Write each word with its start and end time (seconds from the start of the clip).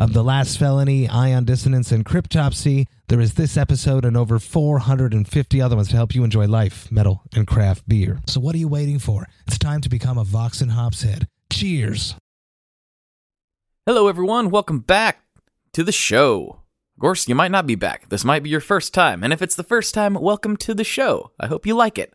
of 0.00 0.14
The 0.14 0.24
Last 0.24 0.58
Felony, 0.58 1.06
Ion 1.10 1.44
Dissonance, 1.44 1.92
and 1.92 2.06
Cryptopsy. 2.06 2.86
There 3.08 3.20
is 3.20 3.34
this 3.34 3.58
episode 3.58 4.06
and 4.06 4.16
over 4.16 4.38
450 4.38 5.60
other 5.60 5.76
ones 5.76 5.88
to 5.88 5.96
help 5.96 6.14
you 6.14 6.24
enjoy 6.24 6.46
life, 6.46 6.90
metal, 6.90 7.20
and 7.34 7.46
craft 7.46 7.86
beer. 7.86 8.22
So 8.26 8.40
what 8.40 8.54
are 8.54 8.58
you 8.58 8.66
waiting 8.66 8.98
for? 8.98 9.28
It's 9.46 9.58
time 9.58 9.82
to 9.82 9.90
become 9.90 10.16
a 10.16 10.24
Vox 10.24 10.62
and 10.62 10.72
Hops 10.72 11.02
head. 11.02 11.28
Cheers! 11.52 12.14
Hello, 13.84 14.08
everyone. 14.08 14.48
Welcome 14.48 14.78
back 14.78 15.22
to 15.74 15.84
the 15.84 15.92
show. 15.92 16.62
Of 16.96 17.00
course, 17.02 17.28
you 17.28 17.34
might 17.34 17.50
not 17.50 17.66
be 17.66 17.74
back. 17.74 18.08
This 18.08 18.24
might 18.24 18.42
be 18.42 18.48
your 18.48 18.60
first 18.60 18.94
time. 18.94 19.22
And 19.22 19.34
if 19.34 19.42
it's 19.42 19.54
the 19.54 19.62
first 19.62 19.92
time, 19.92 20.14
welcome 20.14 20.56
to 20.58 20.72
the 20.72 20.82
show. 20.82 21.30
I 21.38 21.46
hope 21.46 21.66
you 21.66 21.74
like 21.74 21.98
it. 21.98 22.14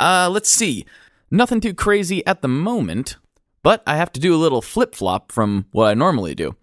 Uh, 0.00 0.28
let's 0.28 0.50
see. 0.50 0.84
Nothing 1.30 1.60
too 1.60 1.72
crazy 1.72 2.26
at 2.26 2.42
the 2.42 2.48
moment, 2.48 3.16
but 3.62 3.84
I 3.86 3.94
have 3.96 4.10
to 4.14 4.20
do 4.20 4.34
a 4.34 4.42
little 4.42 4.60
flip 4.60 4.96
flop 4.96 5.30
from 5.30 5.66
what 5.70 5.86
I 5.86 5.94
normally 5.94 6.34
do. 6.34 6.56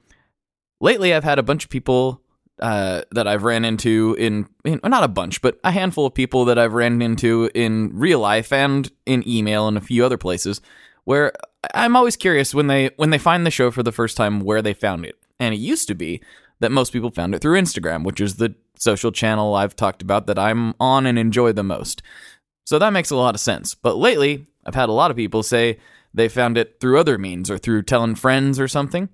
Lately, 0.83 1.13
I've 1.13 1.23
had 1.23 1.39
a 1.39 1.43
bunch 1.43 1.63
of 1.63 1.69
people 1.69 2.21
uh, 2.59 3.03
that 3.11 3.25
I've 3.25 3.43
ran 3.43 3.63
into 3.63 4.17
in, 4.19 4.49
in, 4.65 4.81
not 4.83 5.05
a 5.05 5.07
bunch, 5.07 5.41
but 5.41 5.57
a 5.63 5.71
handful 5.71 6.05
of 6.05 6.13
people 6.13 6.43
that 6.43 6.59
I've 6.59 6.73
ran 6.73 7.01
into 7.01 7.49
in 7.55 7.97
real 7.97 8.19
life 8.19 8.51
and 8.51 8.91
in 9.05 9.25
email 9.25 9.69
and 9.69 9.77
a 9.77 9.81
few 9.81 10.03
other 10.03 10.17
places 10.17 10.59
where 11.05 11.31
I'm 11.73 11.95
always 11.95 12.17
curious 12.17 12.53
when 12.53 12.67
they 12.67 12.89
when 12.97 13.11
they 13.11 13.17
find 13.17 13.45
the 13.45 13.49
show 13.49 13.71
for 13.71 13.81
the 13.81 13.93
first 13.93 14.17
time 14.17 14.41
where 14.41 14.61
they 14.61 14.73
found 14.73 15.05
it. 15.05 15.17
And 15.39 15.55
it 15.55 15.59
used 15.59 15.87
to 15.87 15.95
be 15.95 16.21
that 16.59 16.69
most 16.69 16.91
people 16.91 17.11
found 17.11 17.33
it 17.33 17.39
through 17.39 17.61
Instagram, 17.61 18.03
which 18.03 18.19
is 18.19 18.35
the 18.35 18.53
social 18.77 19.13
channel 19.13 19.55
I've 19.55 19.77
talked 19.77 20.01
about 20.01 20.27
that 20.27 20.37
I'm 20.37 20.73
on 20.81 21.05
and 21.05 21.17
enjoy 21.17 21.53
the 21.53 21.63
most. 21.63 22.01
So 22.65 22.77
that 22.77 22.91
makes 22.91 23.09
a 23.09 23.15
lot 23.15 23.35
of 23.35 23.39
sense. 23.39 23.73
But 23.73 23.95
lately, 23.95 24.47
I've 24.65 24.75
had 24.75 24.89
a 24.89 24.91
lot 24.91 25.11
of 25.11 25.17
people 25.17 25.43
say 25.43 25.79
they 26.13 26.27
found 26.27 26.57
it 26.57 26.81
through 26.81 26.99
other 26.99 27.17
means 27.17 27.49
or 27.49 27.57
through 27.57 27.83
telling 27.83 28.15
friends 28.15 28.59
or 28.59 28.67
something. 28.67 29.07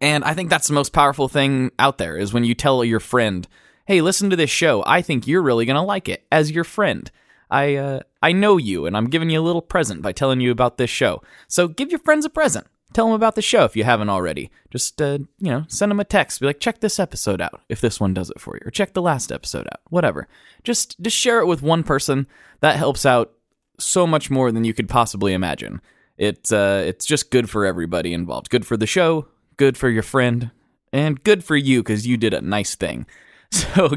And 0.00 0.24
I 0.24 0.34
think 0.34 0.50
that's 0.50 0.68
the 0.68 0.74
most 0.74 0.92
powerful 0.92 1.28
thing 1.28 1.70
out 1.78 1.98
there 1.98 2.16
is 2.16 2.32
when 2.32 2.44
you 2.44 2.54
tell 2.54 2.84
your 2.84 3.00
friend, 3.00 3.46
"Hey, 3.86 4.00
listen 4.00 4.30
to 4.30 4.36
this 4.36 4.50
show. 4.50 4.82
I 4.86 5.02
think 5.02 5.26
you're 5.26 5.42
really 5.42 5.64
going 5.64 5.76
to 5.76 5.82
like 5.82 6.08
it." 6.08 6.26
As 6.30 6.50
your 6.50 6.64
friend, 6.64 7.10
I 7.50 7.76
uh, 7.76 8.00
I 8.22 8.32
know 8.32 8.56
you 8.56 8.86
and 8.86 8.96
I'm 8.96 9.08
giving 9.08 9.30
you 9.30 9.40
a 9.40 9.42
little 9.42 9.62
present 9.62 10.02
by 10.02 10.12
telling 10.12 10.40
you 10.40 10.50
about 10.50 10.78
this 10.78 10.90
show. 10.90 11.22
So 11.48 11.68
give 11.68 11.90
your 11.90 12.00
friends 12.00 12.24
a 12.24 12.30
present. 12.30 12.66
Tell 12.92 13.06
them 13.06 13.14
about 13.14 13.34
the 13.34 13.42
show 13.42 13.64
if 13.64 13.76
you 13.76 13.84
haven't 13.84 14.08
already. 14.08 14.50
Just 14.70 15.02
uh, 15.02 15.18
you 15.38 15.50
know, 15.50 15.64
send 15.68 15.90
them 15.90 16.00
a 16.00 16.04
text. 16.04 16.40
Be 16.40 16.46
like, 16.46 16.60
"Check 16.60 16.80
this 16.80 16.98
episode 16.98 17.40
out." 17.40 17.60
If 17.68 17.80
this 17.80 18.00
one 18.00 18.14
does 18.14 18.30
it 18.30 18.40
for 18.40 18.56
you, 18.56 18.62
or 18.66 18.70
check 18.70 18.92
the 18.92 19.02
last 19.02 19.32
episode 19.32 19.66
out. 19.66 19.80
Whatever. 19.90 20.28
Just 20.64 21.00
just 21.00 21.16
share 21.16 21.40
it 21.40 21.46
with 21.46 21.62
one 21.62 21.82
person. 21.82 22.26
That 22.60 22.76
helps 22.76 23.04
out 23.06 23.32
so 23.78 24.06
much 24.06 24.30
more 24.30 24.50
than 24.50 24.64
you 24.64 24.72
could 24.74 24.88
possibly 24.88 25.32
imagine. 25.32 25.80
It's 26.16 26.52
uh, 26.52 26.84
it's 26.86 27.04
just 27.04 27.30
good 27.30 27.50
for 27.50 27.66
everybody 27.66 28.12
involved. 28.14 28.50
Good 28.50 28.66
for 28.66 28.76
the 28.76 28.86
show, 28.86 29.28
good 29.56 29.76
for 29.76 29.88
your 29.88 30.02
friend, 30.02 30.50
and 30.92 31.22
good 31.22 31.44
for 31.44 31.56
you 31.56 31.82
because 31.82 32.06
you 32.06 32.16
did 32.16 32.34
a 32.34 32.40
nice 32.40 32.74
thing. 32.74 33.06
So, 33.52 33.92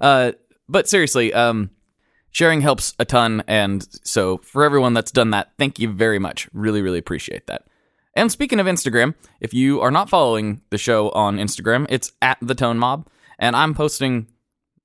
uh, 0.00 0.32
but 0.66 0.88
seriously, 0.88 1.30
um, 1.34 1.68
sharing 2.30 2.62
helps 2.62 2.94
a 2.98 3.04
ton. 3.04 3.44
And 3.46 3.86
so, 4.02 4.38
for 4.38 4.64
everyone 4.64 4.94
that's 4.94 5.10
done 5.10 5.30
that, 5.32 5.52
thank 5.58 5.78
you 5.78 5.92
very 5.92 6.18
much. 6.18 6.48
Really, 6.54 6.80
really 6.80 6.98
appreciate 6.98 7.46
that. 7.46 7.66
And 8.16 8.32
speaking 8.32 8.60
of 8.60 8.66
Instagram, 8.66 9.14
if 9.40 9.52
you 9.52 9.80
are 9.80 9.90
not 9.90 10.08
following 10.08 10.62
the 10.70 10.78
show 10.78 11.10
on 11.10 11.36
Instagram, 11.36 11.86
it's 11.90 12.12
at 12.22 12.38
the 12.40 12.54
Tone 12.54 12.78
Mob, 12.78 13.08
and 13.38 13.54
I'm 13.56 13.74
posting 13.74 14.28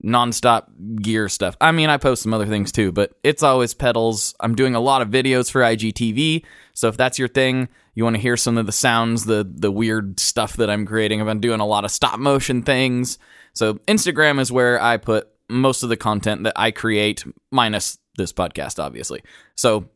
nonstop 0.04 1.02
gear 1.02 1.30
stuff. 1.30 1.56
I 1.62 1.72
mean, 1.72 1.90
I 1.90 1.98
post 1.98 2.24
some 2.24 2.34
other 2.34 2.46
things 2.46 2.72
too, 2.72 2.92
but 2.92 3.14
it's 3.24 3.44
always 3.44 3.74
pedals. 3.74 4.34
I'm 4.40 4.56
doing 4.56 4.74
a 4.74 4.80
lot 4.80 5.02
of 5.02 5.09
videos 5.09 5.52
for 5.52 5.62
IGTV, 5.62 6.44
so 6.74 6.88
if 6.88 6.98
that's 6.98 7.20
your 7.20 7.28
thing, 7.28 7.70
you 8.00 8.06
want 8.06 8.16
to 8.16 8.22
hear 8.22 8.38
some 8.38 8.58
of 8.58 8.66
the 8.66 8.72
sounds, 8.72 9.26
the 9.26 9.46
the 9.46 9.70
weird 9.70 10.22
stuff 10.22 10.56
that 10.56 10.70
I'm 10.70 10.86
creating. 10.86 11.20
I've 11.20 11.28
been 11.28 11.42
doing 11.42 11.60
a 11.60 11.66
lot 11.66 11.84
of 11.84 11.92
stop 11.92 12.18
motion 12.18 12.64
things. 12.64 13.20
So 13.52 13.74
Instagram 13.90 14.40
is 14.40 14.54
where 14.54 14.82
I 14.82 14.96
put 14.96 15.28
most 15.50 15.84
of 15.84 15.90
the 15.90 15.98
content 15.98 16.46
that 16.46 16.54
I 16.56 16.72
create, 16.72 17.26
minus 17.52 17.98
this 18.16 18.32
podcast, 18.32 18.82
obviously. 18.82 19.22
So 19.58 19.90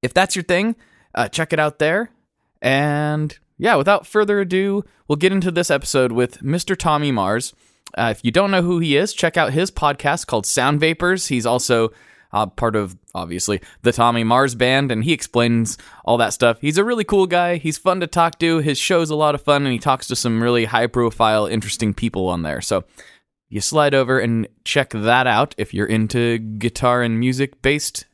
if 0.00 0.14
that's 0.14 0.36
your 0.36 0.42
thing, 0.42 0.74
uh, 1.14 1.28
check 1.28 1.52
it 1.52 1.60
out 1.60 1.78
there. 1.78 2.10
And 2.62 3.38
yeah, 3.58 3.74
without 3.74 4.06
further 4.06 4.40
ado, 4.40 4.82
we'll 5.06 5.16
get 5.16 5.30
into 5.30 5.50
this 5.50 5.70
episode 5.70 6.12
with 6.12 6.40
Mr. 6.40 6.74
Tommy 6.74 7.12
Mars. 7.12 7.52
Uh, 7.92 8.08
if 8.10 8.24
you 8.24 8.30
don't 8.30 8.50
know 8.50 8.62
who 8.62 8.78
he 8.78 8.96
is, 8.96 9.12
check 9.12 9.36
out 9.36 9.52
his 9.52 9.70
podcast 9.70 10.26
called 10.26 10.46
Sound 10.46 10.80
Vapors. 10.80 11.26
He's 11.26 11.44
also 11.44 11.90
uh, 12.32 12.46
part 12.46 12.76
of 12.76 12.96
obviously 13.14 13.60
the 13.82 13.92
Tommy 13.92 14.24
Mars 14.24 14.54
band, 14.54 14.92
and 14.92 15.04
he 15.04 15.12
explains 15.12 15.78
all 16.04 16.16
that 16.18 16.32
stuff. 16.32 16.58
He's 16.60 16.78
a 16.78 16.84
really 16.84 17.04
cool 17.04 17.26
guy. 17.26 17.56
He's 17.56 17.78
fun 17.78 18.00
to 18.00 18.06
talk 18.06 18.38
to. 18.40 18.58
His 18.58 18.78
show's 18.78 19.10
a 19.10 19.16
lot 19.16 19.34
of 19.34 19.42
fun, 19.42 19.64
and 19.64 19.72
he 19.72 19.78
talks 19.78 20.06
to 20.08 20.16
some 20.16 20.42
really 20.42 20.66
high 20.66 20.86
profile, 20.86 21.46
interesting 21.46 21.94
people 21.94 22.28
on 22.28 22.42
there. 22.42 22.60
So 22.60 22.84
you 23.48 23.60
slide 23.60 23.94
over 23.94 24.18
and 24.18 24.46
check 24.64 24.90
that 24.90 25.26
out 25.26 25.54
if 25.56 25.72
you're 25.72 25.86
into 25.86 26.38
guitar 26.38 27.02
and 27.02 27.18
music 27.18 27.62
based 27.62 28.04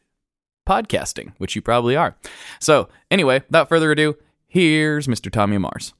podcasting, 0.68 1.32
which 1.38 1.56
you 1.56 1.62
probably 1.62 1.96
are. 1.96 2.16
So, 2.60 2.88
anyway, 3.10 3.42
without 3.48 3.68
further 3.68 3.90
ado, 3.90 4.16
here's 4.46 5.06
Mr. 5.06 5.30
Tommy 5.30 5.58
Mars. 5.58 5.92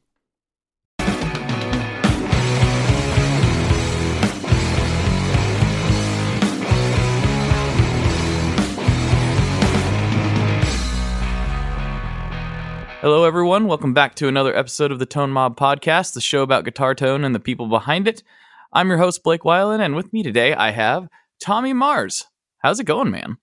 Hello, 13.04 13.25
everyone. 13.25 13.66
Welcome 13.66 13.92
back 13.92 14.15
to 14.15 14.28
another 14.28 14.56
episode 14.56 14.91
of 14.91 14.98
the 14.98 15.04
Tone 15.04 15.31
Mob 15.31 15.59
Podcast, 15.59 16.15
the 16.15 16.22
show 16.22 16.42
about 16.42 16.65
guitar 16.65 16.94
tone 16.94 17.22
and 17.22 17.34
the 17.34 17.38
people 17.38 17.66
behind 17.66 18.09
it. 18.09 18.22
I'm 18.72 18.88
your 18.88 18.97
host, 18.97 19.22
Blake 19.22 19.42
Weiland, 19.42 19.81
and 19.81 19.94
with 19.94 20.10
me 20.15 20.22
today 20.22 20.54
I 20.54 20.70
have 20.70 21.10
Tommy 21.38 21.75
Mars. 21.75 22.25
How's 22.60 22.81
it 22.81 22.84
going, 22.84 23.10
man? 23.10 23.37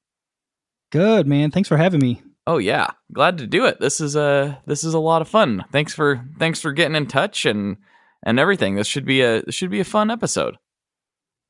Good, 0.91 1.27
man. 1.27 1.51
Thanks 1.51 1.69
for 1.69 1.77
having 1.77 1.99
me. 1.99 2.23
Oh 2.47 2.57
yeah, 2.57 2.87
glad 3.13 3.37
to 3.37 3.45
do 3.45 3.65
it. 3.65 3.79
This 3.79 4.01
is 4.01 4.15
a 4.15 4.59
this 4.65 4.83
is 4.83 4.95
a 4.95 4.99
lot 4.99 5.21
of 5.21 5.29
fun. 5.29 5.63
Thanks 5.71 5.93
for 5.93 6.25
thanks 6.39 6.59
for 6.59 6.71
getting 6.71 6.95
in 6.95 7.05
touch 7.05 7.45
and 7.45 7.77
and 8.23 8.39
everything. 8.39 8.73
This 8.73 8.87
should 8.87 9.05
be 9.05 9.21
a 9.21 9.43
this 9.43 9.53
should 9.53 9.69
be 9.69 9.79
a 9.79 9.85
fun 9.85 10.09
episode. 10.09 10.57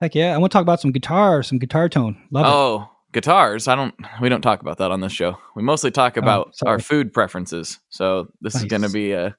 Heck 0.01 0.15
yeah! 0.15 0.35
I 0.35 0.37
want 0.37 0.51
to 0.51 0.53
talk 0.57 0.63
about 0.63 0.81
some 0.81 0.91
guitar, 0.91 1.43
some 1.43 1.59
guitar 1.59 1.87
tone. 1.87 2.21
Love 2.29 2.45
it. 2.45 2.49
Oh, 2.49 2.90
guitars. 3.11 3.67
I 3.67 3.75
don't. 3.75 3.93
We 4.21 4.29
don't 4.29 4.41
talk 4.41 4.61
about 4.61 4.77
that 4.77 4.91
on 4.91 5.01
this 5.01 5.11
show. 5.11 5.37
We 5.55 5.63
mostly 5.63 5.91
talk 5.91 6.17
about 6.17 6.55
sorry. 6.55 6.71
our 6.73 6.79
food 6.79 7.13
preferences. 7.13 7.79
So 7.89 8.27
this 8.41 8.55
is 8.55 8.65
going 8.65 8.83
to 8.83 8.89
be 8.89 9.13
a 9.13 9.35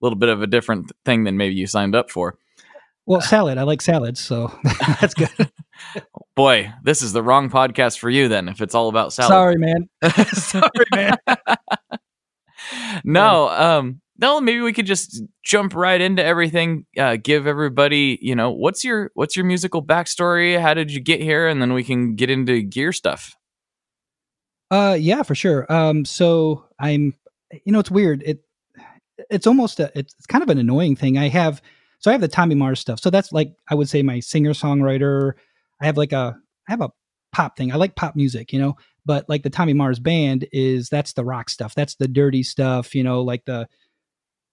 little 0.00 0.18
bit 0.18 0.28
of 0.28 0.42
a 0.42 0.46
different 0.46 0.90
thing 1.04 1.24
than 1.24 1.36
maybe 1.36 1.54
you 1.54 1.66
signed 1.66 1.94
up 1.94 2.10
for. 2.10 2.38
Well, 3.06 3.20
salad. 3.20 3.58
I 3.58 3.62
like 3.62 3.82
salads, 3.82 4.20
so 4.20 4.56
that's 5.00 5.14
good. 5.14 5.50
Boy, 6.36 6.72
this 6.84 7.02
is 7.02 7.12
the 7.12 7.22
wrong 7.22 7.50
podcast 7.50 7.98
for 7.98 8.10
you 8.10 8.28
then. 8.28 8.48
If 8.48 8.60
it's 8.60 8.74
all 8.74 8.88
about 8.88 9.12
salad. 9.12 9.30
Sorry, 9.30 9.56
man. 9.56 9.88
Sorry, 10.32 10.70
man. 10.94 11.16
no, 13.04 13.48
um, 13.48 14.00
no. 14.20 14.40
Maybe 14.40 14.60
we 14.60 14.72
could 14.72 14.86
just 14.86 15.22
jump 15.42 15.74
right 15.74 16.00
into 16.00 16.24
everything. 16.24 16.86
Uh, 16.98 17.16
give 17.16 17.46
everybody, 17.46 18.18
you 18.20 18.34
know, 18.34 18.50
what's 18.50 18.84
your 18.84 19.10
what's 19.14 19.36
your 19.36 19.44
musical 19.44 19.84
backstory? 19.84 20.60
How 20.60 20.74
did 20.74 20.92
you 20.92 21.00
get 21.00 21.20
here? 21.20 21.48
And 21.48 21.60
then 21.60 21.72
we 21.72 21.82
can 21.82 22.14
get 22.14 22.30
into 22.30 22.62
gear 22.62 22.92
stuff. 22.92 23.34
Uh, 24.70 24.96
yeah, 24.98 25.22
for 25.22 25.34
sure. 25.34 25.70
Um, 25.72 26.04
so 26.04 26.64
I'm, 26.78 27.14
you 27.64 27.72
know, 27.72 27.80
it's 27.80 27.90
weird. 27.90 28.22
It, 28.24 28.44
it's 29.28 29.46
almost 29.46 29.80
a, 29.80 29.90
it's 29.98 30.14
kind 30.26 30.42
of 30.42 30.48
an 30.48 30.58
annoying 30.58 30.94
thing. 30.94 31.18
I 31.18 31.28
have, 31.28 31.60
so 31.98 32.10
I 32.10 32.12
have 32.12 32.20
the 32.20 32.28
Tommy 32.28 32.54
Mars 32.54 32.78
stuff. 32.78 33.00
So 33.00 33.10
that's 33.10 33.32
like 33.32 33.52
I 33.68 33.74
would 33.74 33.88
say 33.88 34.02
my 34.02 34.20
singer 34.20 34.52
songwriter. 34.52 35.32
I 35.80 35.86
have 35.86 35.96
like 35.96 36.12
a, 36.12 36.38
I 36.68 36.72
have 36.72 36.80
a 36.80 36.90
pop 37.32 37.56
thing. 37.56 37.72
I 37.72 37.76
like 37.76 37.96
pop 37.96 38.14
music, 38.14 38.52
you 38.52 38.60
know. 38.60 38.76
But 39.04 39.28
like 39.28 39.42
the 39.42 39.50
Tommy 39.50 39.72
Mars 39.72 39.98
band 39.98 40.46
is 40.52 40.88
that's 40.88 41.14
the 41.14 41.24
rock 41.24 41.50
stuff. 41.50 41.74
That's 41.74 41.96
the 41.96 42.06
dirty 42.06 42.42
stuff, 42.42 42.94
you 42.94 43.02
know. 43.02 43.22
Like 43.22 43.44
the, 43.46 43.66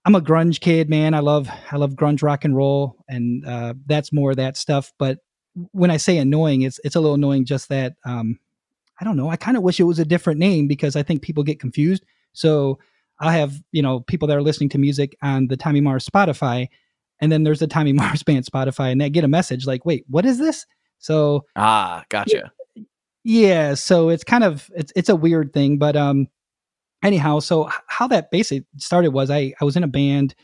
I'm 0.07 0.15
a 0.15 0.21
grunge 0.21 0.61
kid, 0.61 0.89
man. 0.89 1.13
I 1.13 1.19
love 1.19 1.49
I 1.69 1.75
love 1.75 1.95
grunge 1.95 2.23
rock 2.23 2.45
and 2.45 2.55
roll, 2.55 2.95
and 3.09 3.45
uh, 3.45 3.73
that's 3.87 4.13
more 4.13 4.31
of 4.31 4.37
that 4.37 4.55
stuff. 4.55 4.93
But 4.97 5.19
when 5.73 5.91
I 5.91 5.97
say 5.97 6.17
annoying, 6.17 6.61
it's 6.61 6.79
it's 6.85 6.95
a 6.95 7.01
little 7.01 7.15
annoying. 7.15 7.43
Just 7.43 7.67
that 7.67 7.95
um, 8.05 8.39
I 9.01 9.03
don't 9.03 9.17
know. 9.17 9.29
I 9.29 9.35
kind 9.35 9.57
of 9.57 9.63
wish 9.63 9.81
it 9.81 9.83
was 9.83 9.99
a 9.99 10.05
different 10.05 10.39
name 10.39 10.65
because 10.65 10.95
I 10.95 11.03
think 11.03 11.23
people 11.23 11.43
get 11.43 11.59
confused. 11.59 12.05
So 12.31 12.79
I 13.19 13.33
have, 13.33 13.61
you 13.73 13.81
know, 13.81 13.99
people 13.99 14.29
that 14.29 14.37
are 14.37 14.41
listening 14.41 14.69
to 14.69 14.77
music 14.77 15.13
on 15.21 15.47
the 15.47 15.57
Tommy 15.57 15.81
Mars 15.81 16.07
Spotify. 16.07 16.69
and 17.19 17.29
then 17.29 17.43
there's 17.43 17.59
the 17.59 17.67
Tommy 17.67 17.91
Mars 18.01 18.23
band 18.23 18.45
Spotify, 18.45 18.93
and 18.93 19.01
they 19.01 19.09
get 19.09 19.25
a 19.25 19.27
message 19.27 19.67
like, 19.67 19.85
"Wait, 19.85 20.05
what 20.07 20.25
is 20.25 20.39
this?" 20.39 20.65
So 20.99 21.43
ah, 21.57 22.05
gotcha. 22.07 22.53
Yeah, 23.25 23.73
so 23.73 24.07
it's 24.07 24.23
kind 24.23 24.45
of 24.45 24.71
it's 24.73 24.93
it's 24.95 25.09
a 25.09 25.17
weird 25.17 25.51
thing, 25.51 25.77
but 25.77 25.97
um, 25.97 26.29
anyhow, 27.03 27.39
so 27.39 27.69
how 27.87 28.07
that 28.07 28.31
basically 28.31 28.65
started 28.77 29.11
was 29.11 29.29
I 29.29 29.53
I 29.61 29.65
was 29.65 29.75
in 29.75 29.83
a 29.83 29.87
band, 29.87 30.35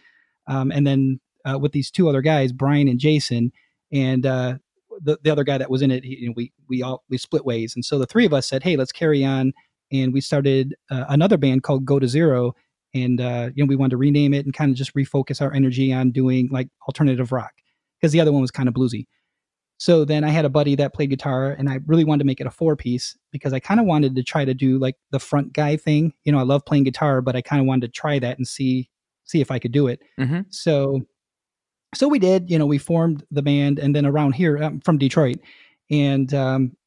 um, 0.48 0.72
and 0.72 0.86
then 0.86 1.20
uh, 1.46 1.58
with 1.60 1.72
these 1.72 1.92
two 1.92 2.10
other 2.10 2.22
guys, 2.22 2.52
Brian 2.52 2.88
and 2.88 3.00
Jason, 3.00 3.52
and 3.92 4.26
uh, 4.26 4.58
the 5.02 5.18
the 5.24 5.32
other 5.32 5.44
guy 5.44 5.58
that 5.58 5.70
was 5.70 5.82
in 5.82 5.92
it, 5.92 6.04
he, 6.04 6.20
you 6.20 6.28
know, 6.28 6.34
we 6.36 6.52
we 6.68 6.82
all 6.82 7.04
we 7.10 7.18
split 7.18 7.46
ways, 7.46 7.76
and 7.76 7.84
so 7.84 8.00
the 8.00 8.06
three 8.06 8.26
of 8.26 8.34
us 8.34 8.48
said, 8.48 8.64
hey, 8.64 8.76
let's 8.76 8.92
carry 8.92 9.24
on, 9.24 9.54
and 9.92 10.14
we 10.14 10.22
started 10.22 10.76
uh, 10.90 11.06
another 11.10 11.38
band 11.38 11.64
called 11.64 11.86
Go 11.86 12.00
to 12.00 12.08
Zero, 12.08 12.56
and 12.94 13.20
uh, 13.22 13.50
you 13.56 13.64
know 13.64 13.68
we 13.68 13.76
wanted 13.76 13.92
to 13.92 13.98
rename 13.98 14.34
it 14.34 14.46
and 14.46 14.54
kind 14.54 14.72
of 14.72 14.78
just 14.78 14.94
refocus 14.96 15.42
our 15.42 15.54
energy 15.54 15.94
on 15.94 16.12
doing 16.12 16.50
like 16.52 16.70
alternative 16.88 17.32
rock 17.32 17.54
because 18.00 18.12
the 18.12 18.22
other 18.22 18.32
one 18.32 18.42
was 18.42 18.52
kind 18.52 18.68
of 18.68 18.76
bluesy. 18.76 19.06
So 19.84 20.06
then 20.06 20.24
I 20.24 20.30
had 20.30 20.46
a 20.46 20.50
buddy 20.50 20.76
that 20.76 20.94
played 20.94 21.10
guitar 21.10 21.52
and 21.52 21.70
I 21.70 21.80
really 21.88 22.06
wanted 22.06 22.20
to 22.20 22.26
make 22.26 22.40
it 22.40 22.48
a 22.48 22.52
four 22.52 22.78
piece 22.78 23.18
because 23.34 23.52
I 23.52 23.60
kind 23.60 23.82
of 23.82 23.86
wanted 23.86 24.16
to 24.16 24.24
try 24.24 24.46
to 24.46 24.54
do 24.54 24.80
like 24.80 24.96
the 25.12 25.20
front 25.20 25.52
guy 25.52 25.76
thing. 25.76 26.14
You 26.24 26.32
know, 26.32 26.40
I 26.40 26.44
love 26.44 26.64
playing 26.66 26.86
guitar, 26.86 27.20
but 27.20 27.36
I 27.36 27.42
kind 27.42 27.60
of 27.60 27.66
wanted 27.66 27.88
to 27.88 27.92
try 27.92 28.18
that 28.18 28.38
and 28.38 28.48
see 28.48 28.90
see 29.26 29.42
if 29.42 29.52
I 29.52 29.60
could 29.60 29.74
do 29.74 29.88
it. 29.88 30.00
Mm-hmm. 30.18 30.44
So 30.52 31.02
so 31.94 32.08
we 32.08 32.18
did, 32.18 32.50
you 32.50 32.58
know, 32.58 32.66
we 32.66 32.78
formed 32.78 33.26
the 33.30 33.42
band 33.42 33.78
and 33.78 33.94
then 33.94 34.06
around 34.06 34.36
here 34.36 34.56
I'm 34.56 34.80
from 34.80 34.98
Detroit 34.98 35.40
and 35.92 36.34
um 36.34 36.78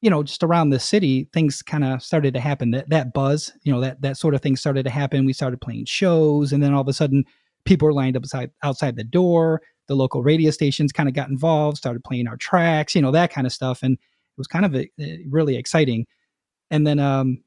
you 0.00 0.08
know, 0.08 0.22
just 0.22 0.42
around 0.42 0.70
the 0.70 0.80
city, 0.80 1.28
things 1.34 1.60
kind 1.60 1.84
of 1.84 2.02
started 2.02 2.32
to 2.32 2.40
happen. 2.40 2.70
That 2.70 2.88
that 2.88 3.12
buzz, 3.12 3.52
you 3.64 3.72
know, 3.72 3.82
that 3.82 4.00
that 4.00 4.16
sort 4.16 4.34
of 4.34 4.40
thing 4.40 4.56
started 4.56 4.84
to 4.84 4.90
happen. 4.90 5.26
We 5.26 5.34
started 5.34 5.60
playing 5.60 5.84
shows, 5.84 6.54
and 6.54 6.62
then 6.62 6.72
all 6.72 6.80
of 6.80 6.88
a 6.88 6.94
sudden, 6.94 7.24
people 7.66 7.84
were 7.84 7.92
lined 7.92 8.16
up 8.16 8.22
outside 8.22 8.50
outside 8.62 8.96
the 8.96 9.04
door 9.04 9.60
the 9.88 9.94
local 9.94 10.22
radio 10.22 10.50
stations 10.50 10.92
kind 10.92 11.08
of 11.08 11.14
got 11.14 11.28
involved, 11.28 11.76
started 11.76 12.04
playing 12.04 12.28
our 12.28 12.36
tracks, 12.36 12.94
you 12.94 13.02
know, 13.02 13.10
that 13.12 13.32
kind 13.32 13.46
of 13.46 13.52
stuff. 13.52 13.82
And 13.82 13.94
it 13.94 14.38
was 14.38 14.46
kind 14.46 14.64
of 14.64 14.74
a, 14.74 14.90
a 15.00 15.24
really 15.28 15.56
exciting. 15.56 16.06
And 16.70 16.86
then, 16.86 16.98
um, 16.98 17.42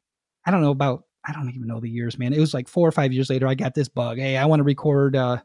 I 0.45 0.51
don't 0.51 0.61
know 0.61 0.71
about, 0.71 1.03
I 1.25 1.33
don't 1.33 1.49
even 1.49 1.67
know 1.67 1.79
the 1.79 1.89
years, 1.89 2.17
man. 2.17 2.33
It 2.33 2.39
was 2.39 2.53
like 2.53 2.67
four 2.67 2.87
or 2.87 2.91
five 2.91 3.11
years 3.11 3.29
later, 3.29 3.47
I 3.47 3.53
got 3.53 3.75
this 3.75 3.89
bug. 3.89 4.17
Hey, 4.17 4.37
I 4.37 4.45
want 4.45 4.61
to 4.61 4.63
record, 4.63 5.15
uh, 5.15 5.37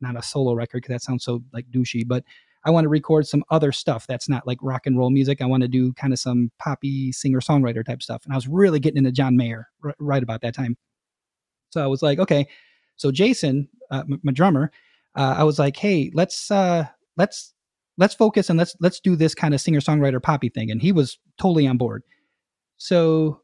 not 0.00 0.16
a 0.16 0.22
solo 0.22 0.54
record 0.54 0.82
because 0.82 0.94
that 0.94 1.02
sounds 1.02 1.24
so 1.24 1.42
like 1.52 1.70
douchey, 1.70 2.06
but 2.06 2.24
I 2.64 2.70
want 2.70 2.84
to 2.84 2.88
record 2.88 3.26
some 3.26 3.42
other 3.50 3.72
stuff 3.72 4.06
that's 4.06 4.28
not 4.28 4.46
like 4.46 4.58
rock 4.60 4.86
and 4.86 4.98
roll 4.98 5.10
music. 5.10 5.40
I 5.40 5.46
want 5.46 5.62
to 5.62 5.68
do 5.68 5.92
kind 5.94 6.12
of 6.12 6.18
some 6.18 6.50
poppy 6.58 7.12
singer 7.12 7.40
songwriter 7.40 7.84
type 7.84 8.02
stuff. 8.02 8.24
And 8.24 8.34
I 8.34 8.36
was 8.36 8.48
really 8.48 8.80
getting 8.80 8.98
into 8.98 9.12
John 9.12 9.36
Mayer 9.36 9.68
r- 9.82 9.94
right 9.98 10.22
about 10.22 10.42
that 10.42 10.54
time. 10.54 10.76
So 11.70 11.82
I 11.82 11.86
was 11.86 12.02
like, 12.02 12.18
okay. 12.18 12.46
So 12.96 13.10
Jason, 13.10 13.68
uh, 13.90 14.02
m- 14.10 14.20
my 14.22 14.32
drummer, 14.32 14.72
uh, 15.16 15.34
I 15.38 15.44
was 15.44 15.58
like, 15.58 15.76
hey, 15.76 16.10
let's 16.14 16.50
uh, 16.50 16.86
let's 17.16 17.54
let's 17.98 18.14
focus 18.14 18.48
and 18.50 18.58
let's 18.58 18.76
let's 18.80 19.00
do 19.00 19.16
this 19.16 19.34
kind 19.34 19.54
of 19.54 19.60
singer 19.60 19.80
songwriter 19.80 20.22
poppy 20.22 20.48
thing, 20.48 20.70
and 20.70 20.80
he 20.80 20.92
was 20.92 21.18
totally 21.38 21.66
on 21.66 21.76
board. 21.76 22.02
So 22.76 23.42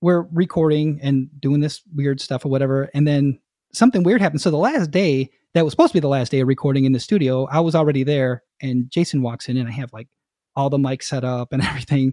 we're 0.00 0.22
recording 0.32 0.98
and 1.02 1.28
doing 1.40 1.60
this 1.60 1.82
weird 1.94 2.20
stuff 2.20 2.44
or 2.44 2.48
whatever, 2.48 2.88
and 2.94 3.06
then 3.06 3.38
something 3.72 4.02
weird 4.02 4.20
happened. 4.20 4.40
So 4.40 4.50
the 4.50 4.56
last 4.56 4.90
day 4.90 5.30
that 5.54 5.64
was 5.64 5.72
supposed 5.72 5.90
to 5.92 5.96
be 5.96 6.00
the 6.00 6.08
last 6.08 6.30
day 6.30 6.40
of 6.40 6.48
recording 6.48 6.84
in 6.84 6.92
the 6.92 7.00
studio, 7.00 7.46
I 7.50 7.60
was 7.60 7.74
already 7.74 8.04
there, 8.04 8.42
and 8.62 8.90
Jason 8.90 9.22
walks 9.22 9.48
in, 9.48 9.56
and 9.56 9.68
I 9.68 9.72
have 9.72 9.92
like 9.92 10.08
all 10.56 10.70
the 10.70 10.78
mics 10.78 11.04
set 11.04 11.24
up 11.24 11.52
and 11.52 11.62
everything, 11.66 12.04
and 12.04 12.12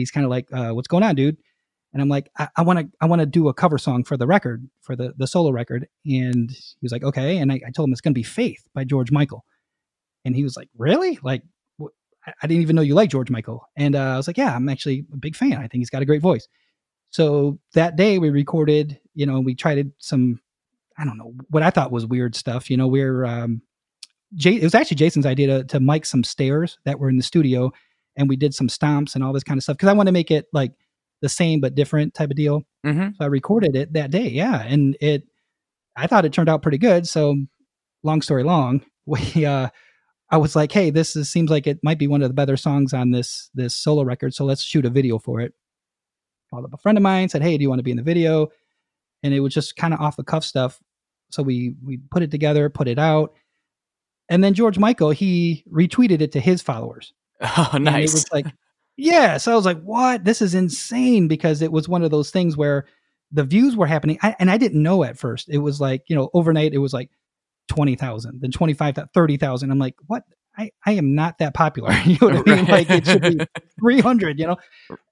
he's 0.00 0.10
kind 0.10 0.24
of 0.24 0.30
like, 0.30 0.46
uh, 0.52 0.70
"What's 0.70 0.88
going 0.88 1.02
on, 1.02 1.14
dude?" 1.14 1.36
And 1.96 2.02
I'm 2.02 2.10
like, 2.10 2.30
I 2.54 2.60
want 2.60 2.78
to, 2.78 2.88
I 3.00 3.06
want 3.06 3.20
to 3.20 3.26
do 3.26 3.48
a 3.48 3.54
cover 3.54 3.78
song 3.78 4.04
for 4.04 4.18
the 4.18 4.26
record, 4.26 4.68
for 4.82 4.94
the 4.94 5.14
the 5.16 5.26
solo 5.26 5.50
record. 5.50 5.88
And 6.04 6.50
he 6.50 6.76
was 6.82 6.92
like, 6.92 7.02
okay. 7.02 7.38
And 7.38 7.50
I, 7.50 7.54
I 7.66 7.70
told 7.70 7.88
him 7.88 7.92
it's 7.92 8.02
going 8.02 8.12
to 8.12 8.18
be 8.18 8.22
Faith 8.22 8.62
by 8.74 8.84
George 8.84 9.10
Michael. 9.10 9.46
And 10.26 10.36
he 10.36 10.42
was 10.42 10.58
like, 10.58 10.68
really? 10.76 11.18
Like, 11.22 11.42
wh- 11.80 11.86
I 12.26 12.46
didn't 12.46 12.60
even 12.60 12.76
know 12.76 12.82
you 12.82 12.94
like 12.94 13.08
George 13.08 13.30
Michael. 13.30 13.66
And 13.78 13.96
uh, 13.96 14.12
I 14.12 14.16
was 14.18 14.26
like, 14.26 14.36
yeah, 14.36 14.54
I'm 14.54 14.68
actually 14.68 15.06
a 15.10 15.16
big 15.16 15.34
fan. 15.34 15.54
I 15.54 15.68
think 15.68 15.76
he's 15.76 15.88
got 15.88 16.02
a 16.02 16.04
great 16.04 16.20
voice. 16.20 16.46
So 17.08 17.58
that 17.72 17.96
day 17.96 18.18
we 18.18 18.28
recorded, 18.28 19.00
you 19.14 19.24
know, 19.24 19.40
we 19.40 19.54
tried 19.54 19.90
some, 19.96 20.38
I 20.98 21.06
don't 21.06 21.16
know, 21.16 21.32
what 21.48 21.62
I 21.62 21.70
thought 21.70 21.92
was 21.92 22.04
weird 22.04 22.34
stuff. 22.34 22.68
You 22.68 22.76
know, 22.76 22.88
we're, 22.88 23.24
um, 23.24 23.62
Jay, 24.34 24.56
it 24.56 24.64
was 24.64 24.74
actually 24.74 24.96
Jason's 24.96 25.24
idea 25.24 25.46
to, 25.46 25.64
to 25.64 25.80
mic 25.80 26.04
some 26.04 26.24
stairs 26.24 26.76
that 26.84 27.00
were 27.00 27.08
in 27.08 27.16
the 27.16 27.22
studio. 27.22 27.72
And 28.16 28.28
we 28.28 28.36
did 28.36 28.52
some 28.52 28.68
stomps 28.68 29.14
and 29.14 29.24
all 29.24 29.32
this 29.32 29.44
kind 29.44 29.56
of 29.56 29.62
stuff. 29.62 29.78
Cause 29.78 29.88
I 29.88 29.94
want 29.94 30.08
to 30.08 30.12
make 30.12 30.30
it 30.30 30.44
like, 30.52 30.72
the 31.22 31.28
same 31.28 31.60
but 31.60 31.74
different 31.74 32.14
type 32.14 32.30
of 32.30 32.36
deal. 32.36 32.62
Mm-hmm. 32.84 33.08
So 33.18 33.24
I 33.24 33.26
recorded 33.26 33.76
it 33.76 33.92
that 33.94 34.10
day. 34.10 34.28
Yeah, 34.28 34.62
and 34.62 34.96
it 35.00 35.24
I 35.96 36.06
thought 36.06 36.24
it 36.24 36.32
turned 36.32 36.48
out 36.48 36.62
pretty 36.62 36.78
good. 36.78 37.06
So 37.06 37.36
long 38.02 38.22
story 38.22 38.42
long, 38.42 38.82
we 39.06 39.44
uh 39.44 39.68
I 40.28 40.38
was 40.38 40.56
like, 40.56 40.72
hey, 40.72 40.90
this 40.90 41.14
is, 41.14 41.30
seems 41.30 41.50
like 41.50 41.68
it 41.68 41.78
might 41.84 41.98
be 41.98 42.08
one 42.08 42.20
of 42.20 42.28
the 42.28 42.34
better 42.34 42.56
songs 42.56 42.92
on 42.92 43.10
this 43.10 43.50
this 43.54 43.76
solo 43.76 44.02
record. 44.02 44.34
So 44.34 44.44
let's 44.44 44.62
shoot 44.62 44.84
a 44.84 44.90
video 44.90 45.18
for 45.18 45.40
it. 45.40 45.52
Called 46.50 46.64
up 46.64 46.74
a 46.74 46.78
friend 46.78 46.98
of 46.98 47.02
mine, 47.02 47.28
said, 47.28 47.42
hey, 47.42 47.56
do 47.56 47.62
you 47.62 47.68
want 47.68 47.78
to 47.80 47.84
be 47.84 47.90
in 47.90 47.96
the 47.96 48.02
video? 48.02 48.48
And 49.22 49.34
it 49.34 49.40
was 49.40 49.54
just 49.54 49.76
kind 49.76 49.94
of 49.94 50.00
off 50.00 50.16
the 50.16 50.24
cuff 50.24 50.44
stuff. 50.44 50.80
So 51.30 51.42
we 51.42 51.74
we 51.84 51.98
put 52.10 52.22
it 52.22 52.30
together, 52.30 52.68
put 52.70 52.88
it 52.88 52.98
out, 52.98 53.34
and 54.28 54.42
then 54.42 54.54
George 54.54 54.78
Michael 54.78 55.10
he 55.10 55.64
retweeted 55.72 56.20
it 56.20 56.32
to 56.32 56.40
his 56.40 56.62
followers. 56.62 57.12
Oh, 57.42 57.76
nice. 57.76 57.76
And 57.76 57.96
it 57.96 58.00
was 58.02 58.32
like 58.32 58.46
yeah. 58.96 59.36
So 59.36 59.52
I 59.52 59.54
was 59.54 59.66
like, 59.66 59.80
what? 59.82 60.24
This 60.24 60.40
is 60.40 60.54
insane 60.54 61.28
because 61.28 61.62
it 61.62 61.72
was 61.72 61.88
one 61.88 62.02
of 62.02 62.10
those 62.10 62.30
things 62.30 62.56
where 62.56 62.86
the 63.32 63.44
views 63.44 63.76
were 63.76 63.86
happening. 63.86 64.18
I, 64.22 64.34
and 64.38 64.50
I 64.50 64.58
didn't 64.58 64.82
know 64.82 65.04
at 65.04 65.18
first. 65.18 65.48
It 65.48 65.58
was 65.58 65.80
like, 65.80 66.04
you 66.08 66.16
know, 66.16 66.30
overnight 66.32 66.72
it 66.72 66.78
was 66.78 66.92
like 66.92 67.10
20,000, 67.68 68.40
then 68.40 68.50
25, 68.50 68.98
30,000. 69.12 69.70
I'm 69.70 69.78
like, 69.78 69.96
what? 70.06 70.22
I, 70.58 70.70
I 70.86 70.92
am 70.92 71.14
not 71.14 71.38
that 71.38 71.52
popular. 71.52 71.92
you 72.04 72.16
know 72.20 72.38
what 72.38 72.48
I 72.48 72.56
mean? 72.56 72.64
Like 72.64 72.88
it 72.88 73.06
should 73.06 73.22
be 73.22 73.46
300, 73.80 74.38
you 74.38 74.46
know? 74.46 74.56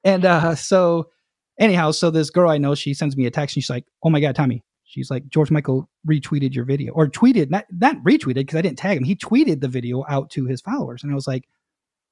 And 0.02 0.24
uh, 0.24 0.54
so 0.54 1.10
anyhow, 1.58 1.90
so 1.90 2.10
this 2.10 2.30
girl 2.30 2.48
I 2.48 2.58
know, 2.58 2.74
she 2.74 2.94
sends 2.94 3.16
me 3.16 3.26
a 3.26 3.30
text 3.30 3.56
and 3.56 3.62
she's 3.62 3.70
like, 3.70 3.84
oh 4.02 4.10
my 4.10 4.20
God, 4.20 4.34
Tommy. 4.34 4.62
She's 4.84 5.10
like, 5.10 5.28
George 5.28 5.50
Michael 5.50 5.88
retweeted 6.08 6.54
your 6.54 6.64
video 6.64 6.92
or 6.92 7.08
tweeted, 7.08 7.50
not, 7.50 7.64
not 7.70 7.96
retweeted 8.04 8.34
because 8.34 8.56
I 8.56 8.62
didn't 8.62 8.78
tag 8.78 8.96
him. 8.96 9.04
He 9.04 9.16
tweeted 9.16 9.60
the 9.60 9.68
video 9.68 10.04
out 10.08 10.30
to 10.30 10.46
his 10.46 10.60
followers. 10.60 11.02
And 11.02 11.10
I 11.10 11.14
was 11.14 11.26
like, 11.26 11.48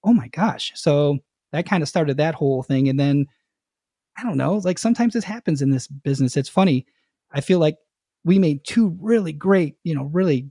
oh 0.05 0.13
my 0.13 0.29
gosh. 0.29 0.73
So 0.75 1.19
that 1.53 1.67
kind 1.67 1.83
of 1.83 1.89
started 1.89 2.17
that 2.17 2.35
whole 2.35 2.63
thing. 2.63 2.89
And 2.89 2.99
then 2.99 3.27
I 4.19 4.23
don't 4.23 4.37
know, 4.37 4.57
like 4.57 4.79
sometimes 4.79 5.15
this 5.15 5.25
happens 5.25 5.63
in 5.63 5.71
this 5.71 5.87
business. 5.87 6.37
It's 6.37 6.49
funny. 6.49 6.87
I 7.33 7.41
feel 7.41 7.59
like 7.59 7.77
we 8.25 8.39
made 8.39 8.65
two 8.65 8.97
really 9.01 9.33
great, 9.33 9.77
you 9.85 9.95
know, 9.95 10.05
really 10.05 10.51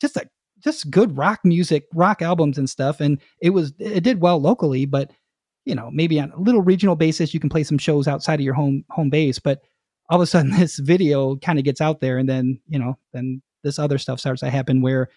just 0.00 0.16
a 0.16 0.28
just 0.62 0.90
good 0.90 1.16
rock 1.16 1.40
music, 1.44 1.84
rock 1.94 2.22
albums 2.22 2.58
and 2.58 2.68
stuff. 2.68 3.00
And 3.00 3.20
it 3.40 3.50
was 3.50 3.72
it 3.78 4.02
did 4.02 4.20
well 4.20 4.40
locally, 4.40 4.84
but 4.86 5.10
you 5.64 5.74
know, 5.74 5.90
maybe 5.92 6.20
on 6.20 6.30
a 6.30 6.40
little 6.40 6.62
regional 6.62 6.96
basis, 6.96 7.34
you 7.34 7.40
can 7.40 7.50
play 7.50 7.64
some 7.64 7.78
shows 7.78 8.06
outside 8.06 8.40
of 8.40 8.44
your 8.44 8.54
home 8.54 8.84
home 8.90 9.10
base. 9.10 9.38
But 9.38 9.62
all 10.08 10.18
of 10.18 10.22
a 10.22 10.26
sudden 10.26 10.50
this 10.58 10.78
video 10.78 11.36
kind 11.36 11.58
of 11.58 11.64
gets 11.64 11.80
out 11.80 12.00
there 12.00 12.18
and 12.18 12.28
then, 12.28 12.60
you 12.68 12.78
know, 12.78 12.98
then 13.12 13.42
this 13.64 13.78
other 13.78 13.98
stuff 13.98 14.20
starts 14.20 14.40
to 14.40 14.50
happen 14.50 14.80
where, 14.80 15.08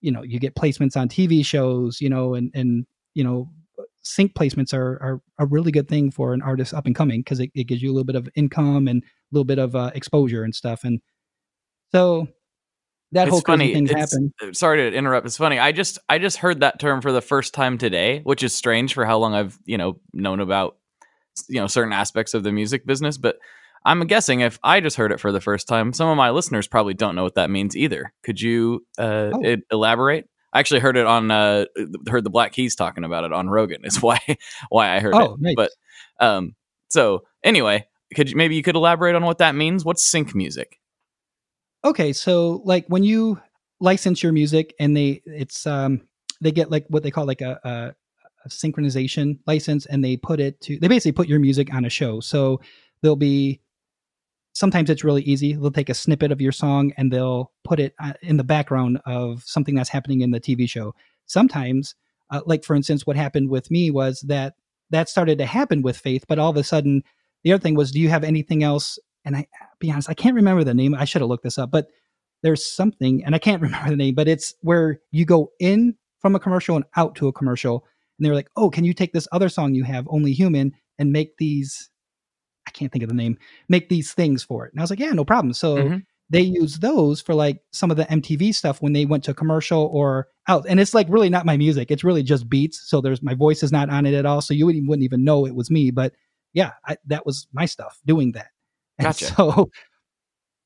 you 0.00 0.12
know, 0.12 0.22
you 0.22 0.38
get 0.38 0.54
placements 0.54 0.96
on 0.96 1.08
TV 1.08 1.44
shows, 1.44 2.00
you 2.00 2.10
know, 2.10 2.34
and 2.34 2.50
and 2.54 2.86
you 3.14 3.24
know, 3.24 3.50
sync 4.02 4.34
placements 4.34 4.72
are, 4.72 5.00
are 5.02 5.20
a 5.38 5.46
really 5.46 5.70
good 5.72 5.88
thing 5.88 6.10
for 6.10 6.32
an 6.32 6.42
artist 6.42 6.72
up 6.74 6.86
and 6.86 6.94
coming 6.94 7.20
because 7.20 7.40
it, 7.40 7.50
it, 7.54 7.64
gives 7.64 7.82
you 7.82 7.90
a 7.90 7.94
little 7.94 8.04
bit 8.06 8.16
of 8.16 8.28
income 8.36 8.88
and 8.88 9.02
a 9.02 9.06
little 9.32 9.44
bit 9.44 9.58
of 9.58 9.74
uh, 9.76 9.90
exposure 9.94 10.44
and 10.44 10.54
stuff. 10.54 10.84
And 10.84 11.00
so 11.92 12.28
that 13.12 13.28
it's 13.28 13.32
whole 13.32 13.40
funny. 13.40 13.72
things 13.72 13.90
It's- 13.90 14.12
happen. 14.12 14.54
Sorry 14.54 14.90
to 14.90 14.96
interrupt. 14.96 15.26
It's 15.26 15.36
funny. 15.36 15.58
I 15.58 15.72
just 15.72 15.98
I 16.08 16.18
just 16.18 16.38
heard 16.38 16.60
that 16.60 16.78
term 16.78 17.00
for 17.00 17.12
the 17.12 17.22
first 17.22 17.54
time 17.54 17.78
today, 17.78 18.20
which 18.24 18.42
is 18.42 18.54
strange 18.54 18.94
for 18.94 19.04
how 19.04 19.18
long 19.18 19.34
I've 19.34 19.58
you 19.64 19.78
know 19.78 19.98
known 20.12 20.40
about 20.40 20.76
you 21.48 21.60
know 21.60 21.66
certain 21.66 21.92
aspects 21.92 22.34
of 22.34 22.42
the 22.42 22.52
music 22.52 22.84
business. 22.86 23.16
But 23.16 23.38
I'm 23.84 24.06
guessing 24.06 24.40
if 24.40 24.58
I 24.62 24.80
just 24.80 24.96
heard 24.96 25.12
it 25.12 25.20
for 25.20 25.32
the 25.32 25.40
first 25.40 25.68
time, 25.68 25.92
some 25.92 26.08
of 26.08 26.16
my 26.16 26.30
listeners 26.30 26.66
probably 26.66 26.94
don't 26.94 27.14
know 27.14 27.22
what 27.24 27.36
that 27.36 27.48
means 27.48 27.76
either. 27.76 28.12
Could 28.24 28.40
you 28.40 28.84
uh, 28.98 29.30
Oh. 29.34 29.56
elaborate? 29.70 30.28
I 30.52 30.60
actually 30.60 30.80
heard 30.80 30.96
it 30.96 31.06
on 31.06 31.30
uh, 31.30 31.66
heard 32.08 32.24
the 32.24 32.30
Black 32.30 32.52
Keys 32.52 32.74
talking 32.74 33.04
about 33.04 33.24
it 33.24 33.32
on 33.32 33.50
Rogan. 33.50 33.84
Is 33.84 33.96
why 34.02 34.18
why 34.70 34.94
I 34.96 35.00
heard 35.00 35.14
Oh, 35.14 35.34
it. 35.34 35.40
nice. 35.40 35.54
But 35.56 35.70
um, 36.20 36.54
so 36.88 37.24
anyway, 37.44 37.86
could 38.14 38.30
you 38.30 38.36
maybe 38.36 38.56
you 38.56 38.62
could 38.62 38.76
elaborate 38.76 39.14
on 39.14 39.24
what 39.24 39.38
that 39.38 39.54
means? 39.54 39.84
What's 39.84 40.02
sync 40.02 40.34
music? 40.34 40.78
Okay, 41.84 42.12
so 42.12 42.62
like 42.64 42.86
when 42.88 43.02
you 43.04 43.40
license 43.80 44.22
your 44.22 44.32
music 44.32 44.74
and 44.80 44.96
they 44.96 45.22
it's 45.24 45.66
um 45.66 46.00
they 46.40 46.50
get 46.50 46.70
like 46.70 46.84
what 46.88 47.02
they 47.02 47.10
call 47.10 47.26
like 47.26 47.40
a, 47.40 47.60
a, 47.62 47.94
a 48.44 48.48
synchronization 48.48 49.38
license 49.46 49.86
and 49.86 50.02
they 50.04 50.16
put 50.16 50.40
it 50.40 50.60
to 50.62 50.78
they 50.78 50.88
basically 50.88 51.12
put 51.12 51.28
your 51.28 51.38
music 51.40 51.72
on 51.72 51.84
a 51.84 51.90
show. 51.90 52.20
So 52.20 52.60
there'll 53.02 53.16
be 53.16 53.60
sometimes 54.58 54.90
it's 54.90 55.04
really 55.04 55.22
easy. 55.22 55.54
They'll 55.54 55.70
take 55.70 55.88
a 55.88 55.94
snippet 55.94 56.32
of 56.32 56.40
your 56.40 56.50
song 56.50 56.92
and 56.96 57.12
they'll 57.12 57.52
put 57.62 57.78
it 57.78 57.94
uh, 58.02 58.14
in 58.22 58.38
the 58.38 58.44
background 58.44 59.00
of 59.06 59.44
something 59.44 59.76
that's 59.76 59.88
happening 59.88 60.20
in 60.20 60.32
the 60.32 60.40
TV 60.40 60.68
show. 60.68 60.94
Sometimes, 61.26 61.94
uh, 62.30 62.40
like 62.44 62.64
for 62.64 62.74
instance, 62.74 63.06
what 63.06 63.16
happened 63.16 63.50
with 63.50 63.70
me 63.70 63.92
was 63.92 64.20
that 64.22 64.54
that 64.90 65.08
started 65.08 65.38
to 65.38 65.46
happen 65.46 65.82
with 65.82 65.96
Faith, 65.96 66.24
but 66.26 66.40
all 66.40 66.50
of 66.50 66.56
a 66.56 66.64
sudden, 66.64 67.04
the 67.44 67.52
other 67.52 67.62
thing 67.62 67.76
was, 67.76 67.92
do 67.92 68.00
you 68.00 68.08
have 68.08 68.24
anything 68.24 68.64
else? 68.64 68.98
And 69.24 69.36
I 69.36 69.46
be 69.78 69.92
honest, 69.92 70.10
I 70.10 70.14
can't 70.14 70.34
remember 70.34 70.64
the 70.64 70.74
name. 70.74 70.92
I 70.92 71.04
should 71.04 71.22
have 71.22 71.28
looked 71.28 71.44
this 71.44 71.58
up, 71.58 71.70
but 71.70 71.86
there's 72.42 72.66
something, 72.66 73.24
and 73.24 73.36
I 73.36 73.38
can't 73.38 73.62
remember 73.62 73.90
the 73.90 73.96
name, 73.96 74.16
but 74.16 74.26
it's 74.26 74.54
where 74.62 75.00
you 75.12 75.24
go 75.24 75.52
in 75.60 75.94
from 76.20 76.34
a 76.34 76.40
commercial 76.40 76.74
and 76.74 76.84
out 76.96 77.14
to 77.16 77.28
a 77.28 77.32
commercial. 77.32 77.84
And 78.18 78.24
they 78.24 78.30
were 78.30 78.34
like, 78.34 78.50
oh, 78.56 78.70
can 78.70 78.84
you 78.84 78.92
take 78.92 79.12
this 79.12 79.28
other 79.30 79.48
song 79.48 79.76
you 79.76 79.84
have, 79.84 80.08
Only 80.10 80.32
Human, 80.32 80.72
and 80.98 81.12
make 81.12 81.36
these, 81.36 81.90
I 82.68 82.70
can't 82.70 82.92
think 82.92 83.02
of 83.02 83.08
the 83.08 83.14
name, 83.14 83.38
make 83.68 83.88
these 83.88 84.12
things 84.12 84.44
for 84.44 84.66
it. 84.66 84.72
And 84.72 84.80
I 84.80 84.82
was 84.82 84.90
like, 84.90 85.00
yeah, 85.00 85.10
no 85.12 85.24
problem. 85.24 85.52
So 85.54 85.76
Mhm. 85.84 86.04
they 86.30 86.42
use 86.42 86.78
those 86.78 87.20
for 87.22 87.34
like 87.34 87.62
some 87.72 87.90
of 87.90 87.96
the 87.96 88.04
MTV 88.04 88.54
stuff 88.54 88.82
when 88.82 88.92
they 88.92 89.06
went 89.06 89.24
to 89.24 89.32
commercial 89.34 89.88
or 89.92 90.28
out. 90.46 90.66
And 90.68 90.78
it's 90.78 90.92
like 90.92 91.06
really 91.08 91.30
not 91.30 91.46
my 91.46 91.56
music. 91.56 91.90
It's 91.90 92.04
really 92.04 92.22
just 92.22 92.48
beats. 92.48 92.88
So 92.90 93.00
there's 93.00 93.22
my 93.22 93.34
voice 93.34 93.62
is 93.62 93.72
not 93.72 93.88
on 93.88 94.04
it 94.04 94.14
at 94.14 94.26
all. 94.26 94.42
So 94.42 94.52
you 94.52 94.66
wouldn't, 94.66 94.86
wouldn't 94.88 95.04
even 95.04 95.24
know 95.24 95.46
it 95.46 95.54
was 95.54 95.70
me. 95.70 95.90
But 95.90 96.12
yeah, 96.52 96.72
I, 96.86 96.98
that 97.06 97.24
was 97.24 97.46
my 97.52 97.64
stuff 97.64 97.98
doing 98.06 98.32
that. 98.32 98.48
And 98.98 99.06
Gotcha. 99.06 99.26
So 99.26 99.70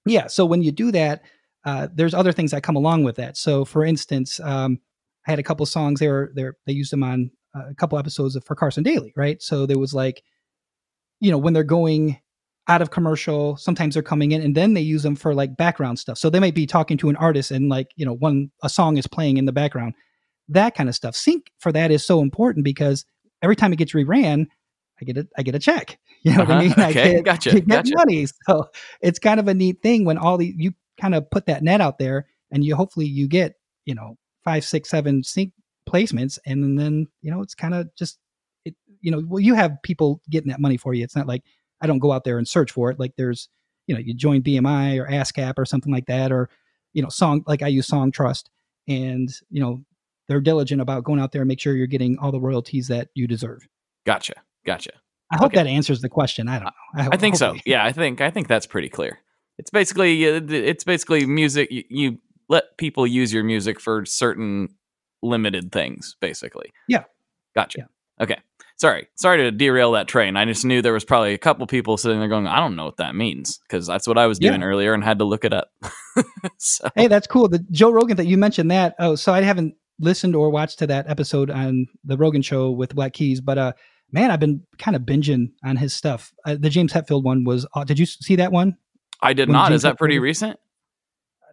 yeah, 0.07 0.27
so 0.27 0.45
when 0.45 0.63
you 0.63 0.73
do 0.73 0.91
that, 0.93 1.23
uh, 1.65 1.89
there's 1.95 2.15
other 2.15 2.33
things 2.33 2.51
that 2.51 2.63
come 2.63 2.77
along 2.77 3.05
with 3.05 3.17
that. 3.17 3.37
So 3.37 3.65
for 3.65 3.85
instance, 3.85 4.41
um, 4.41 4.79
I 5.27 5.31
had 5.31 5.39
a 5.39 5.43
couple 5.45 5.65
songs. 5.67 6.01
They 6.01 6.09
were 6.09 6.33
they 6.35 6.47
they 6.67 6.73
used 6.73 6.93
them 6.93 7.05
on 7.05 7.31
uh, 7.55 7.69
a 7.71 7.75
couple 7.75 7.99
episodes 7.99 8.35
of 8.35 8.45
for 8.45 8.57
Carson 8.57 8.83
Daly, 8.83 9.13
right? 9.17 9.41
So 9.41 9.67
there 9.67 9.79
was 9.79 9.95
like, 9.95 10.23
you 11.23 11.31
know, 11.31 11.39
when 11.39 11.55
they're 11.55 11.65
going 11.65 12.19
out 12.69 12.83
of 12.83 12.91
commercial, 12.91 13.57
sometimes 13.57 13.95
they're 13.95 14.03
coming 14.03 14.33
in, 14.33 14.43
and 14.43 14.57
then 14.57 14.75
they 14.75 14.81
use 14.81 15.03
them 15.05 15.17
for 15.17 15.35
like 15.35 15.57
background 15.57 15.99
stuff. 15.99 16.19
So 16.19 16.31
they 16.31 16.41
might 16.41 16.55
be 16.55 16.67
talking 16.67 16.99
to 16.99 17.09
an 17.11 17.17
artist, 17.17 17.51
and 17.53 17.69
like 17.71 17.89
you 17.97 18.05
know, 18.07 18.15
one 18.15 18.51
a 18.63 18.69
song 18.69 18.99
is 18.99 19.07
playing 19.07 19.37
in 19.39 19.47
the 19.47 19.53
background, 19.53 19.95
that 20.49 20.75
kind 20.75 20.89
of 20.89 20.95
stuff. 20.97 21.17
Sync 21.17 21.51
for 21.61 21.73
that 21.73 21.91
is 21.91 22.05
so 22.07 22.21
important 22.23 22.65
because 22.65 23.05
every 23.43 23.57
time 23.57 23.73
it 23.73 23.77
gets 23.77 23.93
reran, 23.93 24.47
I 25.01 25.05
get 25.05 25.17
a 25.17 25.29
I 25.39 25.43
get 25.43 25.55
a 25.55 25.61
check. 25.61 25.99
You 26.25 26.33
know 26.35 26.41
what 26.41 26.51
I 26.51 26.55
Uh-huh. 26.55 26.63
mean? 26.63 26.75
I 26.79 26.93
Okay, 26.93 27.15
get, 27.15 27.25
gotcha, 27.25 27.51
I 27.53 27.61
get 27.61 27.67
gotcha. 27.69 27.95
money. 27.97 28.27
So 28.49 28.71
it's 29.01 29.19
kind 29.19 29.41
of 29.41 29.49
a 29.49 29.55
neat 29.55 29.83
thing 29.83 30.05
when 30.05 30.19
all 30.19 30.39
the 30.39 30.55
you 30.57 30.73
kind 31.01 31.17
of 31.17 31.29
put 31.31 31.47
that 31.47 31.65
net 31.65 31.81
out 31.81 31.99
there, 31.99 32.27
and 32.53 32.65
you 32.65 32.77
hopefully 32.77 33.07
you 33.07 33.27
get 33.29 33.55
you 33.87 33.95
know 33.95 34.17
five, 34.45 34.65
six, 34.65 34.89
seven 34.91 35.25
sync 35.25 35.53
placements, 35.89 36.39
and 36.47 36.79
then 36.79 37.09
you 37.23 37.31
know 37.33 37.43
it's 37.43 37.55
kind 37.57 37.75
of 37.75 37.95
just. 37.97 38.19
You 39.03 39.11
know, 39.11 39.23
well, 39.27 39.41
you 39.41 39.55
have 39.55 39.77
people 39.83 40.21
getting 40.31 40.49
that 40.51 40.61
money 40.61 40.77
for 40.77 40.95
you. 40.95 41.05
It's 41.05 41.17
not 41.17 41.27
like 41.27 41.43
I 41.81 41.87
don't 41.87 41.99
go 41.99 42.13
out 42.13 42.25
there 42.25 42.39
and 42.39 42.47
search 42.49 42.71
for 42.73 42.91
it. 42.91 42.99
Like 42.99 43.13
there's 43.17 43.49
you 43.87 43.95
know 43.95 44.01
you 44.01 44.15
join 44.15 44.43
BMI 44.43 44.99
or 44.99 45.07
ASCAP 45.09 45.55
or 45.59 45.65
something 45.67 45.93
like 45.93 46.07
that, 46.07 46.33
or 46.33 46.49
you 46.95 47.03
know 47.03 47.09
song 47.09 47.45
like 47.47 47.63
I 47.63 47.69
use 47.69 47.89
Songtrust, 47.89 48.45
and 48.89 49.29
you 49.51 49.61
know 49.61 49.83
they're 50.29 50.41
diligent 50.41 50.81
about 50.81 51.05
going 51.05 51.21
out 51.21 51.33
there 51.33 51.43
and 51.43 51.49
make 51.49 51.61
sure 51.61 51.75
you're 51.75 51.87
getting 51.87 52.17
all 52.19 52.31
the 52.33 52.41
royalties 52.41 52.89
that 52.89 53.09
you 53.15 53.27
deserve. 53.27 53.67
Gotcha. 54.07 54.35
Gotcha. 54.65 54.93
I 55.31 55.37
hope 55.37 55.47
Okay. 55.47 55.57
that 55.57 55.67
answers 55.67 56.01
the 56.01 56.09
question. 56.09 56.47
I 56.49 56.57
don't 56.59 56.65
know. 56.67 57.09
I 57.11 57.17
think 57.17 57.37
so. 57.37 57.57
Yeah, 57.67 57.85
I 57.85 57.93
think 57.93 58.21
I 58.21 58.31
think 58.31 58.49
that's 58.49 58.67
pretty 58.67 58.89
clear. 58.89 59.19
It's 59.59 59.71
basically 59.71 60.29
uh, 60.29 60.41
it's 60.49 60.85
basically 60.85 61.27
music. 61.27 61.71
You, 61.71 61.85
you 61.89 62.19
let 62.49 62.77
people 62.79 63.07
use 63.07 63.33
your 63.33 63.43
music 63.45 63.81
for 63.81 64.05
certain 64.05 64.69
limited 65.23 65.73
things, 65.73 66.17
basically. 66.21 66.73
Yeah. 66.89 67.05
Gotcha. 67.55 67.79
Yeah. 67.79 67.85
Okay. 68.25 68.39
Sorry. 68.77 69.07
Sorry 69.17 69.39
to 69.39 69.51
derail 69.53 69.93
that 69.93 70.09
train. 70.09 70.37
I 70.37 70.45
just 70.45 70.65
knew 70.65 70.83
there 70.83 70.93
was 70.93 71.05
probably 71.05 71.35
a 71.35 71.39
couple 71.39 71.67
people 71.67 71.97
sitting 71.97 72.19
there 72.19 72.29
going, 72.29 72.47
"I 72.47 72.57
don't 72.59 72.75
know 72.77 72.85
what 72.87 72.97
that 72.97 73.15
means," 73.15 73.59
because 73.69 73.87
that's 73.87 74.07
what 74.09 74.19
I 74.19 74.27
was 74.27 74.39
Yeah. 74.41 74.51
doing 74.51 74.63
earlier 74.63 74.93
and 74.95 75.05
had 75.05 75.19
to 75.21 75.25
look 75.25 75.45
it 75.45 75.53
up. 75.53 75.71
so 76.59 76.89
Hey, 76.97 77.07
that's 77.09 77.27
cool. 77.27 77.49
The 77.49 77.65
Joe 77.71 77.91
Rogan 77.91 78.17
that 78.17 78.27
you 78.27 78.37
mentioned 78.37 78.71
that. 78.71 78.95
Oh, 78.99 79.15
so 79.15 79.33
I 79.33 79.43
haven't 79.43 79.75
listened 80.01 80.35
or 80.35 80.51
watched 80.51 80.79
to 80.81 80.87
that 80.89 81.09
episode 81.09 81.51
on 81.51 81.87
the 82.05 82.17
Rogan 82.17 82.43
show 82.43 82.71
with 82.71 82.95
Black 82.95 83.13
Keys, 83.13 83.41
but 83.41 83.59
uh, 83.59 83.73
man, 84.11 84.31
I've 84.31 84.41
been 84.41 84.63
kind 84.79 84.97
of 84.97 85.03
binging 85.03 85.53
on 85.65 85.77
his 85.77 85.95
stuff. 85.95 86.33
Uh, 86.45 86.57
the 86.59 86.71
James 86.71 86.93
Hetfield 86.93 87.23
one 87.23 87.45
was. 87.45 87.67
Uh, 87.75 87.85
did 87.85 87.99
you 87.99 88.07
see 88.07 88.37
that 88.37 88.51
one? 88.53 88.77
I 89.21 89.33
did 89.33 89.49
when 89.49 89.53
not. 89.55 89.69
James 89.69 89.77
Is 89.77 89.83
that 89.83 89.99
pretty 89.99 90.19
recent? 90.19 90.59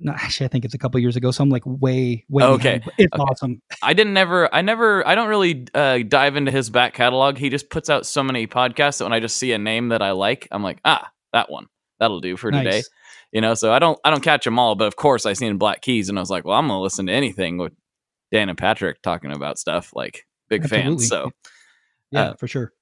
No, 0.01 0.13
actually, 0.13 0.45
I 0.45 0.49
think 0.49 0.65
it's 0.65 0.73
a 0.73 0.77
couple 0.77 0.99
years 0.99 1.15
ago. 1.15 1.31
So 1.31 1.43
I'm 1.43 1.49
like 1.49 1.63
way, 1.65 2.25
way. 2.29 2.43
Okay. 2.43 2.77
behind, 2.79 2.93
It's 2.97 3.13
Okay. 3.13 3.23
awesome. 3.23 3.61
I 3.81 3.93
didn't 3.93 4.13
never 4.13 4.53
I 4.53 4.61
never 4.61 5.05
I 5.07 5.15
don't 5.15 5.29
really 5.29 5.67
uh, 5.73 5.99
dive 6.07 6.35
into 6.35 6.51
his 6.51 6.69
back 6.69 6.93
catalog. 6.93 7.37
He 7.37 7.49
just 7.49 7.69
puts 7.69 7.89
out 7.89 8.05
so 8.05 8.23
many 8.23 8.47
podcasts 8.47 8.99
that 8.99 9.05
when 9.05 9.13
I 9.13 9.19
just 9.19 9.37
see 9.37 9.51
a 9.51 9.57
name 9.57 9.89
that 9.89 10.01
I 10.01 10.11
like, 10.11 10.47
I'm 10.51 10.63
like, 10.63 10.79
ah, 10.85 11.09
that 11.33 11.49
one. 11.51 11.67
That'll 11.99 12.21
do 12.21 12.37
for 12.37 12.49
today. 12.51 12.83
You 13.31 13.41
know, 13.41 13.53
so 13.53 13.71
I 13.73 13.79
don't 13.79 13.99
I 14.05 14.09
don't 14.09 14.23
catch 14.23 14.45
them 14.45 14.57
all, 14.57 14.75
but 14.75 14.85
of 14.87 14.95
course 14.95 15.25
I 15.25 15.33
seen 15.33 15.57
Black 15.57 15.81
Keys 15.81 16.09
and 16.09 16.17
I 16.17 16.21
was 16.21 16.29
like, 16.29 16.45
well, 16.45 16.57
I'm 16.57 16.67
gonna 16.67 16.81
listen 16.81 17.07
to 17.07 17.13
anything 17.13 17.57
with 17.57 17.73
Dan 18.31 18.47
and 18.49 18.57
Patrick 18.57 19.01
talking 19.01 19.31
about 19.31 19.59
stuff. 19.59 19.91
Like 19.93 20.25
big 20.49 20.65
fans. 20.67 21.03
Absolutely. 21.03 21.05
So 21.07 21.31
Yeah, 22.11 22.21
Uh, 22.21 22.33
for 22.35 22.47
sure. 22.47 22.73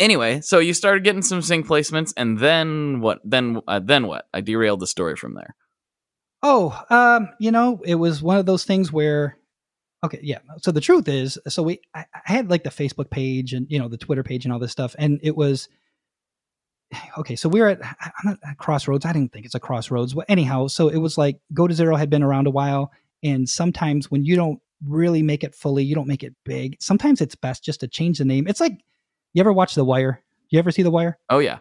anyway, 0.00 0.40
so 0.40 0.58
you 0.58 0.74
started 0.74 1.04
getting 1.04 1.22
some 1.22 1.40
sync 1.42 1.66
placements 1.66 2.12
and 2.16 2.38
then 2.38 3.00
what? 3.00 3.20
Then 3.24 3.60
uh, 3.68 3.78
then 3.80 4.06
what? 4.06 4.26
I 4.34 4.40
derailed 4.40 4.80
the 4.80 4.86
story 4.86 5.16
from 5.16 5.34
there. 5.34 5.54
Oh, 6.42 6.78
um, 6.90 7.28
you 7.38 7.50
know, 7.52 7.80
it 7.84 7.94
was 7.94 8.22
one 8.22 8.38
of 8.38 8.46
those 8.46 8.64
things 8.64 8.92
where, 8.92 9.38
okay, 10.04 10.18
yeah. 10.22 10.38
So 10.58 10.72
the 10.72 10.80
truth 10.80 11.06
is, 11.06 11.38
so 11.48 11.62
we, 11.62 11.80
I, 11.94 12.04
I 12.14 12.32
had 12.32 12.50
like 12.50 12.64
the 12.64 12.70
Facebook 12.70 13.10
page 13.10 13.52
and 13.52 13.66
you 13.70 13.78
know 13.78 13.88
the 13.88 13.96
Twitter 13.96 14.22
page 14.22 14.44
and 14.44 14.52
all 14.52 14.58
this 14.58 14.72
stuff, 14.72 14.96
and 14.98 15.20
it 15.22 15.36
was, 15.36 15.68
okay. 17.18 17.36
So 17.36 17.48
we 17.48 17.60
were 17.60 17.68
at, 17.68 17.80
I'm 17.82 18.12
not 18.24 18.38
at 18.44 18.58
crossroads. 18.58 19.06
I 19.06 19.12
didn't 19.12 19.32
think 19.32 19.46
it's 19.46 19.54
a 19.54 19.60
crossroads, 19.60 20.14
but 20.14 20.26
anyhow, 20.28 20.66
so 20.66 20.88
it 20.88 20.98
was 20.98 21.16
like 21.16 21.38
Go 21.54 21.68
to 21.68 21.74
Zero 21.74 21.96
had 21.96 22.10
been 22.10 22.22
around 22.22 22.46
a 22.46 22.50
while, 22.50 22.90
and 23.22 23.48
sometimes 23.48 24.10
when 24.10 24.24
you 24.24 24.34
don't 24.34 24.60
really 24.86 25.22
make 25.22 25.44
it 25.44 25.54
fully, 25.54 25.84
you 25.84 25.94
don't 25.94 26.08
make 26.08 26.24
it 26.24 26.34
big. 26.44 26.76
Sometimes 26.80 27.20
it's 27.20 27.36
best 27.36 27.64
just 27.64 27.80
to 27.80 27.88
change 27.88 28.18
the 28.18 28.24
name. 28.24 28.48
It's 28.48 28.60
like, 28.60 28.80
you 29.32 29.40
ever 29.40 29.52
watch 29.52 29.74
The 29.76 29.84
Wire? 29.84 30.20
You 30.50 30.58
ever 30.58 30.72
see 30.72 30.82
The 30.82 30.90
Wire? 30.90 31.18
Oh 31.30 31.38
yeah. 31.38 31.58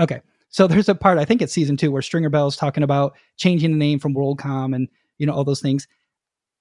Okay. 0.00 0.20
So 0.54 0.68
there's 0.68 0.88
a 0.88 0.94
part, 0.94 1.18
I 1.18 1.24
think 1.24 1.42
it's 1.42 1.52
season 1.52 1.76
two, 1.76 1.90
where 1.90 2.00
Stringer 2.00 2.30
Bell's 2.30 2.56
talking 2.56 2.84
about 2.84 3.16
changing 3.36 3.72
the 3.72 3.76
name 3.76 3.98
from 3.98 4.14
WorldCom 4.14 4.72
and, 4.72 4.86
you 5.18 5.26
know, 5.26 5.32
all 5.32 5.42
those 5.42 5.60
things. 5.60 5.88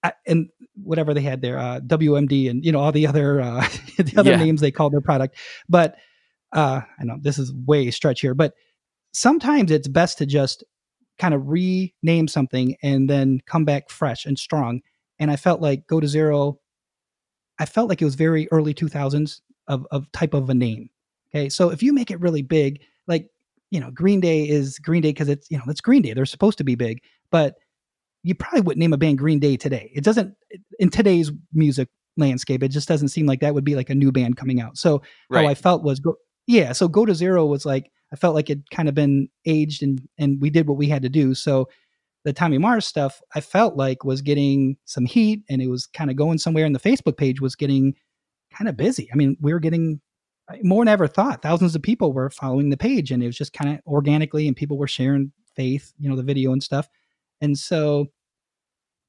I, 0.01 0.13
and 0.25 0.50
whatever 0.73 1.13
they 1.13 1.21
had 1.21 1.43
there, 1.43 1.59
uh, 1.59 1.79
WMD 1.81 2.50
and, 2.50 2.65
you 2.65 2.71
know, 2.71 2.79
all 2.79 2.91
the 2.91 3.05
other, 3.05 3.39
uh, 3.39 3.62
the 4.00 4.15
other 4.17 4.31
Yeah. 4.31 4.38
names 4.38 4.62
they 4.62 4.71
called 4.71 4.93
their 4.93 5.00
product. 5.00 5.35
But 5.69 5.93
uh, 6.53 6.81
I 7.00 7.03
know 7.03 7.17
this 7.21 7.38
is 7.38 7.53
way 7.53 7.91
stretch 7.91 8.21
here, 8.21 8.33
but 8.33 8.55
sometimes 9.12 9.69
it's 9.69 9.88
best 9.88 10.17
to 10.17 10.25
just 10.25 10.63
kind 11.19 11.35
of 11.35 11.43
rename 11.47 12.27
something 12.27 12.75
and 12.81 13.07
then 13.07 13.41
come 13.45 13.63
back 13.63 13.91
fresh 13.91 14.25
and 14.25 14.39
strong. 14.39 14.81
And 15.19 15.29
I 15.29 15.35
felt 15.35 15.62
like 15.62 15.85
Go 15.85 16.00
to 16.00 16.07
Zero, 16.07 16.57
I 17.59 17.67
felt 17.67 17.89
like 17.89 18.01
it 18.01 18.05
was 18.05 18.15
very 18.15 18.47
early 18.51 18.73
2000s 18.73 19.41
of, 19.67 19.85
of 19.91 20.12
type 20.13 20.33
of 20.33 20.50
a 20.50 20.55
name. 20.55 20.89
Okay. 21.29 21.47
So 21.50 21.69
if 21.69 21.83
you 21.83 21.93
make 21.93 22.09
it 22.09 22.19
really 22.19 22.41
big, 22.41 22.81
like, 23.05 23.27
you 23.73 23.79
know, 23.79 23.89
Green 23.89 24.19
Day 24.19 24.47
is 24.47 24.77
Green 24.77 25.01
Day 25.01 25.09
because 25.09 25.27
it's, 25.27 25.49
you 25.49 25.57
know, 25.57 25.63
it's 25.67 25.81
Green 25.81 26.03
Day. 26.03 26.13
They're 26.13 26.27
supposed 26.27 26.59
to 26.59 26.63
be 26.63 26.75
big, 26.75 27.01
but 27.31 27.55
you 28.21 28.35
probably 28.35 28.61
wouldn't 28.61 28.79
name 28.79 28.93
a 28.93 28.97
band 28.97 29.17
Green 29.17 29.39
Day 29.39 29.57
today. 29.57 29.91
It 29.95 30.03
doesn't, 30.03 30.35
in 30.77 30.91
today's 30.91 31.31
music 31.53 31.89
landscape, 32.15 32.61
it 32.61 32.67
just 32.67 32.87
doesn't 32.87 33.07
seem 33.07 33.25
like 33.25 33.39
that 33.39 33.55
would 33.55 33.63
be 33.63 33.75
like 33.75 33.89
a 33.89 33.95
new 33.95 34.11
band 34.11 34.37
coming 34.37 34.61
out. 34.61 34.77
So 34.77 35.01
how 35.31 35.47
I 35.47 35.55
felt 35.55 35.81
was 35.81 35.99
go, 35.99 36.15
yeah. 36.45 36.71
So 36.73 36.87
Go 36.87 37.03
to 37.03 37.15
Zero 37.15 37.47
was 37.47 37.65
like, 37.65 37.89
I 38.13 38.15
felt 38.15 38.35
like 38.35 38.51
it 38.51 38.59
kind 38.69 38.87
of 38.87 38.93
been 38.93 39.27
aged 39.47 39.81
and, 39.81 40.07
and 40.19 40.39
we 40.39 40.51
did 40.51 40.67
what 40.67 40.77
we 40.77 40.87
had 40.87 41.01
to 41.01 41.09
do. 41.09 41.33
So 41.33 41.67
the 42.25 42.31
Tommy 42.31 42.59
Mars 42.59 42.85
stuff, 42.85 43.21
I 43.33 43.41
felt 43.41 43.75
like 43.75 44.03
was 44.03 44.21
getting 44.21 44.77
some 44.85 45.05
heat 45.07 45.41
and 45.49 45.63
it 45.63 45.67
was 45.67 45.87
kind 45.87 46.11
of 46.11 46.15
going 46.15 46.37
somewhere. 46.37 46.65
And 46.65 46.75
the 46.75 46.79
Facebook 46.79 47.17
page 47.17 47.41
was 47.41 47.55
getting 47.55 47.95
kind 48.55 48.69
of 48.69 48.77
busy. 48.77 49.09
I 49.11 49.15
mean, 49.15 49.35
we 49.41 49.51
were 49.51 49.59
getting 49.59 49.99
more 50.62 50.83
than 50.83 50.91
ever 50.91 51.07
thought. 51.07 51.41
Thousands 51.41 51.75
of 51.75 51.81
people 51.81 52.13
were 52.13 52.29
following 52.29 52.69
the 52.69 52.77
page, 52.77 53.12
and 53.12 53.23
it 53.23 53.27
was 53.27 53.38
just 53.38 53.53
kind 53.53 53.75
of 53.75 53.79
organically, 53.88 54.47
and 54.47 54.55
people 54.55 54.77
were 54.77 54.88
sharing 54.88 55.31
faith, 55.55 55.93
you 56.00 56.09
know, 56.09 56.15
the 56.15 56.23
video 56.23 56.51
and 56.51 56.62
stuff. 56.62 56.88
And 57.41 57.57
so 57.57 58.07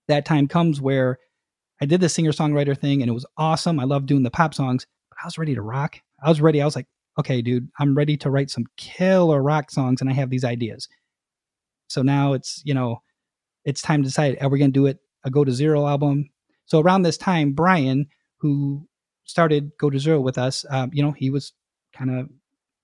that 0.08 0.24
time 0.24 0.48
comes 0.48 0.80
where 0.80 1.18
I 1.80 1.86
did 1.86 2.00
the 2.00 2.08
singer 2.08 2.32
songwriter 2.32 2.78
thing, 2.78 3.02
and 3.02 3.08
it 3.08 3.14
was 3.14 3.26
awesome. 3.36 3.80
I 3.80 3.84
love 3.84 4.06
doing 4.06 4.22
the 4.22 4.30
pop 4.30 4.54
songs, 4.54 4.86
but 5.10 5.18
I 5.22 5.26
was 5.26 5.38
ready 5.38 5.54
to 5.54 5.62
rock. 5.62 5.98
I 6.22 6.28
was 6.28 6.40
ready. 6.40 6.62
I 6.62 6.64
was 6.64 6.76
like, 6.76 6.86
okay, 7.18 7.42
dude, 7.42 7.68
I'm 7.78 7.94
ready 7.94 8.16
to 8.18 8.30
write 8.30 8.50
some 8.50 8.64
killer 8.76 9.42
rock 9.42 9.70
songs, 9.70 10.00
and 10.00 10.10
I 10.10 10.14
have 10.14 10.30
these 10.30 10.44
ideas. 10.44 10.88
So 11.88 12.02
now 12.02 12.32
it's 12.32 12.62
you 12.64 12.74
know, 12.74 13.02
it's 13.64 13.82
time 13.82 14.02
to 14.02 14.08
decide: 14.08 14.38
are 14.40 14.48
we 14.48 14.58
going 14.58 14.72
to 14.72 14.80
do 14.80 14.86
it 14.86 14.98
a 15.24 15.30
Go 15.30 15.44
to 15.44 15.52
Zero 15.52 15.86
album? 15.86 16.28
So 16.66 16.80
around 16.80 17.02
this 17.02 17.18
time, 17.18 17.52
Brian, 17.52 18.06
who 18.38 18.86
started 19.24 19.72
Go 19.78 19.90
to 19.90 19.98
Zero 19.98 20.20
with 20.20 20.38
us, 20.38 20.64
um, 20.70 20.90
you 20.92 21.02
know, 21.02 21.12
he 21.12 21.30
was 21.30 21.52
kind 21.92 22.10
of 22.10 22.28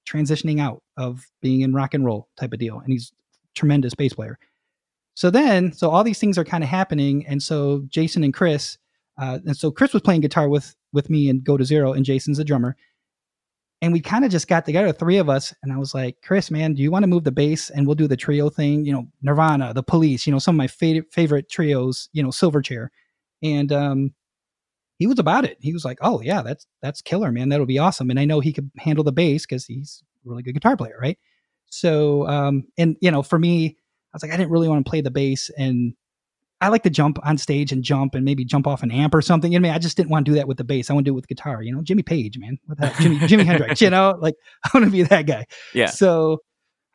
transitioning 0.09 0.61
out 0.61 0.83
of 0.97 1.27
being 1.41 1.61
in 1.61 1.75
rock 1.75 1.95
and 1.95 2.05
roll 2.05 2.29
type 2.39 2.53
of 2.53 2.59
deal, 2.59 2.79
and 2.79 2.93
he's 2.93 3.13
tremendous 3.55 3.95
bass 3.95 4.13
player. 4.13 4.39
So 5.15 5.31
then, 5.31 5.73
so 5.73 5.91
all 5.91 6.05
these 6.05 6.19
things 6.19 6.39
are 6.39 6.45
kind 6.45 6.65
of 6.65 6.71
happening, 6.71 7.27
and 7.27 7.43
so 7.43 7.85
Jason 7.89 8.25
and 8.25 8.35
Chris, 8.35 8.79
uh, 9.19 9.39
and 9.45 9.57
so 9.57 9.71
Chris 9.71 9.93
was 9.93 10.03
playing 10.03 10.23
guitar 10.23 10.49
with 10.49 10.75
with 10.93 11.11
me 11.11 11.29
and 11.29 11.45
Go 11.45 11.57
to 11.57 11.65
Zero, 11.65 11.93
and 11.93 12.05
Jason's 12.05 12.39
a 12.39 12.45
drummer, 12.45 12.77
and 13.83 13.93
we 13.93 14.01
kind 14.01 14.25
of 14.25 14.31
just 14.31 14.49
got 14.49 14.67
together, 14.67 14.93
three 14.93 15.17
of 15.17 15.29
us, 15.29 15.55
and 15.63 15.73
I 15.73 15.79
was 15.79 15.95
like, 15.95 16.17
Chris, 16.23 16.51
man, 16.51 16.75
do 16.75 16.83
you 16.83 16.91
want 16.91 17.03
to 17.03 17.07
move 17.07 17.25
the 17.25 17.33
bass 17.33 17.71
and 17.71 17.87
we'll 17.87 17.97
do 17.97 18.09
the 18.09 18.17
trio 18.17 18.51
thing? 18.51 18.85
You 18.85 18.93
know, 18.93 19.09
Nirvana, 19.23 19.73
The 19.73 19.83
Police, 19.83 20.27
you 20.27 20.33
know, 20.33 20.39
some 20.39 20.55
of 20.55 20.59
my 20.59 20.67
favorite 20.67 21.13
favorite 21.13 21.51
trios, 21.51 22.09
you 22.13 22.23
know, 22.23 22.29
Silverchair, 22.29 22.89
and 23.43 23.73
um, 23.73 24.15
he 25.01 25.07
was 25.07 25.19
about 25.19 25.47
it. 25.47 25.57
He 25.61 25.73
was 25.73 25.83
like, 25.83 25.97
"Oh 26.03 26.21
yeah, 26.21 26.43
that's 26.43 26.67
that's 26.83 27.01
killer, 27.01 27.33
man. 27.33 27.49
That'll 27.49 27.65
be 27.65 27.79
awesome." 27.79 28.11
And 28.11 28.21
I 28.21 28.27
know 28.27 28.41
he 28.41 28.53
could 28.53 28.71
handle 28.77 29.03
the 29.03 29.13
bass 29.13 29.47
because 29.47 29.65
he's 29.65 30.05
a 30.27 30.29
really 30.29 30.43
good 30.43 30.53
guitar 30.53 30.77
player, 30.77 30.99
right? 31.01 31.19
So, 31.71 32.29
um, 32.29 32.65
and 32.77 32.97
you 33.01 33.11
know, 33.11 33.23
for 33.23 33.39
me, 33.39 33.79
I 34.13 34.17
was 34.17 34.23
like, 34.23 34.31
I 34.31 34.37
didn't 34.37 34.51
really 34.51 34.69
want 34.69 34.85
to 34.85 34.91
play 34.91 35.01
the 35.01 35.11
bass 35.11 35.51
and 35.57 35.95
I 36.61 36.69
like 36.69 36.83
to 36.83 36.91
jump 36.91 37.19
on 37.25 37.39
stage 37.39 37.73
and 37.73 37.83
jump 37.83 38.15
and 38.15 38.27
maybe 38.27 38.45
jump 38.45 38.67
off 38.67 38.83
an 38.83 38.91
amp 38.91 39.15
or 39.15 39.23
something. 39.23 39.51
You 39.51 39.59
know, 39.59 39.69
I, 39.69 39.71
mean? 39.71 39.77
I 39.77 39.79
just 39.79 39.97
didn't 39.97 40.11
want 40.11 40.27
to 40.27 40.33
do 40.33 40.37
that 40.37 40.47
with 40.47 40.59
the 40.59 40.65
bass. 40.65 40.91
I 40.91 40.93
want 40.93 41.07
to 41.07 41.11
do 41.11 41.15
it 41.15 41.17
with 41.17 41.29
guitar. 41.29 41.63
You 41.63 41.75
know, 41.75 41.81
Jimmy 41.81 42.03
Page, 42.03 42.39
man, 42.39 42.59
what 42.67 42.79
the 42.79 42.93
Jimmy 43.01 43.17
Jimi 43.21 43.47
Hendrix. 43.47 43.81
You 43.81 43.89
know, 43.89 44.19
like 44.21 44.35
I 44.65 44.71
want 44.75 44.85
to 44.85 44.93
be 44.93 45.03
that 45.05 45.27
guy. 45.27 45.47
Yeah. 45.73 45.87
So 45.87 46.43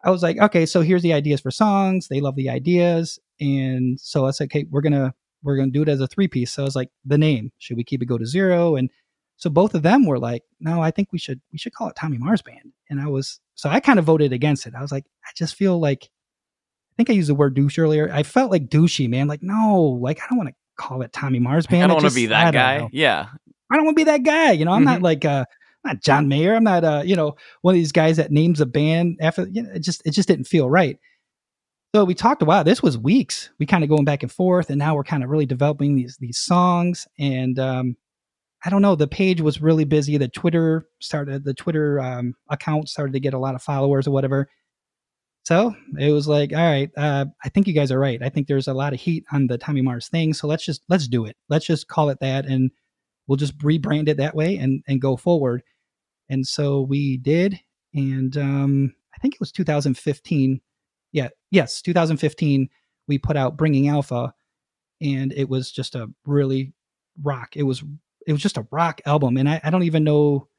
I 0.03 0.11
was 0.11 0.21
like, 0.21 0.37
okay, 0.37 0.67
so 0.67 0.81
here's 0.81 1.01
the 1.01 1.13
ideas 1.13 1.41
for 1.41 1.49
songs. 1.49 2.09
They 2.09 2.21
love 2.21 2.35
the 2.35 2.49
ideas, 2.49 3.17
and 3.39 3.99
so 3.99 4.27
I 4.27 4.31
said, 4.31 4.45
okay, 4.45 4.65
we're 4.69 4.81
gonna 4.81 5.15
we're 5.45 5.55
gonna 5.55 5.71
do 5.71 5.83
it 5.83 5.89
as 5.89 6.01
a 6.01 6.07
three 6.07 6.27
piece. 6.27 6.51
So 6.51 6.63
I 6.63 6.65
was 6.65 6.75
like, 6.75 6.89
the 7.05 7.17
name 7.17 7.51
should 7.59 7.77
we 7.77 7.83
keep 7.83 8.01
it 8.01 8.07
go 8.07 8.17
to 8.17 8.25
zero? 8.25 8.75
And 8.75 8.89
so 9.37 9.49
both 9.49 9.75
of 9.75 9.83
them 9.83 10.05
were 10.05 10.19
like, 10.19 10.43
no, 10.59 10.81
I 10.81 10.91
think 10.91 11.09
we 11.11 11.19
should 11.19 11.39
we 11.51 11.57
should 11.57 11.73
call 11.73 11.87
it 11.87 11.95
Tommy 11.95 12.17
Mars 12.17 12.41
Band. 12.41 12.73
And 12.89 12.99
I 12.99 13.07
was 13.07 13.39
so 13.53 13.69
I 13.69 13.79
kind 13.79 13.99
of 13.99 14.05
voted 14.05 14.33
against 14.33 14.65
it. 14.65 14.73
I 14.75 14.81
was 14.81 14.91
like, 14.91 15.05
I 15.23 15.29
just 15.37 15.55
feel 15.55 15.79
like 15.79 16.03
I 16.03 16.93
think 16.97 17.09
I 17.09 17.13
used 17.13 17.29
the 17.29 17.35
word 17.35 17.55
douche 17.55 17.77
earlier. 17.77 18.09
I 18.11 18.23
felt 18.23 18.51
like 18.51 18.67
douchey, 18.67 19.09
man. 19.09 19.27
Like, 19.27 19.43
no, 19.43 19.97
like 20.01 20.19
I 20.21 20.27
don't 20.29 20.37
want 20.37 20.49
to 20.49 20.55
call 20.77 21.01
it 21.01 21.13
Tommy 21.13 21.39
Mars 21.39 21.67
Band. 21.67 21.83
I 21.83 21.87
don't 21.87 22.01
want 22.01 22.09
to 22.09 22.15
be 22.15 22.27
that 22.27 22.53
guy. 22.53 22.79
Know. 22.79 22.89
Yeah. 22.91 23.27
I 23.71 23.75
don't 23.75 23.85
want 23.85 23.97
to 23.97 23.99
be 23.99 24.11
that 24.11 24.23
guy. 24.23 24.51
You 24.51 24.65
know, 24.65 24.71
I'm 24.71 24.85
mm-hmm. 24.85 24.93
not 24.93 25.01
like 25.01 25.25
uh 25.25 25.45
not 25.83 26.01
John 26.01 26.27
Mayer. 26.27 26.55
I'm 26.55 26.63
not 26.63 26.83
uh, 26.83 27.03
you 27.05 27.15
know, 27.15 27.35
one 27.61 27.75
of 27.75 27.77
these 27.79 27.91
guys 27.91 28.17
that 28.17 28.31
names 28.31 28.59
a 28.59 28.65
band 28.65 29.17
after 29.21 29.47
you 29.47 29.63
know, 29.63 29.69
it 29.73 29.79
just 29.79 30.01
it 30.05 30.11
just 30.11 30.27
didn't 30.27 30.45
feel 30.45 30.69
right. 30.69 30.97
So 31.95 32.03
we 32.03 32.13
talked 32.13 32.41
a 32.41 32.45
while. 32.45 32.65
This 32.65 32.83
was 32.83 32.97
weeks. 32.97 33.51
We 33.57 33.65
kind 33.65 33.81
of 33.81 33.89
going 33.89 34.03
back 34.03 34.21
and 34.21 34.29
forth, 34.29 34.69
and 34.69 34.77
now 34.77 34.95
we're 34.95 35.05
kind 35.05 35.23
of 35.23 35.29
really 35.29 35.45
developing 35.45 35.95
these 35.95 36.17
these 36.17 36.37
songs. 36.37 37.07
And 37.17 37.57
um, 37.57 37.95
I 38.65 38.69
don't 38.69 38.81
know. 38.81 38.95
The 38.95 39.07
page 39.07 39.39
was 39.39 39.61
really 39.61 39.85
busy. 39.85 40.17
The 40.17 40.27
Twitter 40.27 40.89
started. 40.99 41.45
The 41.45 41.53
Twitter 41.53 42.01
um, 42.01 42.33
account 42.49 42.89
started 42.89 43.13
to 43.13 43.21
get 43.21 43.33
a 43.33 43.39
lot 43.39 43.55
of 43.55 43.63
followers 43.63 44.07
or 44.07 44.11
whatever. 44.11 44.49
So 45.45 45.73
it 45.97 46.11
was 46.11 46.27
like, 46.27 46.51
all 46.51 46.57
right, 46.57 46.91
uh, 46.97 47.27
I 47.45 47.47
think 47.47 47.65
you 47.65 47.73
guys 47.73 47.93
are 47.93 47.99
right. 47.99 48.21
I 48.21 48.27
think 48.27 48.47
there's 48.47 48.67
a 48.67 48.73
lot 48.73 48.91
of 48.91 48.99
heat 48.99 49.23
on 49.31 49.47
the 49.47 49.57
Tommy 49.57 49.81
Mars 49.81 50.09
thing. 50.09 50.33
So 50.33 50.47
let's 50.47 50.65
just 50.65 50.81
let's 50.89 51.07
do 51.07 51.23
it. 51.23 51.37
Let's 51.47 51.65
just 51.65 51.87
call 51.87 52.09
it 52.09 52.19
that, 52.19 52.45
and 52.45 52.71
we'll 53.25 53.37
just 53.37 53.57
rebrand 53.59 54.09
it 54.09 54.17
that 54.17 54.35
way 54.35 54.57
and 54.57 54.83
and 54.85 54.99
go 54.99 55.15
forward. 55.15 55.63
And 56.27 56.45
so 56.45 56.81
we 56.81 57.15
did, 57.15 57.57
and 57.93 58.35
um, 58.35 58.95
I 59.15 59.19
think 59.19 59.35
it 59.35 59.39
was 59.39 59.53
2015. 59.53 60.59
Yes, 61.55 61.81
2015. 61.81 62.67
We 63.07 63.17
put 63.17 63.37
out 63.37 63.55
Bringing 63.55 63.87
Alpha, 63.87 64.33
and 65.01 65.31
it 65.31 65.47
was 65.47 65.71
just 65.71 65.95
a 65.95 66.09
really 66.25 66.73
rock. 67.23 67.55
It 67.55 67.63
was 67.63 67.81
it 68.27 68.33
was 68.33 68.41
just 68.41 68.57
a 68.57 68.67
rock 68.71 68.99
album, 69.05 69.37
and 69.37 69.47
I, 69.47 69.61
I 69.63 69.69
don't 69.69 69.83
even 69.83 70.03
know 70.03 70.49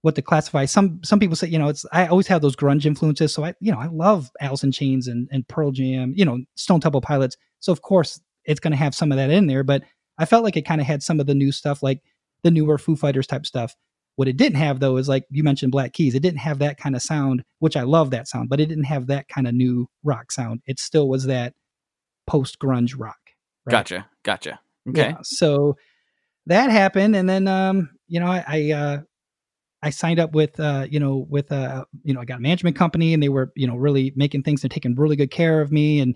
what 0.00 0.16
to 0.16 0.22
classify. 0.22 0.64
Some 0.64 0.98
some 1.04 1.20
people 1.20 1.36
say, 1.36 1.46
you 1.46 1.60
know, 1.60 1.68
it's 1.68 1.86
I 1.92 2.08
always 2.08 2.26
have 2.26 2.42
those 2.42 2.56
grunge 2.56 2.86
influences. 2.86 3.32
So 3.32 3.44
I, 3.44 3.54
you 3.60 3.70
know, 3.70 3.78
I 3.78 3.86
love 3.86 4.32
Alice 4.40 4.64
in 4.64 4.72
Chains 4.72 5.06
and, 5.06 5.28
and 5.30 5.46
Pearl 5.46 5.70
Jam, 5.70 6.12
you 6.16 6.24
know, 6.24 6.40
Stone 6.56 6.80
Temple 6.80 7.02
Pilots. 7.02 7.36
So 7.60 7.70
of 7.70 7.82
course 7.82 8.20
it's 8.44 8.58
gonna 8.58 8.74
have 8.74 8.96
some 8.96 9.12
of 9.12 9.18
that 9.18 9.30
in 9.30 9.46
there, 9.46 9.62
but 9.62 9.84
I 10.18 10.24
felt 10.24 10.42
like 10.42 10.56
it 10.56 10.66
kind 10.66 10.80
of 10.80 10.88
had 10.88 11.04
some 11.04 11.20
of 11.20 11.28
the 11.28 11.36
new 11.36 11.52
stuff, 11.52 11.84
like 11.84 12.02
the 12.42 12.50
newer 12.50 12.78
Foo 12.78 12.96
Fighters 12.96 13.28
type 13.28 13.46
stuff. 13.46 13.76
What 14.16 14.28
it 14.28 14.36
didn't 14.36 14.58
have 14.58 14.80
though 14.80 14.98
is 14.98 15.08
like 15.08 15.24
you 15.30 15.42
mentioned 15.42 15.72
Black 15.72 15.92
Keys. 15.92 16.14
It 16.14 16.22
didn't 16.22 16.40
have 16.40 16.58
that 16.58 16.78
kind 16.78 16.94
of 16.94 17.02
sound, 17.02 17.44
which 17.60 17.76
I 17.76 17.82
love 17.82 18.10
that 18.10 18.28
sound, 18.28 18.48
but 18.48 18.60
it 18.60 18.66
didn't 18.66 18.84
have 18.84 19.06
that 19.06 19.28
kind 19.28 19.46
of 19.46 19.54
new 19.54 19.88
rock 20.04 20.30
sound. 20.30 20.60
It 20.66 20.78
still 20.78 21.08
was 21.08 21.24
that 21.24 21.54
post 22.26 22.58
grunge 22.58 22.94
rock. 22.98 23.18
Right? 23.64 23.72
Gotcha. 23.72 24.08
Gotcha. 24.22 24.60
Okay. 24.88 25.10
Yeah, 25.10 25.16
so 25.22 25.76
that 26.46 26.70
happened, 26.70 27.14
and 27.14 27.28
then 27.28 27.46
um, 27.46 27.90
you 28.08 28.20
know, 28.20 28.26
I, 28.26 28.44
I 28.46 28.72
uh 28.72 28.98
I 29.82 29.90
signed 29.90 30.20
up 30.20 30.32
with, 30.32 30.60
uh, 30.60 30.86
you 30.88 31.00
know, 31.00 31.26
with, 31.28 31.50
uh, 31.50 31.84
you 32.04 32.14
know, 32.14 32.20
I 32.20 32.24
got 32.24 32.38
a 32.38 32.40
management 32.40 32.76
company 32.76 33.14
and 33.14 33.22
they 33.22 33.28
were, 33.28 33.52
you 33.56 33.66
know, 33.66 33.74
really 33.74 34.12
making 34.14 34.44
things, 34.44 34.62
they're 34.62 34.68
taking 34.68 34.94
really 34.94 35.16
good 35.16 35.32
care 35.32 35.60
of 35.60 35.72
me 35.72 35.98
and 35.98 36.14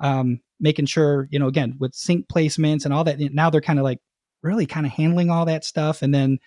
um, 0.00 0.40
making 0.58 0.86
sure, 0.86 1.28
you 1.30 1.38
know, 1.38 1.46
again, 1.46 1.76
with 1.78 1.94
sync 1.94 2.26
placements 2.26 2.84
and 2.84 2.92
all 2.92 3.04
that. 3.04 3.20
Now 3.20 3.50
they're 3.50 3.60
kind 3.60 3.78
of 3.78 3.84
like 3.84 4.00
really 4.42 4.66
kind 4.66 4.84
of 4.84 4.90
handling 4.90 5.30
all 5.30 5.44
that 5.44 5.64
stuff. 5.64 6.02
And 6.02 6.12
then, 6.12 6.38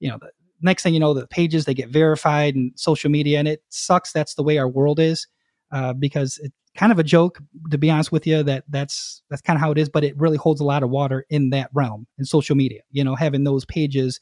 you 0.00 0.10
know, 0.10 0.18
the 0.20 0.30
next 0.60 0.82
thing 0.82 0.94
you 0.94 1.00
know, 1.00 1.14
the 1.14 1.26
pages, 1.26 1.64
they 1.64 1.74
get 1.74 1.88
verified 1.88 2.54
and 2.54 2.72
social 2.76 3.10
media. 3.10 3.38
And 3.38 3.48
it 3.48 3.62
sucks. 3.68 4.12
That's 4.12 4.34
the 4.34 4.42
way 4.42 4.58
our 4.58 4.68
world 4.68 5.00
is 5.00 5.26
uh, 5.72 5.92
because 5.92 6.38
it's 6.42 6.54
kind 6.76 6.92
of 6.92 6.98
a 6.98 7.04
joke, 7.04 7.38
to 7.70 7.78
be 7.78 7.90
honest 7.90 8.12
with 8.12 8.26
you, 8.26 8.42
that 8.42 8.64
that's, 8.68 9.22
that's 9.30 9.42
kind 9.42 9.56
of 9.56 9.60
how 9.60 9.70
it 9.72 9.78
is. 9.78 9.88
But 9.88 10.04
it 10.04 10.16
really 10.18 10.36
holds 10.36 10.60
a 10.60 10.64
lot 10.64 10.82
of 10.82 10.90
water 10.90 11.26
in 11.30 11.50
that 11.50 11.70
realm 11.72 12.06
in 12.18 12.24
social 12.24 12.56
media, 12.56 12.82
you 12.90 13.04
know, 13.04 13.14
having 13.14 13.44
those 13.44 13.64
pages. 13.64 14.20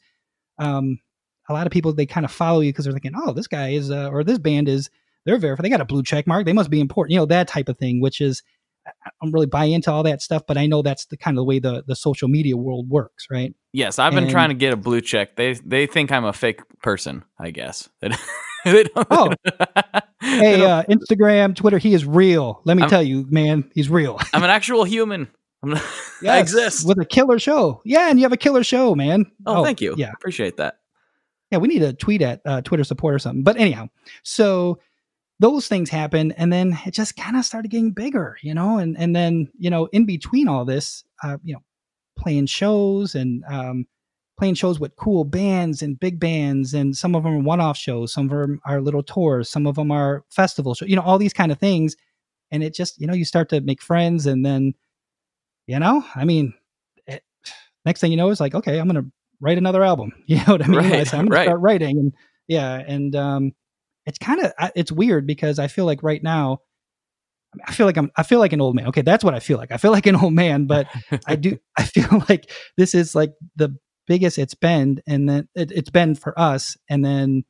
Um, 0.57 0.99
a 1.47 1.53
lot 1.53 1.67
of 1.67 1.71
people 1.71 1.93
they 1.93 2.05
kind 2.05 2.25
of 2.25 2.31
follow 2.31 2.61
you 2.61 2.71
because 2.71 2.85
they're 2.85 2.93
thinking, 2.93 3.13
oh, 3.15 3.33
this 3.33 3.47
guy 3.47 3.69
is 3.69 3.91
uh, 3.91 4.09
or 4.09 4.23
this 4.23 4.39
band 4.39 4.67
is 4.67 4.89
they're 5.25 5.37
verified. 5.37 5.65
They 5.65 5.69
got 5.69 5.81
a 5.81 5.85
blue 5.85 6.03
check 6.03 6.27
mark. 6.27 6.45
They 6.45 6.53
must 6.53 6.69
be 6.69 6.79
important. 6.79 7.13
You 7.13 7.19
know 7.19 7.25
that 7.27 7.47
type 7.47 7.69
of 7.69 7.77
thing, 7.77 8.01
which 8.01 8.21
is 8.21 8.41
I 8.87 9.09
don't 9.21 9.31
really 9.31 9.47
buy 9.47 9.65
into 9.65 9.91
all 9.91 10.03
that 10.03 10.21
stuff, 10.21 10.43
but 10.47 10.57
I 10.57 10.65
know 10.65 10.81
that's 10.81 11.05
the 11.05 11.17
kind 11.17 11.37
of 11.37 11.41
the 11.41 11.45
way 11.45 11.59
the 11.59 11.83
the 11.87 11.95
social 11.95 12.27
media 12.27 12.57
world 12.57 12.89
works, 12.89 13.27
right? 13.29 13.53
Yes, 13.73 13.99
I've 13.99 14.13
been 14.13 14.25
and, 14.25 14.31
trying 14.31 14.49
to 14.49 14.55
get 14.55 14.73
a 14.73 14.77
blue 14.77 15.01
check. 15.01 15.35
They 15.35 15.53
they 15.53 15.87
think 15.87 16.11
I'm 16.11 16.25
a 16.25 16.33
fake 16.33 16.61
person, 16.81 17.23
I 17.39 17.51
guess. 17.51 17.89
they 18.01 18.83
don't, 18.83 19.07
oh, 19.11 19.31
hey, 20.21 20.63
uh, 20.65 20.83
Instagram, 20.83 21.55
Twitter, 21.55 21.77
he 21.77 21.93
is 21.93 22.05
real. 22.05 22.61
Let 22.65 22.77
me 22.77 22.83
I'm, 22.83 22.89
tell 22.89 23.03
you, 23.03 23.25
man, 23.29 23.69
he's 23.73 23.89
real. 23.89 24.19
I'm 24.33 24.43
an 24.43 24.49
actual 24.49 24.83
human. 24.83 25.27
Yes, 26.21 26.31
I 26.31 26.39
exist 26.39 26.87
with 26.87 26.97
a 26.97 27.05
killer 27.05 27.39
show. 27.39 27.81
Yeah, 27.83 28.09
and 28.09 28.17
you 28.17 28.23
have 28.23 28.31
a 28.31 28.37
killer 28.37 28.63
show, 28.63 28.95
man. 28.95 29.25
Oh, 29.45 29.57
oh 29.57 29.63
thank 29.65 29.81
you. 29.81 29.95
Yeah, 29.97 30.11
appreciate 30.15 30.55
that. 30.57 30.79
Yeah, 31.51 31.57
we 31.57 31.67
need 31.67 31.79
to 31.79 31.91
tweet 31.91 32.21
at 32.21 32.41
uh, 32.45 32.61
Twitter 32.61 32.85
support 32.85 33.13
or 33.13 33.19
something. 33.19 33.43
But 33.43 33.57
anyhow, 33.57 33.89
so 34.23 34.79
those 35.39 35.67
things 35.67 35.89
happened, 35.89 36.33
and 36.37 36.51
then 36.51 36.77
it 36.85 36.91
just 36.91 37.17
kind 37.17 37.35
of 37.35 37.45
started 37.45 37.71
getting 37.71 37.91
bigger, 37.91 38.37
you 38.41 38.53
know. 38.53 38.77
And 38.77 38.97
and 38.97 39.15
then 39.15 39.49
you 39.57 39.69
know, 39.69 39.87
in 39.87 40.05
between 40.05 40.47
all 40.47 40.65
this, 40.65 41.03
uh, 41.23 41.37
you 41.43 41.53
know, 41.53 41.61
playing 42.17 42.45
shows 42.45 43.15
and 43.15 43.43
um, 43.49 43.85
playing 44.37 44.55
shows 44.55 44.79
with 44.79 44.95
cool 44.95 45.23
bands 45.23 45.81
and 45.81 45.99
big 45.99 46.19
bands, 46.19 46.73
and 46.73 46.95
some 46.95 47.15
of 47.15 47.23
them 47.23 47.35
are 47.35 47.39
one-off 47.43 47.77
shows, 47.77 48.13
some 48.13 48.25
of 48.25 48.31
them 48.31 48.59
are 48.65 48.81
little 48.81 49.03
tours, 49.03 49.49
some 49.49 49.67
of 49.67 49.75
them 49.75 49.91
are 49.91 50.23
festival 50.29 50.73
shows, 50.73 50.89
you 50.89 50.95
know, 50.95 51.01
all 51.01 51.17
these 51.17 51.33
kind 51.33 51.51
of 51.51 51.59
things. 51.59 51.95
And 52.51 52.63
it 52.63 52.73
just, 52.73 52.99
you 53.01 53.07
know, 53.07 53.13
you 53.13 53.25
start 53.25 53.49
to 53.49 53.61
make 53.61 53.81
friends, 53.81 54.25
and 54.25 54.45
then, 54.45 54.73
you 55.67 55.79
know, 55.79 56.03
I 56.15 56.25
mean, 56.25 56.53
it, 57.07 57.23
next 57.85 58.01
thing 58.01 58.11
you 58.11 58.17
know, 58.17 58.29
is 58.29 58.39
like, 58.39 58.55
okay, 58.55 58.79
I'm 58.79 58.87
gonna 58.87 59.05
write 59.41 59.57
another 59.57 59.83
album. 59.83 60.13
You 60.27 60.37
know 60.37 60.53
what 60.53 60.63
I 60.63 60.67
mean? 60.67 60.79
Right, 60.79 61.13
I 61.13 61.17
I'm 61.17 61.25
gonna 61.25 61.35
right. 61.35 61.45
start 61.45 61.59
writing, 61.61 61.97
and 61.97 62.13
yeah, 62.47 62.75
and 62.75 63.15
um, 63.15 63.51
it's 64.05 64.17
kind 64.17 64.41
of 64.41 64.53
it's 64.75 64.91
weird 64.91 65.25
because 65.25 65.59
I 65.59 65.67
feel 65.67 65.85
like 65.85 66.03
right 66.03 66.21
now, 66.21 66.59
I 67.65 67.73
feel 67.73 67.85
like 67.85 67.97
I'm 67.97 68.11
I 68.15 68.23
feel 68.23 68.39
like 68.39 68.53
an 68.53 68.61
old 68.61 68.75
man. 68.75 68.87
Okay, 68.87 69.01
that's 69.01 69.23
what 69.23 69.33
I 69.33 69.39
feel 69.39 69.57
like. 69.57 69.71
I 69.71 69.77
feel 69.77 69.91
like 69.91 70.05
an 70.05 70.15
old 70.15 70.33
man, 70.33 70.65
but 70.65 70.87
I 71.25 71.35
do 71.35 71.57
I 71.77 71.83
feel 71.83 72.23
like 72.29 72.49
this 72.77 72.93
is 72.93 73.15
like 73.15 73.33
the 73.55 73.75
biggest 74.07 74.37
it's 74.37 74.53
been, 74.53 75.01
and 75.07 75.27
then 75.27 75.47
it, 75.55 75.71
has 75.71 75.89
been 75.89 76.15
for 76.15 76.37
us, 76.39 76.77
and 76.89 77.03
then 77.03 77.43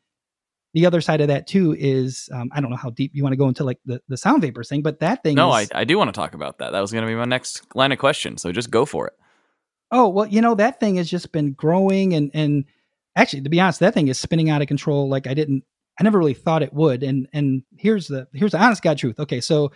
the 0.74 0.86
other 0.86 1.02
side 1.02 1.22
of 1.22 1.30
that 1.30 1.48
too 1.48 1.76
is 1.78 2.30
um, 2.34 2.50
I 2.54 2.62
don't 2.62 2.70
know 2.70 2.78
how 2.78 2.90
deep 2.90 3.12
you 3.14 3.24
want 3.24 3.34
to 3.34 3.38
go 3.38 3.48
into 3.48 3.64
like 3.64 3.80
the, 3.86 4.02
the 4.10 4.18
sound 4.18 4.42
vapors 4.42 4.70
thing, 4.70 4.82
but 4.82 5.00
that 5.00 5.24
thing. 5.24 5.36
No, 5.36 5.56
is, 5.56 5.72
I, 5.74 5.82
I 5.82 5.84
do 5.86 5.98
want 5.98 6.10
to 6.10 6.20
talk 6.20 6.34
about 6.34 6.60
that. 6.60 6.72
That 6.72 6.82
was 6.82 6.92
going 6.92 7.04
to 7.04 7.08
be 7.08 7.16
my 7.16 7.26
next 7.26 7.64
line 7.76 7.92
of 7.92 7.98
question. 7.98 8.38
So 8.38 8.52
just 8.52 8.70
go 8.70 8.86
for 8.86 9.08
it. 9.08 9.14
Oh, 9.92 10.10
well, 10.10 10.28
you 10.28 10.42
know, 10.42 10.56
that 10.56 10.80
thing 10.82 10.98
has 10.98 11.10
just 11.10 11.32
been 11.32 11.54
growing 11.54 12.14
and 12.14 12.30
and 12.34 12.66
actually 13.16 13.42
to 13.44 13.50
be 13.50 13.60
honest, 13.60 13.80
that 13.80 13.94
thing 13.94 14.10
is 14.10 14.20
spinning 14.20 14.50
out 14.50 14.62
of 14.62 14.68
control 14.68 15.08
like 15.10 15.28
I 15.28 15.34
didn't 15.34 15.64
I 16.00 16.04
never 16.04 16.20
really 16.20 16.34
thought 16.34 16.64
it 16.64 16.74
would. 16.74 17.04
And 17.04 17.28
and 17.34 17.64
here's 17.78 18.08
the 18.08 18.28
here's 18.34 18.52
the 18.52 18.62
honest 18.62 18.82
God 18.82 18.98
truth. 18.98 19.20
Okay, 19.20 19.42
so 19.42 19.72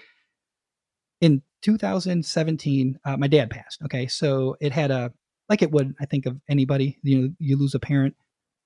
in 1.21 1.41
2017, 1.61 2.99
uh, 3.03 3.17
my 3.17 3.27
dad 3.27 3.49
passed. 3.49 3.81
Okay, 3.83 4.07
so 4.07 4.55
it 4.59 4.71
had 4.71 4.91
a 4.91 5.11
like 5.47 5.61
it 5.61 5.71
would 5.71 5.95
I 5.99 6.05
think 6.05 6.25
of 6.25 6.39
anybody. 6.47 6.97
You 7.03 7.21
know, 7.21 7.29
you 7.39 7.57
lose 7.57 7.75
a 7.75 7.79
parent, 7.79 8.15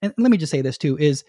and 0.01 0.13
let 0.17 0.31
me 0.31 0.37
just 0.37 0.51
say 0.51 0.61
this 0.61 0.77
too: 0.77 0.97
is 0.97 1.23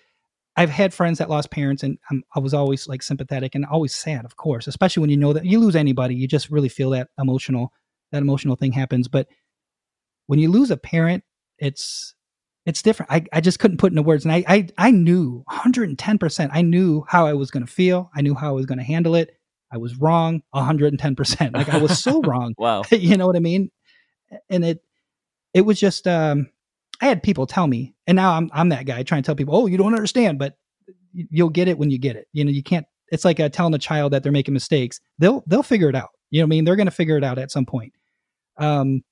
I've 0.57 0.71
had 0.71 0.95
friends 0.95 1.19
that 1.19 1.31
lost 1.31 1.51
parents, 1.51 1.83
and 1.83 1.99
I'm, 2.11 2.23
i 2.35 2.39
was 2.39 2.55
always 2.55 2.89
like 2.89 3.03
sympathetic 3.03 3.55
and 3.55 3.65
always 3.67 3.95
sad, 3.95 4.25
of 4.25 4.37
course, 4.37 4.67
especially 4.67 5.01
when 5.03 5.11
you 5.11 5.17
know 5.17 5.33
that 5.33 5.45
you 5.45 5.59
lose 5.59 5.77
anybody, 5.77 6.15
you 6.15 6.29
just 6.29 6.51
really 6.51 6.69
feel 6.69 6.91
that 6.91 7.09
emotional 7.19 7.73
that 8.13 8.23
emotional 8.23 8.57
thing 8.57 8.73
happens. 8.73 9.09
But 9.09 9.29
when 10.27 10.39
you 10.39 10.51
lose 10.51 10.71
a 10.71 10.77
parent, 10.77 11.25
it's 11.59 12.15
it's 12.67 12.83
different. 12.83 13.13
I, 13.13 13.25
I 13.33 13.41
just 13.41 13.59
couldn't 13.59 13.79
put 13.79 13.93
into 13.93 14.03
words. 14.03 14.25
And 14.25 14.33
I, 14.33 14.45
I, 14.49 14.69
I 14.79 14.91
knew 14.91 15.45
110%. 15.51 16.51
I 16.53 16.63
knew 16.63 17.05
how 17.09 17.27
I 17.27 17.35
was 17.35 17.51
going 17.51 17.65
to 17.65 17.71
feel. 17.71 18.11
I 18.15 18.23
knew 18.23 18.35
how 18.35 18.49
I 18.49 18.53
was 18.53 18.67
going 18.67 18.79
to 18.79 18.85
handle 18.85 19.15
it. 19.15 19.37
I 19.71 19.77
was 19.77 19.97
wrong 19.97 20.43
110%. 20.55 21.55
Like 21.55 21.69
I 21.69 21.79
was 21.79 22.03
so 22.03 22.21
wrong. 22.27 22.55
wow. 22.57 22.83
you 22.91 23.17
know 23.17 23.27
what 23.27 23.37
I 23.37 23.41
mean? 23.41 23.71
And 24.49 24.65
it, 24.65 24.83
it 25.53 25.63
was 25.63 25.79
just, 25.79 26.07
um, 26.07 26.49
I 27.01 27.07
had 27.07 27.23
people 27.23 27.47
tell 27.47 27.67
me, 27.67 27.95
and 28.07 28.17
now 28.17 28.33
I'm, 28.33 28.51
I'm 28.53 28.69
that 28.71 28.87
guy 28.87 29.03
trying 29.03 29.23
to 29.23 29.27
tell 29.27 29.35
people, 29.35 29.57
oh, 29.57 29.67
you 29.67 29.77
don't 29.77 29.95
understand, 29.95 30.39
but 30.39 30.57
you'll 31.13 31.51
get 31.51 31.69
it 31.69 31.77
when 31.77 31.91
you 31.91 31.99
get 31.99 32.17
it. 32.17 32.29
You 32.33 32.45
know, 32.45 32.51
you 32.51 32.63
can't, 32.63 32.87
it's 33.09 33.25
like 33.25 33.41
uh, 33.41 33.49
telling 33.49 33.75
a 33.75 33.79
child 33.79 34.13
that 34.13 34.23
they're 34.23 34.33
making 34.33 34.55
mistakes. 34.55 35.01
They'll, 35.19 35.45
they'll 35.47 35.63
figure 35.63 35.89
it 35.89 35.95
out. 35.95 36.11
You 36.31 36.41
know 36.41 36.47
what 36.47 36.49
I 36.49 36.51
mean? 36.51 36.65
They're 36.65 36.77
going 36.77 36.87
to 36.87 36.93
figure 36.93 37.19
it 37.19 37.25
out 37.25 37.39
at 37.39 37.51
some 37.51 37.67
point. 37.67 37.93
Um, 38.57 39.03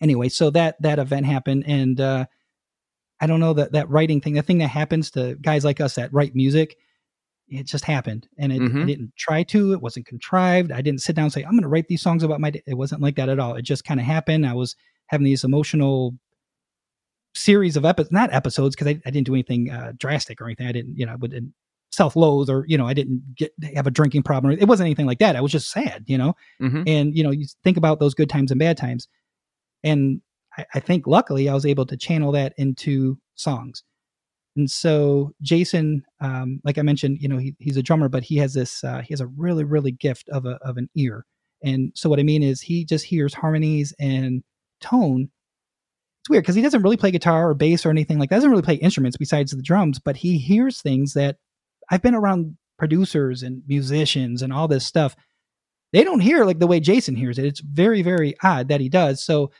anyway, 0.00 0.28
so 0.28 0.50
that 0.50 0.80
that 0.82 0.98
event 0.98 1.26
happened, 1.26 1.64
and 1.66 2.00
uh, 2.00 2.26
I 3.20 3.26
don't 3.26 3.40
know 3.40 3.52
that 3.54 3.72
that 3.72 3.88
writing 3.90 4.20
thing, 4.20 4.34
the 4.34 4.42
thing 4.42 4.58
that 4.58 4.68
happens 4.68 5.10
to 5.12 5.34
guys 5.42 5.64
like 5.64 5.80
us 5.80 5.94
that 5.96 6.12
write 6.12 6.34
music, 6.34 6.76
it 7.48 7.64
just 7.66 7.84
happened, 7.84 8.28
and 8.38 8.52
it, 8.52 8.60
Mhm. 8.62 8.82
I 8.82 8.86
didn't 8.86 9.12
try 9.16 9.42
to. 9.44 9.72
It 9.72 9.80
wasn't 9.82 10.06
contrived. 10.06 10.70
I 10.72 10.82
didn't 10.82 11.00
sit 11.02 11.16
down 11.16 11.24
and 11.24 11.32
say 11.32 11.42
I'm 11.42 11.52
going 11.52 11.62
to 11.62 11.68
write 11.68 11.88
these 11.88 12.02
songs 12.02 12.22
about 12.22 12.40
my. 12.40 12.50
Day. 12.50 12.62
It 12.66 12.74
wasn't 12.74 13.00
like 13.02 13.16
that 13.16 13.28
at 13.28 13.38
all. 13.38 13.54
It 13.54 13.62
just 13.62 13.84
kind 13.84 13.98
of 14.00 14.06
happened. 14.06 14.46
I 14.46 14.54
was 14.54 14.76
having 15.06 15.24
these 15.24 15.44
emotional 15.44 16.14
series 17.34 17.76
of 17.76 17.84
episodes, 17.84 18.12
not 18.12 18.32
episodes, 18.32 18.74
because 18.74 18.88
I, 18.88 19.00
I 19.06 19.10
didn't 19.10 19.26
do 19.26 19.34
anything 19.34 19.70
uh, 19.70 19.92
drastic 19.96 20.40
or 20.40 20.46
anything. 20.46 20.66
I 20.66 20.72
didn't, 20.72 20.96
you 20.96 21.06
know, 21.06 21.12
I 21.12 21.16
wouldn't 21.16 21.52
self-loathe 21.90 22.50
or 22.50 22.64
you 22.68 22.76
know, 22.76 22.86
I 22.86 22.92
didn't 22.94 23.34
get 23.34 23.52
have 23.74 23.86
a 23.86 23.90
drinking 23.90 24.22
problem. 24.22 24.56
It 24.58 24.68
wasn't 24.68 24.86
anything 24.86 25.06
like 25.06 25.18
that. 25.20 25.36
I 25.36 25.40
was 25.40 25.52
just 25.52 25.70
sad, 25.70 26.04
you 26.06 26.18
know 26.18 26.34
hmm 26.60 26.82
and 26.86 27.16
you 27.16 27.22
know 27.24 27.30
you 27.30 27.46
think 27.64 27.76
about 27.76 27.98
those 27.98 28.14
good 28.14 28.28
times 28.28 28.50
and 28.50 28.58
bad 28.60 28.76
times 28.76 29.08
and 29.82 30.20
I, 30.58 30.64
I 30.74 30.80
think 30.80 31.06
luckily 31.06 31.48
i 31.48 31.54
was 31.54 31.66
able 31.66 31.86
to 31.86 31.96
channel 31.96 32.32
that 32.32 32.52
into 32.58 33.18
songs. 33.34 33.82
And 34.56 34.70
so 34.70 35.32
jason 35.42 36.02
um, 36.20 36.60
like 36.64 36.78
i 36.78 36.82
mentioned 36.82 37.18
you 37.20 37.28
know 37.28 37.38
he, 37.38 37.54
he's 37.58 37.76
a 37.76 37.82
drummer 37.82 38.08
but 38.08 38.24
he 38.24 38.36
has 38.38 38.54
this 38.54 38.82
uh, 38.84 39.00
he 39.00 39.12
has 39.12 39.20
a 39.20 39.26
really 39.26 39.64
really 39.64 39.92
gift 39.92 40.28
of, 40.30 40.44
a, 40.46 40.58
of 40.62 40.76
an 40.76 40.88
ear. 40.96 41.24
And 41.62 41.92
so 41.94 42.08
what 42.08 42.20
i 42.20 42.22
mean 42.22 42.42
is 42.42 42.60
he 42.60 42.84
just 42.84 43.04
hears 43.04 43.34
harmonies 43.34 43.94
and 43.98 44.42
tone. 44.80 45.28
It's 46.22 46.30
weird 46.30 46.44
because 46.44 46.54
he 46.54 46.62
doesn't 46.62 46.82
really 46.82 46.96
play 46.96 47.10
guitar 47.10 47.50
or 47.50 47.54
bass 47.54 47.86
or 47.86 47.90
anything 47.90 48.18
like 48.18 48.30
that. 48.30 48.36
Doesn't 48.36 48.50
really 48.50 48.62
play 48.62 48.74
instruments 48.74 49.16
besides 49.16 49.52
the 49.52 49.62
drums 49.62 49.98
but 49.98 50.16
he 50.16 50.38
hears 50.38 50.80
things 50.80 51.14
that 51.14 51.36
i've 51.90 52.02
been 52.02 52.14
around 52.14 52.56
producers 52.78 53.42
and 53.42 53.62
musicians 53.66 54.40
and 54.40 54.52
all 54.52 54.68
this 54.68 54.86
stuff. 54.86 55.16
They 55.92 56.04
don't 56.04 56.20
hear 56.20 56.44
like 56.44 56.58
the 56.58 56.66
way 56.66 56.80
Jason 56.80 57.16
hears 57.16 57.38
it. 57.38 57.44
It's 57.44 57.60
very, 57.60 58.02
very 58.02 58.34
odd 58.42 58.68
that 58.68 58.80
he 58.80 58.88
does. 58.88 59.24
So 59.24 59.50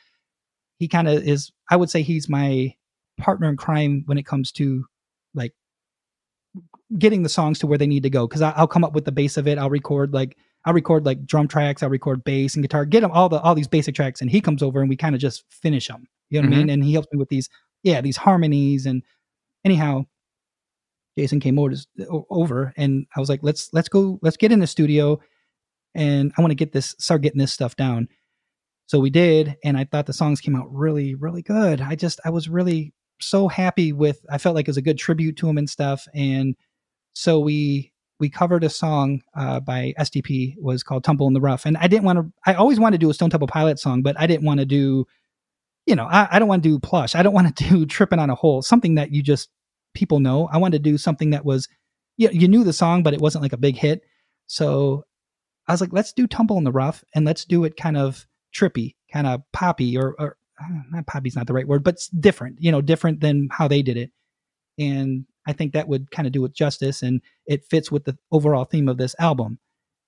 he 0.79 0.89
kind 0.89 1.09
of 1.09 1.23
is, 1.23 1.53
I 1.71 1.77
would 1.77 1.91
say 1.91 2.03
he's 2.03 2.29
my 2.29 2.75
partner 3.19 3.49
in 3.49 3.57
crime 3.57 4.05
when 4.07 4.19
it 4.19 4.27
comes 4.27 4.53
to 4.53 4.85
like 5.35 5.53
getting 6.97 7.23
the 7.23 7.29
songs 7.29 7.59
to 7.59 7.67
where 7.67 7.79
they 7.79 7.87
need 7.87 8.05
to 8.05 8.11
go. 8.11 8.27
Cause 8.29 8.43
I, 8.43 8.51
I'll 8.51 8.69
come 8.69 8.85
up 8.85 8.93
with 8.95 9.05
the 9.05 9.13
base 9.13 9.37
of 9.37 9.49
it. 9.49 9.59
I'll 9.59 9.71
record 9.71 10.15
like, 10.15 10.37
I'll 10.65 10.75
record 10.75 11.05
like 11.05 11.27
drum 11.27 11.49
tracks. 11.49 11.83
I'll 11.83 11.91
record 11.91 12.25
bass 12.25 12.55
and 12.55 12.63
guitar, 12.63 12.85
get 12.85 13.03
him 13.03 13.11
all 13.11 13.29
the, 13.29 13.41
all 13.41 13.55
these 13.55 13.69
basic 13.69 13.95
tracks. 13.95 14.21
And 14.21 14.31
he 14.31 14.41
comes 14.41 14.63
over 14.63 14.81
and 14.81 14.89
we 14.89 14.97
kind 14.97 15.15
of 15.15 15.21
just 15.21 15.45
finish 15.51 15.89
them. 15.89 16.07
You 16.31 16.41
know 16.41 16.49
what 16.49 16.53
I 16.53 16.59
mm-hmm. 16.59 16.67
mean? 16.67 16.71
And 16.71 16.85
he 16.85 16.93
helps 16.93 17.09
me 17.13 17.19
with 17.19 17.29
these, 17.29 17.49
yeah, 17.83 18.01
these 18.01 18.17
harmonies. 18.17 18.87
And 18.87 19.03
anyhow, 19.65 20.05
Jason 21.17 21.41
came 21.41 21.59
over, 21.59 21.75
over 22.31 22.73
and 22.77 23.07
I 23.17 23.21
was 23.21 23.29
like, 23.29 23.41
let's, 23.43 23.71
let's 23.73 23.89
go, 23.89 24.19
let's 24.23 24.37
get 24.37 24.53
in 24.53 24.61
the 24.61 24.67
studio 24.67 25.21
and 25.95 26.33
I 26.37 26.41
want 26.41 26.53
to 26.53 26.57
get 26.57 26.73
this 26.73 26.95
start 26.99 27.23
getting 27.23 27.41
this 27.41 27.53
stuff 27.53 27.75
down. 27.77 28.09
So 28.89 28.99
we 28.99 29.11
did, 29.11 29.57
and 29.63 29.77
I 29.77 29.85
thought 29.85 30.07
the 30.07 30.15
songs 30.15 30.41
came 30.41 30.57
out 30.57 30.73
really, 30.73 31.15
really 31.15 31.43
good. 31.43 31.83
I 31.83 31.95
just 31.95 32.21
I 32.25 32.31
was 32.31 32.49
really 32.49 32.95
so 33.21 33.47
happy 33.47 33.93
with. 33.93 34.25
I 34.31 34.39
felt 34.39 34.55
like 34.55 34.67
it 34.67 34.71
was 34.71 34.79
a 34.79 34.83
good 34.83 34.99
tribute 34.99 35.37
to 35.37 35.49
him 35.49 35.59
and 35.59 35.69
stuff. 35.69 36.07
And 36.15 36.57
so 37.13 37.39
we 37.39 37.93
we 38.19 38.31
covered 38.31 38.65
a 38.65 38.71
song 38.71 39.21
uh, 39.37 39.61
by 39.61 39.93
STP 40.01 40.55
was 40.59 40.83
called 40.83 41.05
"Tumble 41.05 41.27
in 41.27 41.35
the 41.35 41.41
Rough," 41.41 41.67
and 41.67 41.77
I 41.77 41.87
didn't 41.87 42.05
want 42.05 42.19
to. 42.19 42.33
I 42.47 42.55
always 42.55 42.81
wanted 42.81 42.99
to 42.99 43.07
do 43.07 43.11
a 43.11 43.15
Stone 43.15 43.29
Temple 43.29 43.47
Pilot 43.47 43.79
song, 43.79 44.01
but 44.01 44.19
I 44.19 44.27
didn't 44.27 44.47
want 44.47 44.61
to 44.61 44.67
do. 44.67 45.07
You 45.85 45.95
know, 45.95 46.07
I, 46.07 46.29
I 46.33 46.39
don't 46.39 46.49
want 46.49 46.63
to 46.63 46.69
do 46.69 46.79
plush. 46.79 47.15
I 47.15 47.23
don't 47.23 47.35
want 47.35 47.55
to 47.55 47.65
do 47.69 47.85
tripping 47.85 48.19
on 48.19 48.31
a 48.31 48.35
hole. 48.35 48.63
Something 48.63 48.95
that 48.95 49.13
you 49.13 49.23
just 49.23 49.51
people 49.93 50.21
know. 50.21 50.49
I 50.51 50.57
wanted 50.57 50.83
to 50.83 50.91
do 50.91 50.97
something 50.97 51.31
that 51.31 51.45
was, 51.45 51.69
you, 52.17 52.29
you 52.33 52.49
knew 52.49 52.65
the 52.65 52.73
song, 52.73 53.03
but 53.03 53.15
it 53.15 53.21
wasn't 53.21 53.43
like 53.43 53.53
a 53.53 53.59
big 53.59 53.77
hit. 53.77 54.03
So 54.47 55.05
I 55.67 55.73
was 55.73 55.81
like, 55.81 55.93
let's 55.93 56.13
do 56.13 56.27
Tumble 56.27 56.57
in 56.57 56.65
the 56.65 56.73
Rough 56.73 57.05
and 57.15 57.25
let's 57.25 57.45
do 57.45 57.65
it 57.65 57.77
kind 57.77 57.97
of 57.97 58.27
trippy, 58.59 58.95
kind 59.13 59.27
of 59.27 59.43
poppy, 59.53 59.97
or, 59.97 60.15
or 60.19 60.37
uh, 60.61 60.67
not 60.91 61.07
poppy's 61.07 61.37
not 61.37 61.47
the 61.47 61.53
right 61.53 61.69
word, 61.69 61.85
but 61.85 61.97
different, 62.19 62.57
you 62.61 62.73
know, 62.73 62.81
different 62.81 63.21
than 63.21 63.49
how 63.51 63.69
they 63.69 63.83
did 63.83 63.97
it. 63.97 64.11
And 64.79 65.25
I 65.47 65.53
think 65.53 65.73
that 65.73 65.89
would 65.89 66.11
kind 66.11 66.27
of 66.27 66.33
do 66.33 66.45
it 66.45 66.55
justice 66.55 67.03
and 67.03 67.21
it 67.47 67.65
fits 67.65 67.91
with 67.91 68.05
the 68.05 68.17
overall 68.31 68.65
theme 68.65 68.89
of 68.89 68.99
this 68.99 69.17
album. 69.19 69.59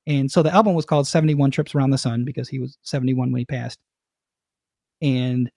And 0.07 0.31
so 0.31 0.43
the 0.43 0.53
album 0.53 0.75
was 0.75 0.87
called 0.87 1.07
71 1.07 1.51
Trips 1.51 1.75
Around 1.75 1.91
the 1.91 1.99
Sun 1.99 2.25
because 2.25 2.49
he 2.49 2.59
was 2.59 2.79
71 2.83 3.33
when 3.33 3.39
he 3.39 3.45
passed. 3.45 3.79
And 5.03 5.51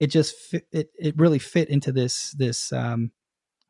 it 0.00 0.08
just 0.08 0.36
fit, 0.36 0.66
it 0.72 0.90
it 0.98 1.18
really 1.18 1.38
fit 1.38 1.68
into 1.70 1.90
this 1.90 2.32
this 2.32 2.72
um 2.72 3.10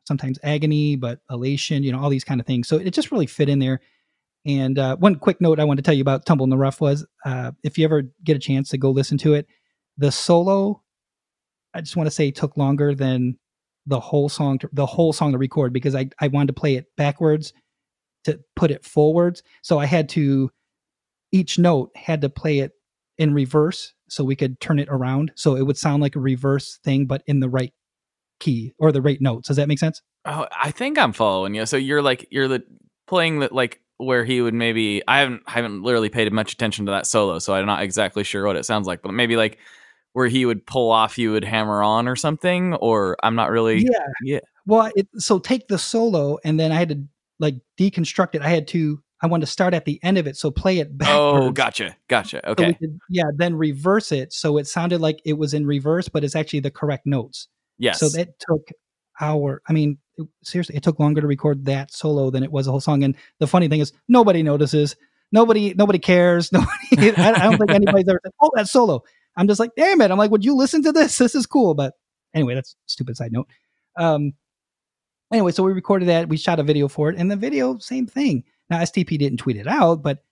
sometimes 0.05 0.39
agony 0.43 0.95
but 0.95 1.19
elation, 1.29 1.83
you 1.83 1.91
know, 1.91 1.99
all 1.99 2.09
these 2.09 2.23
kind 2.23 2.39
of 2.39 2.47
things. 2.47 2.67
So 2.67 2.77
it 2.77 2.91
just 2.91 3.11
really 3.11 3.25
fit 3.27 3.49
in 3.49 3.59
there. 3.59 3.81
And 4.47 4.79
uh, 4.79 4.95
one 4.95 5.15
quick 5.15 5.41
note 5.41 5.59
I 5.59 5.65
want 5.65 5.77
to 5.77 5.83
tell 5.83 5.93
you 5.93 6.01
about 6.01 6.25
Tumble 6.25 6.45
in 6.45 6.49
the 6.49 6.57
Rough 6.57 6.79
was 6.79 7.05
uh, 7.25 7.51
if 7.63 7.77
you 7.77 7.83
ever 7.83 8.03
get 8.23 8.37
a 8.37 8.39
chance 8.39 8.69
to 8.69 8.77
go 8.77 8.89
listen 8.91 9.17
to 9.19 9.33
it, 9.33 9.45
the 9.97 10.11
solo, 10.11 10.81
I 11.73 11.81
just 11.81 11.97
want 11.97 12.07
to 12.07 12.11
say 12.11 12.31
took 12.31 12.55
longer 12.55 12.95
than 12.95 13.37
the 13.85 13.99
whole 13.99 14.29
song, 14.29 14.59
to, 14.59 14.69
the 14.71 14.85
whole 14.85 15.11
song 15.11 15.33
to 15.33 15.37
record 15.37 15.73
because 15.73 15.95
I, 15.95 16.09
I 16.21 16.29
wanted 16.29 16.47
to 16.47 16.53
play 16.53 16.75
it 16.75 16.85
backwards 16.95 17.51
to 18.23 18.39
put 18.55 18.71
it 18.71 18.85
forwards. 18.85 19.43
So 19.63 19.79
I 19.79 19.85
had 19.85 20.07
to, 20.09 20.49
each 21.33 21.59
note 21.59 21.91
had 21.95 22.21
to 22.21 22.29
play 22.29 22.59
it 22.59 22.71
in 23.17 23.33
reverse 23.33 23.93
so 24.07 24.23
we 24.23 24.35
could 24.35 24.61
turn 24.61 24.79
it 24.79 24.87
around. 24.89 25.33
So 25.35 25.57
it 25.57 25.63
would 25.63 25.77
sound 25.77 26.01
like 26.01 26.15
a 26.15 26.21
reverse 26.21 26.79
thing, 26.83 27.05
but 27.05 27.21
in 27.27 27.41
the 27.41 27.49
right 27.49 27.73
key 28.39 28.73
or 28.79 28.93
the 28.93 29.01
right 29.01 29.19
notes. 29.19 29.47
Does 29.47 29.57
that 29.57 29.67
make 29.67 29.79
sense? 29.79 30.01
Oh, 30.25 30.47
I 30.57 30.71
think 30.71 30.97
I'm 30.97 31.13
following 31.13 31.55
you. 31.55 31.65
So 31.65 31.75
you're 31.75 32.01
like 32.01 32.27
you're 32.29 32.47
the 32.47 32.63
playing 33.07 33.39
that 33.39 33.51
like 33.51 33.81
where 33.97 34.23
he 34.23 34.41
would 34.41 34.53
maybe 34.53 35.01
I 35.07 35.19
haven't 35.19 35.43
I 35.47 35.51
haven't 35.51 35.83
literally 35.83 36.09
paid 36.09 36.31
much 36.31 36.53
attention 36.53 36.85
to 36.85 36.91
that 36.91 37.07
solo, 37.07 37.39
so 37.39 37.53
I'm 37.53 37.65
not 37.65 37.81
exactly 37.81 38.23
sure 38.23 38.45
what 38.45 38.55
it 38.55 38.65
sounds 38.65 38.87
like, 38.87 39.01
but 39.01 39.13
maybe 39.13 39.35
like 39.35 39.57
where 40.17 40.27
he 40.27 40.45
would 40.47 40.65
pull 40.65 40.89
off, 40.89 41.19
you 41.19 41.31
would 41.31 41.43
hammer 41.43 41.83
on 41.83 42.07
or 42.07 42.15
something, 42.15 42.73
or 42.75 43.17
I'm 43.21 43.35
not 43.35 43.51
really. 43.51 43.83
Yeah. 43.83 44.07
Yeah. 44.23 44.39
Well, 44.65 44.91
it, 44.95 45.07
so 45.17 45.37
take 45.37 45.67
the 45.67 45.77
solo 45.77 46.39
and 46.43 46.59
then 46.59 46.71
I 46.71 46.75
had 46.75 46.89
to 46.89 47.03
like 47.39 47.55
deconstruct 47.79 48.33
it. 48.33 48.41
I 48.41 48.49
had 48.49 48.67
to, 48.69 48.99
I 49.21 49.27
wanted 49.27 49.45
to 49.45 49.51
start 49.51 49.75
at 49.75 49.85
the 49.85 49.99
end 50.03 50.17
of 50.17 50.25
it. 50.25 50.35
So 50.35 50.49
play 50.49 50.79
it 50.79 50.87
oh, 50.91 50.97
backwards. 50.97 51.45
Oh, 51.47 51.51
gotcha, 51.51 51.95
gotcha. 52.07 52.41
So 52.43 52.51
Okay. 52.53 52.73
could, 52.73 52.99
yeah, 53.09 53.25
then 53.35 53.53
reverse 53.53 54.11
it. 54.11 54.33
So 54.33 54.57
it 54.57 54.65
sounded 54.65 55.01
like 55.01 55.21
it 55.23 55.37
was 55.37 55.53
in 55.53 55.67
reverse, 55.67 56.09
but 56.09 56.23
it's 56.23 56.35
actually 56.35 56.61
the 56.61 56.71
correct 56.71 57.05
notes. 57.05 57.47
Yes. 57.77 57.99
So 57.99 58.09
that 58.09 58.39
took 58.39 58.69
hour. 59.19 59.61
I 59.67 59.73
mean, 59.73 59.97
it, 60.17 60.27
seriously, 60.43 60.75
it 60.75 60.83
took 60.83 60.99
longer 60.99 61.21
to 61.21 61.27
record 61.27 61.65
that 61.65 61.91
solo 61.91 62.29
than 62.29 62.43
it 62.43 62.51
was 62.51 62.67
a 62.67 62.71
whole 62.71 62.79
song. 62.79 63.03
And 63.03 63.15
the 63.39 63.47
funny 63.47 63.67
thing 63.67 63.79
is, 63.79 63.93
nobody 64.07 64.43
notices. 64.43 64.95
Nobody, 65.31 65.73
nobody 65.73 65.99
cares. 65.99 66.51
Nobody. 66.53 67.11
I, 67.17 67.33
I 67.33 67.43
don't 67.43 67.57
think 67.57 67.71
anybody's 67.71 68.07
ever 68.07 68.19
said, 68.23 68.31
"Oh, 68.41 68.51
that 68.55 68.69
solo." 68.69 69.03
I'm 69.35 69.47
just 69.47 69.59
like, 69.59 69.71
damn 69.75 70.01
it. 70.01 70.09
I'm 70.09 70.17
like, 70.17 70.31
would 70.31 70.45
you 70.45 70.55
listen 70.55 70.81
to 70.83 70.91
this? 70.91 71.17
This 71.17 71.35
is 71.35 71.45
cool. 71.45 71.75
But 71.75 71.93
anyway, 72.33 72.55
that's 72.55 72.75
stupid 72.85 73.17
side 73.17 73.31
note. 73.31 73.47
Um. 73.97 74.33
Anyway, 75.31 75.51
so 75.51 75.63
we 75.63 75.73
recorded 75.73 76.07
that. 76.07 76.29
We 76.29 76.37
shot 76.37 76.59
a 76.59 76.63
video 76.63 76.87
for 76.87 77.09
it, 77.09 77.17
and 77.17 77.29
the 77.29 77.35
video, 77.35 77.77
same 77.79 78.07
thing. 78.07 78.45
Now 78.69 78.79
STP 78.79 79.17
didn't 79.17 79.39
tweet 79.39 79.57
it 79.57 79.67
out, 79.67 80.01
but 80.01 80.23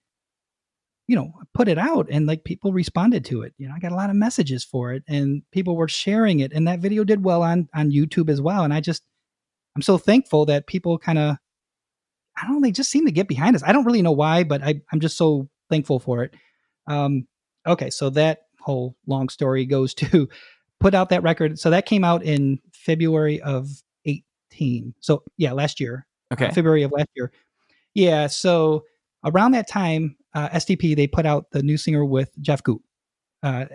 you 1.08 1.16
know, 1.16 1.34
put 1.54 1.68
it 1.68 1.78
out 1.78 2.08
and 2.10 2.26
like 2.26 2.44
people 2.44 2.74
responded 2.74 3.24
to 3.26 3.44
it. 3.44 3.54
You 3.58 3.68
know, 3.68 3.76
I 3.76 3.80
got 3.80 3.92
a 3.92 3.96
lot 3.96 4.10
of 4.10 4.16
messages 4.16 4.64
for 4.64 4.94
it 4.94 5.04
and 5.08 5.44
people 5.52 5.76
were 5.76 5.88
sharing 5.88 6.40
it 6.40 6.52
and 6.52 6.68
that 6.68 6.80
video 6.80 7.04
did 7.04 7.24
well 7.24 7.44
on 7.44 7.70
on 7.74 7.92
YouTube 7.92 8.30
as 8.30 8.42
well 8.42 8.64
and 8.64 8.74
I 8.74 8.82
just 8.82 9.04
I'm 9.76 9.82
so 9.82 9.98
thankful 9.98 10.46
that 10.48 10.68
people 10.68 10.98
kind 10.98 11.20
of 11.20 11.38
I 12.38 12.46
don't 12.46 12.56
know, 12.56 12.68
they 12.68 12.72
just 12.72 12.92
seem 12.92 13.06
to 13.06 13.12
get 13.12 13.28
behind 13.28 13.56
us. 13.56 13.64
I 13.64 13.72
don't 13.72 13.86
really 13.86 14.02
know 14.02 14.12
why, 14.12 14.44
but 14.44 14.64
I 14.64 14.82
I'm 14.92 15.00
just 15.00 15.18
so 15.18 15.48
thankful 15.70 16.00
for 16.00 16.24
it. 16.24 16.34
Um 16.88 17.28
okay, 17.68 17.90
so 17.90 18.10
that 18.12 18.44
whole 18.60 18.96
long 19.06 19.30
story 19.30 19.66
goes 19.66 19.94
to 19.96 20.28
put 20.80 20.96
out 20.96 21.10
that 21.10 21.24
record. 21.24 21.60
So 21.60 21.70
that 21.70 21.86
came 21.86 22.04
out 22.04 22.24
in 22.24 22.60
February 22.74 23.42
of 23.42 23.70
18. 24.06 24.96
So 25.02 25.24
yeah, 25.38 25.52
last 25.52 25.80
year. 25.80 26.08
okay. 26.34 26.48
Uh, 26.48 26.52
February 26.52 26.84
of 26.84 26.92
last 26.92 27.10
year. 27.16 27.32
Yeah, 27.94 28.28
so 28.28 28.84
around 29.24 29.52
that 29.52 29.68
time, 29.68 30.18
uh, 30.36 30.50
STP 30.50 30.96
they 30.96 31.08
put 31.08 31.26
out 31.26 31.50
the 31.52 31.64
new 31.64 31.78
singer 31.78 32.06
with 32.06 32.32
Jeff 32.42 32.62
Gutt. 32.62 32.80
Uh, 33.42 33.66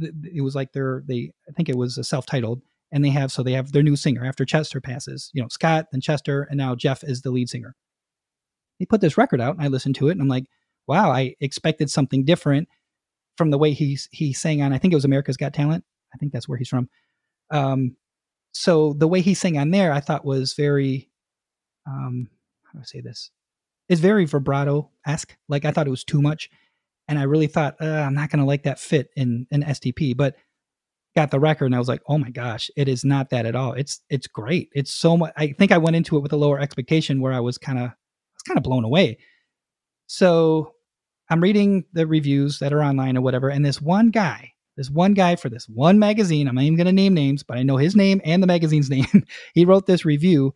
it 0.00 0.42
was 0.42 0.54
like 0.54 0.72
their 0.72 1.02
they 1.06 1.32
I 1.48 1.52
think 1.52 1.68
it 1.68 1.76
was 1.76 1.98
a 1.98 2.04
self-titled, 2.04 2.62
and 2.92 3.04
they 3.04 3.10
have 3.10 3.32
so 3.32 3.42
they 3.42 3.52
have 3.52 3.72
their 3.72 3.82
new 3.82 3.96
singer 3.96 4.24
after 4.24 4.44
Chester 4.44 4.80
passes. 4.80 5.30
You 5.34 5.42
know, 5.42 5.48
Scott, 5.48 5.86
then 5.92 6.00
Chester, 6.00 6.42
and 6.44 6.56
now 6.56 6.74
Jeff 6.74 7.04
is 7.04 7.22
the 7.22 7.30
lead 7.30 7.48
singer. 7.48 7.74
They 8.78 8.86
put 8.86 9.00
this 9.00 9.18
record 9.18 9.40
out, 9.40 9.56
and 9.56 9.64
I 9.64 9.68
listened 9.68 9.96
to 9.96 10.08
it, 10.08 10.12
and 10.12 10.22
I'm 10.22 10.28
like, 10.28 10.46
wow, 10.86 11.10
I 11.10 11.34
expected 11.40 11.90
something 11.90 12.24
different 12.24 12.68
from 13.36 13.50
the 13.50 13.58
way 13.58 13.72
he 13.72 13.98
he 14.12 14.32
sang 14.32 14.62
on. 14.62 14.72
I 14.72 14.78
think 14.78 14.92
it 14.92 14.96
was 14.96 15.04
America's 15.04 15.36
Got 15.36 15.54
Talent. 15.54 15.84
I 16.14 16.18
think 16.18 16.32
that's 16.32 16.48
where 16.48 16.58
he's 16.58 16.68
from. 16.68 16.88
Um, 17.50 17.96
so 18.52 18.94
the 18.94 19.08
way 19.08 19.20
he 19.20 19.34
sang 19.34 19.58
on 19.58 19.70
there, 19.70 19.92
I 19.92 20.00
thought 20.00 20.24
was 20.24 20.54
very, 20.54 21.10
um, 21.86 22.28
how 22.64 22.72
do 22.72 22.78
I 22.80 22.84
say 22.84 23.00
this? 23.00 23.30
It's 23.88 24.00
very 24.00 24.24
vibrato 24.24 24.90
esque. 25.06 25.36
Like 25.48 25.64
I 25.64 25.70
thought 25.70 25.86
it 25.86 25.90
was 25.90 26.04
too 26.04 26.22
much, 26.22 26.50
and 27.08 27.18
I 27.18 27.22
really 27.22 27.46
thought 27.46 27.76
uh, 27.80 27.86
I'm 27.86 28.14
not 28.14 28.30
going 28.30 28.40
to 28.40 28.46
like 28.46 28.64
that 28.64 28.80
fit 28.80 29.10
in 29.16 29.46
an 29.50 29.62
STP. 29.62 30.16
But 30.16 30.36
got 31.14 31.30
the 31.30 31.40
record, 31.40 31.66
and 31.66 31.74
I 31.74 31.78
was 31.78 31.88
like, 31.88 32.02
oh 32.06 32.18
my 32.18 32.30
gosh, 32.30 32.70
it 32.76 32.88
is 32.88 33.04
not 33.04 33.30
that 33.30 33.46
at 33.46 33.56
all. 33.56 33.72
It's 33.72 34.00
it's 34.10 34.26
great. 34.26 34.68
It's 34.72 34.92
so 34.92 35.16
much. 35.16 35.32
I 35.36 35.52
think 35.52 35.72
I 35.72 35.78
went 35.78 35.96
into 35.96 36.16
it 36.16 36.20
with 36.20 36.32
a 36.32 36.36
lower 36.36 36.60
expectation, 36.60 37.20
where 37.20 37.32
I 37.32 37.40
was 37.40 37.58
kind 37.58 37.78
of 37.78 37.84
I 37.84 37.94
was 38.34 38.42
kind 38.46 38.58
of 38.58 38.64
blown 38.64 38.84
away. 38.84 39.18
So 40.06 40.74
I'm 41.28 41.42
reading 41.42 41.84
the 41.92 42.06
reviews 42.06 42.60
that 42.60 42.72
are 42.72 42.82
online 42.82 43.16
or 43.16 43.22
whatever, 43.22 43.48
and 43.48 43.64
this 43.64 43.80
one 43.80 44.10
guy, 44.10 44.52
this 44.76 44.90
one 44.90 45.14
guy 45.14 45.36
for 45.36 45.48
this 45.48 45.68
one 45.68 45.98
magazine, 45.98 46.46
I'm 46.46 46.54
not 46.54 46.64
even 46.64 46.76
going 46.76 46.86
to 46.86 46.92
name 46.92 47.14
names, 47.14 47.42
but 47.42 47.56
I 47.58 47.62
know 47.62 47.76
his 47.76 47.96
name 47.96 48.20
and 48.24 48.42
the 48.42 48.46
magazine's 48.46 48.90
name. 48.96 49.24
he 49.54 49.64
wrote 49.64 49.86
this 49.86 50.04
review, 50.04 50.54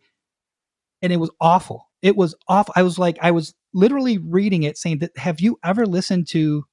and 1.01 1.11
it 1.11 1.17
was 1.17 1.31
awful. 1.41 1.90
It 2.01 2.15
was 2.15 2.35
off. 2.47 2.69
I 2.75 2.83
was 2.83 2.97
like, 2.97 3.17
I 3.21 3.31
was 3.31 3.53
literally 3.73 4.17
reading 4.17 4.63
it 4.63 4.77
saying 4.77 4.99
that 4.99 5.15
have 5.17 5.39
you 5.39 5.57
ever 5.63 5.85
listened 5.85 6.27
to 6.29 6.65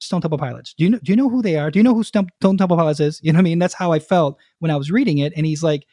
Stone 0.00 0.22
Temple 0.22 0.38
Pilots? 0.38 0.74
Do 0.76 0.84
you 0.84 0.90
know 0.90 0.98
do 1.02 1.12
you 1.12 1.16
know 1.16 1.28
who 1.28 1.42
they 1.42 1.56
are? 1.56 1.70
Do 1.70 1.78
you 1.78 1.82
know 1.82 1.94
who 1.94 2.02
Stone, 2.02 2.28
Stone 2.40 2.58
Temple 2.58 2.76
Pilots 2.76 3.00
is? 3.00 3.20
You 3.22 3.32
know 3.32 3.38
what 3.38 3.42
I 3.42 3.44
mean? 3.44 3.58
That's 3.58 3.74
how 3.74 3.92
I 3.92 3.98
felt 3.98 4.38
when 4.58 4.70
I 4.70 4.76
was 4.76 4.90
reading 4.90 5.18
it. 5.18 5.32
And 5.36 5.46
he's 5.46 5.62
like 5.62 5.86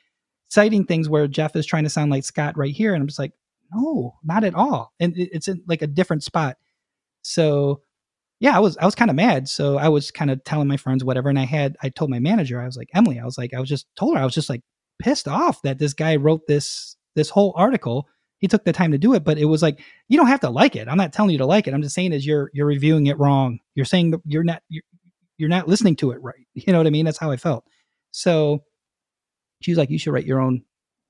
citing 0.50 0.86
things 0.86 1.10
where 1.10 1.28
Jeff 1.28 1.56
is 1.56 1.66
trying 1.66 1.84
to 1.84 1.90
sound 1.90 2.12
like 2.12 2.24
Scott 2.24 2.58
right 2.58 2.74
here. 2.74 2.94
And 2.94 3.02
I'm 3.02 3.08
just 3.08 3.20
like, 3.20 3.34
no, 3.74 4.16
not 4.24 4.44
at 4.44 4.56
all. 4.56 4.94
And 5.00 5.16
it, 5.16 5.30
it's 5.32 5.48
in 5.48 5.64
like 5.68 5.82
a 5.82 5.88
different 5.88 6.24
spot. 6.24 6.58
So 7.22 7.82
yeah, 8.40 8.56
I 8.56 8.60
was 8.60 8.78
I 8.78 8.86
was 8.86 8.96
kind 8.96 9.12
of 9.12 9.16
mad. 9.16 9.50
So 9.50 9.78
I 9.78 9.90
was 9.90 10.12
kind 10.12 10.32
of 10.32 10.44
telling 10.44 10.68
my 10.68 10.78
friends 10.78 11.04
whatever. 11.04 11.30
And 11.30 11.40
I 11.40 11.46
had 11.46 11.76
I 11.84 11.90
told 11.90 12.10
my 12.10 12.20
manager, 12.20 12.62
I 12.62 12.66
was 12.66 12.78
like, 12.78 12.90
Emily, 12.94 13.20
I 13.20 13.26
was 13.26 13.38
like, 13.38 13.54
I 13.54 13.60
was 13.60 13.70
just 13.70 13.88
told 13.98 14.16
her, 14.16 14.22
I 14.22 14.26
was 14.26 14.34
just 14.34 14.50
like 14.50 14.62
pissed 15.00 15.28
off 15.28 15.62
that 15.64 15.78
this 15.80 15.94
guy 15.94 16.16
wrote 16.16 16.48
this 16.48 16.96
this 17.16 17.30
whole 17.30 17.54
article. 17.56 18.08
He 18.40 18.48
took 18.48 18.64
the 18.64 18.74
time 18.74 18.92
to 18.92 18.98
do 18.98 19.14
it, 19.14 19.24
but 19.24 19.38
it 19.38 19.46
was 19.46 19.62
like 19.62 19.82
you 20.08 20.18
don't 20.18 20.28
have 20.28 20.40
to 20.42 20.50
like 20.50 20.76
it. 20.76 20.88
I'm 20.88 20.98
not 20.98 21.14
telling 21.14 21.32
you 21.32 21.38
to 21.40 21.46
like 21.46 21.68
it. 21.68 21.74
I'm 21.74 21.82
just 21.82 21.96
saying 21.96 22.14
is 22.14 22.26
you're 22.26 22.50
you're 22.54 22.66
reviewing 22.68 23.08
it 23.08 23.20
wrong. 23.20 23.60
You're 23.76 23.86
saying 23.86 24.12
that 24.12 24.22
you're 24.26 24.44
not 24.44 24.64
you're, 24.70 24.84
you're 25.38 25.50
not 25.50 25.68
listening 25.68 25.96
to 25.98 26.12
it 26.12 26.22
right. 26.22 26.36
You 26.54 26.74
know 26.74 26.80
what 26.80 26.88
I 26.88 26.90
mean? 26.92 27.06
That's 27.06 27.18
how 27.18 27.32
I 27.32 27.38
felt. 27.38 27.64
So 28.12 28.64
she 29.62 29.72
was 29.72 29.78
like, 29.78 29.90
you 29.90 30.00
should 30.00 30.14
write 30.14 30.26
your 30.26 30.40
own 30.42 30.64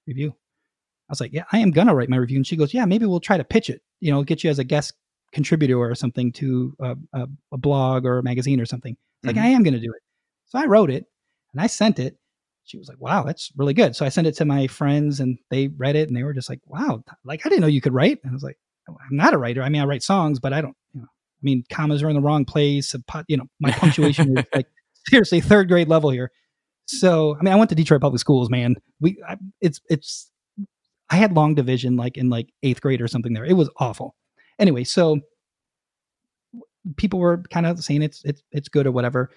review. 0.08 0.30
I 0.30 1.12
was 1.12 1.22
like, 1.22 1.34
yeah, 1.34 1.46
I 1.52 1.60
am 1.60 1.72
gonna 1.72 1.96
write 1.96 2.10
my 2.10 2.18
review. 2.18 2.38
And 2.38 2.46
she 2.46 2.56
goes, 2.56 2.74
yeah, 2.74 2.86
maybe 2.86 3.06
we'll 3.06 3.20
try 3.20 3.38
to 3.38 3.44
pitch 3.44 3.70
it. 3.70 3.82
You 4.00 4.12
know, 4.12 4.24
get 4.24 4.44
you 4.44 4.50
as 4.50 4.60
a 4.60 4.63
guest 4.63 4.94
contributor 5.32 5.78
or 5.80 5.94
something 5.96 6.32
to 6.34 6.76
a, 6.80 6.96
a, 7.13 7.28
a 7.52 7.58
blog 7.58 8.06
or 8.06 8.20
a 8.20 8.24
magazine 8.24 8.60
or 8.60 8.65
something. 8.65 8.96
Mhm. 9.24 9.28
like 9.28 9.38
I 9.38 9.48
am 9.48 9.63
gonna 9.63 9.80
do 9.80 9.92
it. 9.92 10.02
So 10.48 10.60
I 10.60 10.65
wrote 10.65 10.89
it 10.89 11.06
and 11.54 11.62
I 11.62 11.68
sent 11.68 12.00
it. 12.00 12.18
She 12.69 12.77
was 12.77 12.88
like, 12.88 13.01
wow, 13.01 13.23
that's 13.23 13.51
really 13.58 13.73
good. 13.73 13.95
So 13.95 14.05
I 14.05 14.10
sent 14.10 14.27
it 14.27 14.36
to 14.36 14.45
my 14.45 14.67
friends 14.67 15.19
and 15.19 15.39
they 15.49 15.69
read 15.69 15.95
it 15.95 16.08
and 16.08 16.15
they 16.15 16.21
were 16.21 16.34
just 16.34 16.49
like, 16.49 16.60
wow, 16.67 17.03
like 17.23 17.43
I 17.43 17.49
didn't 17.49 17.62
know 17.62 17.67
you 17.67 17.82
could 17.82 17.95
write. 17.95 18.19
And 18.23 18.32
I 18.32 18.34
was 18.34 18.43
like, 18.43 18.60
oh, 18.88 18.95
I'm 19.10 19.15
not 19.15 19.34
a 19.34 19.39
writer. 19.39 19.63
I 19.63 19.69
mean, 19.69 19.82
I 19.82 19.86
write 19.86 20.03
songs, 20.03 20.39
but 20.39 20.53
I 20.53 20.62
don't, 20.62 20.75
you 20.93 21.01
know, 21.01 21.08
I 21.08 21.41
mean, 21.41 21.63
commas 21.71 22.03
are 22.03 22.10
in 22.10 22.15
the 22.15 22.21
wrong 22.21 22.45
place. 22.45 22.93
You 23.27 23.38
know, 23.38 23.47
my 23.60 23.71
punctuation 23.71 24.38
is 24.38 24.45
like 24.53 24.67
seriously 25.08 25.41
third 25.41 25.67
grade 25.67 25.88
level 25.88 26.12
here. 26.12 26.32
So, 26.86 27.36
I 27.39 27.43
mean, 27.43 27.53
I 27.53 27.55
went 27.55 27.69
to 27.69 27.75
Detroit 27.75 28.01
public 28.01 28.19
schools, 28.19 28.51
man. 28.51 28.75
We, 28.99 29.17
I, 29.27 29.38
it's, 29.62 29.82
it's, 29.89 30.32
I 31.10 31.15
had 31.15 31.36
long 31.36 31.55
division 31.55 31.95
like 31.95 32.17
in 32.17 32.29
like 32.29 32.49
eighth 32.62 32.82
grade 32.82 33.01
or 33.01 33.08
something 33.08 33.34
there. 33.34 33.45
It 33.45 33.53
was 33.53 33.69
awful. 33.77 34.15
Anyway, 34.60 34.84
so 34.84 35.21
people 36.97 37.19
were 37.19 37.41
kind 37.49 37.65
of 37.65 37.84
saying 37.84 38.03
it's, 38.03 38.21
it's, 38.25 38.43
it's 38.51 38.69
good 38.69 38.86
or 38.86 38.91
whatever. 38.91 39.32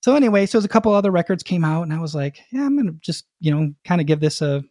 So 0.00 0.14
anyway, 0.14 0.46
so 0.46 0.58
a 0.58 0.68
couple 0.68 0.92
other 0.92 1.10
records 1.10 1.42
came 1.42 1.64
out 1.64 1.82
and 1.82 1.92
I 1.92 2.00
was 2.00 2.14
like, 2.14 2.40
yeah, 2.52 2.64
I'm 2.64 2.76
to 2.78 2.94
just, 3.00 3.26
you 3.40 3.50
know, 3.50 3.72
kind 3.84 4.00
of 4.00 4.06
give 4.06 4.20
this 4.20 4.40
a, 4.40 4.62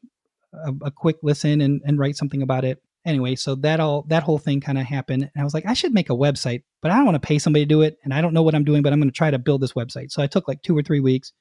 a, 0.54 0.74
a 0.86 0.92
quick 0.92 1.18
listen 1.22 1.62
and, 1.62 1.82
and 1.86 2.00
write 2.00 2.16
something 2.16 2.42
about 2.42 2.64
it. 2.64 2.82
Anyway, 3.06 3.36
so 3.36 3.56
that 3.56 3.80
all, 3.80 4.04
that 4.10 4.24
whole 4.24 4.38
thing 4.38 4.60
kind 4.60 4.78
of 4.78 4.86
happened. 4.86 5.24
And 5.24 5.42
I 5.42 5.44
was 5.44 5.54
like, 5.54 5.66
I 5.66 5.74
should 5.74 5.94
make 5.94 6.10
a 6.10 6.14
website, 6.14 6.64
but 6.82 6.92
I 6.92 6.96
don't 6.96 7.06
want 7.06 7.22
to 7.22 7.26
pay 7.26 7.40
somebody 7.40 7.66
to 7.66 7.70
do 7.70 7.82
it. 7.82 7.98
And 8.04 8.14
I 8.14 8.22
don't 8.22 8.34
know 8.34 8.44
what 8.44 8.56
I'm 8.56 8.66
doing, 8.66 8.82
but 8.82 8.92
I'm 8.92 9.02
to 9.02 9.12
try 9.12 9.32
to 9.32 9.40
build 9.40 9.62
this 9.62 9.74
website. 9.74 10.12
So 10.12 10.22
I 10.22 10.28
took 10.28 10.48
like 10.48 10.62
two 10.62 10.78
or 10.78 10.82
three 10.82 11.00
weeks 11.00 11.32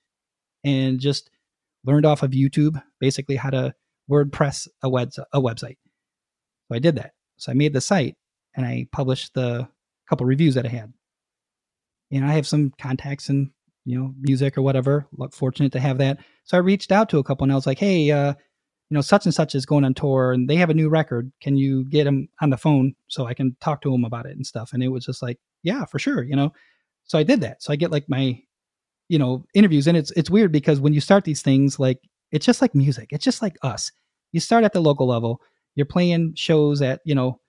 and 0.65 1.01
just 1.01 1.31
learned 1.85 2.07
off 2.07 2.23
of 2.23 2.33
YouTube 2.33 2.81
basically 3.01 3.37
how 3.37 3.51
to 3.51 3.75
WordPress 4.11 4.69
a 4.83 4.89
web 4.89 5.11
a 5.33 5.41
website. 5.41 5.79
So 6.69 6.75
I 6.75 6.79
did 6.79 6.97
that. 6.97 7.13
So 7.37 7.51
I 7.53 7.55
made 7.55 7.73
the 7.73 7.81
site 7.81 8.17
and 8.57 8.67
I 8.67 8.89
published 8.93 9.35
the 9.35 9.69
couple 10.09 10.27
reviews 10.27 10.55
that 10.55 10.67
I 10.67 10.71
had. 10.71 10.93
You 12.11 12.21
know, 12.21 12.29
I 12.29 12.33
have 12.33 12.47
some 12.47 12.73
contacts 12.81 13.29
in 13.29 13.51
you 13.87 13.99
know 13.99 14.15
music 14.21 14.59
or 14.59 14.63
whatever. 14.63 15.07
Look, 15.13 15.35
fortunate 15.35 15.73
to 15.73 15.81
have 15.81 15.99
that. 15.99 16.19
So 16.45 16.59
I 16.59 16.61
reached 16.61 16.93
out 16.93 17.09
to 17.11 17.19
a 17.19 17.25
couple 17.25 17.45
and 17.45 17.53
I 17.53 17.55
was 17.55 17.67
like, 17.67 17.79
hey, 17.79 18.11
uh, 18.11 18.35
you 18.91 18.95
know, 18.95 19.01
such 19.01 19.25
and 19.25 19.35
such 19.35 19.55
is 19.55 19.65
going 19.65 19.85
on 19.85 19.95
tour 19.95 20.33
and 20.33 20.49
they 20.49 20.57
have 20.57 20.71
a 20.71 20.75
new 20.75 20.89
record. 20.89 21.33
Can 21.41 21.57
you 21.57 21.85
get 21.89 22.05
them 22.05 22.29
on 22.43 22.51
the 22.51 22.57
phone 22.57 22.95
so 23.09 23.27
I 23.27 23.35
can 23.35 23.57
talk 23.61 23.81
to 23.83 23.91
them 23.91 24.05
about 24.05 24.27
it 24.27 24.37
and 24.37 24.47
stuff? 24.47 24.73
And 24.73 24.83
it 24.83 24.89
was 24.89 25.07
just 25.07 25.23
like, 25.23 25.39
yeah, 25.63 25.87
for 25.87 25.99
sure. 25.99 26.23
You 26.23 26.37
know, 26.37 26.53
so 27.05 27.19
I 27.19 27.23
did 27.23 27.41
that. 27.41 27.63
So 27.63 27.73
I 27.73 27.77
get 27.77 27.91
like 27.91 28.05
my 28.09 28.41
you 29.09 29.19
know 29.19 29.45
interviews 29.55 29.87
and 29.87 29.97
it's 29.97 30.11
it's 30.13 30.31
weird 30.31 30.53
because 30.53 30.81
when 30.81 30.93
you 30.93 31.01
start 31.01 31.25
these 31.25 31.43
things 31.43 31.79
like 31.79 31.99
it's 32.33 32.47
just 32.47 32.61
like 32.61 32.75
music 32.75 33.09
it's 33.11 33.25
just 33.25 33.43
like 33.43 33.57
us 33.63 33.93
you 34.33 34.41
start 34.41 34.65
at 34.65 34.73
the 34.73 34.81
local 34.81 35.07
level 35.07 35.41
you're 35.75 35.87
playing 35.87 36.33
shows 36.35 36.83
at 36.83 37.01
you 37.05 37.15
know 37.15 37.41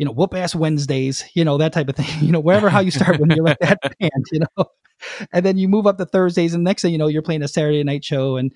you 0.00 0.06
know 0.06 0.12
whoop 0.12 0.34
ass 0.34 0.54
wednesdays 0.54 1.24
you 1.34 1.44
know 1.44 1.58
that 1.58 1.72
type 1.72 1.88
of 1.88 1.94
thing 1.94 2.06
you 2.26 2.32
know 2.32 2.40
wherever 2.40 2.68
how 2.68 2.80
you 2.80 2.90
start 2.90 3.20
when 3.20 3.30
you're 3.30 3.44
like 3.44 3.58
that 3.60 3.78
band 4.00 4.26
you 4.32 4.40
know 4.40 4.64
and 5.32 5.44
then 5.44 5.56
you 5.56 5.68
move 5.68 5.86
up 5.86 5.98
to 5.98 6.06
thursdays 6.06 6.54
and 6.54 6.64
next 6.64 6.82
thing 6.82 6.92
you 6.92 6.98
know 6.98 7.06
you're 7.06 7.22
playing 7.22 7.42
a 7.42 7.48
saturday 7.48 7.84
night 7.84 8.04
show 8.04 8.36
and 8.36 8.52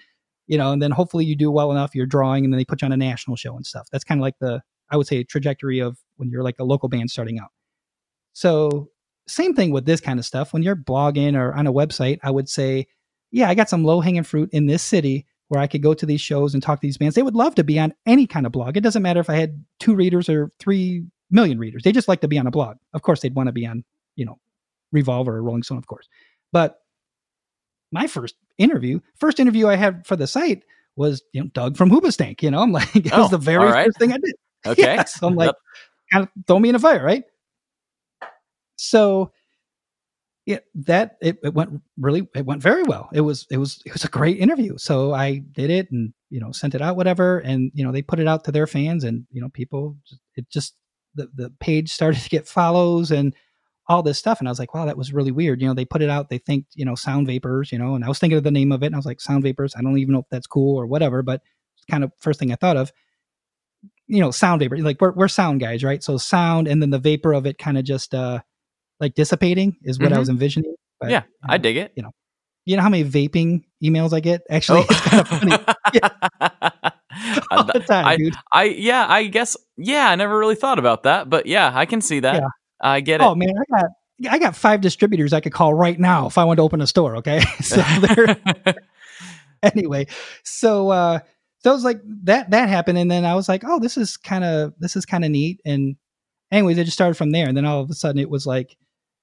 you 0.47 0.59
know 0.59 0.73
and 0.73 0.83
then 0.83 0.91
hopefully 0.91 1.25
you 1.25 1.37
do 1.37 1.51
well 1.51 1.71
enough 1.71 1.95
you're 1.95 2.07
drawing 2.07 2.45
and 2.45 2.53
then 2.53 2.59
they 2.59 2.65
put 2.65 2.83
you 2.83 2.87
on 2.87 2.93
a 2.93 2.97
national 2.97 3.37
show 3.37 3.55
and 3.55 3.67
stuff 3.67 3.87
that's 3.93 4.05
kind 4.05 4.21
of 4.21 4.23
like 4.23 4.35
the 4.41 4.61
i 4.91 4.97
would 4.97 5.07
say 5.07 5.23
trajectory 5.23 5.79
of 5.79 5.99
when 6.17 6.29
you're 6.31 6.43
like 6.43 6.57
a 6.59 6.65
local 6.65 6.89
band 6.89 7.11
starting 7.11 7.39
out 7.39 7.51
so 8.33 8.89
same 9.27 9.55
thing 9.55 9.71
with 9.71 9.87
this 9.87 10.01
kind 10.01 10.19
of 10.19 10.25
stuff. 10.25 10.53
When 10.53 10.63
you're 10.63 10.77
blogging 10.77 11.37
or 11.37 11.55
on 11.55 11.67
a 11.67 11.73
website, 11.73 12.19
I 12.23 12.31
would 12.31 12.49
say, 12.49 12.87
yeah, 13.31 13.49
I 13.49 13.55
got 13.55 13.71
some 13.71 13.85
low 13.85 14.01
hanging 14.01 14.23
fruit 14.23 14.51
in 14.53 14.67
this 14.67 14.83
city 14.83 15.27
where 15.49 15.61
I 15.61 15.67
could 15.67 15.83
go 15.83 15.95
to 15.95 16.07
these 16.07 16.21
shows 16.21 16.55
and 16.55 16.63
talk 16.63 16.81
to 16.81 16.87
these 16.87 16.99
bands. 16.99 17.15
They 17.15 17.23
would 17.23 17.35
love 17.35 17.55
to 17.57 17.65
be 17.65 17.79
on 17.79 17.95
any 18.07 18.27
kind 18.27 18.47
of 18.47 18.53
blog. 18.53 18.77
It 18.77 18.83
doesn't 18.83 19.03
matter 19.03 19.21
if 19.21 19.31
I 19.31 19.37
had 19.37 19.65
two 19.79 19.95
readers 19.95 20.29
or 20.29 20.51
three 20.59 21.05
million 21.31 21.59
readers. 21.59 21.83
They 21.83 21.93
just 21.93 22.09
like 22.09 22.21
to 22.23 22.29
be 22.29 22.39
on 22.39 22.47
a 22.47 22.51
blog. 22.51 22.77
Of 22.93 23.03
course, 23.03 23.21
they'd 23.21 23.35
want 23.35 23.49
to 23.49 23.53
be 23.53 23.67
on, 23.67 23.85
you 24.17 24.25
know, 24.25 24.39
Revolver 24.93 25.37
or 25.37 25.43
Rolling 25.43 25.63
Stone, 25.63 25.79
of 25.79 25.87
course. 25.87 26.09
But 26.53 26.81
my 27.93 28.07
first 28.07 28.35
interview, 28.59 29.01
first 29.17 29.41
interview 29.41 29.67
I 29.69 29.77
had 29.77 30.07
for 30.07 30.17
the 30.17 30.27
site 30.27 30.63
was, 30.97 31.23
you 31.33 31.41
know, 31.43 31.49
Doug 31.49 31.77
from 31.77 31.91
Hoobastank. 31.91 32.43
You 32.43 32.51
know, 32.51 32.61
I'm 32.61 32.73
like, 32.73 32.95
it 32.97 33.13
Oh, 33.13 33.23
was 33.23 33.31
the 33.31 33.39
very 33.39 33.65
right. 33.67 33.87
first 33.87 33.99
thing 33.99 34.13
I 34.13 34.19
did. 34.19 34.35
Okay. 34.67 34.95
Yeah, 34.97 35.05
so 35.05 35.27
I'm 35.27 35.35
like, 35.37 35.49
Yep. 35.49 35.57
kind 36.11 36.23
of 36.25 36.47
throw 36.47 36.59
me 36.59 36.71
in 36.71 36.75
a 36.75 36.79
fire, 36.79 37.05
right? 37.05 37.25
So 38.77 39.31
yeah, 40.47 40.59
that 40.75 41.17
it, 41.23 41.39
it 41.43 41.55
went 41.55 41.81
really 41.99 42.29
it 42.35 42.45
went 42.45 42.63
very 42.63 42.83
well. 42.83 43.09
It 43.13 43.23
was 43.23 43.47
it 43.51 43.57
was 43.59 43.83
it 43.87 43.93
was 43.93 44.05
a 44.05 44.09
great 44.09 44.39
interview. 44.39 44.77
So 44.77 45.13
I 45.15 45.39
did 45.39 45.71
it 45.71 45.91
and 45.91 46.13
you 46.31 46.41
know 46.41 46.53
sent 46.53 46.75
it 46.75 46.83
out 46.83 46.97
whatever 46.97 47.39
and 47.39 47.71
you 47.75 47.85
know 47.85 47.93
they 47.93 48.03
put 48.03 48.21
it 48.21 48.27
out 48.29 48.45
to 48.45 48.53
their 48.53 48.67
fans 48.67 49.05
and 49.05 49.27
you 49.31 49.41
know 49.41 49.49
people 49.51 49.97
it 50.37 50.49
just 50.51 50.75
the 51.15 51.29
the 51.35 51.51
page 51.61 51.91
started 51.93 52.21
to 52.23 52.29
get 52.29 52.47
follows 52.49 53.11
and 53.11 53.35
all 53.89 54.03
this 54.03 54.19
stuff 54.19 54.39
and 54.39 54.49
I 54.49 54.51
was 54.51 54.59
like 54.59 54.73
wow 54.75 54.87
that 54.87 54.97
was 54.97 55.13
really 55.13 55.31
weird. 55.33 55.61
You 55.61 55.69
know 55.69 55.75
they 55.75 55.85
put 55.85 56.03
it 56.03 56.09
out 56.11 56.29
they 56.31 56.39
think 56.39 56.65
you 56.75 56.85
know 56.85 56.95
sound 56.95 57.27
vapors 57.27 57.71
you 57.73 57.79
know 57.79 57.95
and 57.95 58.05
I 58.05 58.09
was 58.09 58.19
thinking 58.19 58.39
of 58.39 58.45
the 58.45 58.51
name 58.51 58.73
of 58.73 58.83
it 58.83 58.87
and 58.87 58.95
I 58.95 58.99
was 58.99 59.07
like 59.07 59.21
sound 59.21 59.43
vapors. 59.43 59.75
I 59.77 59.83
don't 59.83 59.99
even 59.99 60.13
know 60.15 60.21
if 60.21 60.29
that's 60.31 60.47
cool 60.47 60.77
or 60.79 60.87
whatever 60.87 61.23
but 61.23 61.43
it's 61.77 61.85
kind 61.91 62.03
of 62.05 62.13
first 62.19 62.39
thing 62.39 62.51
I 62.53 62.57
thought 62.57 62.77
of 62.77 62.93
you 64.07 64.21
know 64.21 64.31
sound 64.31 64.61
vapor 64.61 64.77
like 64.79 65.01
we're, 65.01 65.13
we're 65.13 65.29
sound 65.29 65.61
guys 65.61 65.83
right 65.85 66.03
so 66.03 66.17
sound 66.19 66.69
and 66.69 66.81
then 66.83 66.91
the 66.91 66.99
vapor 66.99 67.33
of 67.33 67.47
it 67.47 67.59
kind 67.59 67.79
of 67.79 67.85
just 67.85 68.15
uh 68.15 68.39
like 69.01 69.15
dissipating 69.15 69.77
is 69.83 69.99
what 69.99 70.13
i 70.13 70.17
Mhm. 70.17 70.19
was 70.21 70.29
envisioning 70.29 70.75
but, 71.01 71.11
yeah, 71.11 71.23
you 71.27 71.49
I 71.49 71.59
dig 71.59 71.77
it. 71.79 71.93
you 71.97 72.03
know 72.03 72.11
you 72.67 72.77
know 72.77 72.83
how 72.83 72.89
many 72.91 73.05
vaping 73.05 73.65
emails 73.83 74.13
i 74.13 74.21
get 74.21 74.43
actually 74.51 74.83
it's 74.91 75.01
kind 75.01 75.21
of 75.21 75.29
funny 75.29 75.57
all 77.51 77.65
the 77.65 77.81
time 77.81 78.05
Oh. 78.05 78.09
I- 78.09 78.17
dude 78.17 78.35
I 78.53 78.65
yeah, 78.65 79.07
I 79.09 79.25
guess 79.25 79.57
yeah, 79.77 80.09
I 80.09 80.15
never 80.17 80.39
really 80.39 80.55
thought 80.55 80.79
about 80.79 81.03
that, 81.05 81.29
but 81.29 81.47
yeah, 81.47 81.71
I 81.75 81.85
can 81.87 82.01
see 82.01 82.21
that. 82.21 82.35
Yeah. 82.37 82.49
I 82.81 83.01
get 83.01 83.21
it. 83.21 83.25
oh 83.25 83.35
man 83.35 83.49
i 83.57 83.81
got 83.81 83.91
i 84.31 84.39
got 84.39 84.55
five 84.55 84.81
distributors 84.83 85.33
i 85.33 85.41
could 85.41 85.53
call 85.53 85.73
right 85.73 85.99
now 85.99 86.27
if 86.27 86.37
i 86.37 86.45
wanted 86.45 86.57
to 86.57 86.63
open 86.63 86.81
a 86.83 86.87
store 86.87 87.17
okay 87.17 87.41
so 87.63 87.83
anyway 89.63 90.07
so 90.43 90.91
uh 90.91 91.19
so 91.61 91.73
was 91.73 91.85
like 91.85 92.01
that 92.25 92.51
that 92.51 92.69
happened 92.69 92.99
and 92.99 93.11
then 93.11 93.25
i 93.25 93.35
was 93.35 93.49
like 93.49 93.63
oh 93.67 93.79
this 93.81 93.97
is 93.97 94.17
kind 94.17 94.45
of 94.45 94.75
this 94.79 94.97
is 94.97 95.07
kind 95.07 95.25
of 95.25 95.31
neat 95.31 95.61
and 95.65 95.97
anyways 96.53 96.77
it 96.77 96.85
just 96.85 96.97
started 96.97 97.15
from 97.15 97.31
there 97.31 97.49
and 97.49 97.57
then 97.57 97.65
all 97.65 97.81
of 97.81 97.89
a 97.91 97.95
sudden 97.95 98.19
it 98.21 98.29
was 98.29 98.47
like 98.47 98.77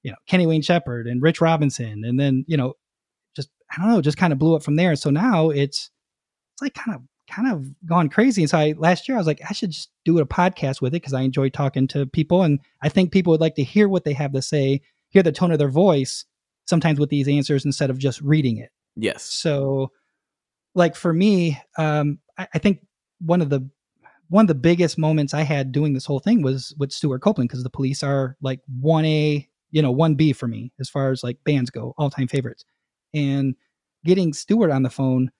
you 0.03 0.10
know 0.12 0.17
kenny 0.27 0.47
wayne 0.47 0.62
shepherd 0.62 1.05
and 1.07 1.21
rich 1.21 1.39
robinson 1.41 2.03
and 2.03 2.19
then 2.19 2.43
you 2.47 2.57
know 2.57 2.73
just 3.36 3.49
i 3.71 3.79
don't 3.81 3.91
know 3.91 4.01
just 4.01 4.17
kind 4.17 4.34
of 4.34 4.39
blew 4.39 4.55
up 4.55 4.63
from 4.63 4.75
there 4.75 4.95
so 4.95 5.10
now 5.12 5.49
it's 5.51 5.91
it's 6.53 6.62
like 6.62 6.73
kind 6.73 6.95
of 6.95 7.01
kind 7.32 7.52
of 7.52 7.65
gone 7.86 8.10
crazy. 8.10 8.44
And 8.44 8.50
so 8.50 8.58
i 8.58 8.74
last 8.78 9.08
year 9.08 9.17
i 9.17 9.20
was 9.20 9.28
like 9.28 9.41
i 9.50 9.54
should 9.54 9.72
just 9.72 9.89
do 10.06 10.20
a 10.20 10.26
podcast 10.26 10.82
with 10.82 10.94
it 10.94 11.02
because 11.02 11.13
i 11.13 11.22
enjoy 11.22 11.50
talking 11.50 11.88
to 11.89 12.06
people. 12.06 12.44
And 12.44 12.60
i 12.82 12.89
think 12.89 13.12
people 13.12 13.32
would 13.32 13.41
like 13.41 13.56
to 13.56 13.63
hear 13.63 13.88
what 13.89 14.04
they 14.04 14.13
have 14.13 14.34
to 14.34 14.41
say 14.41 14.82
hear 15.10 15.24
the 15.24 15.32
tone 15.32 15.52
of 15.52 15.60
their 15.60 15.70
voice 15.70 16.26
sometimes 16.65 17.00
with 17.00 17.10
these 17.10 17.28
answers 17.28 17.65
instead 17.65 17.89
of 17.89 17.98
just 17.98 18.22
reading 18.22 18.58
it. 18.58 18.70
Yes. 18.96 19.24
so 19.24 19.91
like 20.76 20.96
for 20.96 21.13
me 21.13 21.62
um 21.78 22.20
I, 22.38 22.48
I 22.56 22.60
think 22.60 22.86
one 23.20 23.41
of 23.41 23.50
the 23.50 23.67
one 24.30 24.44
of 24.44 24.48
the 24.48 24.56
biggest 24.56 24.98
moments 24.98 25.34
i 25.34 25.41
had 25.41 25.72
doing 25.72 25.94
this 25.94 26.06
whole 26.06 26.20
thing 26.20 26.41
was 26.41 26.76
with 26.78 26.91
stewart 26.91 27.22
copeland 27.22 27.50
because 27.50 27.63
the 27.63 27.70
police 27.70 28.04
are 28.04 28.38
like 28.41 28.60
1a 28.82 29.48
you 29.72 29.82
know 29.82 29.94
1b 29.94 30.36
for 30.36 30.48
me 30.48 30.72
as 30.80 30.89
far 30.89 31.12
as 31.12 31.24
like 31.24 31.38
bands 31.44 31.70
go 31.70 31.94
all-time 31.98 32.28
favorites. 32.28 32.63
And 33.13 33.56
getting 34.06 34.34
stuart 34.34 34.72
on 34.72 34.84
the 34.84 34.89
phone 34.89 35.32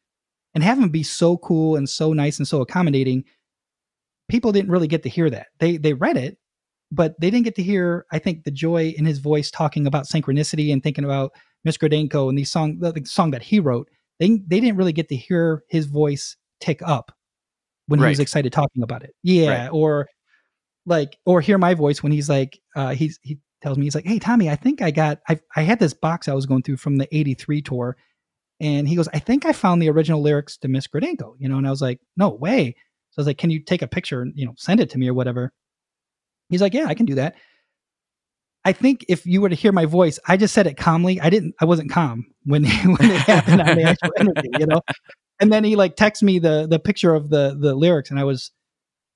and 0.54 0.64
have 0.64 0.78
him 0.78 0.90
be 0.90 1.04
so 1.04 1.38
cool 1.38 1.76
and 1.76 1.90
so 1.90 2.14
nice 2.14 2.38
and 2.38 2.48
so 2.48 2.62
accommodating 2.62 3.24
people 4.30 4.52
didn't 4.52 4.72
really 4.72 4.88
get 4.88 5.04
to 5.04 5.10
hear 5.10 5.30
that 5.30 5.48
they 5.60 5.78
they 5.78 5.94
read 5.94 6.18
it 6.18 6.38
but 6.92 7.20
they 7.20 7.30
didn't 7.30 7.46
get 7.46 7.56
to 7.56 7.64
hear 7.64 8.06
i 8.12 8.20
think 8.20 8.44
the 8.44 8.52
joy 8.52 8.94
in 8.98 9.06
his 9.06 9.20
voice 9.20 9.52
talking 9.52 9.88
about 9.88 10.06
synchronicity 10.06 10.72
and 10.72 10.84
thinking 10.84 11.04
about 11.06 11.32
miss 11.64 11.78
Gradenko 11.78 12.30
and 12.30 12.38
these 12.38 12.52
song 12.52 12.80
the, 12.80 12.92
the 12.92 13.06
song 13.06 13.32
that 13.32 13.44
he 13.44 13.60
wrote 13.60 13.88
they 14.20 14.30
they 14.48 14.60
didn't 14.60 14.78
really 14.78 14.94
get 14.94 15.10
to 15.10 15.16
hear 15.16 15.64
his 15.70 15.88
voice 15.88 16.38
tick 16.60 16.82
up 16.84 17.12
when 17.88 18.00
he 18.00 18.06
was 18.06 18.20
excited 18.20 18.54
talking 18.54 18.84
about 18.84 19.04
it. 19.04 19.14
Yeah, 19.24 19.64
Right. 19.64 19.70
or 19.70 20.08
like 20.86 21.18
or 21.26 21.42
hear 21.42 21.58
my 21.58 21.74
voice 21.74 22.02
when 22.02 22.12
he's 22.12 22.30
like 22.30 22.60
uh 22.76 22.92
he's 22.92 23.20
he 23.24 23.40
tells 23.62 23.78
me 23.78 23.86
he's 23.86 23.96
like, 23.96 24.06
"Hey 24.06 24.20
Tommy, 24.20 24.50
I 24.50 24.56
think 24.56 24.82
I 24.82 24.92
got 24.92 25.20
I 25.28 25.40
I 25.56 25.64
had 25.64 25.80
this 25.80 25.94
box 25.94 26.28
I 26.28 26.34
was 26.34 26.46
going 26.46 26.64
through 26.64 26.78
from 26.78 26.98
the 26.98 27.08
83 27.16 27.62
tour." 27.62 27.98
And 28.62 28.88
he 28.88 28.96
goes, 28.96 29.10
"I 29.14 29.20
think 29.20 29.46
I 29.46 29.52
found 29.52 29.82
the 29.82 29.90
original 29.90 30.22
lyrics 30.22 30.58
to 30.60 30.68
Miss 30.68 30.88
Gradenko." 30.88 31.36
You 31.40 31.50
know, 31.50 31.58
and 31.58 31.68
I 31.68 31.72
was 31.72 31.82
like, 31.82 32.00
"No 32.16 32.30
way." 32.30 32.76
So 33.10 33.20
I 33.20 33.22
was 33.22 33.28
like, 33.28 33.38
"Can 33.40 33.50
you 33.50 33.60
take 33.62 33.82
a 33.82 33.88
picture 33.88 34.22
and, 34.22 34.34
you 34.36 34.46
know, 34.46 34.54
send 34.56 34.80
it 34.80 34.90
to 34.92 34.98
me 34.98 35.10
or 35.10 35.14
whatever?" 35.14 35.52
He's 36.50 36.62
like, 36.62 36.74
"Yeah, 36.74 36.86
I 36.86 36.94
can 36.94 37.06
do 37.06 37.16
that." 37.16 37.36
I 38.64 38.74
think 38.74 39.06
if 39.10 39.26
you 39.26 39.42
were 39.42 39.50
to 39.50 39.56
hear 39.56 39.72
my 39.72 39.86
voice, 39.86 40.20
I 40.28 40.38
just 40.38 40.54
said 40.54 40.68
it 40.68 40.78
calmly. 40.78 41.20
I 41.20 41.30
didn't. 41.30 41.56
I 41.60 41.66
wasn't 41.66 41.92
calm 41.92 42.26
when 42.44 42.64
when 42.86 43.12
it 43.12 43.22
happened 43.22 43.62
on 43.62 43.76
the 43.76 43.84
actual 43.84 44.12
interview, 44.20 44.52
you 44.60 44.68
know. 44.68 44.82
And 45.40 45.52
then 45.52 45.64
he 45.64 45.76
like 45.76 45.96
texted 45.96 46.24
me 46.24 46.38
the 46.40 46.68
the 46.70 46.80
picture 46.80 47.16
of 47.16 47.30
the 47.30 47.58
the 47.60 47.74
lyrics, 47.74 48.12
and 48.12 48.20
I 48.20 48.24
was, 48.24 48.52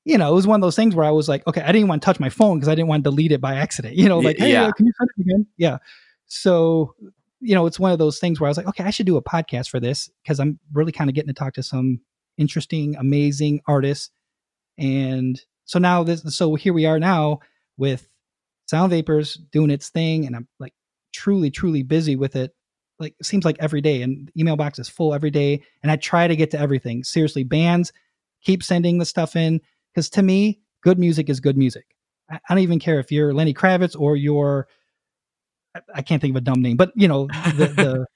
you 0.04 0.18
know, 0.18 0.32
it 0.32 0.34
was 0.34 0.48
one 0.48 0.60
of 0.60 0.62
those 0.62 0.76
things 0.76 0.96
where 0.96 1.06
I 1.06 1.12
was 1.12 1.30
like, 1.30 1.46
okay, 1.46 1.62
I 1.62 1.72
didn't 1.72 1.88
want 1.88 2.02
to 2.02 2.06
touch 2.06 2.20
my 2.20 2.30
phone 2.30 2.58
because 2.58 2.70
I 2.70 2.74
didn't 2.74 2.88
want 2.88 3.04
to 3.04 3.12
delete 3.12 3.32
it 3.32 3.42
by 3.42 3.56
accident, 3.56 3.96
you 3.96 4.10
know, 4.10 4.18
like, 4.20 4.38
hey, 4.40 4.52
yeah. 4.52 4.72
can 4.72 4.88
you 4.88 4.94
send 4.98 5.10
it 5.16 5.22
again? 5.22 5.48
Yeah. 5.58 5.78
So, 6.26 6.96
you 7.46 7.54
know, 7.54 7.68
it's 7.68 7.80
one 7.80 7.92
of 7.92 8.00
those 8.00 8.18
things 8.18 8.40
where 8.40 8.48
I 8.48 8.50
was 8.50 8.58
like, 8.58 8.68
okay, 8.68 8.84
I 8.84 8.90
should 8.90 9.06
do 9.06 9.18
a 9.18 9.24
podcast 9.24 9.70
for 9.70 9.80
this 9.80 10.10
because 10.24 10.40
I'm 10.40 10.60
really 10.74 10.92
kind 10.92 11.10
of 11.10 11.14
getting 11.14 11.28
to 11.28 11.34
talk 11.34 11.54
to 11.54 11.64
some 11.64 12.02
interesting, 12.38 12.96
amazing 12.96 13.62
artists. 13.68 14.10
And 14.80 15.40
so 15.66 15.78
now 15.78 16.04
this, 16.04 16.24
so 16.36 16.56
here 16.56 16.74
we 16.74 16.88
are 16.88 17.00
now 17.00 17.40
with 17.78 18.08
Sound 18.66 18.90
Vapors 18.90 19.36
doing 19.52 19.70
its 19.70 19.90
thing, 19.90 20.26
and 20.26 20.36
I'm 20.36 20.48
like 20.60 20.74
truly, 21.14 21.52
truly 21.52 21.84
busy 21.84 22.16
with 22.16 22.36
it. 22.36 22.56
Like 23.00 23.14
it 23.20 23.26
seems 23.26 23.46
like 23.46 23.58
every 23.60 23.82
day, 23.82 24.02
and 24.02 24.32
email 24.38 24.56
box 24.56 24.80
is 24.80 24.90
full 24.90 25.14
every 25.14 25.32
day. 25.32 25.62
And 25.84 25.92
I 25.92 25.98
try 25.98 26.28
to 26.28 26.36
get 26.36 26.50
to 26.52 26.60
everything. 26.60 27.04
Seriously, 27.04 27.44
bands 27.44 27.94
keep 28.42 28.64
sending 28.64 28.98
the 28.98 29.06
stuff 29.06 29.36
in 29.36 29.62
because 29.94 30.10
to 30.12 30.24
me, 30.24 30.62
good 30.82 30.98
music 30.98 31.30
is 31.30 31.40
good 31.40 31.58
music. 31.58 31.86
I, 32.30 32.36
I 32.36 32.56
don't 32.56 32.64
even 32.64 32.80
care 32.80 33.00
if 33.00 33.12
you're 33.12 33.34
Lenny 33.34 33.54
Kravitz 33.54 33.96
or 34.00 34.16
you're 34.16 34.68
I, 35.94 36.02
can't 36.02 36.22
think 36.22 36.32
of 36.32 36.38
a 36.38 36.42
dumb 36.42 36.62
name, 36.62 36.78
but 36.78 36.92
you 36.96 37.08
know 37.08 37.28
the, 37.28 37.74
the 37.76 38.06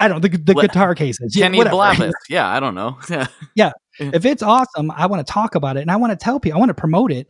I 0.00 0.08
don't 0.08 0.20
the, 0.20 0.28
the 0.28 0.54
guitar 0.54 0.94
cases. 0.94 1.34
Yeah, 1.34 1.46
Kenny 1.46 1.58
whatever. 1.58 1.76
Blavis. 1.76 2.12
Yeah, 2.28 2.48
I 2.48 2.60
don't 2.60 2.74
know. 2.74 2.98
Yeah. 3.54 3.72
if 3.98 4.26
it's 4.26 4.42
awesome, 4.42 4.90
I 4.90 5.06
want 5.06 5.26
to 5.26 5.32
talk 5.32 5.54
about 5.54 5.78
it 5.78 5.80
and 5.80 5.90
I 5.90 5.96
want 5.96 6.10
to 6.10 6.22
tell 6.22 6.38
people, 6.38 6.58
I 6.58 6.60
want 6.60 6.68
to 6.68 6.74
promote 6.74 7.10
it. 7.10 7.28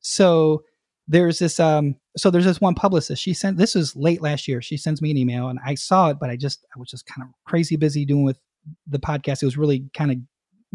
So 0.00 0.64
there's 1.06 1.38
this 1.38 1.60
um 1.60 1.96
so 2.16 2.30
there's 2.30 2.44
this 2.44 2.60
one 2.60 2.74
publicist. 2.74 3.22
She 3.22 3.34
sent 3.34 3.56
this 3.56 3.74
was 3.74 3.94
late 3.94 4.20
last 4.20 4.48
year. 4.48 4.60
She 4.60 4.76
sends 4.76 5.00
me 5.00 5.10
an 5.10 5.16
email 5.16 5.48
and 5.48 5.58
I 5.64 5.74
saw 5.74 6.10
it, 6.10 6.18
but 6.20 6.28
I 6.28 6.36
just 6.36 6.66
I 6.74 6.78
was 6.78 6.90
just 6.90 7.06
kind 7.06 7.26
of 7.26 7.32
crazy 7.44 7.76
busy 7.76 8.04
doing 8.04 8.24
with 8.24 8.38
the 8.86 8.98
podcast. 8.98 9.42
It 9.42 9.46
was 9.46 9.56
really 9.56 9.88
kind 9.94 10.10
of 10.10 10.18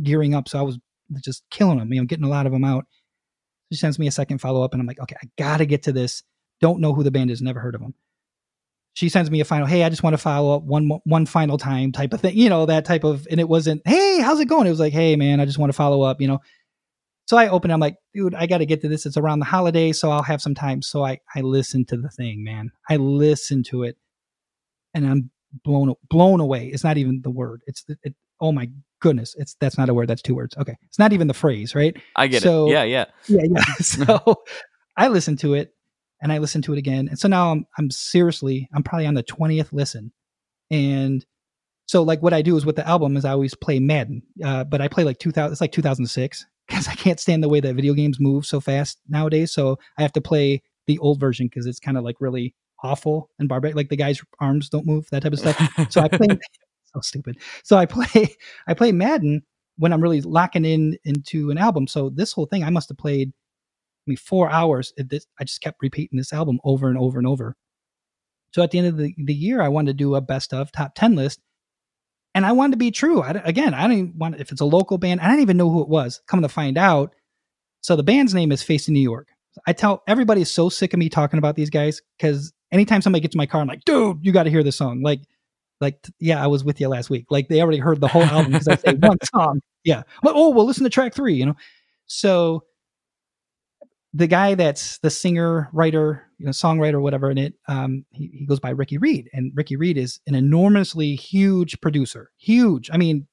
gearing 0.01 0.33
up. 0.33 0.47
So 0.47 0.59
I 0.59 0.61
was 0.61 0.79
just 1.23 1.43
killing 1.51 1.77
them, 1.77 1.91
you 1.91 1.99
know, 1.99 2.05
getting 2.05 2.25
a 2.25 2.29
lot 2.29 2.45
of 2.45 2.51
them 2.51 2.63
out. 2.63 2.85
She 3.71 3.77
sends 3.77 3.99
me 3.99 4.07
a 4.07 4.11
second 4.11 4.39
follow 4.39 4.63
up 4.63 4.73
and 4.73 4.81
I'm 4.81 4.87
like, 4.87 4.99
okay, 4.99 5.15
I 5.21 5.27
gotta 5.37 5.65
get 5.65 5.83
to 5.83 5.91
this. 5.91 6.23
Don't 6.61 6.79
know 6.79 6.93
who 6.93 7.03
the 7.03 7.11
band 7.11 7.31
is, 7.31 7.41
never 7.41 7.59
heard 7.59 7.75
of 7.75 7.81
them. 7.81 7.93
She 8.95 9.09
sends 9.09 9.31
me 9.31 9.39
a 9.41 9.45
final, 9.45 9.65
hey, 9.65 9.83
I 9.83 9.89
just 9.89 10.03
want 10.03 10.13
to 10.13 10.19
follow 10.19 10.55
up 10.55 10.63
one 10.63 10.87
one 11.05 11.25
final 11.25 11.57
time 11.57 11.91
type 11.91 12.13
of 12.13 12.21
thing, 12.21 12.37
you 12.37 12.47
know, 12.49 12.65
that 12.67 12.85
type 12.85 13.03
of, 13.03 13.27
and 13.31 13.39
it 13.39 13.49
wasn't, 13.49 13.81
hey, 13.85 14.19
how's 14.21 14.39
it 14.39 14.45
going? 14.45 14.67
It 14.67 14.69
was 14.69 14.79
like, 14.79 14.93
hey, 14.93 15.15
man, 15.15 15.39
I 15.39 15.45
just 15.45 15.57
want 15.57 15.69
to 15.71 15.75
follow 15.75 16.03
up, 16.03 16.21
you 16.21 16.27
know. 16.27 16.39
So 17.25 17.37
I 17.37 17.47
open, 17.47 17.71
it, 17.71 17.73
I'm 17.73 17.79
like, 17.79 17.95
dude, 18.13 18.35
I 18.35 18.45
got 18.45 18.59
to 18.59 18.65
get 18.65 18.81
to 18.81 18.89
this. 18.89 19.05
It's 19.05 19.17
around 19.17 19.39
the 19.39 19.45
holiday, 19.45 19.93
so 19.93 20.11
I'll 20.11 20.21
have 20.23 20.41
some 20.41 20.53
time. 20.53 20.81
So 20.81 21.03
I 21.05 21.19
I 21.35 21.41
listen 21.41 21.85
to 21.85 21.97
the 21.97 22.09
thing, 22.09 22.43
man. 22.43 22.69
I 22.89 22.97
listen 22.97 23.63
to 23.69 23.83
it, 23.83 23.97
and 24.93 25.07
I'm 25.07 25.31
blown 25.63 25.93
blown 26.09 26.39
away. 26.41 26.67
It's 26.67 26.83
not 26.83 26.97
even 26.97 27.21
the 27.23 27.29
word. 27.29 27.61
It's 27.65 27.85
it, 28.03 28.13
oh 28.41 28.51
my 28.51 28.69
goodness. 28.99 29.35
It's 29.37 29.55
that's 29.61 29.77
not 29.77 29.87
a 29.89 29.93
word. 29.93 30.09
That's 30.09 30.21
two 30.21 30.35
words. 30.35 30.55
Okay, 30.57 30.75
it's 30.89 30.99
not 30.99 31.13
even 31.13 31.27
the 31.27 31.33
phrase, 31.33 31.73
right? 31.73 31.95
I 32.15 32.27
get 32.27 32.43
So- 32.43 32.67
it. 32.67 32.71
Yeah, 32.71 32.83
yeah. 32.83 33.05
yeah, 33.27 33.41
yeah. 33.49 33.63
so 33.79 34.43
I 34.97 35.07
listen 35.07 35.37
to 35.37 35.53
it 35.53 35.73
and 36.23 36.31
I 36.31 36.39
listened 36.39 36.63
to 36.63 36.73
it 36.73 36.79
again. 36.79 37.09
And 37.09 37.19
so 37.19 37.27
now 37.27 37.51
I'm 37.51 37.67
I'm 37.77 37.91
seriously, 37.91 38.67
I'm 38.73 38.81
probably 38.81 39.05
on 39.05 39.13
the 39.13 39.23
20th 39.23 39.73
listen. 39.73 40.11
And 40.71 41.23
so 41.85 42.01
like 42.01 42.23
what 42.23 42.33
I 42.33 42.41
do 42.41 42.55
is 42.55 42.65
with 42.65 42.77
the 42.77 42.87
album 42.87 43.17
is 43.17 43.25
I 43.25 43.31
always 43.31 43.53
play 43.53 43.79
Madden. 43.79 44.23
Uh, 44.43 44.63
but 44.63 44.81
I 44.81 44.87
play 44.87 45.03
like 45.03 45.19
2000 45.19 45.51
it's 45.51 45.61
like 45.61 45.73
2006 45.73 46.45
because 46.67 46.87
I 46.87 46.95
can't 46.95 47.19
stand 47.19 47.43
the 47.43 47.49
way 47.49 47.59
that 47.59 47.75
video 47.75 47.93
games 47.93 48.19
move 48.19 48.45
so 48.45 48.61
fast 48.61 48.99
nowadays. 49.09 49.51
So 49.51 49.77
I 49.97 50.01
have 50.01 50.13
to 50.13 50.21
play 50.21 50.63
the 50.87 50.97
old 50.99 51.19
version 51.19 51.47
because 51.47 51.65
it's 51.65 51.79
kind 51.79 51.97
of 51.97 52.05
like 52.05 52.15
really 52.21 52.55
awful 52.81 53.29
and 53.37 53.49
barbaric. 53.49 53.75
Like 53.75 53.89
the 53.89 53.97
guy's 53.97 54.21
arms 54.39 54.69
don't 54.69 54.87
move, 54.87 55.07
that 55.11 55.23
type 55.23 55.33
of 55.33 55.39
stuff. 55.39 55.59
So 55.91 56.01
I 56.01 56.07
play 56.07 56.27
so 56.85 57.01
stupid. 57.01 57.37
So 57.63 57.75
I 57.75 57.85
play 57.85 58.33
I 58.65 58.73
play 58.73 58.93
Madden 58.93 59.43
when 59.77 59.91
I'm 59.91 60.01
really 60.01 60.21
locking 60.21 60.63
in 60.63 60.97
into 61.03 61.51
an 61.51 61.57
album. 61.57 61.85
So 61.87 62.09
this 62.09 62.31
whole 62.31 62.45
thing 62.45 62.63
I 62.63 62.69
must 62.69 62.87
have 62.89 62.97
played 62.97 63.33
Mean 64.05 64.17
four 64.17 64.49
hours. 64.49 64.93
This, 64.97 65.25
I 65.39 65.43
just 65.43 65.61
kept 65.61 65.81
repeating 65.81 66.17
this 66.17 66.33
album 66.33 66.59
over 66.63 66.89
and 66.89 66.97
over 66.97 67.17
and 67.17 67.27
over. 67.27 67.55
So 68.53 68.61
at 68.61 68.71
the 68.71 68.77
end 68.79 68.87
of 68.87 68.97
the, 68.97 69.13
the 69.17 69.33
year, 69.33 69.61
I 69.61 69.69
wanted 69.69 69.91
to 69.91 70.03
do 70.03 70.15
a 70.15 70.21
best 70.21 70.53
of 70.53 70.71
top 70.71 70.93
10 70.95 71.15
list. 71.15 71.39
And 72.35 72.45
I 72.45 72.51
wanted 72.51 72.71
to 72.71 72.77
be 72.77 72.91
true. 72.91 73.21
I, 73.21 73.31
again, 73.31 73.73
I 73.73 73.87
don't 73.87 74.15
want 74.15 74.39
if 74.39 74.51
it's 74.51 74.61
a 74.61 74.65
local 74.65 74.97
band. 74.97 75.21
I 75.21 75.27
don't 75.27 75.41
even 75.41 75.57
know 75.57 75.69
who 75.69 75.81
it 75.81 75.89
was. 75.89 76.21
Come 76.27 76.41
to 76.41 76.49
find 76.49 76.77
out. 76.77 77.13
So 77.81 77.95
the 77.95 78.03
band's 78.03 78.33
name 78.33 78.51
is 78.51 78.63
Facing 78.63 78.93
New 78.93 79.01
York. 79.01 79.27
I 79.67 79.73
tell 79.73 80.03
everybody 80.07 80.41
is 80.41 80.51
so 80.51 80.69
sick 80.69 80.93
of 80.93 80.99
me 80.99 81.09
talking 81.09 81.37
about 81.37 81.55
these 81.55 81.69
guys 81.69 82.01
because 82.17 82.53
anytime 82.71 83.01
somebody 83.01 83.21
gets 83.21 83.35
in 83.35 83.37
my 83.37 83.45
car, 83.45 83.61
I'm 83.61 83.67
like, 83.67 83.85
dude, 83.85 84.19
you 84.21 84.31
got 84.31 84.43
to 84.43 84.49
hear 84.49 84.63
this 84.63 84.77
song. 84.77 85.01
Like, 85.03 85.21
like, 85.79 86.03
yeah, 86.19 86.43
I 86.43 86.47
was 86.47 86.63
with 86.63 86.79
you 86.79 86.87
last 86.87 87.09
week. 87.09 87.25
Like, 87.29 87.49
they 87.49 87.61
already 87.61 87.77
heard 87.77 88.01
the 88.01 88.07
whole 88.07 88.23
album 88.23 88.53
because 88.53 88.67
I 88.67 88.75
say 88.77 88.93
one 88.95 89.17
song. 89.35 89.61
Yeah. 89.83 90.03
Well, 90.23 90.33
oh, 90.35 90.49
well, 90.49 90.65
listen 90.65 90.85
to 90.85 90.89
track 90.89 91.13
three, 91.13 91.35
you 91.35 91.45
know? 91.45 91.55
So 92.05 92.63
the 94.13 94.27
guy 94.27 94.55
that's 94.55 94.99
the 94.99 95.09
singer, 95.09 95.69
writer, 95.73 96.23
you 96.37 96.45
know, 96.45 96.51
songwriter, 96.51 97.01
whatever 97.01 97.31
in 97.31 97.37
it, 97.37 97.55
um, 97.67 98.05
he, 98.11 98.27
he 98.39 98.45
goes 98.45 98.59
by 98.59 98.69
Ricky 98.69 98.97
Reed. 98.97 99.29
And 99.33 99.51
Ricky 99.55 99.75
Reed 99.75 99.97
is 99.97 100.19
an 100.27 100.35
enormously 100.35 101.15
huge 101.15 101.81
producer. 101.81 102.29
Huge. 102.37 102.89
I 102.93 102.97
mean, 102.97 103.27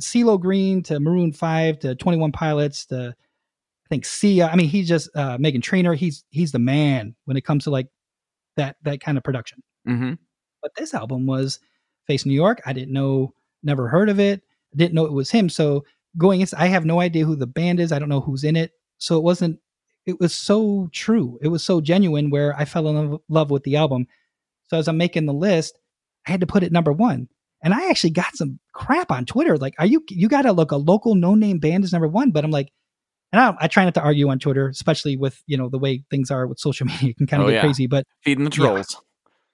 CeeLo 0.00 0.38
Green 0.40 0.82
to 0.84 1.00
Maroon 1.00 1.32
5 1.32 1.78
to 1.80 1.94
21 1.94 2.32
Pilots 2.32 2.86
to 2.86 3.14
I 3.16 3.88
think 3.88 4.04
Sia. 4.04 4.46
I 4.46 4.54
mean, 4.54 4.68
he's 4.68 4.88
just 4.88 5.10
uh 5.16 5.36
Meghan 5.38 5.62
Trainor. 5.62 5.94
He's 5.94 6.24
he's 6.30 6.52
the 6.52 6.58
man 6.58 7.16
when 7.24 7.36
it 7.36 7.44
comes 7.44 7.64
to 7.64 7.70
like 7.70 7.88
that 8.56 8.76
that 8.82 9.00
kind 9.00 9.18
of 9.18 9.24
production. 9.24 9.62
Mm-hmm. 9.88 10.14
But 10.62 10.72
this 10.76 10.94
album 10.94 11.26
was 11.26 11.58
Face 12.06 12.24
New 12.24 12.34
York. 12.34 12.60
I 12.66 12.72
didn't 12.72 12.92
know, 12.92 13.34
never 13.62 13.88
heard 13.88 14.08
of 14.08 14.20
it. 14.20 14.42
I 14.72 14.76
Didn't 14.76 14.94
know 14.94 15.06
it 15.06 15.12
was 15.12 15.30
him. 15.30 15.48
So 15.48 15.84
going 16.16 16.40
in, 16.40 16.46
I 16.56 16.68
have 16.68 16.84
no 16.84 17.00
idea 17.00 17.24
who 17.24 17.34
the 17.34 17.46
band 17.46 17.80
is. 17.80 17.92
I 17.92 17.98
don't 17.98 18.08
know 18.08 18.20
who's 18.20 18.44
in 18.44 18.56
it. 18.56 18.72
So 18.98 19.16
it 19.16 19.22
wasn't. 19.22 19.58
It 20.06 20.18
was 20.20 20.34
so 20.34 20.88
true. 20.92 21.38
It 21.42 21.48
was 21.48 21.62
so 21.62 21.80
genuine. 21.80 22.30
Where 22.30 22.56
I 22.56 22.64
fell 22.64 22.88
in 22.88 23.18
love, 23.28 23.50
with 23.50 23.64
the 23.64 23.76
album. 23.76 24.06
So 24.68 24.78
as 24.78 24.88
I'm 24.88 24.96
making 24.96 25.26
the 25.26 25.32
list, 25.34 25.78
I 26.26 26.30
had 26.30 26.40
to 26.40 26.46
put 26.46 26.62
it 26.62 26.72
number 26.72 26.92
one. 26.92 27.28
And 27.62 27.74
I 27.74 27.90
actually 27.90 28.10
got 28.10 28.34
some 28.36 28.58
crap 28.72 29.10
on 29.10 29.26
Twitter. 29.26 29.56
Like, 29.58 29.74
are 29.78 29.86
you 29.86 30.02
you 30.08 30.28
got 30.28 30.42
to 30.42 30.52
look 30.52 30.70
a 30.72 30.76
local 30.76 31.14
no 31.14 31.34
name 31.34 31.58
band 31.58 31.84
is 31.84 31.92
number 31.92 32.08
one? 32.08 32.30
But 32.30 32.44
I'm 32.44 32.50
like, 32.50 32.70
and 33.32 33.40
I, 33.40 33.54
I 33.60 33.68
try 33.68 33.84
not 33.84 33.94
to 33.94 34.00
argue 34.02 34.28
on 34.30 34.38
Twitter, 34.38 34.68
especially 34.68 35.16
with 35.16 35.42
you 35.46 35.56
know 35.58 35.68
the 35.68 35.78
way 35.78 36.02
things 36.10 36.30
are 36.30 36.46
with 36.46 36.58
social 36.58 36.86
media. 36.86 37.10
It 37.10 37.16
can 37.18 37.26
kind 37.26 37.42
of 37.42 37.48
Oh, 37.48 37.50
get 37.50 37.56
yeah. 37.56 37.60
crazy. 37.60 37.86
But 37.86 38.06
Feeding 38.22 38.44
the 38.44 38.50
Yeah. 38.50 38.66
trolls. 38.68 38.96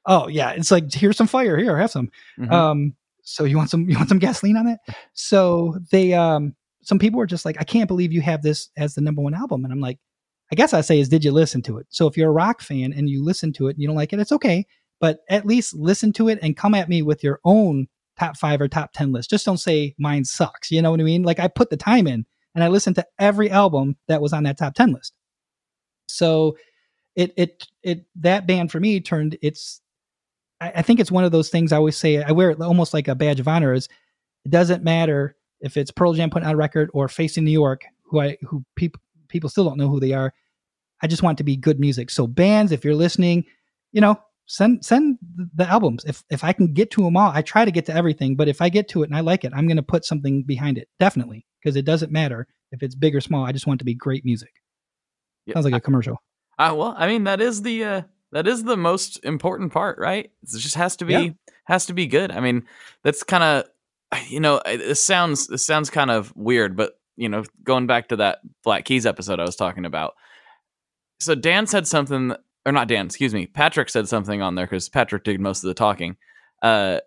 oh 0.06 0.28
yeah, 0.28 0.50
it's 0.50 0.70
like 0.70 0.92
here's 0.92 1.16
some 1.16 1.26
fire. 1.26 1.56
Here, 1.58 1.76
have 1.76 1.90
some. 1.90 2.10
Mhm. 2.38 2.52
Um, 2.52 2.94
so 3.22 3.42
you 3.44 3.56
want 3.56 3.70
some 3.70 3.88
you 3.90 3.96
want 3.96 4.08
some 4.08 4.20
gasoline 4.20 4.56
on 4.56 4.68
it? 4.68 4.78
So 5.14 5.76
they 5.90 6.12
um 6.14 6.54
some 6.82 7.00
people 7.00 7.18
were 7.18 7.26
just 7.26 7.44
like, 7.44 7.56
I 7.58 7.64
can't 7.64 7.88
believe 7.88 8.12
you 8.12 8.20
have 8.20 8.42
this 8.42 8.70
as 8.76 8.94
the 8.94 9.00
number 9.00 9.20
one 9.20 9.34
album. 9.34 9.64
And 9.64 9.72
I'm 9.72 9.80
like, 9.80 9.98
I 10.52 10.54
guess 10.54 10.72
I 10.72 10.80
say 10.80 11.00
is 11.00 11.08
did 11.08 11.24
you 11.24 11.32
listen 11.32 11.62
to 11.62 11.78
it? 11.78 11.86
So 11.90 12.06
if 12.06 12.16
you're 12.16 12.30
a 12.30 12.32
rock 12.32 12.60
fan 12.60 12.92
and 12.92 13.08
you 13.08 13.24
listen 13.24 13.52
to 13.54 13.68
it 13.68 13.72
and 13.72 13.82
you 13.82 13.88
don't 13.88 13.96
like 13.96 14.12
it, 14.12 14.20
it's 14.20 14.32
okay. 14.32 14.66
But 15.00 15.18
at 15.28 15.44
least 15.46 15.74
listen 15.74 16.12
to 16.14 16.28
it 16.28 16.38
and 16.42 16.56
come 16.56 16.74
at 16.74 16.88
me 16.88 17.02
with 17.02 17.22
your 17.22 17.40
own 17.44 17.86
top 18.18 18.36
five 18.36 18.60
or 18.60 18.68
top 18.68 18.92
ten 18.92 19.12
list. 19.12 19.30
Just 19.30 19.44
don't 19.44 19.58
say 19.58 19.94
mine 19.98 20.24
sucks. 20.24 20.70
You 20.70 20.80
know 20.82 20.90
what 20.90 21.00
I 21.00 21.04
mean? 21.04 21.22
Like 21.22 21.40
I 21.40 21.48
put 21.48 21.70
the 21.70 21.76
time 21.76 22.06
in 22.06 22.24
and 22.54 22.64
I 22.64 22.68
listened 22.68 22.96
to 22.96 23.06
every 23.18 23.50
album 23.50 23.96
that 24.08 24.22
was 24.22 24.32
on 24.32 24.44
that 24.44 24.58
top 24.58 24.74
ten 24.74 24.92
list. 24.92 25.12
So 26.08 26.56
it 27.14 27.32
it 27.36 27.66
it 27.82 28.06
that 28.16 28.46
band 28.46 28.70
for 28.70 28.80
me 28.80 29.00
turned 29.00 29.36
it's 29.42 29.80
I, 30.60 30.72
I 30.76 30.82
think 30.82 31.00
it's 31.00 31.10
one 31.10 31.24
of 31.24 31.32
those 31.32 31.50
things 31.50 31.72
I 31.72 31.76
always 31.76 31.96
say 31.96 32.22
I 32.22 32.32
wear 32.32 32.50
it 32.50 32.60
almost 32.60 32.94
like 32.94 33.08
a 33.08 33.14
badge 33.14 33.40
of 33.40 33.48
honor 33.48 33.72
is 33.74 33.88
it 34.44 34.50
doesn't 34.50 34.84
matter 34.84 35.36
if 35.60 35.76
it's 35.76 35.90
Pearl 35.90 36.12
Jam 36.12 36.30
putting 36.30 36.46
out 36.46 36.54
a 36.54 36.58
record 36.58 36.90
or 36.92 37.08
Facing 37.08 37.44
New 37.44 37.50
York, 37.50 37.84
who 38.04 38.20
I 38.20 38.36
who 38.42 38.64
people 38.76 39.00
people 39.36 39.50
still 39.50 39.64
don't 39.64 39.78
know 39.78 39.88
who 39.88 40.00
they 40.00 40.12
are. 40.12 40.32
I 41.02 41.06
just 41.06 41.22
want 41.22 41.36
to 41.38 41.44
be 41.44 41.56
good 41.56 41.78
music. 41.78 42.10
So 42.10 42.26
bands, 42.26 42.72
if 42.72 42.84
you're 42.84 42.94
listening, 42.94 43.44
you 43.92 44.00
know, 44.00 44.18
send 44.46 44.84
send 44.84 45.18
the 45.54 45.68
albums. 45.68 46.04
If 46.06 46.22
if 46.30 46.42
I 46.42 46.52
can 46.52 46.72
get 46.72 46.90
to 46.92 47.02
them 47.02 47.16
all, 47.16 47.30
I 47.34 47.42
try 47.42 47.64
to 47.64 47.70
get 47.70 47.84
to 47.86 47.94
everything. 47.94 48.34
But 48.36 48.48
if 48.48 48.62
I 48.62 48.68
get 48.70 48.88
to 48.90 49.02
it 49.02 49.10
and 49.10 49.16
I 49.16 49.20
like 49.20 49.44
it, 49.44 49.52
I'm 49.54 49.66
going 49.66 49.76
to 49.76 49.82
put 49.82 50.04
something 50.04 50.42
behind 50.42 50.78
it, 50.78 50.88
definitely, 50.98 51.44
because 51.60 51.76
it 51.76 51.84
doesn't 51.84 52.10
matter 52.12 52.46
if 52.72 52.82
it's 52.82 52.94
big 52.94 53.14
or 53.14 53.20
small. 53.20 53.44
I 53.44 53.52
just 53.52 53.66
want 53.66 53.78
it 53.78 53.80
to 53.80 53.84
be 53.84 53.94
great 53.94 54.24
music. 54.24 54.52
Yeah, 55.46 55.54
Sounds 55.54 55.66
like 55.66 55.74
a 55.74 55.80
commercial. 55.80 56.16
Uh, 56.58 56.74
well, 56.76 56.94
I 56.96 57.06
mean 57.06 57.24
that 57.24 57.40
is 57.42 57.60
the 57.62 57.84
uh, 57.84 58.02
that 58.32 58.46
is 58.48 58.64
the 58.64 58.76
most 58.76 59.22
important 59.24 59.72
part, 59.72 59.98
right? 59.98 60.30
It 60.42 60.48
just 60.58 60.74
has 60.76 60.96
to 60.96 61.04
be 61.04 61.12
Yeah. 61.12 61.28
has 61.64 61.86
to 61.86 61.92
be 61.92 62.06
good. 62.06 62.30
I 62.32 62.40
mean, 62.40 62.64
that's 63.04 63.22
kind 63.22 63.44
of 63.44 63.66
you 64.30 64.40
know 64.40 64.62
it- 64.64 64.78
this 64.78 65.02
sounds 65.02 65.46
this 65.48 65.64
sounds 65.66 65.90
kind 65.90 66.10
of 66.10 66.34
weird, 66.34 66.74
but 66.76 66.98
you 67.16 67.28
know, 67.28 67.44
going 67.64 67.86
back 67.86 68.08
to 68.08 68.16
that 68.16 68.38
Black 68.64 68.84
Keys 68.84 69.06
episode 69.06 69.40
I 69.40 69.44
was 69.44 69.56
talking 69.56 69.84
about. 69.84 70.14
So 71.20 71.34
Dan 71.34 71.66
said 71.66 71.86
something, 71.86 72.34
or 72.64 72.72
not 72.72 72.88
Dan, 72.88 73.06
excuse 73.06 73.32
me, 73.34 73.46
Patrick 73.46 73.88
said 73.88 74.08
something 74.08 74.42
on 74.42 74.54
there 74.54 74.66
because 74.66 74.88
Patrick 74.88 75.24
did 75.24 75.40
most 75.40 75.64
of 75.64 75.68
the 75.68 75.74
talking. 75.74 76.16
Uh, 76.62 77.00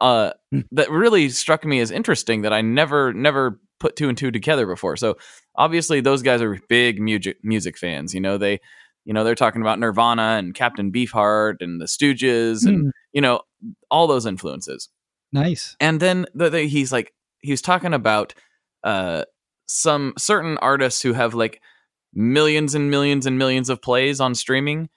uh, 0.00 0.32
Hmm. 0.50 0.60
that 0.72 0.90
really 0.90 1.28
struck 1.28 1.64
me 1.64 1.78
as 1.80 1.90
interesting 1.90 2.42
that 2.42 2.52
I 2.52 2.60
never, 2.60 3.12
never 3.12 3.60
put 3.80 3.94
two 3.96 4.08
and 4.08 4.18
two 4.18 4.30
together 4.30 4.66
before. 4.66 4.96
So 4.96 5.16
obviously 5.56 6.00
those 6.00 6.22
guys 6.22 6.42
are 6.42 6.58
big 6.68 7.00
music 7.00 7.38
music 7.42 7.78
fans. 7.78 8.12
You 8.14 8.20
know, 8.20 8.36
they, 8.36 8.60
you 9.04 9.12
know, 9.12 9.22
they're 9.24 9.34
talking 9.34 9.62
about 9.62 9.78
Nirvana 9.78 10.36
and 10.38 10.54
Captain 10.54 10.92
Beefheart 10.92 11.56
and 11.60 11.80
the 11.80 11.86
Stooges 11.86 12.66
and 12.66 12.86
Mm, 12.86 12.90
you 13.12 13.20
know 13.20 13.42
all 13.90 14.06
those 14.06 14.26
influences 14.26 14.88
nice. 15.32 15.76
and 15.78 16.00
then 16.00 16.26
the, 16.34 16.50
the, 16.50 16.62
he's 16.62 16.90
like 16.92 17.12
he 17.40 17.50
was 17.52 17.60
talking 17.62 17.92
about 17.94 18.34
uh 18.84 19.22
some 19.66 20.14
certain 20.18 20.58
artists 20.58 21.02
who 21.02 21.12
have 21.12 21.34
like 21.34 21.60
millions 22.14 22.74
and 22.74 22.90
millions 22.90 23.26
and 23.26 23.38
millions 23.38 23.70
of 23.70 23.80
plays 23.82 24.20
on 24.20 24.34
streaming 24.34 24.88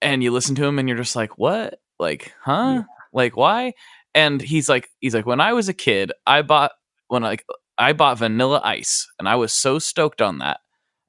and 0.00 0.22
you 0.22 0.30
listen 0.30 0.54
to 0.56 0.64
him 0.64 0.78
and 0.78 0.88
you're 0.88 0.98
just 0.98 1.16
like 1.16 1.38
what? 1.38 1.80
Like 1.98 2.32
huh? 2.42 2.74
Yeah. 2.78 2.82
like 3.12 3.36
why? 3.36 3.74
And 4.14 4.40
he's 4.40 4.68
like 4.68 4.88
he's 5.00 5.14
like 5.14 5.26
when 5.26 5.40
i 5.40 5.52
was 5.52 5.68
a 5.68 5.74
kid 5.74 6.12
i 6.26 6.42
bought 6.42 6.72
when 7.08 7.22
like 7.22 7.44
i 7.76 7.92
bought 7.92 8.18
vanilla 8.18 8.60
ice 8.64 9.06
and 9.18 9.28
i 9.28 9.36
was 9.36 9.52
so 9.52 9.78
stoked 9.78 10.20
on 10.22 10.38
that 10.38 10.60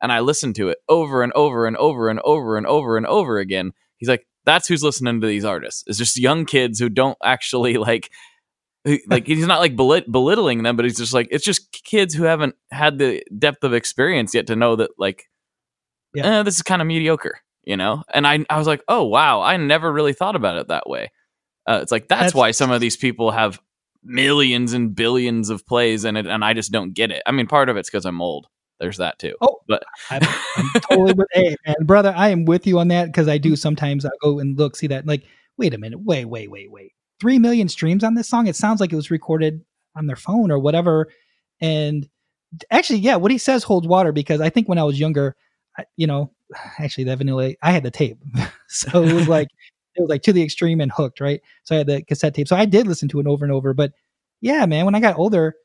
and 0.02 0.12
i 0.12 0.20
listened 0.20 0.56
to 0.56 0.70
it 0.70 0.78
over 0.90 1.24
and 1.24 1.34
over 1.34 1.66
and 1.66 1.78
over 1.78 2.10
and 2.10 2.20
over 2.20 2.58
and 2.58 2.68
over 2.68 2.98
and 2.98 3.06
over 3.08 3.40
again. 3.40 3.72
He's 3.98 4.10
like 4.10 4.28
that's 4.46 4.68
who's 4.68 4.84
listening 4.84 5.22
to 5.22 5.28
these 5.28 5.46
artists. 5.46 5.84
It's 5.88 5.98
just 5.98 6.18
young 6.18 6.46
kids 6.46 6.80
who 6.80 6.90
don't 6.90 7.18
actually 7.24 7.78
like 7.90 8.10
like 9.08 9.28
he's 9.28 9.46
not 9.46 9.60
like 9.60 9.76
belit- 9.76 10.12
belittling 10.12 10.64
them 10.64 10.76
but 10.76 10.86
he's 10.86 10.98
just 10.98 11.14
like 11.14 11.28
it's 11.32 11.44
just 11.44 11.72
kids 11.72 12.14
who 12.14 12.24
haven't 12.24 12.56
had 12.72 12.98
the 12.98 13.24
depth 13.38 13.64
of 13.64 13.74
experience 13.74 14.34
yet 14.34 14.48
to 14.48 14.56
know 14.56 14.76
that 14.76 14.92
like 14.98 15.30
Yeah. 16.14 16.40
eh, 16.40 16.44
this 16.44 16.56
is 16.56 16.62
kind 16.62 16.82
of 16.82 16.88
mediocre 16.88 17.40
you 17.64 17.78
know? 17.78 18.04
And 18.14 18.26
i 18.26 18.44
i 18.50 18.58
was 18.58 18.68
like 18.68 18.82
oh 18.88 19.04
wow 19.04 19.42
i 19.42 19.58
never 19.58 19.92
really 19.92 20.14
thought 20.14 20.36
about 20.36 20.58
it 20.58 20.70
that 20.70 20.90
way. 20.90 21.12
Uh, 21.68 21.80
it's 21.82 21.92
like 21.92 22.08
that's, 22.08 22.20
That's- 22.20 22.34
why 22.36 22.52
some 22.52 22.72
of 22.72 22.82
these 22.82 22.98
people 22.98 23.32
have 23.32 23.60
millions 24.04 24.72
and 24.74 24.96
billions 24.96 25.50
of 25.50 25.66
plays 25.68 26.06
in 26.06 26.16
it 26.16 26.26
and 26.26 26.44
i 26.46 26.54
just 26.54 26.72
don't 26.72 26.94
get 26.94 27.12
it. 27.12 27.22
I 27.26 27.32
mean 27.32 27.48
part 27.48 27.68
of 27.70 27.76
it's 27.78 27.90
because 27.90 28.06
i'm 28.06 28.22
old. 28.22 28.48
There's 28.80 28.96
that 28.98 29.20
too. 29.20 29.36
Oh, 29.42 29.58
but 29.68 29.84
I'm, 30.10 30.22
I'm 30.56 30.82
totally 30.90 31.12
with. 31.14 31.28
Hey, 31.34 31.54
man, 31.68 31.76
brother, 31.84 32.14
I 32.16 32.30
am 32.30 32.46
with 32.46 32.66
you 32.66 32.80
on 32.80 32.88
that 32.88 33.08
because 33.08 33.28
I 33.28 33.38
do 33.38 33.56
sometimes 33.58 34.06
I 34.06 34.10
go 34.22 34.40
and 34.40 34.58
look, 34.58 34.78
see 34.78 34.88
that, 34.88 35.06
like, 35.06 35.26
wait 35.58 35.74
a 35.74 35.78
minute, 35.78 36.00
wait, 36.02 36.24
wait, 36.24 36.50
wait, 36.50 36.72
wait, 36.72 36.94
three 37.20 37.40
million 37.40 37.68
streams 37.68 38.04
on 38.04 38.16
this 38.16 38.28
song. 38.28 38.48
It 38.48 38.56
sounds 38.56 38.80
like 38.80 38.92
it 38.94 38.98
was 38.98 39.12
recorded 39.12 39.64
on 39.96 40.08
their 40.08 40.16
phone 40.16 40.52
or 40.52 40.60
whatever. 40.60 41.10
And 41.62 42.08
actually, 42.72 43.00
yeah, 43.00 43.16
what 43.16 43.32
he 43.32 43.38
says 43.38 43.64
holds 43.64 43.88
water 43.88 44.12
because 44.12 44.42
I 44.42 44.50
think 44.50 44.70
when 44.70 44.78
I 44.78 44.84
was 44.84 45.00
younger, 45.00 45.36
I, 45.78 45.86
you 45.98 46.08
know, 46.08 46.32
actually 46.80 47.06
that 47.06 47.18
vanilla, 47.18 47.54
I 47.62 47.72
had 47.72 47.84
the 47.84 47.92
tape, 47.92 48.20
so 48.68 49.04
it 49.04 49.14
was 49.14 49.28
like 49.28 49.48
it 49.96 50.02
was 50.02 50.10
like 50.10 50.24
to 50.24 50.34
the 50.34 50.44
extreme 50.44 50.82
and 50.82 50.92
hooked, 50.92 51.20
right? 51.20 51.42
So 51.64 51.76
I 51.76 51.80
had 51.80 51.88
the 51.88 52.04
cassette 52.04 52.36
tape, 52.36 52.48
so 52.48 52.56
I 52.56 52.66
did 52.66 52.88
listen 52.88 53.10
to 53.10 53.20
it 53.20 53.28
over 53.28 53.44
and 53.46 53.52
over. 53.52 53.74
But 53.74 53.94
yeah, 54.42 54.66
man, 54.66 54.86
when 54.86 54.96
I 54.96 55.00
got 55.00 55.18
older, 55.18 55.56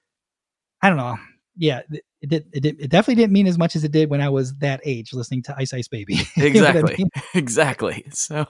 I 0.82 0.88
don't 0.88 0.98
know. 0.98 1.16
Yeah, 1.57 1.82
it, 1.90 2.05
it 2.25 2.29
did. 2.31 2.47
It, 2.53 2.61
did, 2.61 2.81
it 2.81 2.91
definitely 2.91 3.22
didn't 3.22 3.33
mean 3.33 3.47
as 3.47 3.57
much 3.59 3.77
as 3.77 3.85
it 3.85 3.93
did 3.93 4.11
when 4.11 4.20
I 4.20 4.29
was 4.31 4.55
that 4.57 4.81
age, 4.85 5.12
listening 5.12 5.43
to 5.45 5.55
Ice 5.57 5.72
Ice 5.72 5.89
Baby. 5.89 6.14
You 6.37 6.43
know 6.43 6.45
I 6.45 6.47
exactly 6.47 6.95
mean? 6.99 7.09
exactly 7.35 8.05
so 8.12 8.47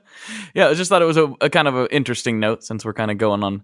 yeah 0.54 0.68
i 0.68 0.74
just 0.74 0.88
thought 0.88 1.02
it 1.02 1.06
was 1.06 1.16
a, 1.16 1.32
a 1.40 1.50
kind 1.50 1.68
of 1.68 1.74
an 1.76 1.88
interesting 1.90 2.40
note 2.40 2.64
since 2.64 2.84
we're 2.84 2.92
kind 2.94 3.10
of 3.10 3.18
going 3.18 3.42
on 3.42 3.62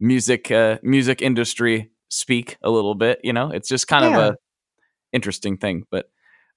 music 0.00 0.50
uh 0.50 0.78
music 0.82 1.22
industry 1.22 1.90
speak 2.08 2.56
a 2.62 2.70
little 2.70 2.94
bit 2.94 3.20
you 3.22 3.32
know 3.32 3.50
it's 3.50 3.68
just 3.68 3.86
kind 3.88 4.04
Yeah. 4.04 4.18
of 4.18 4.32
a 4.34 4.36
interesting 5.12 5.56
thing 5.58 5.84
but 5.90 6.06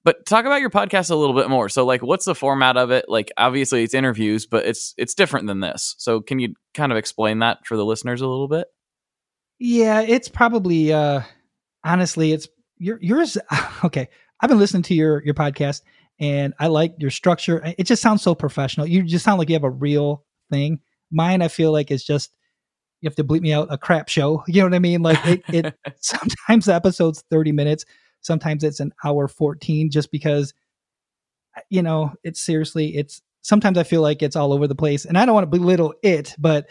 but 0.04 0.26
talk 0.26 0.46
about 0.46 0.62
your 0.62 0.70
podcast 0.70 1.10
a 1.12 1.16
little 1.16 1.36
bit 1.36 1.50
more 1.50 1.70
so 1.70 1.86
like 1.86 2.02
what's 2.02 2.26
the 2.26 2.36
format 2.36 2.78
of 2.78 2.92
it 2.92 3.06
like 3.08 3.32
obviously 3.38 3.84
it's 3.84 3.94
interviews 3.94 4.46
but 4.46 4.66
it's 4.66 4.94
it's 4.98 5.14
different 5.14 5.48
than 5.48 5.60
this 5.60 5.96
so 5.98 6.22
can 6.22 6.40
you 6.40 6.54
kind 6.74 6.92
of 6.92 6.98
explain 6.98 7.40
that 7.40 7.66
for 7.66 7.76
the 7.78 7.86
listeners 7.86 8.22
a 8.22 8.28
little 8.28 8.48
bit 8.48 8.68
Yeah, 9.60 10.02
it's 10.02 10.28
probably 10.30 10.92
uh 10.94 11.22
honestly, 11.86 12.34
it's 12.34 12.48
your 12.78 13.00
yours. 13.02 13.38
Okay, 13.84 14.08
I've 14.42 14.50
been 14.50 14.58
listening 14.58 14.84
to 14.84 14.96
your 14.96 15.24
your 15.24 15.36
podcast, 15.36 15.82
and 16.20 16.54
I 16.60 16.68
like 16.68 16.96
your 16.98 17.12
structure. 17.12 17.62
It 17.78 17.84
just 17.84 18.02
sounds 18.02 18.24
so 18.24 18.34
professional. 18.34 18.88
You 18.88 19.04
just 19.04 19.24
sound 19.24 19.38
like 19.38 19.48
you 19.50 19.56
have 19.56 19.64
a 19.64 19.70
real 19.70 20.26
thing. 20.50 20.80
Mine, 21.12 21.42
I 21.42 21.50
feel 21.50 21.72
like 21.72 21.92
it's 21.92 22.04
just 22.04 22.34
you 23.02 23.08
have 23.08 23.16
to 23.16 23.24
bleep 23.24 23.42
me 23.42 23.54
out 23.54 23.68
a 23.72 23.78
crap 23.78 24.10
show. 24.10 24.44
You 24.48 24.62
know 24.62 24.68
what 24.68 24.74
I 24.74 24.80
mean? 24.80 25.02
Like 25.04 25.20
it. 25.28 25.44
it 25.50 25.74
sometimes 26.02 26.66
the 26.66 26.74
episode's 26.74 27.24
thirty 27.30 27.52
minutes. 27.52 27.86
Sometimes 28.22 28.64
it's 28.64 28.80
an 28.80 28.92
hour 29.04 29.28
fourteen, 29.28 29.92
just 29.92 30.12
because 30.12 30.54
you 31.70 31.84
know 31.84 32.14
it's 32.24 32.42
seriously. 32.42 32.96
It's 32.96 33.22
sometimes 33.42 33.78
I 33.78 33.84
feel 33.84 34.02
like 34.02 34.24
it's 34.24 34.36
all 34.36 34.52
over 34.52 34.68
the 34.68 34.76
place, 34.76 35.06
and 35.06 35.18
I 35.18 35.26
don't 35.26 35.36
want 35.36 35.52
to 35.52 35.58
belittle 35.60 35.94
it, 36.02 36.34
but 36.40 36.68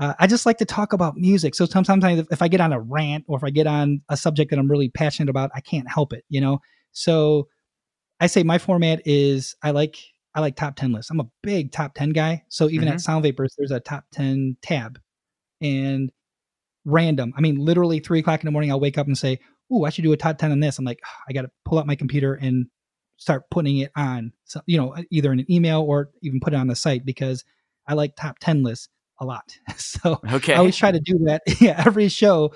uh, 0.00 0.14
I 0.18 0.26
just 0.26 0.46
like 0.46 0.56
to 0.58 0.64
talk 0.64 0.94
about 0.94 1.18
music. 1.18 1.54
So 1.54 1.66
sometimes 1.66 2.20
if, 2.20 2.26
if 2.32 2.40
I 2.40 2.48
get 2.48 2.62
on 2.62 2.72
a 2.72 2.80
rant 2.80 3.24
or 3.28 3.36
if 3.36 3.44
I 3.44 3.50
get 3.50 3.66
on 3.66 4.00
a 4.08 4.16
subject 4.16 4.50
that 4.50 4.58
I'm 4.58 4.70
really 4.70 4.88
passionate 4.88 5.28
about, 5.28 5.50
I 5.54 5.60
can't 5.60 5.88
help 5.88 6.14
it, 6.14 6.24
you 6.30 6.40
know? 6.40 6.60
So 6.92 7.48
I 8.18 8.26
say 8.26 8.42
my 8.42 8.56
format 8.56 9.02
is 9.04 9.54
I 9.62 9.72
like 9.72 9.98
I 10.34 10.40
like 10.40 10.56
top 10.56 10.76
10 10.76 10.92
lists. 10.92 11.10
I'm 11.10 11.20
a 11.20 11.28
big 11.42 11.70
top 11.70 11.94
10 11.94 12.10
guy. 12.10 12.44
So 12.48 12.70
even 12.70 12.88
at 12.88 13.00
Sound 13.00 13.24
Vapors, 13.24 13.54
there's 13.58 13.72
a 13.72 13.80
top 13.80 14.04
10 14.12 14.56
tab 14.62 14.98
and 15.60 16.10
random. 16.84 17.34
I 17.36 17.42
mean, 17.42 17.56
literally 17.56 18.00
three 18.00 18.20
o'clock 18.20 18.40
in 18.40 18.46
the 18.46 18.52
morning, 18.52 18.70
I'll 18.70 18.80
wake 18.80 18.96
up 18.96 19.06
and 19.06 19.18
say, 19.18 19.38
Oh, 19.70 19.84
I 19.84 19.90
should 19.90 20.04
do 20.04 20.12
a 20.12 20.16
top 20.16 20.38
10 20.38 20.50
on 20.50 20.60
this. 20.60 20.78
I'm 20.78 20.84
like, 20.84 21.00
"Ah, 21.04 21.22
I 21.28 21.32
got 21.32 21.42
to 21.42 21.50
pull 21.64 21.78
out 21.78 21.86
my 21.86 21.94
computer 21.94 22.34
and 22.34 22.66
start 23.18 23.50
putting 23.50 23.78
it 23.78 23.92
on, 23.94 24.32
so, 24.44 24.62
you 24.66 24.78
know, 24.78 24.96
either 25.10 25.30
in 25.32 25.40
an 25.40 25.52
email 25.52 25.82
or 25.82 26.10
even 26.22 26.40
put 26.40 26.54
it 26.54 26.56
on 26.56 26.68
the 26.68 26.74
site 26.74 27.04
because 27.04 27.44
I 27.86 27.94
like 27.94 28.16
top 28.16 28.38
10 28.40 28.62
lists 28.62 28.88
a 29.20 29.24
lot. 29.24 29.56
So 29.76 30.20
okay 30.32 30.54
I 30.54 30.58
always 30.58 30.76
try 30.76 30.92
to 30.92 31.00
do 31.00 31.18
that. 31.26 31.42
Yeah, 31.60 31.82
every 31.84 32.08
show, 32.08 32.54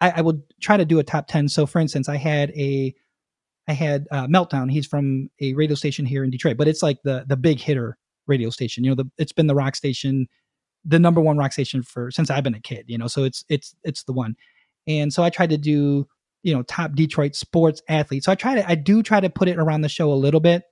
I, 0.00 0.14
I 0.16 0.20
will 0.22 0.42
try 0.60 0.76
to 0.76 0.84
do 0.84 0.98
a 0.98 1.04
top 1.04 1.26
ten. 1.28 1.48
So, 1.48 1.66
for 1.66 1.78
instance, 1.78 2.08
I 2.08 2.16
had 2.16 2.50
a, 2.50 2.94
I 3.68 3.72
had 3.72 4.06
uh, 4.10 4.26
Meltdown. 4.26 4.70
He's 4.70 4.86
from 4.86 5.30
a 5.40 5.54
radio 5.54 5.74
station 5.74 6.04
here 6.04 6.24
in 6.24 6.30
Detroit, 6.30 6.56
but 6.56 6.68
it's 6.68 6.82
like 6.82 6.98
the 7.04 7.24
the 7.28 7.36
big 7.36 7.60
hitter 7.60 7.96
radio 8.26 8.50
station. 8.50 8.84
You 8.84 8.90
know, 8.90 8.96
the 8.96 9.10
it's 9.18 9.32
been 9.32 9.46
the 9.46 9.54
rock 9.54 9.76
station, 9.76 10.26
the 10.84 10.98
number 10.98 11.20
one 11.20 11.36
rock 11.36 11.52
station 11.52 11.82
for 11.82 12.10
since 12.10 12.30
I've 12.30 12.44
been 12.44 12.54
a 12.54 12.60
kid. 12.60 12.84
You 12.88 12.98
know, 12.98 13.06
so 13.06 13.24
it's 13.24 13.44
it's 13.48 13.74
it's 13.84 14.04
the 14.04 14.12
one. 14.12 14.34
And 14.86 15.12
so 15.12 15.22
I 15.22 15.30
tried 15.30 15.50
to 15.50 15.58
do 15.58 16.06
you 16.42 16.54
know 16.54 16.62
top 16.62 16.94
Detroit 16.94 17.34
sports 17.34 17.82
athletes. 17.88 18.26
So 18.26 18.32
I 18.32 18.36
try 18.36 18.54
to 18.54 18.68
I 18.70 18.74
do 18.74 19.02
try 19.02 19.20
to 19.20 19.30
put 19.30 19.48
it 19.48 19.58
around 19.58 19.82
the 19.82 19.88
show 19.88 20.12
a 20.12 20.14
little 20.14 20.40
bit. 20.40 20.62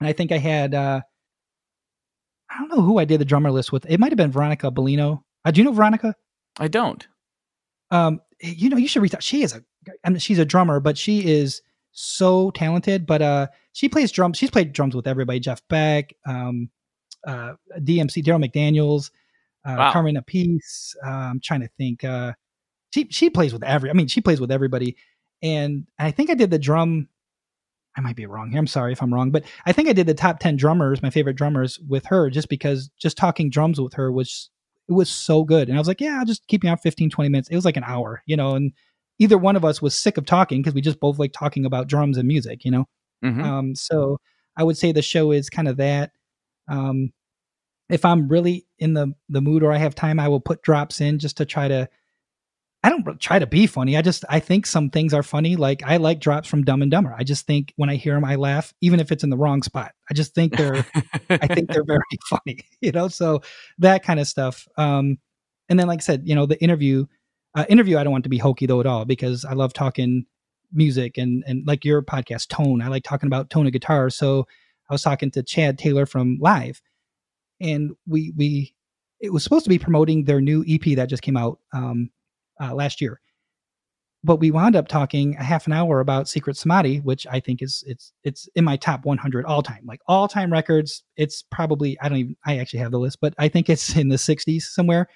And 0.00 0.08
I 0.08 0.12
think 0.12 0.32
I 0.32 0.38
had 0.38 0.74
uh 0.74 1.00
I 2.52 2.58
don't 2.58 2.68
know 2.76 2.82
who 2.82 2.98
I 2.98 3.04
did 3.04 3.20
the 3.20 3.24
drummer 3.24 3.50
list 3.50 3.72
with. 3.72 3.86
It 3.88 3.98
might 3.98 4.12
have 4.12 4.16
been 4.16 4.30
Veronica 4.32 4.70
Bellino. 4.70 5.22
Uh, 5.44 5.50
do 5.50 5.60
you 5.60 5.64
know 5.64 5.72
Veronica? 5.72 6.14
i 6.58 6.68
don't 6.68 7.06
Um, 7.90 8.20
you 8.40 8.68
know, 8.68 8.76
you 8.76 8.88
should 8.88 9.02
reach 9.02 9.14
out. 9.14 9.22
She 9.22 9.42
is 9.42 9.54
a, 9.54 9.62
I 10.04 10.10
mean, 10.10 10.18
she's 10.18 10.38
a 10.38 10.44
drummer, 10.44 10.80
but 10.80 10.98
she 10.98 11.24
is 11.24 11.62
so 11.92 12.50
talented. 12.50 13.06
But 13.06 13.22
uh, 13.22 13.46
she 13.72 13.88
plays 13.88 14.12
drums. 14.12 14.38
She's 14.38 14.50
played 14.50 14.72
drums 14.72 14.94
with 14.94 15.06
everybody: 15.06 15.40
Jeff 15.40 15.62
Beck, 15.68 16.12
um, 16.26 16.68
uh, 17.26 17.54
DMC, 17.78 18.22
Darryl 18.24 18.44
McDaniels, 18.44 19.10
uh, 19.64 19.76
Wow. 19.78 19.92
Carmine 19.92 20.16
Appice. 20.16 20.94
Uh, 21.04 21.08
I'm 21.08 21.40
trying 21.40 21.60
to 21.60 21.68
think. 21.78 22.04
Uh, 22.04 22.32
she 22.92 23.08
she 23.10 23.30
plays 23.30 23.52
with 23.52 23.62
every. 23.62 23.90
I 23.90 23.92
mean, 23.94 24.08
she 24.08 24.20
plays 24.20 24.40
with 24.40 24.50
everybody. 24.50 24.96
And 25.42 25.86
I 25.98 26.10
think 26.12 26.30
I 26.30 26.34
did 26.34 26.50
the 26.50 26.58
drum. 26.58 27.08
I 27.96 28.00
might 28.00 28.16
be 28.16 28.26
wrong 28.26 28.50
here. 28.50 28.58
I'm 28.58 28.66
sorry 28.66 28.92
if 28.92 29.02
I'm 29.02 29.12
wrong, 29.12 29.30
but 29.30 29.44
I 29.66 29.72
think 29.72 29.88
I 29.88 29.92
did 29.92 30.06
the 30.06 30.14
top 30.14 30.38
ten 30.38 30.56
drummers, 30.56 31.02
my 31.02 31.10
favorite 31.10 31.36
drummers, 31.36 31.78
with 31.88 32.06
her, 32.06 32.30
just 32.30 32.48
because 32.48 32.90
just 32.98 33.16
talking 33.16 33.50
drums 33.50 33.80
with 33.80 33.94
her 33.94 34.10
was 34.10 34.50
it 34.88 34.92
was 34.92 35.10
so 35.10 35.44
good. 35.44 35.68
And 35.68 35.76
I 35.76 35.80
was 35.80 35.88
like, 35.88 36.00
yeah, 36.00 36.18
I'll 36.18 36.24
just 36.24 36.46
keep 36.48 36.64
me 36.64 36.70
on 36.70 36.78
15, 36.78 37.10
20 37.10 37.28
minutes. 37.30 37.48
It 37.48 37.54
was 37.54 37.64
like 37.64 37.76
an 37.76 37.84
hour, 37.84 38.22
you 38.26 38.36
know, 38.36 38.54
and 38.54 38.72
either 39.18 39.38
one 39.38 39.56
of 39.56 39.64
us 39.64 39.80
was 39.80 39.96
sick 39.96 40.16
of 40.16 40.26
talking 40.26 40.60
because 40.60 40.74
we 40.74 40.80
just 40.80 41.00
both 41.00 41.18
like 41.18 41.32
talking 41.32 41.64
about 41.64 41.86
drums 41.86 42.18
and 42.18 42.26
music, 42.26 42.64
you 42.64 42.70
know? 42.70 42.86
Mhm. 43.24 43.44
Um, 43.44 43.74
so 43.76 44.18
I 44.56 44.64
would 44.64 44.76
say 44.76 44.90
the 44.90 45.02
show 45.02 45.30
is 45.30 45.48
kind 45.48 45.68
of 45.68 45.76
that. 45.76 46.10
Um, 46.68 47.10
if 47.88 48.04
I'm 48.04 48.28
really 48.28 48.66
in 48.78 48.94
the, 48.94 49.12
the 49.28 49.40
mood 49.40 49.62
or 49.62 49.72
I 49.72 49.76
have 49.78 49.94
time, 49.94 50.18
I 50.18 50.28
will 50.28 50.40
put 50.40 50.62
drops 50.62 51.00
in 51.00 51.18
just 51.18 51.36
to 51.36 51.44
try 51.44 51.68
to, 51.68 51.88
I 52.84 52.88
don't 52.88 53.06
re- 53.06 53.14
try 53.14 53.38
to 53.38 53.46
be 53.46 53.66
funny. 53.66 53.96
I 53.96 54.02
just, 54.02 54.24
I 54.28 54.40
think 54.40 54.66
some 54.66 54.90
things 54.90 55.14
are 55.14 55.22
funny. 55.22 55.54
Like 55.56 55.82
I 55.84 55.98
like 55.98 56.18
drops 56.18 56.48
from 56.48 56.64
Dumb 56.64 56.82
and 56.82 56.90
Dumber. 56.90 57.14
I 57.16 57.22
just 57.22 57.46
think 57.46 57.72
when 57.76 57.88
I 57.88 57.94
hear 57.94 58.14
them, 58.14 58.24
I 58.24 58.34
laugh, 58.34 58.74
even 58.80 58.98
if 58.98 59.12
it's 59.12 59.22
in 59.22 59.30
the 59.30 59.36
wrong 59.36 59.62
spot. 59.62 59.92
I 60.10 60.14
just 60.14 60.34
think 60.34 60.56
they're, 60.56 60.84
I 61.30 61.46
think 61.46 61.70
they're 61.70 61.84
very 61.84 62.00
funny, 62.28 62.60
you 62.80 62.90
know. 62.90 63.08
So 63.08 63.42
that 63.78 64.02
kind 64.02 64.18
of 64.18 64.26
stuff. 64.26 64.66
Um, 64.76 65.18
and 65.68 65.78
then, 65.78 65.86
like 65.86 66.00
I 66.00 66.02
said, 66.02 66.22
you 66.24 66.34
know, 66.34 66.44
the 66.44 66.60
interview, 66.62 67.06
uh, 67.54 67.64
interview. 67.68 67.98
I 67.98 68.04
don't 68.04 68.12
want 68.12 68.24
to 68.24 68.30
be 68.30 68.38
hokey 68.38 68.66
though 68.66 68.80
at 68.80 68.86
all 68.86 69.04
because 69.04 69.44
I 69.44 69.52
love 69.52 69.72
talking 69.72 70.26
music 70.72 71.18
and 71.18 71.44
and 71.46 71.66
like 71.66 71.84
your 71.84 72.02
podcast 72.02 72.48
tone. 72.48 72.82
I 72.82 72.88
like 72.88 73.04
talking 73.04 73.26
about 73.26 73.50
tone 73.50 73.66
of 73.66 73.72
guitar. 73.72 74.10
So 74.10 74.46
I 74.90 74.94
was 74.94 75.02
talking 75.02 75.30
to 75.32 75.42
Chad 75.42 75.78
Taylor 75.78 76.06
from 76.06 76.38
Live, 76.40 76.82
and 77.60 77.92
we 78.06 78.32
we 78.36 78.74
it 79.20 79.32
was 79.32 79.44
supposed 79.44 79.64
to 79.64 79.70
be 79.70 79.78
promoting 79.78 80.24
their 80.24 80.40
new 80.40 80.64
EP 80.68 80.96
that 80.96 81.08
just 81.08 81.22
came 81.22 81.36
out 81.36 81.60
um, 81.72 82.10
uh, 82.62 82.74
last 82.74 83.00
year. 83.00 83.20
but 84.24 84.36
we 84.36 84.50
wound 84.52 84.76
up 84.76 84.86
talking 84.88 85.34
a 85.36 85.42
half 85.44 85.66
an 85.66 85.72
hour 85.72 86.00
about 86.00 86.28
Secret 86.28 86.56
Samadhi, 86.56 86.98
which 87.00 87.26
I 87.26 87.40
think 87.40 87.60
is 87.62 87.82
it's 87.86 88.12
it's 88.24 88.48
in 88.54 88.64
my 88.64 88.76
top 88.76 89.04
100 89.04 89.44
all 89.46 89.62
time, 89.62 89.84
like 89.86 90.00
all 90.06 90.28
time 90.28 90.52
records. 90.52 91.02
It's 91.16 91.42
probably 91.50 91.98
I 92.00 92.08
don't 92.08 92.18
even 92.18 92.36
I 92.46 92.58
actually 92.58 92.80
have 92.80 92.92
the 92.92 93.00
list, 93.00 93.18
but 93.20 93.34
I 93.38 93.48
think 93.48 93.68
it's 93.68 93.96
in 93.96 94.08
the 94.08 94.16
60s 94.16 94.62
somewhere. 94.62 95.08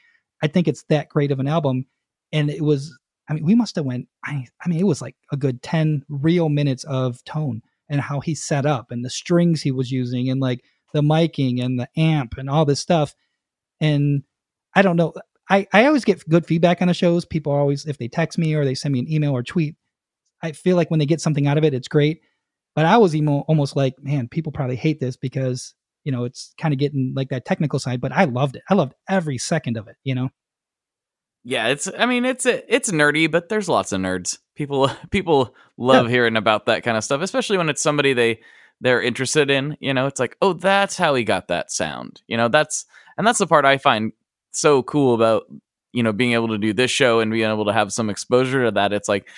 I 0.43 0.49
think 0.49 0.69
it's 0.69 0.85
that 0.89 1.09
great 1.09 1.31
of 1.33 1.41
an 1.41 1.49
album, 1.49 1.87
and 2.33 2.51
it 2.51 2.63
was. 2.63 2.97
I 3.29 3.35
mean, 3.35 3.45
we 3.45 3.57
must 3.57 3.77
have 3.77 3.85
went. 3.85 4.09
I 4.25 4.47
I 4.65 4.69
mean, 4.69 4.81
it 4.81 4.87
was 4.87 5.03
like 5.03 5.17
a 5.33 5.37
good 5.37 5.63
10 5.63 6.05
real 6.09 6.49
minutes 6.49 6.85
of 6.85 7.23
tone 7.25 7.63
and 7.89 8.01
how 8.01 8.21
he 8.21 8.35
set 8.35 8.67
up 8.67 8.91
and 8.91 9.05
the 9.05 9.11
strings 9.11 9.63
he 9.63 9.71
was 9.73 9.91
using 9.93 10.29
and 10.31 10.41
like 10.41 10.63
the 10.93 11.03
miking 11.03 11.63
and 11.65 11.79
the 11.79 11.89
amp 11.97 12.35
and 12.39 12.51
all 12.51 12.65
this 12.65 12.81
stuff. 12.81 13.15
And 13.81 14.23
I 14.75 14.83
don't 14.83 14.97
know. 14.97 15.15
I, 15.49 15.67
I 15.73 15.87
always 15.87 16.05
get 16.05 16.29
good 16.29 16.47
feedback 16.47 16.83
on 16.83 16.89
the 16.89 16.95
shows. 16.95 17.25
People 17.25 17.53
always, 17.53 17.87
if 17.87 17.99
they 17.99 18.09
text 18.09 18.39
me 18.39 18.55
or 18.55 18.65
they 18.65 18.75
send 18.75 18.93
me 18.93 18.99
an 19.01 19.11
email 19.11 19.33
or 19.33 19.43
tweet, 19.43 19.77
I 20.43 20.53
feel 20.53 20.77
like 20.77 20.91
when 20.91 20.99
they 20.99 21.07
get 21.07 21.21
something 21.21 21.47
out 21.47 21.59
of 21.59 21.65
it, 21.65 21.75
it's 21.75 21.89
great. 21.89 22.21
But 22.75 22.85
I 22.85 22.99
was 22.99 23.15
emo- 23.15 23.45
almost 23.49 23.77
like, 23.77 23.95
man, 24.03 24.29
people 24.29 24.53
probably 24.53 24.77
hate 24.77 25.01
this 25.01 25.17
because, 25.17 25.75
you 26.05 26.13
know, 26.13 26.25
it's 26.25 26.53
kind 26.59 26.75
of 26.75 26.79
getting 26.79 27.13
like 27.17 27.31
that 27.31 27.45
technical 27.45 27.79
side, 27.79 28.01
but 28.01 28.13
I 28.13 28.25
loved 28.25 28.57
it. 28.57 28.63
I 28.69 28.75
loved 28.75 28.95
every 29.09 29.39
second 29.39 29.77
of 29.77 29.89
it, 29.89 29.97
you 30.05 30.15
know? 30.15 30.31
Yeah, 31.49 31.69
it's 31.69 31.89
I 31.97 32.07
mean 32.07 32.25
it's 32.25 32.45
it's 32.45 32.91
nerdy, 32.91 33.31
but 33.31 33.49
there's 33.49 33.69
lots 33.69 33.93
of 33.93 34.01
nerds. 34.01 34.39
People 34.57 34.91
people 35.13 35.55
love 35.79 36.07
yeah. 36.07 36.11
hearing 36.11 36.37
about 36.37 36.67
that 36.67 36.83
kind 36.83 36.97
of 36.97 37.05
stuff, 37.05 37.23
especially 37.23 37.57
when 37.57 37.69
it's 37.69 37.81
somebody 37.81 38.15
they 38.15 38.41
they're 38.81 39.01
interested 39.01 39.49
in, 39.49 39.77
you 39.81 39.95
know, 39.95 40.07
it's 40.07 40.19
like, 40.19 40.37
"Oh, 40.43 40.53
that's 40.53 40.97
how 40.97 41.15
he 41.15 41.23
got 41.23 41.49
that 41.49 41.71
sound." 41.71 42.21
You 42.27 42.37
know, 42.37 42.49
that's 42.49 42.85
and 43.17 43.25
that's 43.25 43.39
the 43.39 43.47
part 43.47 43.65
I 43.65 43.79
find 43.79 44.13
so 44.57 44.83
cool 44.83 45.15
about 45.15 45.45
you 45.93 46.03
know 46.03 46.13
being 46.13 46.33
able 46.33 46.49
to 46.49 46.59
do 46.59 46.73
this 46.73 46.91
show 46.91 47.21
and 47.21 47.31
being 47.31 47.51
able 47.51 47.65
to 47.65 47.73
have 47.73 47.93
some 47.93 48.11
exposure 48.11 48.65
to 48.65 48.71
that 48.71 48.93
it's 48.93 49.09
like 49.09 49.29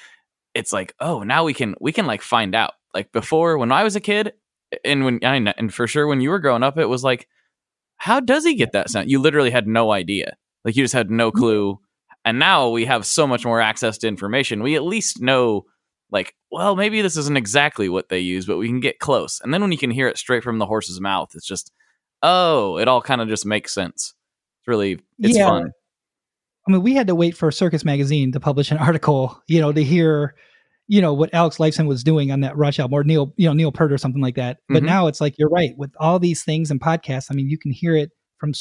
it's 0.54 0.72
like 0.72 0.94
oh 1.00 1.22
now 1.22 1.44
we 1.44 1.54
can 1.54 1.74
we 1.80 1.92
can 1.92 2.06
like 2.06 2.22
find 2.22 2.54
out. 2.54 2.72
Like 2.94 3.12
before 3.12 3.58
when 3.58 3.70
i 3.70 3.84
was 3.84 3.96
a 3.96 4.00
kid 4.00 4.32
and 4.84 5.04
when 5.04 5.20
I 5.22 5.36
and 5.36 5.72
for 5.72 5.86
sure 5.86 6.06
when 6.06 6.20
you 6.20 6.30
were 6.30 6.38
growing 6.38 6.62
up 6.62 6.78
it 6.78 6.86
was 6.86 7.04
like 7.04 7.28
how 7.96 8.20
does 8.20 8.44
he 8.44 8.54
get 8.54 8.72
that 8.72 8.90
sound? 8.90 9.10
You 9.10 9.18
literally 9.18 9.50
had 9.50 9.66
no 9.66 9.90
idea. 9.90 10.36
Like 10.64 10.76
you 10.76 10.84
just 10.84 10.94
had 10.94 11.10
no 11.10 11.30
mm-hmm. 11.30 11.38
clue 11.38 11.80
and 12.24 12.38
now 12.38 12.68
we 12.70 12.84
have 12.86 13.06
so 13.06 13.26
much 13.26 13.44
more 13.44 13.60
access 13.60 13.98
to 13.98 14.08
information. 14.08 14.62
We 14.62 14.74
at 14.74 14.82
least 14.82 15.20
know 15.20 15.64
like 16.10 16.34
well 16.50 16.76
maybe 16.76 17.02
this 17.02 17.16
isn't 17.16 17.36
exactly 17.36 17.88
what 17.88 18.08
they 18.08 18.18
use 18.18 18.46
but 18.46 18.56
we 18.56 18.68
can 18.68 18.80
get 18.80 18.98
close. 18.98 19.40
And 19.42 19.52
then 19.52 19.60
when 19.60 19.72
you 19.72 19.78
can 19.78 19.90
hear 19.90 20.08
it 20.08 20.18
straight 20.18 20.42
from 20.42 20.58
the 20.58 20.66
horse's 20.66 21.00
mouth 21.00 21.30
it's 21.34 21.46
just 21.46 21.70
oh 22.22 22.78
it 22.78 22.88
all 22.88 23.02
kind 23.02 23.20
of 23.20 23.28
just 23.28 23.46
makes 23.46 23.74
sense 23.74 24.14
really 24.68 25.00
it's 25.18 25.36
yeah. 25.36 25.48
fun. 25.48 25.70
I 26.66 26.70
mean, 26.70 26.82
we 26.82 26.94
had 26.94 27.06
to 27.06 27.14
wait 27.14 27.36
for 27.36 27.50
Circus 27.50 27.84
Magazine 27.84 28.30
to 28.32 28.40
publish 28.40 28.70
an 28.70 28.76
article, 28.78 29.42
you 29.48 29.60
know, 29.60 29.72
to 29.72 29.82
hear, 29.82 30.34
you 30.86 31.00
know, 31.00 31.14
what 31.14 31.32
Alex 31.32 31.56
Lifeson 31.56 31.86
was 31.86 32.04
doing 32.04 32.30
on 32.30 32.40
that 32.40 32.56
Rush 32.56 32.78
album 32.78 32.94
or 32.94 33.04
Neil, 33.04 33.32
you 33.36 33.48
know, 33.48 33.54
Neil 33.54 33.72
Peart 33.72 33.92
or 33.92 33.98
something 33.98 34.22
like 34.22 34.36
that. 34.36 34.58
But 34.68 34.78
mm-hmm. 34.78 34.86
now 34.86 35.06
it's 35.06 35.20
like 35.20 35.38
you're 35.38 35.48
right 35.48 35.76
with 35.76 35.90
all 35.98 36.18
these 36.18 36.44
things 36.44 36.70
and 36.70 36.80
podcasts. 36.80 37.28
I 37.30 37.34
mean, 37.34 37.48
you 37.48 37.58
can 37.58 37.72
hear 37.72 37.96
it 37.96 38.10
from 38.38 38.52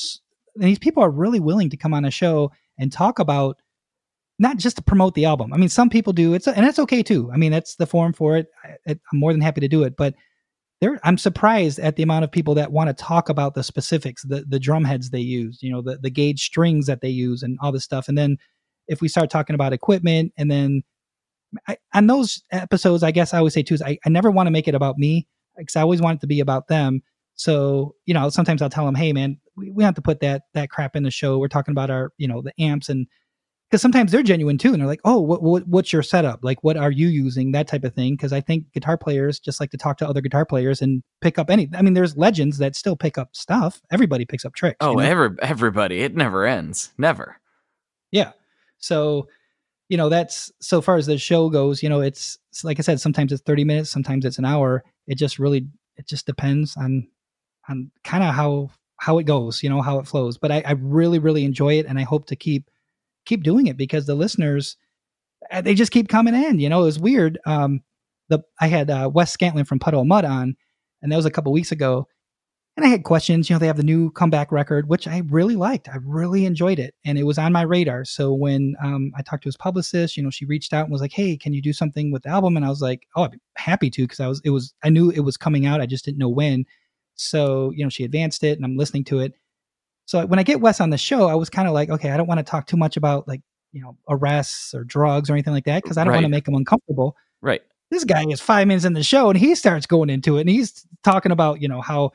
and 0.59 0.69
these 0.69 0.79
people 0.79 1.03
are 1.03 1.11
really 1.11 1.39
willing 1.39 1.69
to 1.69 1.77
come 1.77 1.93
on 1.93 2.05
a 2.05 2.11
show 2.11 2.51
and 2.79 2.91
talk 2.91 3.19
about 3.19 3.61
not 4.39 4.57
just 4.57 4.77
to 4.77 4.83
promote 4.83 5.15
the 5.15 5.25
album. 5.25 5.53
I 5.53 5.57
mean, 5.57 5.69
some 5.69 5.89
people 5.89 6.13
do. 6.13 6.33
It's 6.33 6.47
and 6.47 6.65
that's 6.65 6.79
okay 6.79 7.03
too. 7.03 7.29
I 7.33 7.37
mean, 7.37 7.51
that's 7.51 7.75
the 7.75 7.87
forum 7.87 8.13
for 8.13 8.37
it. 8.37 8.47
I, 8.87 8.91
I'm 8.91 9.19
more 9.19 9.31
than 9.31 9.41
happy 9.41 9.61
to 9.61 9.67
do 9.67 9.83
it. 9.83 9.95
But 9.97 10.15
there 10.81 10.99
i'm 11.03 11.17
surprised 11.17 11.79
at 11.79 11.95
the 11.95 12.03
amount 12.03 12.23
of 12.23 12.31
people 12.31 12.53
that 12.55 12.71
want 12.71 12.87
to 12.87 12.93
talk 12.93 13.29
about 13.29 13.53
the 13.53 13.63
specifics 13.63 14.23
the 14.23 14.45
the 14.47 14.59
drum 14.59 14.83
heads 14.83 15.09
they 15.09 15.19
use 15.19 15.59
you 15.61 15.71
know 15.71 15.81
the, 15.81 15.97
the 15.97 16.09
gauge 16.09 16.43
strings 16.43 16.85
that 16.85 17.01
they 17.01 17.09
use 17.09 17.43
and 17.43 17.57
all 17.61 17.71
this 17.71 17.83
stuff. 17.83 18.07
And 18.07 18.17
then 18.17 18.37
if 18.87 19.01
we 19.01 19.07
start 19.07 19.29
talking 19.29 19.53
about 19.53 19.73
equipment 19.73 20.33
and 20.37 20.49
then 20.49 20.83
I, 21.67 21.77
on 21.93 22.07
those 22.07 22.41
episodes 22.51 23.03
i 23.03 23.11
guess 23.11 23.33
i 23.33 23.37
always 23.37 23.53
say 23.53 23.63
too 23.63 23.73
is 23.73 23.81
I, 23.81 23.97
I 24.05 24.09
never 24.09 24.31
want 24.31 24.47
to 24.47 24.51
make 24.51 24.67
it 24.67 24.75
about 24.75 24.97
me 24.97 25.27
because 25.57 25.75
i 25.75 25.81
always 25.81 26.01
want 26.01 26.17
it 26.17 26.21
to 26.21 26.27
be 26.27 26.39
about 26.39 26.67
them. 26.67 27.01
So 27.35 27.95
you 28.05 28.13
know 28.13 28.29
sometimes 28.29 28.61
i'll 28.61 28.69
tell 28.69 28.85
them 28.85 28.95
hey 28.95 29.13
man 29.13 29.39
we, 29.55 29.71
we 29.71 29.83
have 29.83 29.95
to 29.95 30.01
put 30.01 30.19
that 30.21 30.43
that 30.53 30.69
crap 30.69 30.95
in 30.95 31.03
the 31.03 31.11
show. 31.11 31.39
We're 31.39 31.47
talking 31.47 31.71
about 31.71 31.89
our 31.89 32.11
you 32.17 32.27
know 32.27 32.41
the 32.41 32.53
amps 32.61 32.89
and 32.89 33.07
because 33.69 33.81
sometimes 33.81 34.11
they're 34.11 34.23
genuine 34.23 34.57
too 34.57 34.71
and 34.71 34.81
they're 34.81 34.87
like 34.87 35.01
oh 35.05 35.19
what, 35.19 35.43
what, 35.43 35.67
what's 35.67 35.91
your 35.91 36.03
setup? 36.03 36.39
Like 36.43 36.63
what 36.63 36.77
are 36.77 36.91
you 36.91 37.07
using? 37.07 37.51
That 37.51 37.67
type 37.67 37.83
of 37.83 37.93
thing 37.93 38.13
because 38.13 38.33
i 38.33 38.41
think 38.41 38.71
guitar 38.73 38.97
players 38.97 39.39
just 39.39 39.59
like 39.59 39.71
to 39.71 39.77
talk 39.77 39.97
to 39.97 40.07
other 40.07 40.21
guitar 40.21 40.45
players 40.45 40.81
and 40.81 41.03
pick 41.21 41.37
up 41.39 41.49
any 41.49 41.69
i 41.73 41.81
mean 41.81 41.93
there's 41.93 42.17
legends 42.17 42.57
that 42.57 42.75
still 42.75 42.95
pick 42.95 43.17
up 43.17 43.35
stuff. 43.35 43.81
Everybody 43.91 44.25
picks 44.25 44.45
up 44.45 44.53
tricks 44.53 44.77
oh 44.81 44.91
you 44.91 44.97
know? 44.97 45.03
every, 45.03 45.29
everybody. 45.41 46.01
It 46.01 46.15
never 46.15 46.45
ends. 46.45 46.93
Never. 46.97 47.37
Yeah. 48.11 48.31
So 48.77 49.27
you 49.89 49.97
know 49.97 50.09
that's 50.09 50.51
so 50.59 50.81
far 50.81 50.97
as 50.97 51.05
the 51.05 51.17
show 51.17 51.49
goes 51.49 51.81
you 51.81 51.87
know 51.87 52.01
it's, 52.01 52.37
like 52.63 52.77
i 52.79 52.81
said 52.81 52.99
sometimes 52.99 53.31
it's 53.31 53.41
30 53.43 53.63
minutes 53.63 53.89
sometimes 53.89 54.25
it's 54.25 54.37
an 54.37 54.45
hour. 54.45 54.83
It 55.07 55.17
just 55.17 55.39
really 55.39 55.67
it 55.95 56.07
just 56.07 56.25
depends 56.25 56.75
on 56.77 57.07
on 57.69 57.91
kind 58.03 58.23
of 58.23 58.33
how 58.33 58.71
how 58.97 59.19
it 59.19 59.25
goes 59.25 59.63
you 59.63 59.69
know 59.69 59.81
how 59.81 59.99
it 59.99 60.07
flows. 60.07 60.37
But 60.37 60.51
I, 60.51 60.63
I 60.65 60.71
really 60.71 61.19
really 61.19 61.45
enjoy 61.45 61.75
it 61.79 61.85
and 61.85 61.99
i 61.99 62.03
hope 62.03 62.27
to 62.27 62.35
keep 62.35 62.69
keep 63.27 63.43
doing 63.43 63.67
it 63.67 63.77
because 63.77 64.05
the 64.07 64.15
listeners 64.15 64.77
uh, 65.51 65.61
they 65.61 65.75
just 65.75 65.91
keep 65.91 66.09
coming 66.09 66.35
in. 66.35 66.59
You 66.59 66.69
know, 66.69 66.81
it 66.81 66.85
was 66.85 66.99
weird. 66.99 67.39
Um, 67.45 67.81
the 68.29 68.43
I 68.59 68.67
had 68.67 68.89
uh, 68.89 69.09
Wes 69.13 69.35
Scantlin 69.35 69.67
from 69.67 69.79
Puddle 69.79 70.01
of 70.01 70.07
Mudd 70.07 70.25
on, 70.25 70.55
and 71.01 71.11
that 71.11 71.15
was 71.15 71.25
a 71.25 71.31
couple 71.31 71.51
weeks 71.51 71.71
ago. 71.71 72.07
And 72.75 72.85
I 72.85 72.89
had 72.89 73.03
questions. 73.03 73.49
You 73.49 73.55
know, 73.55 73.59
they 73.59 73.67
have 73.67 73.77
the 73.77 73.83
new 73.83 74.11
comeback 74.11 74.51
record, 74.51 74.87
which 74.87 75.07
I 75.07 75.23
really 75.29 75.55
liked. 75.55 75.89
I 75.89 75.97
really 76.03 76.45
enjoyed 76.45 76.77
it, 76.77 76.93
and 77.05 77.17
it 77.17 77.23
was 77.23 77.39
on 77.39 77.51
my 77.51 77.63
radar. 77.63 78.05
So 78.05 78.33
when 78.33 78.75
um, 78.83 79.11
I 79.17 79.23
talked 79.23 79.43
to 79.43 79.47
his 79.47 79.57
publicist, 79.57 80.15
you 80.15 80.23
know, 80.23 80.29
she 80.29 80.45
reached 80.45 80.73
out 80.73 80.83
and 80.83 80.91
was 80.91 81.01
like, 81.01 81.13
"Hey, 81.13 81.37
can 81.37 81.53
you 81.53 81.61
do 81.61 81.73
something 81.73 82.11
with 82.11 82.23
the 82.23 82.29
album?" 82.29 82.55
And 82.55 82.65
I 82.65 82.69
was 82.69 82.81
like, 82.81 83.07
"Oh, 83.15 83.23
I'd 83.23 83.31
be 83.31 83.39
happy 83.57 83.89
to," 83.91 84.03
because 84.03 84.19
I 84.19 84.27
was 84.27 84.41
it 84.43 84.51
was 84.51 84.73
I 84.83 84.89
knew 84.89 85.09
it 85.09 85.21
was 85.21 85.37
coming 85.37 85.65
out. 85.65 85.81
I 85.81 85.85
just 85.85 86.05
didn't 86.05 86.19
know 86.19 86.29
when. 86.29 86.65
So 87.15 87.71
you 87.75 87.83
know, 87.83 87.89
she 87.89 88.03
advanced 88.03 88.43
it, 88.43 88.57
and 88.57 88.65
I'm 88.65 88.77
listening 88.77 89.05
to 89.05 89.19
it. 89.19 89.33
So 90.07 90.25
when 90.25 90.39
I 90.39 90.43
get 90.43 90.61
Wes 90.61 90.79
on 90.79 90.89
the 90.89 90.97
show, 90.97 91.27
I 91.27 91.35
was 91.35 91.49
kind 91.49 91.67
of 91.67 91.73
like, 91.73 91.89
okay, 91.89 92.11
I 92.11 92.17
don't 92.17 92.27
want 92.27 92.39
to 92.39 92.43
talk 92.43 92.65
too 92.65 92.77
much 92.77 92.95
about 92.95 93.27
like, 93.27 93.41
you 93.73 93.81
know, 93.81 93.97
arrests 94.09 94.73
or 94.73 94.85
drugs 94.85 95.29
or 95.29 95.33
anything 95.33 95.53
like 95.53 95.65
that 95.65 95.83
because 95.83 95.97
I 95.97 96.05
don't 96.05 96.11
right. 96.11 96.17
want 96.17 96.25
to 96.25 96.29
make 96.29 96.47
him 96.47 96.55
uncomfortable. 96.55 97.17
Right. 97.41 97.61
This 97.91 98.05
guy 98.05 98.23
is 98.29 98.39
five 98.39 98.67
minutes 98.67 98.85
in 98.85 98.93
the 98.93 99.03
show 99.03 99.29
and 99.29 99.37
he 99.37 99.53
starts 99.53 99.85
going 99.85 100.09
into 100.09 100.37
it 100.37 100.41
and 100.41 100.49
he's 100.49 100.85
talking 101.03 101.33
about, 101.33 101.61
you 101.61 101.67
know, 101.67 101.81
how 101.81 102.11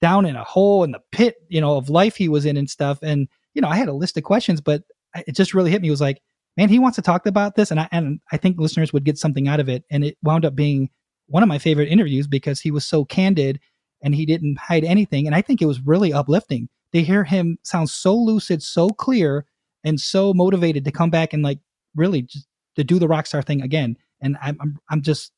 down 0.00 0.24
in 0.24 0.34
a 0.34 0.44
hole 0.44 0.82
in 0.82 0.92
the 0.92 1.00
pit, 1.12 1.36
you 1.48 1.60
know, 1.60 1.76
of 1.76 1.90
life 1.90 2.16
he 2.16 2.28
was 2.28 2.46
in 2.46 2.56
and 2.56 2.70
stuff. 2.70 2.98
And, 3.02 3.28
you 3.52 3.60
know, 3.60 3.68
I 3.68 3.76
had 3.76 3.88
a 3.88 3.92
list 3.92 4.16
of 4.16 4.24
questions, 4.24 4.62
but 4.62 4.82
it 5.26 5.32
just 5.32 5.52
really 5.52 5.70
hit 5.70 5.82
me. 5.82 5.88
It 5.88 5.90
was 5.90 6.00
like, 6.00 6.22
man, 6.56 6.70
he 6.70 6.78
wants 6.78 6.96
to 6.96 7.02
talk 7.02 7.26
about 7.26 7.54
this. 7.54 7.70
And 7.70 7.80
I, 7.80 7.88
and 7.92 8.18
I 8.32 8.38
think 8.38 8.58
listeners 8.58 8.94
would 8.94 9.04
get 9.04 9.18
something 9.18 9.46
out 9.46 9.60
of 9.60 9.68
it. 9.68 9.84
And 9.90 10.04
it 10.04 10.16
wound 10.22 10.46
up 10.46 10.54
being 10.54 10.88
one 11.26 11.42
of 11.42 11.50
my 11.50 11.58
favorite 11.58 11.90
interviews 11.90 12.26
because 12.26 12.60
he 12.60 12.70
was 12.70 12.86
so 12.86 13.04
candid 13.04 13.60
and 14.02 14.14
he 14.14 14.24
didn't 14.24 14.58
hide 14.58 14.84
anything. 14.84 15.26
And 15.26 15.34
I 15.34 15.42
think 15.42 15.60
it 15.60 15.66
was 15.66 15.80
really 15.80 16.14
uplifting 16.14 16.68
to 16.92 17.02
hear 17.02 17.24
him 17.24 17.58
sound 17.62 17.90
so 17.90 18.16
lucid, 18.16 18.62
so 18.62 18.88
clear, 18.88 19.46
and 19.84 20.00
so 20.00 20.34
motivated 20.34 20.84
to 20.84 20.92
come 20.92 21.10
back 21.10 21.32
and 21.32 21.42
like 21.42 21.58
really 21.94 22.22
just 22.22 22.46
to 22.76 22.84
do 22.84 22.98
the 22.98 23.08
rock 23.08 23.26
star 23.26 23.42
thing 23.42 23.62
again. 23.62 23.96
And 24.20 24.36
I'm 24.42 24.56
I'm, 24.60 24.78
I'm 24.90 25.02
just 25.02 25.32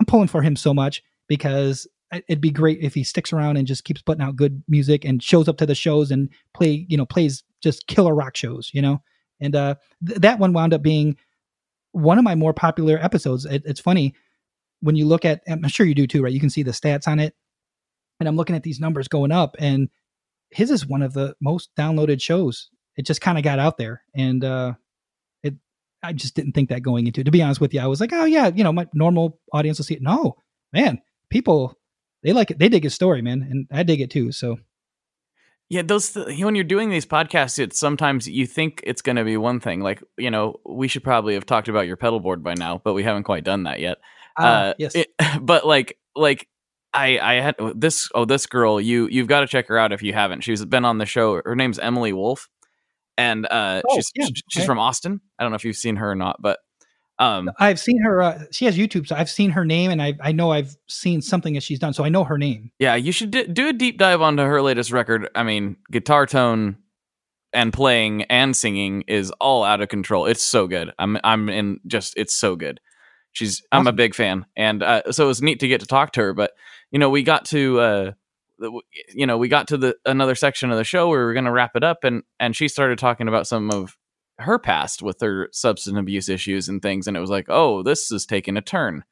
I'm 0.00 0.06
pulling 0.06 0.28
for 0.28 0.42
him 0.42 0.56
so 0.56 0.74
much 0.74 1.02
because 1.28 1.86
it'd 2.12 2.40
be 2.40 2.50
great 2.50 2.78
if 2.80 2.94
he 2.94 3.02
sticks 3.02 3.32
around 3.32 3.56
and 3.56 3.66
just 3.66 3.84
keeps 3.84 4.02
putting 4.02 4.22
out 4.22 4.36
good 4.36 4.62
music 4.68 5.04
and 5.04 5.22
shows 5.22 5.48
up 5.48 5.58
to 5.58 5.66
the 5.66 5.74
shows 5.74 6.10
and 6.10 6.28
play 6.54 6.86
you 6.88 6.96
know 6.96 7.06
plays 7.06 7.42
just 7.62 7.86
killer 7.86 8.14
rock 8.14 8.36
shows 8.36 8.70
you 8.72 8.82
know? 8.82 9.00
And 9.40 9.54
uh 9.54 9.74
th- 10.06 10.20
that 10.20 10.38
one 10.38 10.52
wound 10.52 10.72
up 10.72 10.82
being 10.82 11.16
one 11.92 12.18
of 12.18 12.24
my 12.24 12.34
more 12.34 12.52
popular 12.52 12.98
episodes. 12.98 13.46
It, 13.46 13.62
it's 13.64 13.80
funny 13.80 14.14
when 14.80 14.96
you 14.96 15.06
look 15.06 15.24
at 15.24 15.42
i'm 15.48 15.66
sure 15.68 15.86
you 15.86 15.94
do 15.94 16.06
too 16.06 16.22
right? 16.22 16.32
You 16.32 16.40
can 16.40 16.50
see 16.50 16.62
the 16.62 16.70
stats 16.72 17.08
on 17.08 17.18
it. 17.18 17.34
And 18.20 18.28
i'm 18.28 18.36
looking 18.36 18.56
at 18.56 18.62
these 18.62 18.80
numbers 18.80 19.08
going 19.08 19.32
up 19.32 19.56
and 19.58 19.88
his 20.56 20.70
is 20.70 20.86
one 20.86 21.02
of 21.02 21.12
the 21.12 21.36
most 21.40 21.70
downloaded 21.78 22.22
shows. 22.22 22.70
It 22.96 23.04
just 23.04 23.20
kind 23.20 23.36
of 23.36 23.44
got 23.44 23.58
out 23.58 23.76
there, 23.76 24.02
and 24.14 24.42
uh, 24.42 24.72
it. 25.42 25.54
I 26.02 26.14
just 26.14 26.34
didn't 26.34 26.52
think 26.52 26.70
that 26.70 26.82
going 26.82 27.06
into 27.06 27.20
it. 27.20 27.24
To 27.24 27.30
be 27.30 27.42
honest 27.42 27.60
with 27.60 27.74
you, 27.74 27.80
I 27.80 27.86
was 27.86 28.00
like, 28.00 28.12
oh 28.14 28.24
yeah, 28.24 28.50
you 28.54 28.64
know, 28.64 28.72
my 28.72 28.86
normal 28.94 29.38
audience 29.52 29.78
will 29.78 29.84
see 29.84 29.94
it. 29.94 30.02
No, 30.02 30.36
man, 30.72 31.02
people 31.28 31.78
they 32.22 32.32
like 32.32 32.50
it. 32.50 32.58
They 32.58 32.70
dig 32.70 32.84
his 32.84 32.94
story, 32.94 33.20
man, 33.20 33.46
and 33.48 33.66
I 33.70 33.82
dig 33.82 34.00
it 34.00 34.10
too. 34.10 34.32
So. 34.32 34.58
Yeah, 35.68 35.82
those 35.82 36.12
th- 36.12 36.40
when 36.42 36.54
you're 36.54 36.64
doing 36.64 36.90
these 36.90 37.04
podcasts, 37.04 37.58
it's 37.58 37.76
sometimes 37.76 38.28
you 38.28 38.46
think 38.46 38.80
it's 38.84 39.02
going 39.02 39.16
to 39.16 39.24
be 39.24 39.36
one 39.36 39.58
thing. 39.58 39.80
Like 39.80 40.02
you 40.16 40.30
know, 40.30 40.60
we 40.64 40.88
should 40.88 41.02
probably 41.02 41.34
have 41.34 41.44
talked 41.44 41.68
about 41.68 41.86
your 41.86 41.96
pedal 41.96 42.20
board 42.20 42.42
by 42.42 42.54
now, 42.54 42.80
but 42.82 42.94
we 42.94 43.02
haven't 43.02 43.24
quite 43.24 43.44
done 43.44 43.64
that 43.64 43.80
yet. 43.80 43.98
Uh, 44.38 44.42
uh 44.42 44.74
yes, 44.78 44.94
it, 44.94 45.08
but 45.42 45.66
like 45.66 45.98
like 46.14 46.48
I 46.96 47.18
I 47.20 47.40
had 47.40 47.54
oh, 47.58 47.72
this 47.74 48.08
oh 48.14 48.24
this 48.24 48.46
girl 48.46 48.80
you 48.80 49.08
you've 49.10 49.28
got 49.28 49.40
to 49.40 49.46
check 49.46 49.68
her 49.68 49.78
out 49.78 49.92
if 49.92 50.02
you 50.02 50.12
haven't. 50.12 50.42
She's 50.42 50.64
been 50.64 50.84
on 50.84 50.98
the 50.98 51.06
show. 51.06 51.40
Her 51.44 51.54
name's 51.54 51.78
Emily 51.78 52.12
Wolfe, 52.12 52.48
and 53.16 53.46
uh, 53.46 53.82
oh, 53.88 53.94
she's 53.96 54.10
yeah, 54.14 54.26
she's 54.48 54.62
okay. 54.62 54.66
from 54.66 54.78
Austin. 54.78 55.20
I 55.38 55.44
don't 55.44 55.52
know 55.52 55.56
if 55.56 55.64
you've 55.64 55.76
seen 55.76 55.96
her 55.96 56.10
or 56.10 56.14
not, 56.14 56.40
but 56.40 56.60
um, 57.18 57.50
I've 57.58 57.80
seen 57.80 58.00
her. 58.02 58.22
Uh, 58.22 58.44
she 58.50 58.64
has 58.66 58.76
YouTube, 58.76 59.06
so 59.06 59.16
I've 59.16 59.30
seen 59.30 59.50
her 59.50 59.64
name, 59.64 59.90
and 59.90 60.02
I 60.02 60.14
I 60.22 60.32
know 60.32 60.52
I've 60.52 60.76
seen 60.86 61.22
something 61.22 61.54
that 61.54 61.62
she's 61.62 61.78
done, 61.78 61.92
so 61.92 62.04
I 62.04 62.08
know 62.08 62.24
her 62.24 62.38
name. 62.38 62.70
Yeah, 62.78 62.94
you 62.94 63.12
should 63.12 63.30
d- 63.30 63.46
do 63.46 63.68
a 63.68 63.72
deep 63.72 63.98
dive 63.98 64.20
onto 64.20 64.42
her 64.42 64.60
latest 64.60 64.90
record. 64.92 65.28
I 65.34 65.42
mean, 65.42 65.76
guitar 65.90 66.26
tone 66.26 66.76
and 67.52 67.72
playing 67.72 68.22
and 68.24 68.54
singing 68.54 69.02
is 69.06 69.30
all 69.32 69.64
out 69.64 69.80
of 69.80 69.88
control. 69.88 70.26
It's 70.26 70.42
so 70.42 70.66
good. 70.66 70.92
I'm 70.98 71.18
I'm 71.24 71.48
in 71.48 71.80
just 71.86 72.14
it's 72.16 72.34
so 72.34 72.54
good. 72.56 72.80
She's 73.32 73.62
I'm 73.72 73.86
a 73.86 73.92
big 73.92 74.14
fan, 74.14 74.46
and 74.56 74.82
uh, 74.82 75.12
so 75.12 75.24
it 75.24 75.28
was 75.28 75.42
neat 75.42 75.60
to 75.60 75.68
get 75.68 75.80
to 75.80 75.86
talk 75.86 76.12
to 76.12 76.20
her. 76.20 76.32
But 76.34 76.52
you 76.90 76.98
know, 76.98 77.10
we 77.10 77.22
got 77.22 77.44
to 77.46 77.80
uh, 77.80 78.12
you 79.14 79.26
know 79.26 79.38
we 79.38 79.48
got 79.48 79.68
to 79.68 79.76
the 79.76 79.96
another 80.04 80.34
section 80.34 80.70
of 80.70 80.76
the 80.78 80.84
show 80.84 81.08
where 81.08 81.20
we 81.20 81.24
were 81.26 81.32
going 81.34 81.44
to 81.44 81.52
wrap 81.52 81.76
it 81.76 81.84
up, 81.84 82.04
and 82.04 82.22
and 82.40 82.54
she 82.56 82.68
started 82.68 82.98
talking 82.98 83.28
about 83.28 83.46
some 83.46 83.70
of 83.70 83.96
her 84.38 84.58
past 84.58 85.02
with 85.02 85.20
her 85.20 85.48
substance 85.52 85.98
abuse 85.98 86.28
issues 86.28 86.68
and 86.68 86.82
things, 86.82 87.06
and 87.06 87.16
it 87.16 87.20
was 87.20 87.30
like, 87.30 87.46
oh, 87.48 87.82
this 87.82 88.10
is 88.12 88.26
taking 88.26 88.56
a 88.56 88.62
turn, 88.62 89.04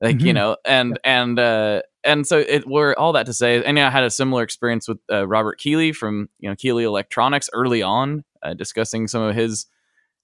like 0.00 0.22
you 0.22 0.32
Mhm. 0.32 0.34
know, 0.34 0.56
and 0.64 0.98
and 1.04 1.38
uh, 1.38 1.82
and 2.04 2.26
so 2.26 2.38
it 2.38 2.66
were 2.66 2.98
all 2.98 3.12
that 3.12 3.26
to 3.26 3.32
say, 3.32 3.62
and 3.64 3.76
yeah, 3.76 3.88
I 3.88 3.90
had 3.90 4.04
a 4.04 4.10
similar 4.10 4.42
experience 4.42 4.88
with 4.88 4.98
uh, 5.12 5.26
Robert 5.26 5.58
Keeley 5.58 5.92
from 5.92 6.28
you 6.38 6.48
know 6.48 6.56
Keeley 6.56 6.84
Electronics 6.84 7.50
early 7.52 7.82
on, 7.82 8.24
uh, 8.42 8.54
discussing 8.54 9.08
some 9.08 9.22
of 9.22 9.34
his 9.34 9.66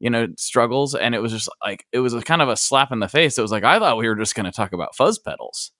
you 0.00 0.10
know 0.10 0.28
struggles, 0.38 0.94
and 0.94 1.14
it 1.14 1.20
was 1.22 1.32
just 1.32 1.48
like 1.64 1.86
it 1.92 1.98
was 2.00 2.14
a 2.14 2.22
kind 2.22 2.42
of 2.42 2.48
a 2.48 2.56
slap 2.56 2.92
in 2.92 3.00
the 3.00 3.08
face. 3.08 3.36
It 3.38 3.42
was 3.42 3.52
like 3.52 3.64
I 3.64 3.78
thought 3.78 3.98
we 3.98 4.08
were 4.08 4.14
just 4.16 4.34
going 4.34 4.46
to 4.46 4.52
talk 4.52 4.72
about 4.72 4.94
fuzz 4.96 5.18
pedals. 5.18 5.72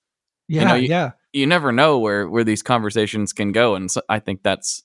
Yeah, 0.47 0.63
know, 0.65 0.75
you- 0.75 0.87
yeah. 0.89 1.11
You 1.33 1.45
never 1.45 1.71
know 1.71 1.99
where 1.99 2.27
where 2.27 2.43
these 2.43 2.63
conversations 2.63 3.31
can 3.33 3.51
go, 3.51 3.75
and 3.75 3.91
so 3.91 4.01
I 4.09 4.19
think 4.19 4.41
that's 4.43 4.83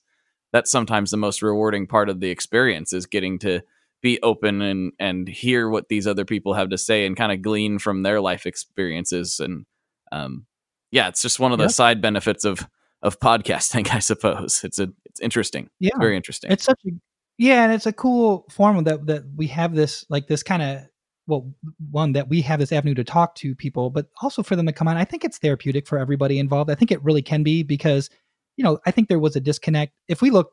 that's 0.51 0.69
sometimes 0.69 1.09
the 1.09 1.17
most 1.17 1.41
rewarding 1.41 1.87
part 1.87 2.09
of 2.09 2.19
the 2.19 2.29
experience 2.29 2.93
is 2.93 3.05
getting 3.07 3.39
to 3.39 3.61
be 4.01 4.19
open 4.21 4.61
and 4.61 4.91
and 4.99 5.27
hear 5.27 5.67
what 5.69 5.87
these 5.89 6.05
other 6.05 6.25
people 6.25 6.53
have 6.53 6.69
to 6.69 6.77
say 6.77 7.05
and 7.05 7.17
kind 7.17 7.31
of 7.31 7.41
glean 7.41 7.79
from 7.79 8.03
their 8.03 8.19
life 8.21 8.45
experiences 8.45 9.39
and 9.39 9.65
um 10.11 10.45
yeah 10.91 11.07
it's 11.07 11.21
just 11.21 11.39
one 11.39 11.53
of 11.53 11.57
the 11.57 11.63
Yep. 11.63 11.71
side 11.71 12.01
benefits 12.01 12.43
of 12.43 12.67
of 13.01 13.19
podcasting 13.21 13.89
i 13.93 13.99
suppose 13.99 14.61
it's 14.65 14.77
a 14.77 14.89
it's 15.05 15.21
interesting 15.21 15.69
Yeah. 15.79 15.91
it's 15.93 15.99
very 15.99 16.17
interesting 16.17 16.51
It's 16.51 16.65
such 16.65 16.81
a 16.85 16.91
yeah, 17.39 17.63
and 17.63 17.73
it's 17.73 17.87
a 17.87 17.93
cool 17.93 18.45
form 18.51 18.83
that 18.83 19.07
that 19.07 19.23
we 19.35 19.47
have 19.47 19.73
this 19.73 20.05
like 20.09 20.27
this 20.27 20.43
kind 20.43 20.61
of 20.61 20.81
well 21.27 21.51
one 21.91 22.13
that 22.13 22.27
we 22.27 22.41
have 22.41 22.59
this 22.59 22.71
avenue 22.71 22.95
to 22.95 23.03
talk 23.03 23.35
to 23.35 23.55
people, 23.55 23.89
but 23.89 24.07
also 24.21 24.43
for 24.43 24.55
them 24.55 24.65
to 24.65 24.73
come 24.73 24.87
on. 24.87 24.97
I 24.97 25.05
think 25.05 25.23
it's 25.23 25.37
therapeutic 25.37 25.87
for 25.87 25.97
everybody 25.97 26.39
involved. 26.39 26.69
I 26.69 26.75
think 26.75 26.91
it 26.91 27.03
really 27.03 27.21
can 27.21 27.43
be 27.43 27.63
because 27.63 28.09
you 28.57 28.63
know 28.63 28.79
I 28.85 28.91
think 28.91 29.07
there 29.07 29.19
was 29.19 29.35
a 29.35 29.39
disconnect. 29.39 29.93
If 30.07 30.21
we 30.21 30.29
look, 30.29 30.51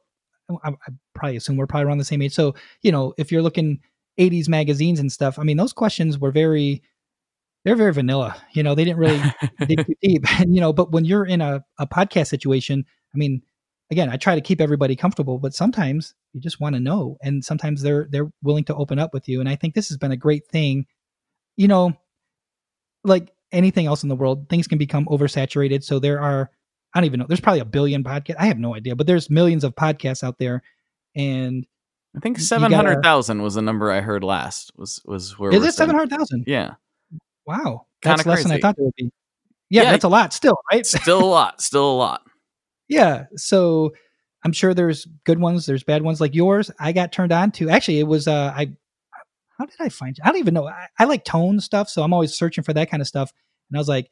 I, 0.65 0.71
I 0.71 0.91
probably 1.15 1.37
assume 1.37 1.57
we're 1.57 1.67
probably 1.67 1.87
around 1.87 1.99
the 1.99 2.05
same 2.05 2.23
age. 2.23 2.35
So 2.35 2.55
you 2.83 2.93
know 2.93 3.15
if 3.19 3.33
you're 3.33 3.43
looking 3.43 3.81
80s 4.19 4.49
magazines 4.49 5.01
and 5.01 5.11
stuff, 5.11 5.39
I 5.39 5.43
mean 5.43 5.57
those 5.57 5.73
questions 5.73 6.19
were 6.19 6.33
very 6.33 6.83
they're 7.65 7.77
very 7.77 7.93
vanilla. 7.93 8.37
You 8.53 8.63
know 8.63 8.75
they 8.75 8.85
didn't 8.85 8.99
really 8.99 9.23
dig 9.67 9.85
too 9.87 9.95
deep. 10.03 10.41
And 10.41 10.55
you 10.55 10.61
know, 10.61 10.73
but 10.73 10.93
when 10.93 11.05
you're 11.05 11.27
in 11.27 11.41
a, 11.41 11.65
a 11.79 11.87
podcast 11.87 12.29
situation, 12.29 12.85
I 13.15 13.19
mean, 13.19 13.43
again, 13.91 14.09
I 14.11 14.17
try 14.17 14.35
to 14.35 14.41
keep 14.41 14.61
everybody 14.61 14.95
comfortable, 14.97 15.39
but 15.39 15.55
sometimes 15.55 16.15
you 16.33 16.41
just 16.41 16.61
want 16.61 16.75
to 16.75 16.81
know, 16.81 17.17
and 17.23 17.45
sometimes 17.45 17.83
they're 17.83 18.07
they're 18.11 18.31
willing 18.43 18.65
to 18.65 18.75
open 18.75 18.99
up 18.99 19.13
with 19.15 19.29
you. 19.29 19.41
And 19.41 19.49
I 19.49 19.57
think 19.57 19.75
this 19.75 19.89
has 19.89 19.99
been 19.99 20.13
a 20.13 20.17
great 20.17 20.47
thing. 20.49 20.87
You 21.57 21.69
know, 21.69 21.93
like 23.05 23.33
anything 23.53 23.87
else 23.87 24.03
in 24.03 24.09
the 24.09 24.17
world, 24.17 24.49
things 24.49 24.67
can 24.69 24.79
become 24.79 25.07
oversaturated. 25.07 25.83
So 25.83 25.99
there 25.99 26.21
are, 26.21 26.51
I 26.95 27.01
don't 27.01 27.07
even 27.07 27.21
know, 27.21 27.27
there's 27.27 27.41
probably 27.41 27.61
a 27.61 27.65
billion 27.65 28.05
podcasts. 28.05 28.37
I 28.39 28.47
have 28.47 28.59
no 28.59 28.75
idea, 28.77 28.95
but 28.97 29.07
there's 29.07 29.29
millions 29.31 29.65
of 29.65 29.75
podcasts 29.75 30.23
out 30.23 30.39
there. 30.39 30.63
And 31.17 31.67
i 32.17 32.19
think 32.19 32.41
700000 32.41 33.41
was 33.41 33.55
the 33.55 33.63
number 33.63 33.93
i 33.93 34.01
heard 34.01 34.25
last 34.25 34.73
was 34.77 35.01
was 35.05 35.39
where 35.39 35.55
is 35.55 35.63
it 35.65 35.75
seven 35.75 35.95
hundred 35.95 36.11
thousand? 36.11 36.43
yeah 36.45 36.75
Wow, 37.47 37.87
Kinda 38.03 38.17
that's 38.17 38.27
less 38.27 38.43
than 38.43 38.51
I 38.53 38.59
thought 38.59 38.75
it 38.79 38.83
would 38.83 38.95
be. 38.97 39.11
Yeah, 39.71 39.83
Yeah. 39.83 39.91
that's 39.93 40.03
a 40.05 40.09
lot 40.09 40.33
still, 40.33 40.57
right? 40.73 40.85
still 40.87 41.23
a 41.23 41.25
lot 41.25 41.61
still 41.61 41.89
a 41.91 41.97
lot 41.97 42.23
Yeah. 42.91 43.25
So 43.37 43.95
I'm 44.45 44.53
sure 44.53 44.75
there's 44.75 45.07
good 45.25 45.39
ones, 45.41 45.65
there's 45.67 45.85
bad 45.85 46.03
ones 46.03 46.21
like 46.21 46.35
yours. 46.35 46.71
I 46.79 46.93
got 46.93 47.13
turned 47.13 47.33
on 47.33 47.53
to 47.53 47.71
actually 47.71 48.01
it 48.01 48.07
was 48.07 48.29
uh 48.29 48.53
I 48.55 48.73
how 49.59 49.67
did 49.67 49.77
I 49.81 49.91
find 49.91 50.17
you? 50.19 50.23
I 50.25 50.29
don't 50.29 50.39
even 50.39 50.55
know. 50.55 50.69
I, 50.69 50.87
I 50.99 51.05
like 51.05 51.25
tone 51.25 51.61
stuff, 51.61 51.89
so 51.91 52.03
I'm 52.03 52.15
always 52.15 52.35
searching 52.35 52.65
for 52.65 52.73
that 52.73 52.91
kind 52.91 53.03
of 53.03 53.07
stuff. 53.07 53.33
And 53.71 53.77
I 53.77 53.81
was 53.81 53.89
like, 53.89 54.11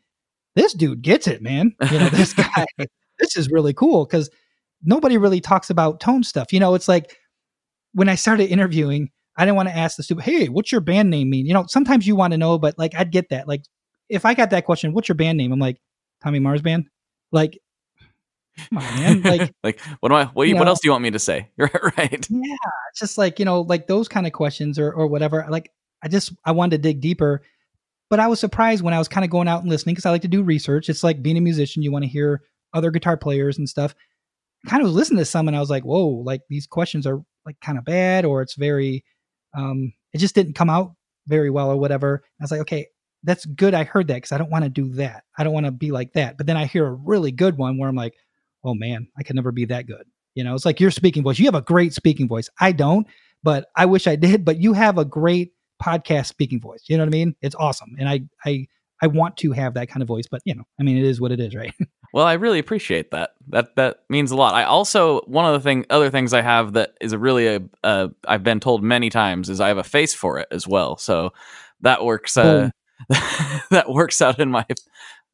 this 0.57 0.75
dude 0.75 1.03
gets 1.03 1.27
it, 1.27 1.43
man. 1.43 1.75
You 1.91 1.99
know, 2.01 2.09
this 2.11 2.35
guy, 2.35 2.67
this 3.19 3.37
is 3.37 3.51
really 3.51 3.73
cool 3.73 4.05
because 4.07 4.31
nobody 4.85 5.19
really 5.19 5.41
talks 5.41 5.71
about 5.71 6.01
tone 6.01 6.23
stuff. 6.23 6.53
You 6.53 6.61
know, 6.61 6.75
it's 6.75 6.89
like 6.89 7.17
when 7.93 8.09
I 8.09 8.15
started 8.15 8.51
interviewing, 8.51 9.11
I 9.37 9.45
didn't 9.45 9.57
want 9.57 9.71
to 9.71 9.77
ask 9.77 9.97
the 9.97 10.03
stupid, 10.03 10.25
hey, 10.25 10.49
what's 10.49 10.71
your 10.73 10.81
band 10.83 11.11
name 11.11 11.31
mean? 11.31 11.47
You 11.47 11.55
know, 11.55 11.65
sometimes 11.69 12.07
you 12.07 12.17
want 12.17 12.33
to 12.33 12.39
know, 12.39 12.59
but 12.59 12.79
like 12.79 12.95
I'd 12.95 13.11
get 13.13 13.31
that. 13.31 13.49
Like 13.49 13.63
if 14.09 14.25
I 14.27 14.35
got 14.35 14.51
that 14.51 14.67
question, 14.67 14.93
what's 14.93 15.09
your 15.09 15.17
band 15.17 15.39
name? 15.39 15.53
I'm 15.53 15.59
like, 15.59 15.79
Tommy 16.23 16.41
Mars 16.41 16.63
Band. 16.63 16.89
Like, 17.33 17.59
on, 18.73 18.83
man. 18.83 19.23
Like, 19.23 19.55
like 19.63 19.81
what 20.01 20.09
do 20.11 20.15
i 20.15 20.25
what, 20.27 20.49
you, 20.49 20.55
You 20.55 20.59
what 20.59 20.69
else 20.69 20.81
do 20.81 20.89
you 20.89 20.93
want 20.93 21.03
me 21.03 21.11
to 21.11 21.19
say 21.19 21.51
right 21.59 22.27
yeah, 22.31 22.57
it's 22.91 23.01
just 23.01 23.19
like, 23.19 23.39
you 23.39 23.45
know, 23.45 23.63
like 23.63 23.87
those 23.87 24.09
kind 24.09 24.27
of 24.27 24.33
questions 24.33 24.79
or 24.79 24.93
or 24.93 25.07
whatever. 25.07 25.47
Like 25.49 25.73
I 26.03 26.09
just 26.09 26.33
I 26.45 26.53
wanted 26.53 26.77
to 26.77 26.83
dig 26.83 27.01
deeper. 27.01 27.43
But 28.11 28.21
I 28.21 28.29
was 28.29 28.41
surprised 28.41 28.83
when 28.83 28.95
I 28.95 28.99
was 28.99 29.09
kind 29.09 29.25
of 29.25 29.31
going 29.31 29.49
out 29.49 29.61
and 29.61 29.71
listening 29.71 29.95
because 29.95 30.07
I 30.07 30.11
like 30.11 30.23
to 30.23 30.29
do 30.29 30.43
research. 30.43 30.89
It's 30.89 31.05
like 31.05 31.23
being 31.23 31.37
a 31.37 31.43
musician, 31.43 31.83
you 31.83 31.93
want 31.93 32.05
to 32.05 32.11
hear 32.11 32.43
other 32.73 32.91
guitar 32.91 33.19
players 33.19 33.59
and 33.59 33.69
stuff. 33.69 33.95
Kind 34.67 34.81
of 34.81 34.87
was 34.87 34.95
listening 34.95 35.19
to 35.19 35.25
some 35.27 35.47
and 35.47 35.57
I 35.57 35.61
was 35.61 35.71
like, 35.71 35.85
whoa, 35.85 36.07
like 36.07 36.41
these 36.49 36.67
questions 36.67 37.07
are 37.07 37.23
like 37.45 37.61
kind 37.61 37.77
of 37.77 37.85
bad 37.85 38.25
or 38.25 38.43
it's 38.43 38.55
very 38.55 39.05
um 39.55 39.93
it 40.13 40.19
just 40.19 40.35
didn't 40.35 40.55
come 40.55 40.71
out 40.71 40.95
very 41.27 41.51
well 41.51 41.71
or 41.71 41.77
whatever. 41.77 42.23
I 42.41 42.45
was 42.45 42.51
like, 42.51 42.61
okay, 42.63 42.87
that's 43.23 43.45
good. 43.45 43.75
I 43.75 43.85
heard 43.85 44.09
that 44.09 44.15
because 44.15 44.33
I 44.33 44.39
don't 44.39 44.51
want 44.51 44.65
to 44.65 44.71
do 44.71 44.89
that. 44.95 45.25
I 45.37 45.45
don't 45.45 45.53
want 45.53 45.67
to 45.67 45.73
be 45.73 45.91
like 45.91 46.13
that. 46.15 46.37
But 46.37 46.47
then 46.47 46.57
I 46.57 46.67
hear 46.67 46.87
a 46.87 46.93
really 46.93 47.31
good 47.31 47.59
one 47.59 47.79
where 47.79 47.89
I'm 47.89 47.97
like, 47.97 48.15
oh 48.65 48.75
man, 48.75 49.09
I 49.19 49.23
could 49.23 49.37
never 49.37 49.53
be 49.53 49.65
that 49.67 49.87
good. 49.87 50.05
You 50.35 50.45
know, 50.45 50.55
it's 50.55 50.65
like 50.65 50.81
your 50.81 50.91
speaking 50.91 51.23
voice. 51.23 51.39
You 51.39 51.47
have 51.47 51.55
a 51.55 51.63
great 51.63 51.93
speaking 51.93 52.29
voice. 52.29 52.49
I 52.61 52.73
don't, 52.73 53.07
but 53.43 53.67
I 53.77 53.87
wish 53.87 54.07
I 54.07 54.17
did. 54.17 54.45
But 54.45 54.61
you 54.61 54.73
have 54.73 54.99
a 54.99 55.05
great 55.05 55.53
podcast 55.83 56.27
speaking 56.27 56.61
voice. 56.61 56.85
You 56.89 56.97
know 56.97 57.05
what 57.05 57.09
I 57.09 57.19
mean? 57.19 57.35
It's 57.43 57.57
awesome, 57.57 57.97
and 57.99 58.09
I 58.09 58.21
I 58.45 58.67
I 59.03 59.07
want 59.07 59.37
to 59.39 59.53
have 59.53 59.75
that 59.75 59.89
kind 59.89 60.03
of 60.03 60.09
voice. 60.09 60.27
But 60.31 60.43
you 60.45 60.55
know, 60.55 60.65
I 60.79 60.83
mean, 60.83 60.97
it 60.97 61.05
is 61.05 61.21
what 61.21 61.33
it 61.33 61.41
is, 61.41 61.55
right? 61.55 61.73
Well, 62.15 62.27
I 62.27 62.35
really 62.35 62.59
appreciate 62.59 63.11
that. 63.11 63.33
That 63.49 63.77
that 63.77 63.99
means 64.09 64.31
a 64.31 64.37
lot. 64.37 64.55
I 64.55 64.65
also 64.65 65.21
one 65.27 65.45
of 65.45 65.53
the 65.53 65.61
thing 65.61 65.85
other 65.91 66.11
things 66.11 66.33
I 66.33 66.41
have 66.41 66.73
that 66.73 66.95
is 67.01 67.13
a 67.13 67.19
really 67.19 67.47
a 67.47 67.61
uh, 67.85 68.09
I've 68.27 68.43
been 68.43 68.61
told 68.61 68.83
many 68.83 69.11
times 69.11 69.51
is 69.51 69.61
I 69.61 69.69
have 69.69 69.79
a 69.79 69.85
face 69.85 70.15
for 70.15 70.39
it 70.39 70.49
as 70.51 70.67
well. 70.67 70.97
So 70.97 71.33
that 71.83 72.05
works. 72.05 72.37
Uh, 72.37 72.71
that 73.71 73.85
works 73.89 74.23
out 74.23 74.39
in 74.39 74.51
my. 74.51 74.65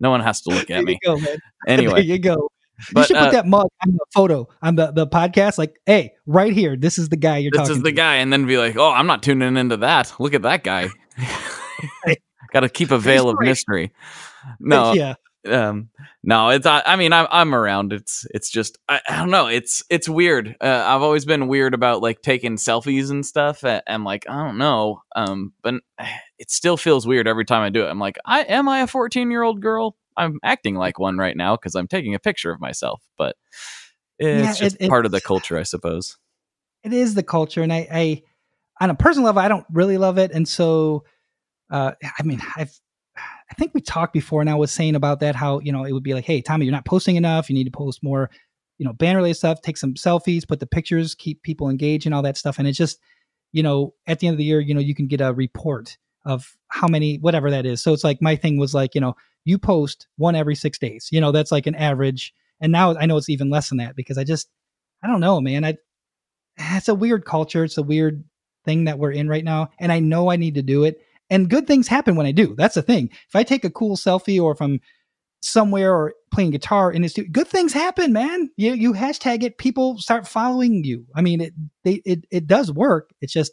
No 0.00 0.10
one 0.10 0.20
has 0.20 0.40
to 0.42 0.50
look 0.50 0.70
at 0.70 0.82
me 0.82 0.98
go, 1.04 1.16
anyway. 1.68 1.92
there 1.94 2.02
you 2.02 2.18
go. 2.18 2.50
You 2.78 2.94
But, 2.94 3.06
should 3.06 3.16
put 3.16 3.28
uh, 3.28 3.30
that 3.32 3.46
mug 3.46 3.68
on 3.84 3.92
the 3.92 4.04
photo 4.12 4.48
on 4.62 4.76
the 4.76 4.90
the 4.92 5.06
podcast. 5.06 5.58
Like, 5.58 5.80
hey, 5.86 6.12
right 6.26 6.52
here, 6.52 6.76
this 6.76 6.98
is 6.98 7.08
the 7.08 7.16
guy 7.16 7.38
you're 7.38 7.50
talking 7.50 7.60
about. 7.60 7.68
This 7.68 7.76
is 7.78 7.82
the 7.82 7.90
to. 7.90 7.96
guy, 7.96 8.16
and 8.16 8.32
then 8.32 8.46
be 8.46 8.58
like, 8.58 8.76
"Oh, 8.76 8.90
I'm 8.90 9.06
not 9.06 9.22
tuning 9.22 9.56
into 9.56 9.78
that. 9.78 10.12
Look 10.18 10.34
at 10.34 10.42
that 10.42 10.64
guy." 10.64 10.88
Got 12.52 12.60
to 12.60 12.68
keep 12.68 12.90
a 12.90 12.98
veil 12.98 13.28
of 13.28 13.38
mystery. 13.40 13.92
No, 14.60 14.92
yeah, 14.92 15.14
um 15.46 15.90
no 16.22 16.48
it's 16.48 16.66
i, 16.66 16.82
I 16.84 16.96
mean 16.96 17.12
I'm, 17.12 17.26
I'm 17.30 17.54
around 17.54 17.92
it's 17.92 18.26
it's 18.30 18.50
just 18.50 18.78
I, 18.88 19.00
I 19.08 19.16
don't 19.18 19.30
know 19.30 19.46
it's 19.46 19.82
it's 19.90 20.08
weird 20.08 20.56
uh, 20.60 20.84
i've 20.86 21.02
always 21.02 21.24
been 21.24 21.48
weird 21.48 21.74
about 21.74 22.02
like 22.02 22.22
taking 22.22 22.56
selfies 22.56 23.10
and 23.10 23.24
stuff 23.24 23.64
and, 23.64 23.82
and 23.86 24.04
like 24.04 24.24
i 24.28 24.42
don't 24.42 24.58
know 24.58 25.02
um 25.14 25.52
but 25.62 25.74
it 26.38 26.50
still 26.50 26.76
feels 26.76 27.06
weird 27.06 27.28
every 27.28 27.44
time 27.44 27.62
i 27.62 27.70
do 27.70 27.84
it 27.84 27.90
i'm 27.90 27.98
like 27.98 28.16
i 28.24 28.40
am 28.42 28.68
i 28.68 28.80
a 28.80 28.86
14 28.86 29.30
year 29.30 29.42
old 29.42 29.60
girl 29.60 29.96
i'm 30.16 30.38
acting 30.42 30.74
like 30.74 30.98
one 30.98 31.16
right 31.18 31.36
now 31.36 31.56
because 31.56 31.74
i'm 31.74 31.88
taking 31.88 32.14
a 32.14 32.18
picture 32.18 32.50
of 32.50 32.60
myself 32.60 33.02
but 33.18 33.36
it's 34.18 34.58
Yeah, 34.58 34.66
just 34.66 34.76
it- 34.80 34.88
part 34.88 35.06
of 35.06 35.12
the 35.12 35.20
culture 35.20 35.58
i 35.58 35.62
suppose 35.74 36.16
it 36.84 36.92
is 36.92 37.14
the 37.14 37.22
culture, 37.22 37.62
and 37.62 37.72
I, 37.72 37.88
I 37.90 38.22
on 38.80 38.90
a 38.90 38.94
personal 38.94 39.24
level, 39.24 39.40
I 39.40 39.48
don't 39.48 39.64
really 39.72 39.96
love 39.96 40.18
it, 40.18 40.32
and 40.32 40.46
so 40.46 41.04
uh, 41.70 41.92
I 42.02 42.22
mean, 42.22 42.40
I've 42.56 42.78
I 43.16 43.54
think 43.54 43.72
we 43.74 43.80
talked 43.80 44.12
before, 44.12 44.40
and 44.40 44.50
I 44.50 44.54
was 44.54 44.70
saying 44.70 44.94
about 44.94 45.20
that 45.20 45.34
how 45.34 45.60
you 45.60 45.72
know 45.72 45.84
it 45.84 45.92
would 45.92 46.02
be 46.02 46.14
like, 46.14 46.24
hey, 46.24 46.42
Tommy, 46.42 46.66
you're 46.66 46.72
not 46.72 46.84
posting 46.84 47.16
enough. 47.16 47.48
You 47.48 47.54
need 47.54 47.64
to 47.64 47.70
post 47.70 48.02
more, 48.02 48.30
you 48.78 48.84
know, 48.84 48.92
band 48.92 49.16
related 49.16 49.36
stuff. 49.36 49.62
Take 49.62 49.76
some 49.76 49.94
selfies, 49.94 50.46
put 50.46 50.60
the 50.60 50.66
pictures, 50.66 51.14
keep 51.14 51.42
people 51.42 51.70
engaged, 51.70 52.04
and 52.06 52.14
all 52.14 52.22
that 52.22 52.36
stuff. 52.36 52.58
And 52.58 52.68
it's 52.68 52.78
just, 52.78 52.98
you 53.52 53.62
know, 53.62 53.94
at 54.06 54.18
the 54.18 54.26
end 54.26 54.34
of 54.34 54.38
the 54.38 54.44
year, 54.44 54.60
you 54.60 54.74
know, 54.74 54.80
you 54.80 54.94
can 54.94 55.06
get 55.06 55.20
a 55.20 55.32
report 55.32 55.96
of 56.26 56.54
how 56.68 56.88
many 56.88 57.16
whatever 57.16 57.50
that 57.50 57.64
is. 57.66 57.82
So 57.82 57.92
it's 57.92 58.04
like 58.04 58.20
my 58.20 58.36
thing 58.36 58.58
was 58.58 58.74
like, 58.74 58.94
you 58.94 59.00
know, 59.00 59.14
you 59.44 59.58
post 59.58 60.06
one 60.16 60.34
every 60.34 60.54
six 60.54 60.78
days. 60.78 61.08
You 61.12 61.20
know, 61.20 61.32
that's 61.32 61.52
like 61.52 61.66
an 61.66 61.74
average. 61.74 62.32
And 62.60 62.72
now 62.72 62.96
I 62.96 63.06
know 63.06 63.16
it's 63.16 63.28
even 63.28 63.50
less 63.50 63.68
than 63.68 63.78
that 63.78 63.96
because 63.96 64.18
I 64.18 64.24
just, 64.24 64.48
I 65.02 65.06
don't 65.06 65.20
know, 65.20 65.40
man. 65.40 65.64
I 65.64 65.76
it's 66.56 66.88
a 66.88 66.94
weird 66.94 67.24
culture. 67.24 67.64
It's 67.64 67.78
a 67.78 67.82
weird 67.82 68.24
thing 68.64 68.84
that 68.84 68.98
we're 68.98 69.12
in 69.12 69.28
right 69.28 69.44
now. 69.44 69.70
And 69.78 69.92
I 69.92 70.00
know 70.00 70.30
I 70.30 70.36
need 70.36 70.54
to 70.54 70.62
do 70.62 70.84
it. 70.84 71.00
And 71.30 71.50
good 71.50 71.66
things 71.66 71.88
happen 71.88 72.16
when 72.16 72.26
I 72.26 72.32
do. 72.32 72.54
That's 72.56 72.74
the 72.74 72.82
thing. 72.82 73.10
If 73.28 73.34
I 73.34 73.42
take 73.42 73.64
a 73.64 73.70
cool 73.70 73.96
selfie 73.96 74.40
or 74.40 74.52
if 74.52 74.60
I'm 74.60 74.80
somewhere 75.40 75.94
or 75.94 76.14
playing 76.32 76.50
guitar 76.50 76.90
in 76.90 77.04
it's 77.04 77.18
good 77.30 77.48
things 77.48 77.72
happen, 77.72 78.12
man. 78.12 78.50
You 78.56 78.72
you 78.72 78.92
hashtag 78.92 79.42
it, 79.42 79.58
people 79.58 79.98
start 79.98 80.26
following 80.26 80.84
you. 80.84 81.06
I 81.14 81.20
mean, 81.20 81.40
it 81.40 81.52
they 81.82 82.02
it 82.04 82.24
it 82.30 82.46
does 82.46 82.72
work. 82.72 83.10
It's 83.20 83.32
just 83.32 83.52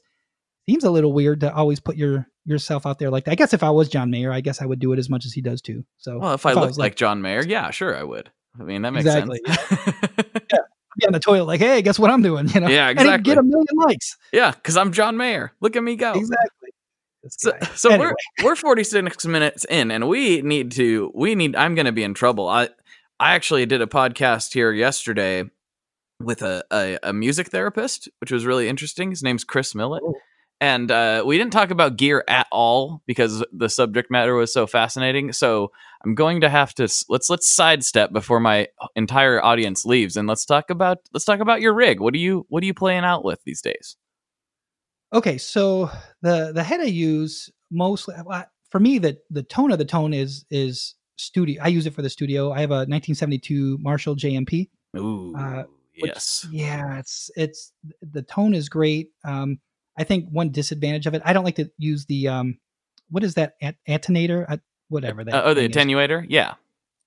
seems 0.72 0.84
a 0.84 0.92
little 0.92 1.12
weird 1.14 1.42
to 1.42 1.54
always 1.54 1.80
put 1.80 1.96
your 1.98 2.28
yourself 2.46 2.86
out 2.86 2.98
there 3.00 3.10
like 3.10 3.26
that. 3.26 3.32
I 3.32 3.36
guess 3.36 3.54
if 3.54 3.62
I 3.64 3.70
was 3.70 3.90
John 3.90 4.10
Mayer, 4.10 4.32
I 4.32 4.42
guess 4.42 4.62
I 4.62 4.66
would 4.66 4.80
do 4.80 4.94
it 4.94 5.00
as 5.00 5.10
much 5.10 5.26
as 5.26 5.34
he 5.34 5.42
does 5.42 5.62
too. 5.62 5.84
So 5.98 6.18
well 6.20 6.34
if 6.34 6.46
i 6.46 6.54
looked 6.54 6.68
was 6.68 6.78
like 6.78 6.96
john 6.96 7.22
mayer 7.22 7.44
yeah 7.46 7.70
sure 7.72 7.96
i 7.96 8.04
would 8.04 8.32
i 8.60 8.64
mean 8.64 8.82
that 8.84 8.92
makes 8.94 9.06
Exactly. 9.06 9.40
sense 9.46 9.60
yeah. 10.52 10.58
be 11.00 11.06
on 11.08 11.14
the 11.14 11.20
toilet 11.20 11.46
like, 11.46 11.60
hey, 11.62 11.82
guess 11.82 11.98
what 11.98 12.12
I'm 12.12 12.22
doing? 12.22 12.50
You 12.50 12.60
know? 12.62 12.68
Yeah, 12.68 12.90
And 12.90 13.00
exactly. 13.00 13.24
get 13.24 13.38
a 13.38 13.44
million 13.44 13.76
likes. 13.88 14.18
Yeah, 14.34 14.52
because 14.52 14.76
I'm 14.76 14.92
John 14.92 15.16
Mayer. 15.18 15.54
Look 15.62 15.76
at 15.78 15.84
me 15.84 15.96
go. 15.96 16.12
Exactly. 16.14 16.70
So, 17.30 17.54
so 17.76 17.92
Anyway. 17.92 18.12
we're 18.40 18.46
we're 18.46 18.56
46 18.56 19.26
minutes 19.28 19.66
in, 19.70 19.90
and 19.92 20.08
we 20.10 20.42
need 20.42 20.72
to. 20.74 21.12
We 21.16 21.36
need. 21.36 21.56
I'm 21.56 21.76
going 21.76 21.86
to 21.86 21.92
be 21.94 22.04
in 22.04 22.14
trouble. 22.14 22.50
I 22.50 22.70
I 23.20 23.36
actually 23.36 23.66
did 23.68 23.82
a 23.82 23.86
podcast 23.88 24.54
here 24.54 24.72
yesterday 24.74 25.44
with 26.20 26.42
a, 26.42 26.64
a 26.74 26.98
a 27.04 27.14
music 27.14 27.48
therapist, 27.50 28.10
which 28.20 28.32
was 28.32 28.46
really 28.46 28.68
interesting. 28.68 29.12
His 29.12 29.22
name's 29.24 29.44
Chris 29.44 29.74
Millett, 29.76 30.02
Oh. 30.06 30.16
And 30.62 30.92
uh, 30.92 31.24
we 31.26 31.40
didn't 31.40 31.52
talk 31.54 31.72
about 31.72 31.98
gear 31.98 32.24
at 32.28 32.46
all 32.52 33.02
because 33.08 33.44
the 33.52 33.68
subject 33.68 34.12
matter 34.12 34.36
was 34.36 34.54
so 34.54 34.68
fascinating. 34.68 35.34
So 35.34 35.72
I'm 36.06 36.14
going 36.14 36.42
to 36.42 36.50
have 36.50 36.76
to 36.76 36.84
let's 37.10 37.30
let's 37.32 37.50
sidestep 37.50 38.14
before 38.14 38.40
my 38.40 38.68
entire 38.96 39.44
audience 39.44 39.86
leaves, 39.86 40.16
and 40.16 40.28
let's 40.28 40.46
talk 40.46 40.70
about 40.70 41.00
let's 41.14 41.26
talk 41.26 41.40
about 41.40 41.62
your 41.62 41.74
rig. 41.74 42.00
What 42.00 42.14
do 42.14 42.20
you 42.20 42.46
what 42.50 42.62
are 42.62 42.68
you 42.68 42.76
playing 42.76 43.04
out 43.04 43.26
with 43.26 43.40
these 43.44 43.60
days? 43.62 43.98
Okay, 45.12 45.40
so 45.40 45.90
the 46.22 46.52
the 46.54 46.64
head 46.64 46.80
I 46.80 46.86
use 46.86 47.50
mostly 47.72 48.16
for 48.70 48.80
me 48.80 49.00
the 49.00 49.18
the 49.32 49.44
tone 49.44 49.72
of 49.72 49.80
the 49.80 49.86
tone 49.86 50.14
is 50.14 50.46
is 50.52 50.94
studio. 51.18 51.62
I 51.64 51.70
use 51.70 51.88
it 51.88 51.94
for 51.96 52.04
the 52.04 52.10
studio. 52.10 52.52
I 52.52 52.62
have 52.62 52.72
a 52.72 52.86
1972 52.86 53.80
Marshall 53.82 54.16
JMP. 54.16 54.70
Ooh, 54.96 55.36
Uh, 55.36 55.64
which- 56.00 56.12
yes. 56.14 56.48
Yeah, 56.52 57.00
it's 57.00 57.32
it's 57.36 57.74
the 58.02 58.22
tone 58.22 58.54
is 58.54 58.70
great. 58.70 59.10
Um, 59.26 59.60
I 59.98 60.04
think 60.04 60.30
one 60.30 60.50
disadvantage 60.50 61.06
of 61.08 61.14
it, 61.14 61.22
I 61.26 61.34
don't 61.34 61.44
like 61.44 61.56
to 61.56 61.70
use 61.78 62.06
the 62.06 62.28
um, 62.30 62.58
what 63.10 63.24
is 63.24 63.34
that 63.36 63.54
at- 63.62 63.76
attenuator? 63.88 64.46
Uh, 64.50 64.58
whatever 64.90 65.24
that. 65.24 65.34
Uh, 65.34 65.42
oh, 65.46 65.54
the 65.54 65.62
thing 65.68 65.70
is. 65.72 65.76
attenuator. 65.76 66.26
Yeah. 66.30 66.54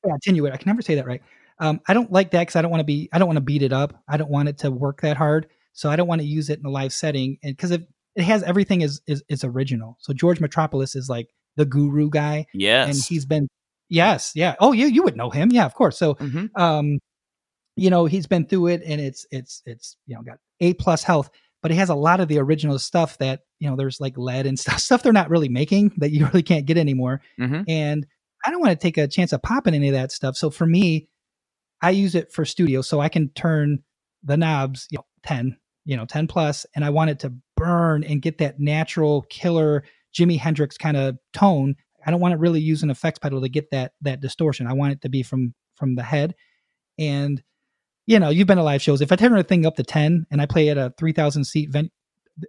Yeah, 0.07 0.17
attenuator. 0.25 0.53
I 0.53 0.57
can 0.59 0.69
never 0.69 0.83
say 0.83 0.97
that 0.97 1.07
right. 1.07 1.23
Um, 1.59 1.81
I 1.89 1.95
don't 1.95 2.11
like 2.13 2.33
that 2.33 2.41
because 2.41 2.57
I 2.57 2.63
don't 2.63 2.71
want 2.71 2.81
to 2.81 2.85
be. 2.85 3.09
I 3.13 3.19
don't 3.19 3.29
want 3.29 3.37
to 3.39 3.43
beat 3.43 3.63
it 3.63 3.73
up. 3.73 4.03
I 4.09 4.17
don't 4.17 4.31
want 4.31 4.49
it 4.49 4.59
to 4.59 4.71
work 4.71 5.01
that 5.03 5.17
hard. 5.17 5.47
So 5.73 5.89
I 5.91 5.97
don't 5.97 6.07
want 6.09 6.21
to 6.21 6.27
use 6.27 6.51
it 6.51 6.59
in 6.59 6.67
a 6.67 6.71
live 6.71 6.93
setting, 6.93 7.39
and 7.43 7.57
because 7.57 7.71
it 7.71 7.89
it 8.17 8.25
has 8.25 8.43
everything 8.43 8.83
is 8.83 9.01
is 9.07 9.23
is 9.29 9.45
original. 9.45 9.97
So 10.01 10.13
George 10.13 10.41
Metropoulos 10.41 10.95
is 10.97 11.09
like 11.09 11.29
the 11.57 11.65
guru 11.65 12.11
guy, 12.11 12.47
Yes. 12.53 12.89
and 12.89 13.05
he's 13.05 13.25
been 13.25 13.49
yes, 13.89 14.33
yeah. 14.35 14.57
Oh, 14.61 14.73
you 14.73 14.87
you 14.87 15.03
would 15.05 15.17
know 15.17 15.31
him, 15.31 15.51
yeah, 15.53 15.65
of 15.65 15.75
course. 15.75 15.97
So 15.97 16.15
Mhm. 16.17 16.51
um, 16.61 16.99
you 17.77 17.91
know, 17.91 18.07
he's 18.07 18.27
been 18.27 18.47
through 18.47 18.69
it, 18.69 18.83
and 18.85 19.01
it's 19.01 19.27
it's 19.31 19.63
it's 19.65 19.97
you 20.07 20.15
know 20.17 20.23
got 20.23 20.39
A 20.61 20.75
plus 20.75 21.03
health, 21.03 21.31
but 21.65 21.73
it 21.73 21.77
has 21.77 21.89
a 21.89 21.95
lot 21.95 22.21
of 22.21 22.29
the 22.29 22.39
original 22.39 22.79
stuff 22.79 23.19
that 23.19 23.41
you 23.59 23.69
know 23.69 23.75
there's 23.75 24.01
like 24.01 24.17
lead 24.19 24.47
and 24.47 24.59
stuff 24.65 24.79
stuff 24.79 25.03
they're 25.03 25.13
not 25.13 25.31
really 25.31 25.49
making 25.49 25.91
that 25.97 26.11
you 26.13 26.25
really 26.33 26.43
can't 26.43 26.67
get 26.67 26.77
anymore 26.79 27.21
Mhm. 27.41 27.65
and 27.67 28.07
I 28.47 28.51
don't 28.51 28.61
want 28.61 28.73
to 28.79 28.83
take 28.83 28.99
a 28.99 29.09
chance 29.09 29.33
of 29.33 29.41
popping 29.43 29.73
any 29.75 29.89
of 29.89 29.95
that 29.95 30.13
stuff. 30.13 30.37
So 30.37 30.51
for 30.51 30.67
me, 30.67 31.09
I 31.81 31.91
use 31.91 32.15
it 32.15 32.31
for 32.31 32.45
studio, 32.45 32.83
so 32.83 33.01
I 33.01 33.09
can 33.09 33.31
turn 33.31 33.79
the 34.23 34.37
knobs, 34.37 34.87
you 34.91 34.99
know, 34.99 35.07
ten, 35.23 35.57
you 35.87 35.97
know, 35.97 36.05
ten 36.05 36.27
plus, 36.27 36.67
and 36.77 36.85
I 36.85 36.91
want 36.91 37.09
it 37.09 37.19
to 37.21 37.33
burn 37.57 38.05
and 38.05 38.21
get 38.21 38.37
that 38.39 38.61
natural 38.61 39.23
killer 39.31 39.83
Jimi 40.15 40.39
Hendrix 40.39 40.77
kind 40.77 40.99
of 40.99 41.17
tone. 41.33 41.75
I 42.07 42.11
don't 42.11 42.21
want 42.21 42.33
to 42.33 42.39
really 42.39 42.61
use 42.61 42.83
an 42.83 42.91
effects 42.91 43.19
pedal 43.19 43.41
to 43.41 43.49
get 43.49 43.71
that 43.71 43.93
that 44.03 44.21
distortion. 44.21 44.67
I 44.67 44.75
want 44.75 44.93
it 44.93 45.01
to 45.01 45.09
be 45.09 45.23
from 45.23 45.55
from 45.77 45.95
the 45.95 46.03
head, 46.03 46.35
and 46.99 47.43
you 48.07 48.19
know, 48.19 48.29
you've 48.29 48.47
been 48.47 48.59
to 48.59 48.63
live 48.63 48.83
shows. 48.83 49.01
If 49.01 49.13
I 49.13 49.17
turn 49.17 49.37
a 49.37 49.43
thing 49.43 49.67
up 49.67 49.77
to 49.77 49.83
ten 49.83 50.27
and 50.31 50.41
I 50.41 50.47
play 50.47 50.69
at 50.69 50.79
a 50.79 50.93
three 50.99 51.13
thousand 51.13 51.45
seat 51.45 51.71
vent, 51.71 51.91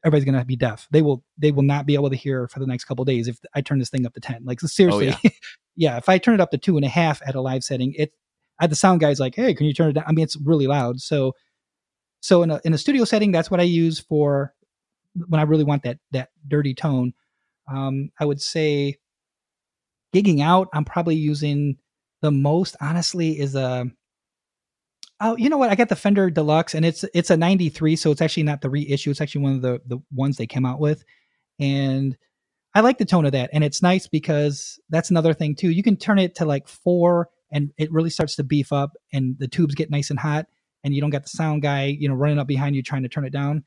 everybody's 0.03 0.25
gonna 0.25 0.45
be 0.45 0.55
deaf. 0.55 0.87
They 0.91 1.01
will 1.01 1.23
they 1.37 1.51
will 1.51 1.63
not 1.63 1.85
be 1.85 1.95
able 1.95 2.09
to 2.09 2.15
hear 2.15 2.47
for 2.47 2.59
the 2.59 2.67
next 2.67 2.85
couple 2.85 3.05
days 3.05 3.27
if 3.27 3.39
I 3.53 3.61
turn 3.61 3.79
this 3.79 3.89
thing 3.89 4.05
up 4.05 4.13
to 4.13 4.19
ten. 4.19 4.43
Like 4.43 4.59
seriously, 4.59 5.07
yeah. 5.07 5.29
yeah. 5.75 5.97
If 5.97 6.09
I 6.09 6.17
turn 6.17 6.35
it 6.35 6.41
up 6.41 6.51
to 6.51 6.57
two 6.57 6.75
and 6.75 6.85
a 6.85 6.89
half 6.89 7.21
at 7.25 7.35
a 7.35 7.41
live 7.41 7.63
setting, 7.63 7.93
it 7.97 8.11
I, 8.59 8.67
the 8.67 8.75
sound 8.75 9.01
guy's 9.01 9.19
like, 9.19 9.35
hey, 9.35 9.53
can 9.53 9.65
you 9.65 9.73
turn 9.73 9.89
it 9.89 9.93
down? 9.93 10.05
I 10.07 10.11
mean, 10.11 10.23
it's 10.23 10.37
really 10.37 10.67
loud. 10.67 10.99
So 10.99 11.33
so 12.21 12.43
in 12.43 12.51
a 12.51 12.59
in 12.65 12.73
a 12.73 12.77
studio 12.77 13.05
setting, 13.05 13.31
that's 13.31 13.51
what 13.51 13.59
I 13.59 13.63
use 13.63 13.99
for 13.99 14.53
when 15.27 15.39
I 15.39 15.43
really 15.43 15.63
want 15.63 15.83
that 15.83 15.99
that 16.11 16.29
dirty 16.47 16.73
tone. 16.73 17.13
Um, 17.71 18.09
I 18.19 18.25
would 18.25 18.41
say 18.41 18.97
gigging 20.13 20.41
out, 20.41 20.67
I'm 20.73 20.85
probably 20.85 21.15
using 21.15 21.77
the 22.21 22.31
most 22.31 22.75
honestly 22.81 23.39
is 23.39 23.55
a 23.55 23.85
Oh, 25.25 25.35
you 25.37 25.49
know 25.49 25.57
what? 25.57 25.71
I 25.71 25.75
got 25.75 25.89
the 25.89 25.95
Fender 25.95 26.29
Deluxe, 26.29 26.75
and 26.75 26.85
it's 26.85 27.03
it's 27.15 27.31
a 27.31 27.37
'93, 27.37 27.95
so 27.95 28.11
it's 28.11 28.21
actually 28.21 28.43
not 28.43 28.61
the 28.61 28.69
reissue. 28.69 29.09
It's 29.09 29.21
actually 29.21 29.41
one 29.41 29.53
of 29.53 29.61
the 29.63 29.81
the 29.87 29.97
ones 30.13 30.37
they 30.37 30.45
came 30.45 30.67
out 30.67 30.79
with, 30.79 31.03
and 31.59 32.15
I 32.75 32.81
like 32.81 32.99
the 32.99 33.05
tone 33.05 33.25
of 33.25 33.31
that. 33.31 33.49
And 33.51 33.63
it's 33.63 33.81
nice 33.81 34.07
because 34.07 34.79
that's 34.89 35.09
another 35.09 35.33
thing 35.33 35.55
too. 35.55 35.71
You 35.71 35.81
can 35.81 35.97
turn 35.97 36.19
it 36.19 36.35
to 36.35 36.45
like 36.45 36.67
four, 36.67 37.29
and 37.51 37.71
it 37.77 37.91
really 37.91 38.11
starts 38.11 38.35
to 38.35 38.43
beef 38.43 38.71
up, 38.71 38.91
and 39.13 39.35
the 39.39 39.47
tubes 39.47 39.73
get 39.73 39.89
nice 39.89 40.11
and 40.11 40.19
hot, 40.19 40.45
and 40.83 40.93
you 40.93 41.01
don't 41.01 41.09
got 41.09 41.23
the 41.23 41.29
sound 41.29 41.63
guy, 41.63 41.85
you 41.85 42.07
know, 42.07 42.13
running 42.13 42.37
up 42.37 42.45
behind 42.47 42.75
you 42.75 42.83
trying 42.83 43.03
to 43.03 43.09
turn 43.09 43.25
it 43.25 43.33
down, 43.33 43.63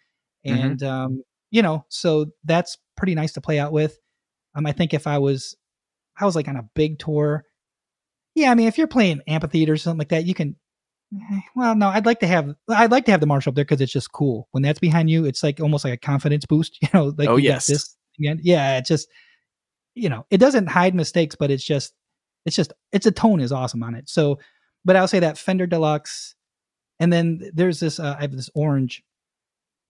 Mhm. 0.46 0.64
and 0.64 0.82
um, 0.84 1.24
you 1.50 1.62
know, 1.62 1.84
so 1.88 2.26
that's 2.44 2.78
pretty 2.96 3.16
nice 3.16 3.32
to 3.32 3.40
play 3.40 3.58
out 3.58 3.72
with. 3.72 3.98
Um, 4.54 4.64
I 4.64 4.70
think 4.70 4.94
if 4.94 5.08
I 5.08 5.18
was, 5.18 5.56
I 6.16 6.24
was 6.24 6.36
like 6.36 6.46
on 6.46 6.56
a 6.56 6.68
big 6.76 7.00
tour, 7.00 7.44
yeah. 8.36 8.52
I 8.52 8.54
mean, 8.54 8.68
if 8.68 8.78
you're 8.78 8.86
playing 8.86 9.22
amphitheater 9.26 9.72
or 9.72 9.76
something 9.76 9.98
like 9.98 10.10
that, 10.10 10.24
you 10.24 10.34
can 10.34 10.54
Well, 11.56 11.74
no, 11.74 11.88
I'd 11.88 12.06
like 12.06 12.20
to 12.20 12.26
have 12.26 12.54
I'd 12.68 12.90
like 12.90 13.06
to 13.06 13.10
have 13.10 13.20
the 13.20 13.26
Marshall 13.26 13.50
up 13.50 13.54
there 13.54 13.64
because 13.64 13.80
it's 13.80 13.92
just 13.92 14.12
cool. 14.12 14.48
When 14.50 14.62
that's 14.62 14.78
behind 14.78 15.10
you, 15.10 15.24
it's 15.24 15.42
like 15.42 15.60
almost 15.60 15.84
like 15.84 15.94
a 15.94 15.98
confidence 15.98 16.44
boost. 16.46 16.78
You 16.82 16.88
know, 16.92 17.14
like 17.16 17.28
Oh, 17.28 17.36
you 17.36 17.48
yes. 17.48 17.66
this 17.66 17.96
again. 18.18 18.40
Yeah, 18.42 18.78
it 18.78 18.84
just 18.84 19.08
you 19.94 20.08
know, 20.08 20.26
it 20.30 20.38
doesn't 20.38 20.66
hide 20.68 20.94
mistakes, 20.94 21.34
but 21.34 21.50
it's 21.50 21.64
just 21.64 21.94
it's 22.44 22.54
just 22.56 22.72
it's 22.92 23.06
a 23.06 23.10
tone 23.10 23.40
is 23.40 23.52
awesome 23.52 23.82
on 23.82 23.94
it. 23.94 24.08
So, 24.08 24.38
but 24.84 24.96
I'll 24.96 25.08
say 25.08 25.20
that 25.20 25.38
Fender 25.38 25.66
Deluxe, 25.66 26.34
and 27.00 27.12
then 27.12 27.50
there's 27.54 27.80
this 27.80 27.98
uh, 27.98 28.16
I 28.18 28.22
have 28.22 28.32
this 28.32 28.50
orange. 28.54 29.02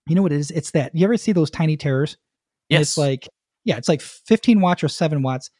You 0.07 0.15
know 0.15 0.21
what 0.23 0.31
it 0.31 0.39
is? 0.39 0.51
It's 0.51 0.71
that 0.71 0.95
you 0.95 1.03
ever 1.03 1.17
see 1.17 1.33
those 1.33 1.51
tiny 1.51 1.77
terrors? 1.77 2.13
And 2.69 2.79
Yes. 2.79 2.81
It's 2.91 2.97
like 2.97 3.27
yeah, 3.65 3.77
it's 3.77 3.89
like 3.89 4.01
15 4.01 4.61
watts 4.61 4.83
or 4.83 4.87
seven 4.87 5.21
watts. 5.21 5.51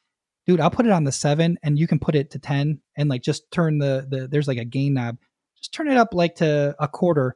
Dude, 0.48 0.60
I'll 0.62 0.72
put 0.72 0.86
it 0.86 0.92
on 0.92 1.04
the 1.04 1.12
seven, 1.12 1.60
and 1.64 1.78
you 1.78 1.86
can 1.86 2.00
put 2.00 2.16
it 2.16 2.32
to 2.32 2.40
10, 2.40 2.80
and 2.98 3.10
like 3.10 3.22
just 3.22 3.50
turn 3.52 3.78
the 3.78 4.08
the 4.10 4.28
there's 4.28 4.48
like 4.48 4.58
a 4.58 4.66
gain 4.66 4.94
knob 4.94 5.18
just 5.60 5.74
turn 5.74 5.90
it 5.90 5.98
up 5.98 6.14
like 6.14 6.36
to 6.36 6.76
a 6.80 6.88
quarter. 6.88 7.36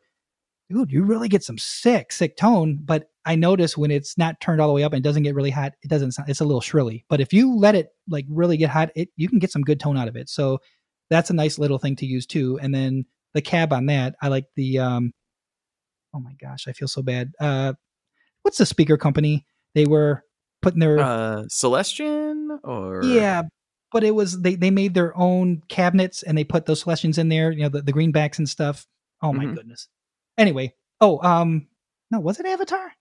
Dude, 0.69 0.91
you 0.91 1.03
really 1.03 1.29
get 1.29 1.43
some 1.43 1.57
sick, 1.57 2.11
sick 2.11 2.37
tone. 2.37 2.79
But 2.83 3.09
I 3.25 3.35
notice 3.35 3.77
when 3.77 3.91
it's 3.91 4.17
not 4.17 4.39
turned 4.41 4.59
all 4.59 4.67
the 4.67 4.73
way 4.73 4.83
up 4.83 4.93
and 4.93 4.99
it 4.99 5.07
doesn't 5.07 5.23
get 5.23 5.35
really 5.35 5.51
hot, 5.51 5.73
it 5.81 5.89
doesn't 5.89 6.13
sound, 6.13 6.29
it's 6.29 6.41
a 6.41 6.45
little 6.45 6.61
shrilly. 6.61 7.05
But 7.09 7.21
if 7.21 7.33
you 7.33 7.55
let 7.55 7.75
it 7.75 7.89
like 8.09 8.25
really 8.29 8.57
get 8.57 8.69
hot, 8.69 8.91
it 8.95 9.09
you 9.15 9.29
can 9.29 9.39
get 9.39 9.51
some 9.51 9.61
good 9.61 9.79
tone 9.79 9.97
out 9.97 10.07
of 10.07 10.15
it. 10.15 10.29
So 10.29 10.59
that's 11.09 11.29
a 11.29 11.33
nice 11.33 11.59
little 11.59 11.77
thing 11.77 11.95
to 11.97 12.05
use 12.05 12.25
too. 12.25 12.59
And 12.61 12.73
then 12.73 13.05
the 13.33 13.41
cab 13.41 13.73
on 13.73 13.85
that, 13.87 14.15
I 14.21 14.29
like 14.29 14.45
the 14.55 14.79
um 14.79 15.11
oh 16.13 16.19
my 16.19 16.33
gosh, 16.41 16.67
I 16.67 16.73
feel 16.73 16.87
so 16.87 17.01
bad. 17.01 17.31
Uh 17.39 17.73
what's 18.41 18.57
the 18.57 18.65
speaker 18.65 18.97
company? 18.97 19.45
They 19.75 19.85
were 19.85 20.23
putting 20.61 20.79
their 20.79 20.99
uh, 20.99 21.43
Celestion 21.49 22.59
or 22.63 23.03
yeah, 23.03 23.43
but 23.93 24.03
it 24.03 24.11
was 24.15 24.41
they 24.41 24.55
they 24.55 24.71
made 24.71 24.93
their 24.93 25.15
own 25.17 25.61
cabinets 25.69 26.23
and 26.23 26.37
they 26.37 26.43
put 26.43 26.65
those 26.65 26.81
Celestions 26.81 27.17
in 27.17 27.29
there, 27.29 27.51
you 27.51 27.61
know, 27.63 27.69
the, 27.69 27.81
the 27.81 27.93
greenbacks 27.93 28.37
and 28.39 28.49
stuff. 28.49 28.85
Oh 29.21 29.31
my 29.31 29.45
Mhm. 29.45 29.55
goodness. 29.55 29.87
Anyway, 30.37 30.73
oh 30.99 31.21
um 31.23 31.67
no, 32.11 32.19
was 32.19 32.39
it 32.39 32.45
Avatar? 32.45 32.91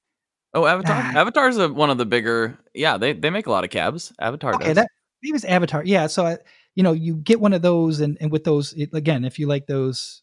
Oh, 0.55 0.67
Avatar. 0.67 0.97
Ah. 0.97 1.19
Avatar's 1.19 1.57
a, 1.57 1.69
one 1.73 1.89
of 1.91 1.97
the 1.99 2.05
bigger. 2.07 2.59
Yeah, 2.75 2.99
they 2.99 3.15
they 3.15 3.31
make 3.31 3.47
a 3.47 3.51
lot 3.51 3.65
of 3.65 3.71
cabs. 3.71 4.13
Avatar 4.21 4.55
Okay, 4.55 4.67
does. 4.69 4.77
that 4.77 4.89
maybe 5.23 5.39
Avatar. 5.49 5.83
Yeah, 5.85 6.07
so 6.09 6.27
I, 6.27 6.39
you 6.75 6.83
know, 6.83 6.93
you 6.93 7.17
get 7.17 7.41
one 7.41 7.55
of 7.55 7.63
those 7.63 8.01
and 8.01 8.19
and 8.21 8.31
with 8.31 8.45
those 8.45 8.73
it, 8.75 8.91
again, 8.93 9.25
if 9.25 9.39
you 9.39 9.47
like 9.47 9.67
those 9.67 10.23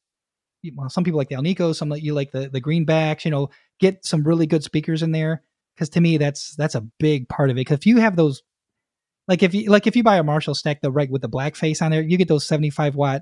well, 0.76 0.90
some 0.90 1.04
people 1.04 1.18
like 1.18 1.30
the 1.30 1.36
Alnico, 1.36 1.74
some 1.76 1.90
like 1.90 2.04
you 2.04 2.14
like 2.14 2.32
the 2.32 2.50
the 2.50 2.62
greenbacks, 2.62 3.26
you 3.26 3.32
know, 3.32 3.50
get 3.80 4.06
some 4.06 4.24
really 4.24 4.46
good 4.46 4.64
speakers 4.64 5.02
in 5.02 5.12
there 5.12 5.42
cuz 5.78 5.90
to 5.90 6.02
me 6.02 6.18
that's 6.18 6.56
that's 6.56 6.76
a 6.76 6.82
big 7.00 7.28
part 7.30 7.50
of 7.50 7.58
it. 7.58 7.66
Cuz 7.66 7.78
if 7.80 7.86
you 7.86 7.98
have 7.98 8.16
those 8.16 8.44
like 9.30 9.44
if 9.44 9.54
you 9.54 9.70
like 9.70 9.86
if 9.88 9.96
you 9.96 10.04
buy 10.04 10.18
a 10.18 10.24
Marshall 10.24 10.56
stack 10.56 10.82
the 10.82 10.92
right 10.92 11.10
with 11.10 11.22
the 11.22 11.30
black 11.30 11.56
face 11.56 11.82
on 11.82 11.92
there, 11.92 12.02
you 12.02 12.18
get 12.18 12.28
those 12.28 12.46
75 12.48 12.96
watt, 12.96 13.22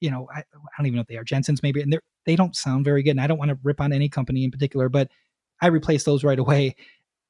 you 0.00 0.10
know, 0.10 0.28
I, 0.32 0.38
I 0.38 0.42
don't 0.78 0.86
even 0.86 0.94
know 0.94 1.02
if 1.02 1.08
they 1.08 1.16
are 1.16 1.24
Jensen's 1.24 1.62
maybe 1.62 1.82
and 1.82 1.92
they 1.92 1.98
they 2.24 2.36
don't 2.36 2.54
sound 2.54 2.84
very 2.84 3.02
good 3.02 3.10
and 3.10 3.20
I 3.20 3.26
don't 3.26 3.38
want 3.38 3.50
to 3.50 3.58
rip 3.64 3.80
on 3.80 3.92
any 3.92 4.08
company 4.08 4.44
in 4.44 4.52
particular, 4.52 4.88
but 4.88 5.10
I 5.60 5.66
replace 5.66 6.04
those 6.04 6.22
right 6.22 6.38
away 6.38 6.76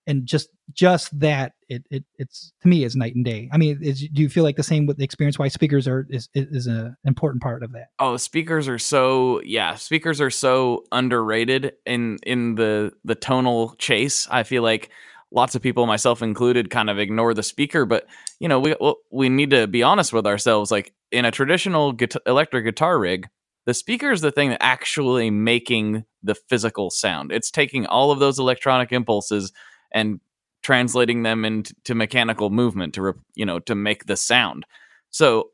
and 0.06 0.26
just 0.26 0.48
just 0.72 1.18
that 1.18 1.52
it, 1.68 1.84
it 1.90 2.04
it's 2.18 2.52
to 2.60 2.68
me 2.68 2.84
is 2.84 2.94
night 2.94 3.14
and 3.14 3.24
day. 3.24 3.48
I 3.52 3.56
mean, 3.56 3.78
is, 3.80 4.06
do 4.12 4.22
you 4.22 4.28
feel 4.28 4.44
like 4.44 4.56
the 4.56 4.62
same 4.62 4.86
with 4.86 4.98
the 4.98 5.04
experience? 5.04 5.38
Why 5.38 5.48
speakers 5.48 5.88
are 5.88 6.06
is 6.10 6.28
is 6.34 6.66
an 6.66 6.96
important 7.04 7.42
part 7.42 7.62
of 7.62 7.72
that? 7.72 7.88
Oh, 7.98 8.16
speakers 8.16 8.68
are 8.68 8.78
so 8.78 9.40
yeah, 9.44 9.76
speakers 9.76 10.20
are 10.20 10.30
so 10.30 10.84
underrated 10.92 11.72
in 11.86 12.18
in 12.24 12.56
the 12.56 12.92
the 13.04 13.14
tonal 13.14 13.74
chase. 13.78 14.28
I 14.30 14.42
feel 14.42 14.62
like 14.62 14.90
lots 15.32 15.54
of 15.54 15.62
people, 15.62 15.86
myself 15.86 16.22
included, 16.22 16.70
kind 16.70 16.90
of 16.90 16.98
ignore 16.98 17.34
the 17.34 17.42
speaker, 17.42 17.84
but 17.84 18.06
you 18.38 18.48
know, 18.48 18.60
we 18.60 18.74
we 19.10 19.28
need 19.28 19.50
to 19.50 19.66
be 19.66 19.82
honest 19.82 20.12
with 20.12 20.26
ourselves. 20.26 20.70
Like 20.70 20.92
in 21.12 21.24
a 21.24 21.30
traditional 21.30 21.92
guitar, 21.92 22.22
electric 22.26 22.64
guitar 22.64 22.98
rig, 22.98 23.28
the 23.66 23.74
speaker 23.74 24.10
is 24.10 24.20
the 24.20 24.32
thing 24.32 24.50
that 24.50 24.62
actually 24.62 25.30
making 25.30 26.04
the 26.22 26.34
physical 26.34 26.90
sound. 26.90 27.32
It's 27.32 27.50
taking 27.50 27.86
all 27.86 28.10
of 28.10 28.18
those 28.18 28.38
electronic 28.38 28.92
impulses 28.92 29.52
and 29.92 30.20
translating 30.62 31.22
them 31.22 31.44
into 31.44 31.94
mechanical 31.94 32.50
movement 32.50 32.94
to 32.94 33.14
you 33.34 33.46
know 33.46 33.58
to 33.60 33.74
make 33.74 34.06
the 34.06 34.16
sound. 34.16 34.66
So 35.10 35.50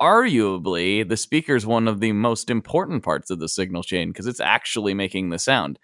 arguably 0.00 1.08
the 1.08 1.16
speaker 1.16 1.56
is 1.56 1.66
one 1.66 1.88
of 1.88 2.00
the 2.00 2.12
most 2.12 2.50
important 2.50 3.02
parts 3.02 3.30
of 3.30 3.40
the 3.40 3.48
signal 3.48 3.82
chain 3.82 4.08
because 4.08 4.26
it's 4.26 4.40
actually 4.40 4.94
making 4.94 5.30
the 5.30 5.38
sound. 5.38 5.78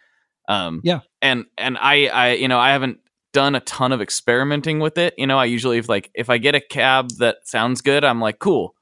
Um, 0.49 0.81
Yeah. 0.85 1.01
and 1.23 1.47
and 1.59 1.77
I 1.81 2.07
I 2.07 2.33
you 2.33 2.49
know 2.49 2.59
I 2.59 2.71
haven't 2.71 2.99
done 3.35 3.55
a 3.55 3.61
ton 3.61 3.93
of 3.93 4.01
experimenting 4.01 4.81
with 4.81 4.97
it. 4.97 5.13
You 5.19 5.27
know, 5.27 5.39
I 5.39 5.45
usually 5.45 5.77
if 5.77 5.89
like 5.91 6.11
if 6.15 6.31
I 6.31 6.39
get 6.39 6.55
a 6.55 6.61
cab 6.61 7.11
that 7.19 7.37
sounds 7.45 7.83
good, 7.83 8.03
I'm 8.05 8.21
like 8.23 8.39
cool. 8.39 8.75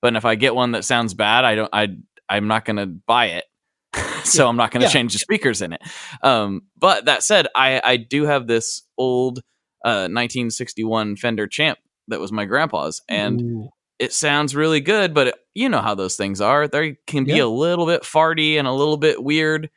But 0.00 0.16
if 0.16 0.24
I 0.24 0.36
get 0.36 0.54
one 0.54 0.72
that 0.72 0.84
sounds 0.86 1.12
bad, 1.12 1.44
I 1.44 1.54
don't 1.56 1.68
I 1.74 1.88
I'm 2.28 2.48
not 2.48 2.64
gonna 2.64 2.86
buy 2.86 3.26
it. 3.26 3.44
so 4.24 4.44
Yeah. 4.44 4.48
I'm 4.48 4.56
not 4.56 4.70
gonna 4.70 4.86
Yeah. 4.86 4.90
change 4.90 5.12
the 5.12 5.18
speakers 5.18 5.60
in 5.60 5.74
it. 5.74 5.82
Um, 6.22 6.62
but 6.78 7.04
that 7.04 7.22
said, 7.22 7.48
I 7.54 7.82
I 7.84 7.96
do 7.98 8.24
have 8.24 8.46
this 8.46 8.82
old 8.96 9.40
uh 9.84 10.08
1961 10.08 11.16
Fender 11.16 11.46
Champ 11.46 11.78
that 12.08 12.20
was 12.20 12.32
my 12.32 12.44
grandpa's 12.46 13.02
and 13.08 13.42
Ooh. 13.42 13.68
it 13.98 14.12
sounds 14.12 14.54
really 14.54 14.80
good, 14.80 15.12
but 15.12 15.26
it, 15.28 15.34
you 15.54 15.68
know 15.68 15.80
how 15.82 15.94
those 15.94 16.16
things 16.16 16.40
are. 16.40 16.68
They 16.68 16.96
can 17.06 17.24
be 17.24 17.34
Yeah. 17.34 17.44
a 17.44 17.46
little 17.46 17.86
bit 17.86 18.02
farty 18.02 18.54
and 18.58 18.66
a 18.68 18.72
little 18.72 18.96
bit 18.96 19.22
weird. 19.22 19.68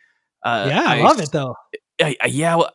Uh, 0.46 0.66
yeah, 0.70 0.84
I, 0.86 1.02
love 1.02 1.20
it 1.20 1.32
though. 1.32 1.56
I, 2.02 2.16
I, 2.22 2.28
yeah, 2.28 2.56
well, 2.56 2.68
I, 2.68 2.72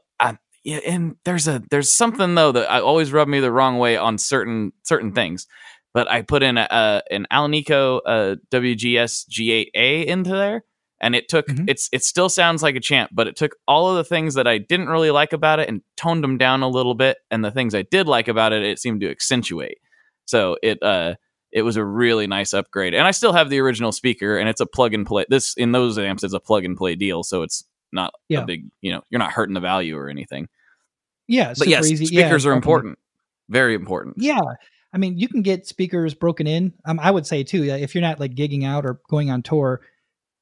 yeah, 0.65 0.79
and 0.87 1.17
there's 1.25 1.47
a 1.49 1.63
there's 1.71 1.93
something 1.93 2.35
though 2.35 2.53
that 2.53 2.71
I 2.71 2.81
always 2.81 3.13
rub 3.13 3.29
me 3.29 3.41
the 3.41 3.53
wrong 3.53 3.79
way 3.79 3.97
on 3.97 4.19
certain 4.19 4.73
certain 4.83 5.13
things. 5.13 5.47
But 5.93 6.11
I 6.11 6.23
put 6.23 6.43
in 6.43 6.59
a, 6.59 6.67
a 6.71 7.03
an 7.13 7.27
Alnico 7.33 8.01
uh, 8.05 8.37
WGS 8.51 9.29
G8A 9.31 10.07
into 10.07 10.31
there, 10.31 10.65
and 11.01 11.15
it 11.15 11.29
took 11.29 11.47
Mhm. 11.47 11.67
it's 11.69 11.89
it 11.93 12.03
still 12.03 12.29
sounds 12.29 12.63
like 12.63 12.75
a 12.77 12.81
champ, 12.81 13.11
but 13.13 13.29
it 13.29 13.37
took 13.37 13.55
all 13.69 13.91
of 13.91 13.97
the 13.97 14.05
things 14.05 14.35
that 14.35 14.47
I 14.49 14.59
didn't 14.59 14.89
really 14.89 15.11
like 15.13 15.33
about 15.33 15.61
it 15.61 15.69
and 15.69 15.83
toned 15.97 16.25
them 16.25 16.39
down 16.39 16.63
a 16.63 16.69
little 16.69 16.95
bit, 16.95 17.19
and 17.31 17.45
the 17.45 17.51
things 17.53 17.75
I 17.75 17.83
did 17.83 18.09
like 18.09 18.27
about 18.29 18.53
it, 18.53 18.65
it 18.65 18.79
seemed 18.81 19.03
to 19.03 19.11
accentuate. 19.11 19.79
So 20.27 20.57
it 20.63 20.83
uh 20.83 21.15
it 21.53 21.63
was 21.63 21.77
a 21.77 21.85
really 21.85 22.27
nice 22.27 22.53
upgrade, 22.53 22.95
and 22.95 23.07
I 23.07 23.13
still 23.13 23.33
have 23.33 23.49
the 23.51 23.61
original 23.61 23.93
speaker, 23.93 24.37
and 24.39 24.49
it's 24.49 24.61
a 24.61 24.67
plug 24.67 24.95
and 24.95 25.07
play. 25.07 25.25
This 25.29 25.55
in 25.57 25.71
those 25.73 25.97
amps 25.99 26.25
is 26.25 26.33
a 26.35 26.41
plug 26.41 26.65
and 26.65 26.77
play 26.77 26.97
deal, 26.97 27.23
so 27.23 27.43
it's 27.43 27.65
not 27.95 28.13
Yeah. 28.29 28.43
a 28.43 28.47
big 28.47 28.67
you 28.81 28.93
know 28.93 29.03
you're 29.11 29.19
not 29.19 29.33
hurting 29.33 29.55
the 29.55 29.61
value 29.61 29.97
or 29.97 30.09
anything. 30.09 30.49
Yeah, 31.27 31.55
But 31.59 31.69
yes, 31.69 31.91
easy. 31.91 32.07
speakers 32.07 32.45
yeah, 32.45 32.51
are 32.51 32.55
important, 32.55 32.99
very 33.49 33.75
important. 33.75 34.17
Yeah. 34.19 34.41
I 34.93 34.99
mean, 34.99 35.19
you 35.19 35.27
can 35.27 35.43
get 35.43 35.67
speakers 35.67 36.15
broken 36.15 36.47
in. 36.47 36.75
Um, 36.85 37.01
I 37.01 37.11
would 37.11 37.27
say 37.27 37.43
too, 37.43 37.65
if 37.65 37.95
you're 37.95 38.03
not 38.03 38.21
like 38.21 38.35
gigging 38.35 38.65
out 38.65 38.85
or 38.85 39.01
going 39.09 39.31
on 39.31 39.43
tour, 39.43 39.81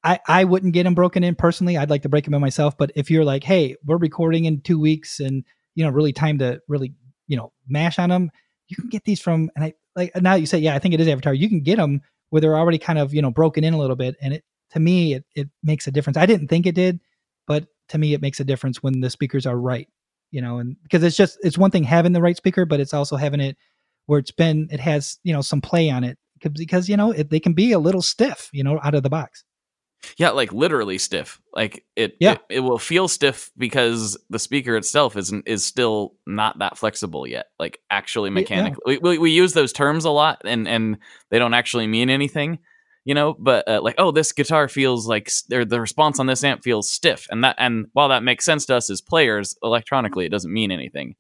I, 0.05 0.19
I 0.27 0.45
wouldn't 0.45 0.75
get 0.75 0.83
them 0.83 0.95
broken 0.95 1.23
in 1.25 1.37
personally. 1.37 1.77
I'd 1.77 1.89
like 1.89 2.03
to 2.03 2.09
break 2.09 2.25
them 2.25 2.35
in 2.35 2.41
myself. 2.41 2.77
But 2.77 2.91
if 2.97 3.11
you're 3.11 3.25
like, 3.25 3.45
hey, 3.45 3.77
we're 3.85 3.97
recording 3.97 4.45
in 4.45 4.61
two 4.61 4.79
weeks 4.79 5.21
and, 5.21 5.45
you 5.75 5.85
know, 5.85 5.91
really 5.91 6.13
time 6.13 6.39
to 6.39 6.61
really, 6.69 6.93
you 7.29 7.37
know, 7.37 7.53
mash 7.69 7.99
on 7.99 8.11
them, 8.11 8.31
you 8.69 8.77
can 8.77 8.89
get 8.89 9.05
these 9.05 9.21
from, 9.21 9.51
and 9.55 9.65
I 9.65 9.75
like 9.95 10.11
now 10.21 10.35
you 10.35 10.47
say, 10.47 10.59
yeah, 10.59 10.75
I 10.75 10.81
think 10.81 10.95
it 10.95 11.01
is 11.01 11.09
Avatar. 11.09 11.33
You 11.33 11.49
can 11.49 11.61
get 11.61 11.77
them 11.77 12.03
where 12.31 12.41
they're 12.41 12.59
already 12.59 12.79
kind 12.79 12.99
of, 12.99 13.15
you 13.15 13.23
know, 13.23 13.31
broken 13.31 13.63
in 13.65 13.73
a 13.73 13.79
little 13.79 13.97
bit. 13.97 14.17
And 14.21 14.35
it, 14.35 14.45
to 14.73 14.81
me, 14.81 15.15
it, 15.15 15.25
it 15.35 15.49
makes 15.63 15.87
a 15.87 15.93
difference. 15.93 16.17
I 16.17 16.27
didn't 16.27 16.49
think 16.49 16.67
it 16.67 16.75
did, 16.75 17.01
but 17.47 17.66
to 17.88 17.99
me, 17.99 18.14
it 18.14 18.22
makes 18.22 18.40
a 18.40 18.45
difference 18.45 18.82
when 18.82 19.01
the 19.01 19.11
speakers 19.11 19.47
are 19.47 19.59
right, 19.59 19.88
you 20.30 20.40
know, 20.40 20.59
and 20.59 20.76
because 20.82 21.03
it's 21.03 21.16
just, 21.16 21.38
it's 21.43 21.59
one 21.59 21.70
thing 21.70 21.84
having 21.84 22.12
the 22.12 22.22
right 22.22 22.36
speaker, 22.36 22.64
but 22.64 22.80
it's 22.80 22.95
also 22.95 23.16
having 23.16 23.40
it 23.40 23.57
where 24.07 24.18
it's 24.18 24.30
been 24.32 24.68
it 24.70 24.80
has 24.80 25.18
you 25.22 25.32
know 25.32 25.40
some 25.40 25.61
play 25.61 25.90
on 25.90 26.05
it 26.05 26.18
because 26.57 26.88
you 26.88 26.97
know 26.97 27.12
it, 27.12 27.30
they 27.30 27.38
can 27.38 27.53
be 27.53 27.72
a 27.72 27.78
little 27.78 28.03
stiff 28.03 28.51
you 28.53 28.64
know 28.64 28.80
out 28.82 28.95
of 28.95 29.03
the 29.05 29.11
box 29.11 29.45
Yeah, 30.16 30.30
like 30.30 30.53
literally 30.53 30.99
stiff. 30.99 31.40
Like 31.55 31.84
it, 31.95 32.16
Yeah. 32.18 32.32
it, 32.32 32.40
it 32.51 32.61
will 32.61 32.78
feel 32.78 33.07
stiff 33.07 33.53
because 33.57 34.18
the 34.30 34.40
speaker 34.40 34.76
itself 34.76 35.16
isn't 35.16 35.47
is 35.47 35.64
still 35.64 36.14
not 36.26 36.59
that 36.59 36.76
flexible 36.76 37.26
yet. 37.26 37.47
Like 37.61 37.78
actually 37.90 38.30
Yeah, 38.30 38.34
yeah. 38.34 38.43
mechanically, 38.43 38.99
we, 38.99 38.99
we 38.99 39.18
we 39.18 39.30
use 39.30 39.53
those 39.53 39.72
terms 39.72 40.05
a 40.05 40.11
lot, 40.11 40.43
and 40.45 40.66
and 40.66 40.99
they 41.30 41.38
don't 41.38 41.55
actually 41.55 41.86
mean 41.86 42.11
anything, 42.11 42.59
you 43.05 43.15
know. 43.15 43.35
But 43.39 43.69
uh, 43.69 43.81
like, 43.83 43.97
oh, 43.99 44.11
this 44.11 44.33
guitar 44.33 44.69
feels 44.69 45.07
like 45.07 45.31
or 45.53 45.65
the 45.65 45.81
response 45.81 46.19
on 46.19 46.27
this 46.27 46.45
amp 46.45 46.63
feels 46.63 46.91
stiff, 46.91 47.27
and 47.31 47.45
that 47.45 47.57
and 47.59 47.87
while 47.93 48.09
that 48.09 48.23
makes 48.23 48.45
sense 48.45 48.67
to 48.67 48.77
us 48.77 48.91
as 48.91 49.01
players, 49.01 49.57
electronically, 49.63 50.27
it 50.27 50.31
doesn't 50.31 50.53
mean 50.53 50.71
anything. 50.71 51.15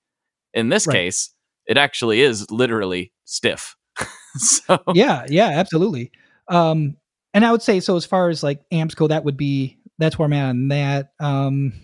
In 0.54 0.68
this 0.68 0.86
Right. 0.86 0.96
case, 0.96 1.34
it 1.66 1.76
actually 1.76 2.20
is 2.20 2.50
literally 2.50 3.12
stiff. 3.24 3.76
so 4.36 4.78
yeah 4.94 5.26
yeah 5.28 5.48
absolutely 5.50 6.10
um 6.48 6.96
and 7.34 7.44
i 7.44 7.52
would 7.52 7.60
say 7.60 7.78
so 7.78 7.94
as 7.94 8.06
far 8.06 8.30
as 8.30 8.42
like 8.42 8.62
amps 8.72 8.94
go 8.94 9.06
that 9.06 9.22
would 9.24 9.36
be 9.36 9.76
that's 9.98 10.18
where 10.18 10.24
i'm 10.24 10.32
at 10.32 10.48
on 10.48 10.68
that 10.68 11.12
um 11.20 11.74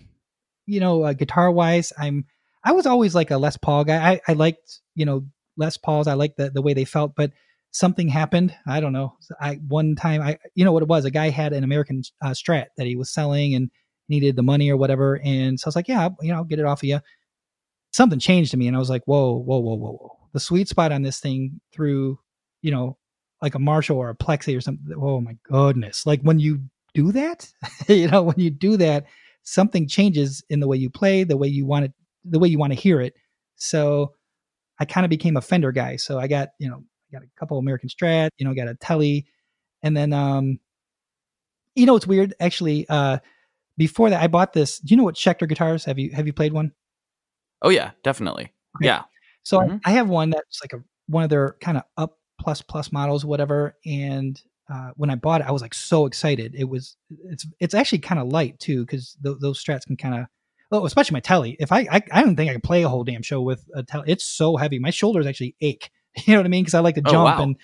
you 0.65 0.79
know 0.79 1.03
uh, 1.03 1.13
guitar 1.13 1.51
wise 1.51 1.93
i'm 1.99 2.25
i 2.63 2.71
was 2.71 2.87
always 2.87 3.13
like 3.13 3.29
a 3.29 3.37
les 3.37 3.57
paul 3.57 3.83
guy 3.83 4.13
i, 4.13 4.21
I 4.27 4.33
liked 4.33 4.79
you 4.95 5.05
know 5.05 5.27
les 5.57 5.77
pauls 5.77 6.07
i 6.07 6.13
liked 6.13 6.37
the, 6.37 6.49
the 6.49 6.63
way 6.63 6.73
they 6.73 6.85
felt 6.85 7.13
but 7.15 7.31
something 7.71 8.07
happened 8.07 8.53
i 8.67 8.79
don't 8.79 8.93
know 8.93 9.15
i 9.41 9.55
one 9.67 9.95
time 9.95 10.21
i 10.21 10.37
you 10.55 10.65
know 10.65 10.71
what 10.71 10.83
it 10.83 10.89
was 10.89 11.05
a 11.05 11.11
guy 11.11 11.29
had 11.29 11.53
an 11.53 11.63
american 11.63 12.01
uh, 12.23 12.29
strat 12.29 12.67
that 12.77 12.87
he 12.87 12.95
was 12.95 13.11
selling 13.11 13.53
and 13.53 13.69
needed 14.07 14.35
the 14.35 14.43
money 14.43 14.69
or 14.69 14.77
whatever 14.77 15.19
and 15.23 15.59
so 15.59 15.67
i 15.67 15.69
was 15.69 15.75
like 15.75 15.87
yeah 15.87 16.09
you 16.21 16.29
know 16.29 16.35
i'll 16.35 16.43
get 16.43 16.59
it 16.59 16.65
off 16.65 16.81
of 16.81 16.89
you 16.89 16.99
something 17.91 18.19
changed 18.19 18.51
to 18.51 18.57
me 18.57 18.67
and 18.67 18.75
i 18.75 18.79
was 18.79 18.89
like 18.89 19.03
whoa 19.05 19.35
whoa 19.35 19.59
whoa 19.59 19.75
whoa 19.75 19.91
whoa 19.91 20.17
the 20.33 20.39
sweet 20.39 20.67
spot 20.67 20.91
on 20.91 21.03
this 21.03 21.19
thing 21.19 21.59
through 21.71 22.17
you 22.61 22.71
know 22.71 22.97
like 23.41 23.55
a 23.55 23.59
Marshall 23.59 23.97
or 23.97 24.09
a 24.09 24.15
Plexi 24.15 24.55
or 24.57 24.61
something. 24.61 24.93
Oh 24.97 25.21
my 25.21 25.37
goodness. 25.43 26.05
Like 26.05 26.21
when 26.21 26.39
you 26.39 26.61
do 26.93 27.11
that, 27.11 27.51
you 27.87 28.07
know, 28.07 28.23
when 28.23 28.39
you 28.39 28.49
do 28.49 28.77
that, 28.77 29.05
something 29.43 29.87
changes 29.87 30.43
in 30.49 30.59
the 30.59 30.67
way 30.67 30.77
you 30.77 30.89
play, 30.89 31.23
the 31.23 31.37
way 31.37 31.47
you 31.47 31.65
want 31.65 31.85
it, 31.85 31.93
the 32.25 32.39
way 32.39 32.47
you 32.47 32.57
want 32.57 32.73
to 32.73 32.79
hear 32.79 33.01
it. 33.01 33.13
So 33.55 34.13
I 34.79 34.85
kind 34.85 35.05
of 35.05 35.09
became 35.09 35.37
a 35.37 35.41
Fender 35.41 35.71
guy. 35.71 35.95
So 35.95 36.19
I 36.19 36.27
got, 36.27 36.49
you 36.59 36.69
know, 36.69 36.83
got 37.11 37.23
a 37.23 37.27
couple 37.39 37.57
American 37.57 37.89
Strat, 37.89 38.29
you 38.37 38.45
know, 38.45 38.53
got 38.53 38.67
a 38.67 38.75
Telly. 38.75 39.25
And 39.83 39.95
then 39.95 40.13
um 40.13 40.59
you 41.75 41.85
know 41.85 41.95
it's 41.95 42.07
weird 42.07 42.33
actually 42.39 42.85
uh 42.89 43.19
before 43.77 44.09
that 44.09 44.21
I 44.21 44.27
bought 44.27 44.53
this. 44.53 44.79
Do 44.79 44.91
you 44.93 44.97
know 44.97 45.03
what 45.03 45.15
Schecter 45.15 45.47
guitars? 45.47 45.85
Have 45.85 45.97
you 45.99 46.11
have 46.11 46.27
you 46.27 46.33
played 46.33 46.53
one? 46.53 46.71
oh 47.61 47.69
yeah, 47.69 47.91
definitely. 48.03 48.53
Okay. 48.77 48.85
Yeah. 48.85 49.03
So 49.43 49.59
I- 49.61 49.65
Mhm. 49.65 49.81
I 49.85 49.91
have 49.91 50.09
one 50.09 50.29
that's 50.31 50.61
like 50.63 50.73
a 50.73 50.83
one 51.07 51.23
of 51.23 51.29
their 51.29 51.55
kind 51.61 51.77
of 51.77 51.83
up 51.97 52.17
plus 52.39 52.61
plus 52.61 52.91
models, 52.91 53.25
whatever. 53.25 53.75
And 53.85 54.41
uh, 54.71 54.91
when 54.95 55.09
I 55.09 55.15
bought 55.15 55.41
it, 55.41 55.47
I 55.47 55.51
was 55.51 55.61
like 55.61 55.73
so 55.73 56.05
excited. 56.05 56.53
It 56.55 56.65
was 56.65 56.95
it's 57.25 57.47
it's 57.59 57.73
actually 57.73 57.99
kind 57.99 58.19
of 58.21 58.27
light 58.27 58.59
too 58.59 58.85
because 58.85 59.17
th- 59.23 59.37
those 59.41 59.63
strats 59.63 59.85
can 59.85 59.97
kind 59.97 60.15
of 60.15 60.25
well, 60.71 60.85
especially 60.85 61.15
my 61.15 61.19
telly. 61.21 61.57
If 61.59 61.71
I, 61.71 61.79
I 61.91 62.01
I 62.11 62.21
don't 62.21 62.35
think 62.35 62.49
I 62.49 62.53
can 62.53 62.61
play 62.61 62.83
a 62.83 62.89
whole 62.89 63.03
damn 63.03 63.23
show 63.23 63.41
with 63.41 63.65
a 63.73 63.81
telly. 63.83 64.09
It's 64.11 64.25
so 64.25 64.55
heavy. 64.57 64.77
My 64.77 64.91
shoulders 64.91 65.25
actually 65.25 65.55
ache. 65.61 65.89
You 66.25 66.33
know 66.33 66.39
what 66.39 66.45
I 66.45 66.49
mean? 66.49 66.63
Because 66.63 66.73
I 66.73 66.79
like 66.79 66.95
to 66.95 67.01
Oh, 67.05 67.11
jump 67.11 67.37
wow. 67.37 67.43
and 67.43 67.55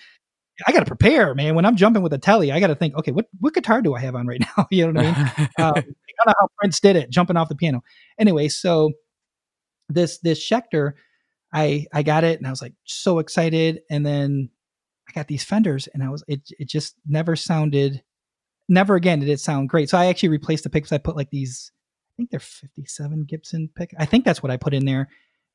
I 0.66 0.72
got 0.72 0.80
to 0.80 0.86
prepare, 0.86 1.34
man. 1.34 1.54
When 1.54 1.66
I'm 1.66 1.76
jumping 1.76 2.02
with 2.02 2.12
a 2.14 2.18
telly, 2.18 2.50
I 2.50 2.60
got 2.60 2.68
to 2.68 2.74
think, 2.74 2.94
okay, 2.96 3.12
what 3.12 3.26
what 3.40 3.52
guitar 3.54 3.82
do 3.82 3.94
I 3.94 4.00
have 4.00 4.14
on 4.14 4.26
right 4.26 4.40
now? 4.40 4.66
you 4.70 4.90
know 4.90 5.00
what 5.00 5.06
I 5.06 5.36
mean? 5.36 5.48
um, 5.58 5.74
I 5.76 6.24
don't 6.24 6.26
know 6.28 6.34
how 6.38 6.48
Prince 6.58 6.80
did 6.80 6.96
it, 6.96 7.10
jumping 7.10 7.36
off 7.36 7.48
the 7.48 7.54
piano. 7.56 7.82
Anyway, 8.18 8.48
so 8.48 8.92
this 9.88 10.18
this 10.18 10.40
Schecter, 10.40 10.92
I 11.52 11.86
I 11.92 12.02
got 12.02 12.24
it 12.24 12.38
and 12.38 12.46
I 12.46 12.50
was 12.50 12.62
like 12.62 12.74
so 12.84 13.18
excited, 13.18 13.80
and 13.90 14.06
then 14.06 14.48
I 15.08 15.12
got 15.12 15.28
these 15.28 15.44
Fenders, 15.44 15.88
and 15.92 16.02
I 16.02 16.08
was 16.08 16.24
it 16.26 16.40
it 16.58 16.68
just 16.68 16.94
never 17.06 17.36
sounded, 17.36 18.02
never 18.68 18.94
again 18.94 19.20
did 19.20 19.28
it 19.28 19.40
sound 19.40 19.68
great. 19.68 19.90
So 19.90 19.98
I 19.98 20.06
actually 20.06 20.30
replaced 20.30 20.64
the 20.64 20.70
picks. 20.70 20.90
I 20.92 20.98
put 20.98 21.16
like 21.16 21.30
these, 21.30 21.70
I 22.10 22.16
think 22.16 22.30
they're 22.30 22.40
57 22.40 23.24
Gibson 23.24 23.68
pick. 23.76 23.94
I 23.98 24.06
think 24.06 24.24
that's 24.24 24.42
what 24.42 24.50
I 24.52 24.56
put 24.56 24.72
in 24.74 24.86
there, 24.86 25.08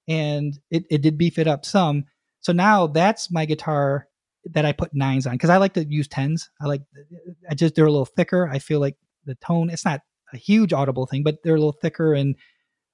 and 0.08 0.58
it 0.70 0.86
it 0.92 1.02
did 1.02 1.18
beef 1.18 1.40
it 1.40 1.48
up 1.48 1.66
some. 1.66 2.06
So 2.42 2.54
now 2.54 2.88
that's 2.88 3.32
my 3.32 3.46
guitar 3.46 4.08
that 4.46 4.66
I 4.66 4.72
put 4.72 4.94
nines 4.94 5.28
on 5.28 5.34
because 5.34 5.50
I 5.50 5.58
like 5.58 5.74
to 5.74 5.86
use 5.86 6.08
tens. 6.08 6.50
I 6.60 6.66
like 6.66 6.82
I 7.50 7.56
just 7.56 7.76
they're 7.76 7.86
a 7.86 7.92
little 7.92 8.06
thicker. 8.06 8.50
I 8.50 8.60
feel 8.60 8.80
like 8.80 8.96
the 9.26 9.36
tone 9.36 9.70
it's 9.70 9.86
not 9.86 10.02
a 10.34 10.38
huge 10.38 10.74
audible 10.74 11.06
thing, 11.06 11.24
but 11.24 11.38
they're 11.44 11.56
a 11.56 11.60
little 11.60 11.78
thicker. 11.80 12.14
And 12.14 12.36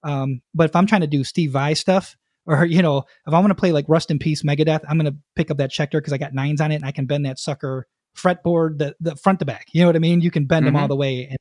um, 0.04 0.41
but 0.54 0.70
if 0.70 0.76
I'm 0.76 0.86
trying 0.86 1.02
to 1.02 1.08
do 1.08 1.24
Steve 1.24 1.52
Vai 1.52 1.74
stuff, 1.74 2.16
or 2.45 2.66
you 2.66 2.82
know, 2.82 3.00
if 3.00 3.34
I'm 3.34 3.43
gonna 3.43 3.56
play 3.56 3.72
like 3.72 3.86
Rust 3.88 4.12
in 4.12 4.20
Peace 4.20 4.43
Megadeth, 4.43 4.84
I'm 4.88 4.98
gonna 4.98 5.18
pick 5.36 5.52
up 5.52 5.58
that 5.58 5.72
Schecter 5.72 5.93
because 5.93 6.14
I 6.14 6.18
got 6.18 6.34
nines 6.34 6.62
on 6.62 6.72
it 6.72 6.76
and 6.76 6.86
I 6.86 6.91
can 6.91 7.06
bend 7.06 7.26
that 7.26 7.39
sucker 7.39 7.88
fretboard 8.18 8.80
the 8.80 8.95
the 9.00 9.16
front 9.16 9.39
to 9.39 9.45
back. 9.45 9.68
You 9.72 9.82
know 9.82 9.88
what 9.88 9.95
I 9.95 10.00
mean? 10.00 10.22
You 10.22 10.32
can 10.32 10.45
bend 10.45 10.66
them 10.66 10.76
all 10.76 10.88
the 10.88 10.95
way, 10.95 11.28
and 11.28 11.38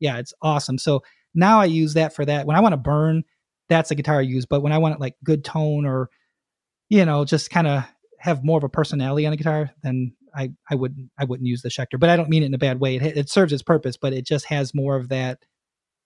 yeah, 0.00 0.18
it's 0.18 0.34
awesome. 0.42 0.78
So 0.78 1.02
now 1.34 1.60
I 1.60 1.66
use 1.66 1.94
that 1.94 2.14
for 2.14 2.24
that. 2.24 2.46
When 2.46 2.56
I 2.56 2.60
want 2.60 2.72
to 2.72 2.78
burn, 2.78 3.24
that's 3.68 3.88
the 3.90 3.94
guitar 3.94 4.18
I 4.18 4.22
use. 4.22 4.46
But 4.46 4.62
when 4.62 4.72
I 4.72 4.78
want 4.78 5.00
like 5.00 5.14
good 5.24 5.44
tone 5.44 5.86
or 5.86 6.10
you 6.90 7.06
know, 7.06 7.24
just 7.24 7.50
kind 7.50 7.66
of 7.66 7.84
have 8.18 8.44
more 8.44 8.58
of 8.58 8.64
a 8.64 8.68
personality 8.68 9.24
on 9.24 9.30
the 9.30 9.36
guitar, 9.38 9.70
then 9.82 10.14
I 10.34 10.50
I 10.68 10.74
wouldn't 10.74 11.10
I 11.18 11.24
wouldn't 11.24 11.46
use 11.46 11.62
the 11.62 11.70
Schecter. 11.70 11.98
But 11.98 12.10
I 12.10 12.16
don't 12.16 12.28
mean 12.28 12.42
it 12.42 12.46
in 12.46 12.54
a 12.54 12.58
bad 12.58 12.80
way. 12.80 12.96
It, 12.96 13.16
it 13.16 13.30
serves 13.30 13.52
its 13.52 13.62
purpose, 13.62 13.96
but 13.96 14.12
it 14.12 14.26
just 14.26 14.44
has 14.46 14.74
more 14.74 14.96
of 14.96 15.08
that 15.08 15.46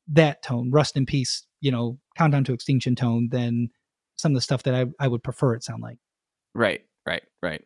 that 0.08 0.42
tone, 0.42 0.70
rust 0.70 0.96
in 0.96 1.06
peace, 1.06 1.44
you 1.60 1.72
know, 1.72 1.98
countdown 2.16 2.44
to 2.44 2.52
extinction 2.52 2.94
tone 2.94 3.30
than 3.30 3.70
some 4.16 4.32
of 4.32 4.34
the 4.36 4.42
stuff 4.42 4.62
that 4.64 4.74
I, 4.74 4.86
I 5.00 5.08
would 5.08 5.24
prefer 5.24 5.54
it 5.54 5.64
sound 5.64 5.82
like. 5.82 5.98
right, 6.54 6.84
right, 7.06 7.22
right. 7.42 7.62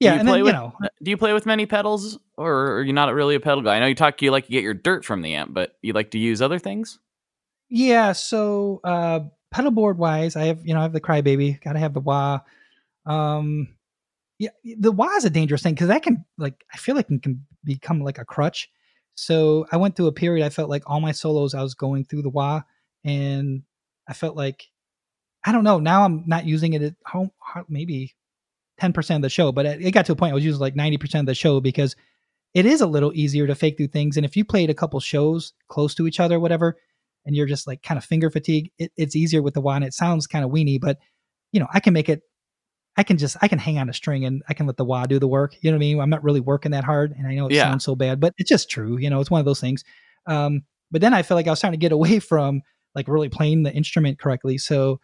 Yeah, 0.00 0.14
you 0.14 0.18
and 0.18 0.28
then 0.28 0.38
you 0.44 0.52
know, 0.52 0.72
Do 1.02 1.10
you 1.12 1.16
play 1.16 1.32
with 1.32 1.46
many 1.46 1.64
pedals, 1.64 2.18
or 2.36 2.72
are 2.78 2.82
you 2.82 2.92
not 2.92 3.14
really 3.14 3.36
a 3.36 3.40
pedal 3.40 3.62
guy? 3.62 3.76
I 3.76 3.80
know 3.80 3.86
you 3.86 3.94
talk. 3.94 4.20
You 4.20 4.32
like 4.32 4.46
to 4.46 4.52
get 4.52 4.64
your 4.64 4.74
dirt 4.74 5.04
from 5.04 5.22
the 5.22 5.34
amp, 5.34 5.54
but 5.54 5.76
you 5.80 5.92
like 5.92 6.10
to 6.10 6.18
use 6.18 6.42
other 6.42 6.58
things. 6.58 6.98
Yeah, 7.68 8.12
so 8.12 8.80
uh 8.82 9.20
pedal 9.52 9.70
board 9.70 9.98
wise, 9.98 10.34
I 10.34 10.46
have 10.46 10.66
you 10.66 10.74
know 10.74 10.80
I 10.80 10.82
have 10.82 10.92
the 10.92 11.00
Crybaby, 11.00 11.62
got 11.62 11.74
to 11.74 11.78
have 11.78 11.94
the 11.94 12.00
wah. 12.00 12.40
Um, 13.06 13.68
yeah, 14.38 14.50
the 14.64 14.90
wah 14.90 15.14
is 15.16 15.24
a 15.24 15.30
dangerous 15.30 15.62
thing 15.62 15.74
because 15.74 15.88
that 15.88 16.02
can 16.02 16.24
like 16.38 16.64
I 16.72 16.78
feel 16.78 16.96
like 16.96 17.10
it 17.10 17.22
can 17.22 17.46
become 17.64 18.00
like 18.00 18.18
a 18.18 18.24
crutch. 18.24 18.70
So 19.14 19.66
I 19.70 19.76
went 19.76 19.94
through 19.94 20.06
a 20.06 20.12
period 20.12 20.44
I 20.44 20.48
felt 20.48 20.70
like 20.70 20.82
all 20.86 21.00
my 21.00 21.12
solos 21.12 21.54
I 21.54 21.62
was 21.62 21.74
going 21.74 22.04
through 22.04 22.22
the 22.22 22.30
wah, 22.30 22.62
and 23.04 23.62
I 24.08 24.14
felt 24.14 24.36
like 24.36 24.68
I 25.44 25.52
don't 25.52 25.64
know. 25.64 25.78
Now 25.78 26.04
I'm 26.04 26.24
not 26.26 26.46
using 26.46 26.72
it 26.72 26.82
at 26.82 26.94
home, 27.06 27.30
maybe 27.68 28.14
ten 28.80 28.92
percent 28.92 29.18
of 29.18 29.22
the 29.22 29.30
show, 29.30 29.52
but 29.52 29.66
it 29.66 29.92
got 29.92 30.06
to 30.06 30.12
a 30.12 30.16
point 30.16 30.32
I 30.32 30.34
was 30.34 30.44
using 30.44 30.60
like 30.60 30.76
ninety 30.76 30.98
percent 30.98 31.20
of 31.20 31.26
the 31.26 31.34
show 31.34 31.60
because 31.60 31.94
it 32.54 32.66
is 32.66 32.80
a 32.80 32.86
little 32.86 33.12
easier 33.14 33.46
to 33.46 33.54
fake 33.54 33.76
through 33.76 33.88
things. 33.88 34.16
And 34.16 34.26
if 34.26 34.36
you 34.36 34.44
played 34.44 34.70
a 34.70 34.74
couple 34.74 35.00
shows 35.00 35.52
close 35.68 35.94
to 35.94 36.06
each 36.06 36.20
other, 36.20 36.38
whatever, 36.38 36.76
and 37.24 37.36
you're 37.36 37.46
just 37.46 37.66
like 37.66 37.82
kind 37.82 37.98
of 37.98 38.04
finger 38.04 38.30
fatigue, 38.30 38.70
it, 38.78 38.92
it's 38.96 39.16
easier 39.16 39.42
with 39.42 39.54
the 39.54 39.60
wah. 39.60 39.74
And 39.74 39.84
it 39.84 39.94
sounds 39.94 40.26
kind 40.26 40.44
of 40.44 40.50
weeny, 40.50 40.78
but 40.78 40.98
you 41.52 41.60
know 41.60 41.68
I 41.72 41.80
can 41.80 41.92
make 41.92 42.08
it 42.08 42.22
I 42.96 43.02
can 43.02 43.16
just 43.16 43.36
I 43.40 43.48
can 43.48 43.58
hang 43.58 43.78
on 43.78 43.88
a 43.88 43.92
string 43.92 44.24
and 44.24 44.42
I 44.48 44.54
can 44.54 44.66
let 44.66 44.76
the 44.76 44.84
wah 44.84 45.06
do 45.06 45.18
the 45.18 45.28
work. 45.28 45.54
You 45.60 45.70
know 45.70 45.76
what 45.76 45.78
I 45.78 45.86
mean? 45.86 46.00
I'm 46.00 46.10
not 46.10 46.22
really 46.22 46.40
working 46.40 46.72
that 46.72 46.84
hard, 46.84 47.12
and 47.16 47.26
I 47.26 47.34
know 47.34 47.46
it 47.46 47.52
yeah. 47.52 47.62
sounds 47.62 47.84
so 47.84 47.94
bad, 47.94 48.20
but 48.20 48.34
it's 48.36 48.50
just 48.50 48.70
true. 48.70 48.98
You 48.98 49.08
know, 49.08 49.20
it's 49.20 49.30
one 49.30 49.40
of 49.40 49.46
those 49.46 49.60
things. 49.60 49.82
Um, 50.26 50.62
but 50.90 51.00
then 51.00 51.14
I 51.14 51.22
feel 51.22 51.36
like 51.36 51.46
I 51.46 51.50
was 51.50 51.60
trying 51.60 51.72
to 51.72 51.78
get 51.78 51.92
away 51.98 52.18
from 52.18 52.62
like 52.94 53.08
really 53.08 53.30
playing 53.30 53.62
the 53.62 53.72
instrument 53.72 54.18
correctly. 54.18 54.58
So, 54.58 55.00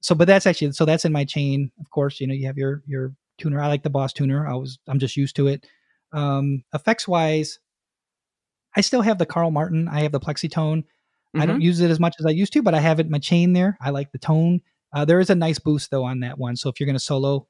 so 0.00 0.14
but 0.14 0.26
that's 0.26 0.46
actually 0.46 0.72
so 0.72 0.84
that's 0.84 1.04
in 1.04 1.12
my 1.12 1.24
chain. 1.24 1.70
Of 1.80 1.90
course, 1.90 2.20
you 2.20 2.26
know 2.26 2.34
you 2.34 2.46
have 2.46 2.58
your 2.58 2.82
your 2.86 3.14
tuner. 3.38 3.60
I 3.60 3.68
like 3.68 3.82
the 3.84 3.90
Boss 3.90 4.12
tuner. 4.12 4.46
I 4.46 4.54
was 4.54 4.78
I'm 4.86 4.98
just 4.98 5.16
used 5.16 5.36
to 5.36 5.46
it. 5.46 5.66
Um, 6.12 6.64
effects 6.74 7.08
wise, 7.08 7.58
I 8.76 8.82
still 8.82 9.02
have 9.02 9.18
the 9.18 9.26
Carl 9.26 9.50
Martin. 9.50 9.88
I 9.88 10.00
have 10.00 10.12
the 10.12 10.20
Plexitone. 10.20 10.84
Mm-hmm. 11.34 11.42
I 11.42 11.46
don't 11.46 11.56
mm-hmm. 11.56 11.62
use 11.62 11.80
it 11.80 11.90
as 11.90 12.00
much 12.00 12.16
as 12.18 12.26
I 12.26 12.30
used 12.30 12.52
to, 12.54 12.62
but 12.62 12.74
I 12.74 12.80
have 12.80 12.98
it 13.00 13.06
in 13.06 13.12
my 13.12 13.18
chain 13.18 13.52
there. 13.52 13.76
I 13.80 13.90
like 13.90 14.12
the 14.12 14.18
tone. 14.18 14.60
Uh, 14.92 15.04
there 15.04 15.20
is 15.20 15.30
a 15.30 15.34
nice 15.34 15.58
boost 15.58 15.90
though 15.90 16.04
on 16.04 16.20
that 16.20 16.38
one. 16.38 16.56
So 16.56 16.68
if 16.68 16.80
you're 16.80 16.86
going 16.86 16.96
to 16.96 17.00
solo, 17.00 17.46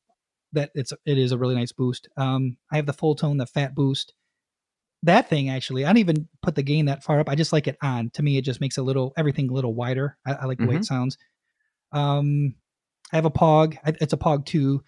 that 0.52 0.70
it's 0.74 0.92
it 1.06 1.18
is 1.18 1.32
a 1.32 1.38
really 1.38 1.54
nice 1.54 1.72
boost. 1.72 2.08
Um, 2.16 2.56
I 2.72 2.76
have 2.76 2.86
the 2.86 2.92
Fulltone, 2.92 3.38
the 3.38 3.46
fat 3.46 3.74
boost. 3.74 4.14
That 5.02 5.30
thing 5.30 5.48
actually, 5.48 5.84
I 5.84 5.88
don't 5.88 5.98
even 5.98 6.28
put 6.42 6.56
the 6.56 6.62
gain 6.62 6.86
that 6.86 7.02
far 7.02 7.20
up. 7.20 7.28
I 7.28 7.34
just 7.34 7.52
like 7.52 7.66
it 7.66 7.78
on. 7.82 8.10
To 8.14 8.22
me, 8.22 8.36
it 8.36 8.44
just 8.44 8.60
makes 8.60 8.76
a 8.76 8.82
little 8.82 9.14
everything 9.16 9.48
a 9.48 9.54
little 9.54 9.74
wider. 9.74 10.18
I, 10.26 10.32
I 10.32 10.44
like 10.44 10.58
the 10.58 10.64
mm-hmm. 10.64 10.70
way 10.70 10.76
it 10.76 10.78
mm-hmm. 10.80 10.94
sounds. 10.94 11.16
Um, 11.92 12.54
I 13.12 13.16
have 13.16 13.24
a 13.24 13.30
Pog. 13.30 13.78
It's 13.84 14.12
a 14.12 14.18
Pog 14.18 14.44
two. 14.44 14.82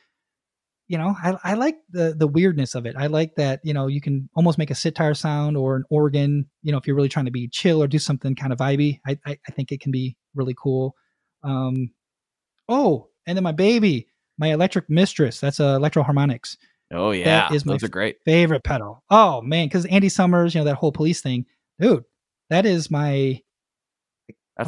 You 0.89 0.99
know, 0.99 1.15
I, 1.23 1.37
I 1.45 1.55
like 1.55 1.77
the 1.91 2.15
the 2.17 2.27
weirdness 2.27 2.75
of 2.75 2.87
it. 2.87 2.97
I 2.99 3.07
like 3.07 3.37
that 3.37 3.61
you 3.65 3.73
know 3.73 3.87
you 3.87 4.01
can 4.01 4.29
almost 4.35 4.59
make 4.59 4.71
a 4.71 4.75
sitar 4.75 5.15
sound 5.15 5.57
or 5.57 5.77
an 5.77 5.85
organ. 5.91 6.47
You 6.63 6.73
know, 6.73 6.79
if 6.79 6.87
you're 6.87 6.97
really 6.97 7.09
trying 7.09 7.27
to 7.27 7.31
be 7.31 7.49
chill 7.49 7.83
or 7.83 7.87
do 7.87 7.99
something 7.99 8.35
kind 8.35 8.53
of 8.53 8.59
vibey, 8.59 9.01
I 9.07 9.19
I, 9.27 9.39
I 9.49 9.53
think 9.53 9.73
it 9.73 9.81
can 9.81 9.93
be 9.93 10.17
really 10.35 10.55
cool. 10.57 10.95
Um, 11.43 11.93
Oh, 12.69 13.09
and 13.27 13.37
then 13.37 13.45
my 13.45 13.53
baby, 13.53 14.09
my 14.39 14.53
electric 14.53 14.89
mistress. 14.89 15.41
That's 15.41 15.61
uh, 15.61 15.77
Electro-Harmonix. 15.77 16.57
Oh 16.93 17.11
yeah, 17.11 17.25
that 17.25 17.55
is 17.55 17.65
my 17.65 17.73
those 17.75 17.85
are 17.85 17.89
great. 17.89 18.17
favorite 18.25 18.65
pedal. 18.65 19.03
Oh 19.09 19.41
man, 19.41 19.67
because 19.67 19.87
Andy 19.87 20.09
Summers, 20.09 20.55
you 20.55 20.61
know 20.61 20.65
that 20.67 20.77
whole 20.77 20.93
police 20.93 21.21
thing, 21.21 21.47
dude. 21.81 22.05
That 22.51 22.67
is 22.67 22.91
my. 22.91 23.41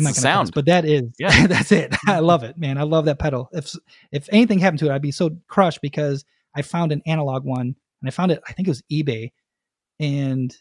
That's 0.00 0.16
the 0.16 0.20
sound, 0.20 0.52
but 0.54 0.66
that 0.66 0.84
is 0.84 1.04
yeah. 1.18 1.46
that's 1.48 1.72
it. 1.72 1.94
I 2.06 2.20
love 2.20 2.44
it, 2.44 2.58
man. 2.58 2.78
I 2.78 2.82
love 2.82 3.04
that 3.06 3.18
pedal. 3.18 3.48
If 3.52 3.74
if 4.12 4.28
anything 4.32 4.58
happened 4.58 4.80
to 4.80 4.86
it, 4.86 4.92
I'd 4.92 5.02
be 5.02 5.12
so 5.12 5.30
crushed 5.48 5.80
because 5.82 6.24
I 6.54 6.62
found 6.62 6.92
an 6.92 7.02
analog 7.06 7.44
one 7.44 7.74
and 8.00 8.08
I 8.08 8.10
found 8.10 8.32
it. 8.32 8.42
I 8.48 8.52
think 8.52 8.68
it 8.68 8.70
was 8.70 8.82
eBay, 8.92 9.32
and 10.00 10.54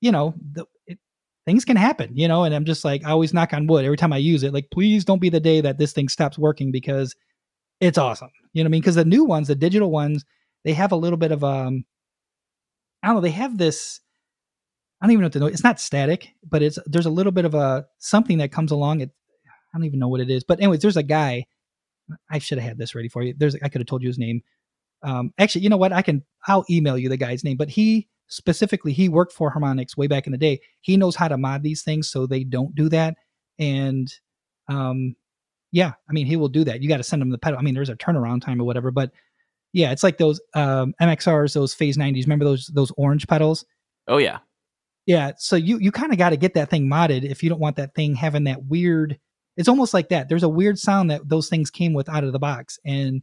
you 0.00 0.12
know 0.12 0.34
the, 0.52 0.66
it, 0.86 0.98
things 1.46 1.64
can 1.64 1.76
happen, 1.76 2.14
you 2.14 2.28
know, 2.28 2.44
and 2.44 2.54
I'm 2.54 2.66
just 2.66 2.84
like, 2.84 3.04
I 3.04 3.10
always 3.10 3.32
knock 3.32 3.54
on 3.54 3.66
wood 3.66 3.84
every 3.84 3.96
time 3.96 4.12
I 4.12 4.18
use 4.18 4.42
it. 4.42 4.52
Like, 4.52 4.68
please 4.70 5.04
don't 5.04 5.20
be 5.20 5.30
the 5.30 5.40
day 5.40 5.62
that 5.62 5.78
this 5.78 5.94
thing 5.94 6.08
stops 6.08 6.38
working 6.38 6.70
because 6.70 7.14
it's 7.80 7.96
awesome. 7.96 8.30
You 8.52 8.62
know 8.62 8.66
what 8.66 8.70
I 8.70 8.72
mean? 8.72 8.80
Because 8.82 8.96
the 8.96 9.04
new 9.04 9.24
ones, 9.24 9.48
the 9.48 9.54
digital 9.54 9.90
ones, 9.90 10.24
they 10.64 10.74
have 10.74 10.92
a 10.92 10.96
little 10.96 11.16
bit 11.16 11.32
of 11.32 11.42
um, 11.44 11.84
I 13.02 13.06
don't 13.08 13.16
know, 13.16 13.22
they 13.22 13.30
have 13.30 13.58
this. 13.58 14.00
I 15.00 15.06
don't 15.06 15.12
even 15.12 15.20
know 15.20 15.26
what 15.26 15.32
to 15.34 15.38
know. 15.38 15.46
It's 15.46 15.64
not 15.64 15.80
static, 15.80 16.34
but 16.48 16.62
it's 16.62 16.78
there's 16.86 17.06
a 17.06 17.10
little 17.10 17.32
bit 17.32 17.44
of 17.44 17.54
a 17.54 17.86
something 17.98 18.38
that 18.38 18.52
comes 18.52 18.72
along. 18.72 19.00
It 19.00 19.10
I 19.72 19.78
don't 19.78 19.84
even 19.84 19.98
know 19.98 20.08
what 20.08 20.20
it 20.20 20.30
is. 20.30 20.44
But 20.44 20.58
anyways, 20.58 20.80
there's 20.80 20.96
a 20.96 21.02
guy. 21.02 21.46
I 22.30 22.38
should 22.38 22.58
have 22.58 22.68
had 22.68 22.78
this 22.78 22.94
ready 22.94 23.08
for 23.08 23.22
you. 23.22 23.34
There's 23.36 23.54
I 23.62 23.68
could 23.68 23.80
have 23.80 23.86
told 23.86 24.02
you 24.02 24.08
his 24.08 24.18
name. 24.18 24.42
Um, 25.02 25.32
actually, 25.38 25.62
you 25.62 25.68
know 25.68 25.76
what? 25.76 25.92
I 25.92 26.02
can 26.02 26.24
I'll 26.46 26.64
email 26.70 26.98
you 26.98 27.08
the 27.08 27.16
guy's 27.16 27.44
name. 27.44 27.56
But 27.56 27.68
he 27.68 28.08
specifically 28.28 28.92
he 28.92 29.08
worked 29.08 29.32
for 29.32 29.52
Harmonix 29.52 29.96
way 29.96 30.06
back 30.06 30.26
in 30.26 30.32
the 30.32 30.38
day. 30.38 30.60
He 30.80 30.96
knows 30.96 31.16
how 31.16 31.28
to 31.28 31.38
mod 31.38 31.62
these 31.62 31.82
things 31.82 32.10
so 32.10 32.26
they 32.26 32.44
don't 32.44 32.74
do 32.74 32.88
that. 32.88 33.16
And 33.58 34.12
um 34.68 35.14
yeah, 35.70 35.92
I 36.08 36.12
mean 36.12 36.26
he 36.26 36.36
will 36.36 36.48
do 36.48 36.64
that. 36.64 36.82
You 36.82 36.88
got 36.88 36.98
to 36.98 37.02
send 37.02 37.22
him 37.22 37.30
the 37.30 37.38
pedal. 37.38 37.58
I 37.58 37.62
mean 37.62 37.74
there's 37.74 37.88
a 37.88 37.96
turnaround 37.96 38.42
time 38.42 38.60
or 38.60 38.64
whatever, 38.64 38.90
but 38.90 39.12
yeah, 39.72 39.92
it's 39.92 40.02
like 40.02 40.18
those 40.18 40.40
um 40.54 40.94
MXRs, 41.00 41.54
those 41.54 41.74
phase 41.74 41.96
90s. 41.96 42.24
Remember 42.24 42.44
those 42.44 42.66
those 42.68 42.92
orange 42.96 43.26
pedals? 43.26 43.64
Oh 44.08 44.18
yeah. 44.18 44.38
Yeah, 45.08 45.32
so 45.38 45.56
you 45.56 45.78
you 45.80 45.90
kind 45.90 46.12
of 46.12 46.18
got 46.18 46.30
to 46.30 46.36
get 46.36 46.52
that 46.52 46.68
thing 46.68 46.86
modded 46.86 47.24
if 47.24 47.42
you 47.42 47.48
don't 47.48 47.60
want 47.60 47.76
that 47.76 47.94
thing 47.94 48.14
having 48.14 48.44
that 48.44 48.64
weird 48.64 49.18
it's 49.56 49.68
almost 49.68 49.92
like 49.92 50.10
that. 50.10 50.28
There's 50.28 50.44
a 50.44 50.48
weird 50.48 50.78
sound 50.78 51.10
that 51.10 51.28
those 51.28 51.48
things 51.48 51.70
came 51.70 51.94
with 51.94 52.08
out 52.08 52.24
of 52.24 52.32
the 52.32 52.38
box 52.38 52.78
and 52.84 53.22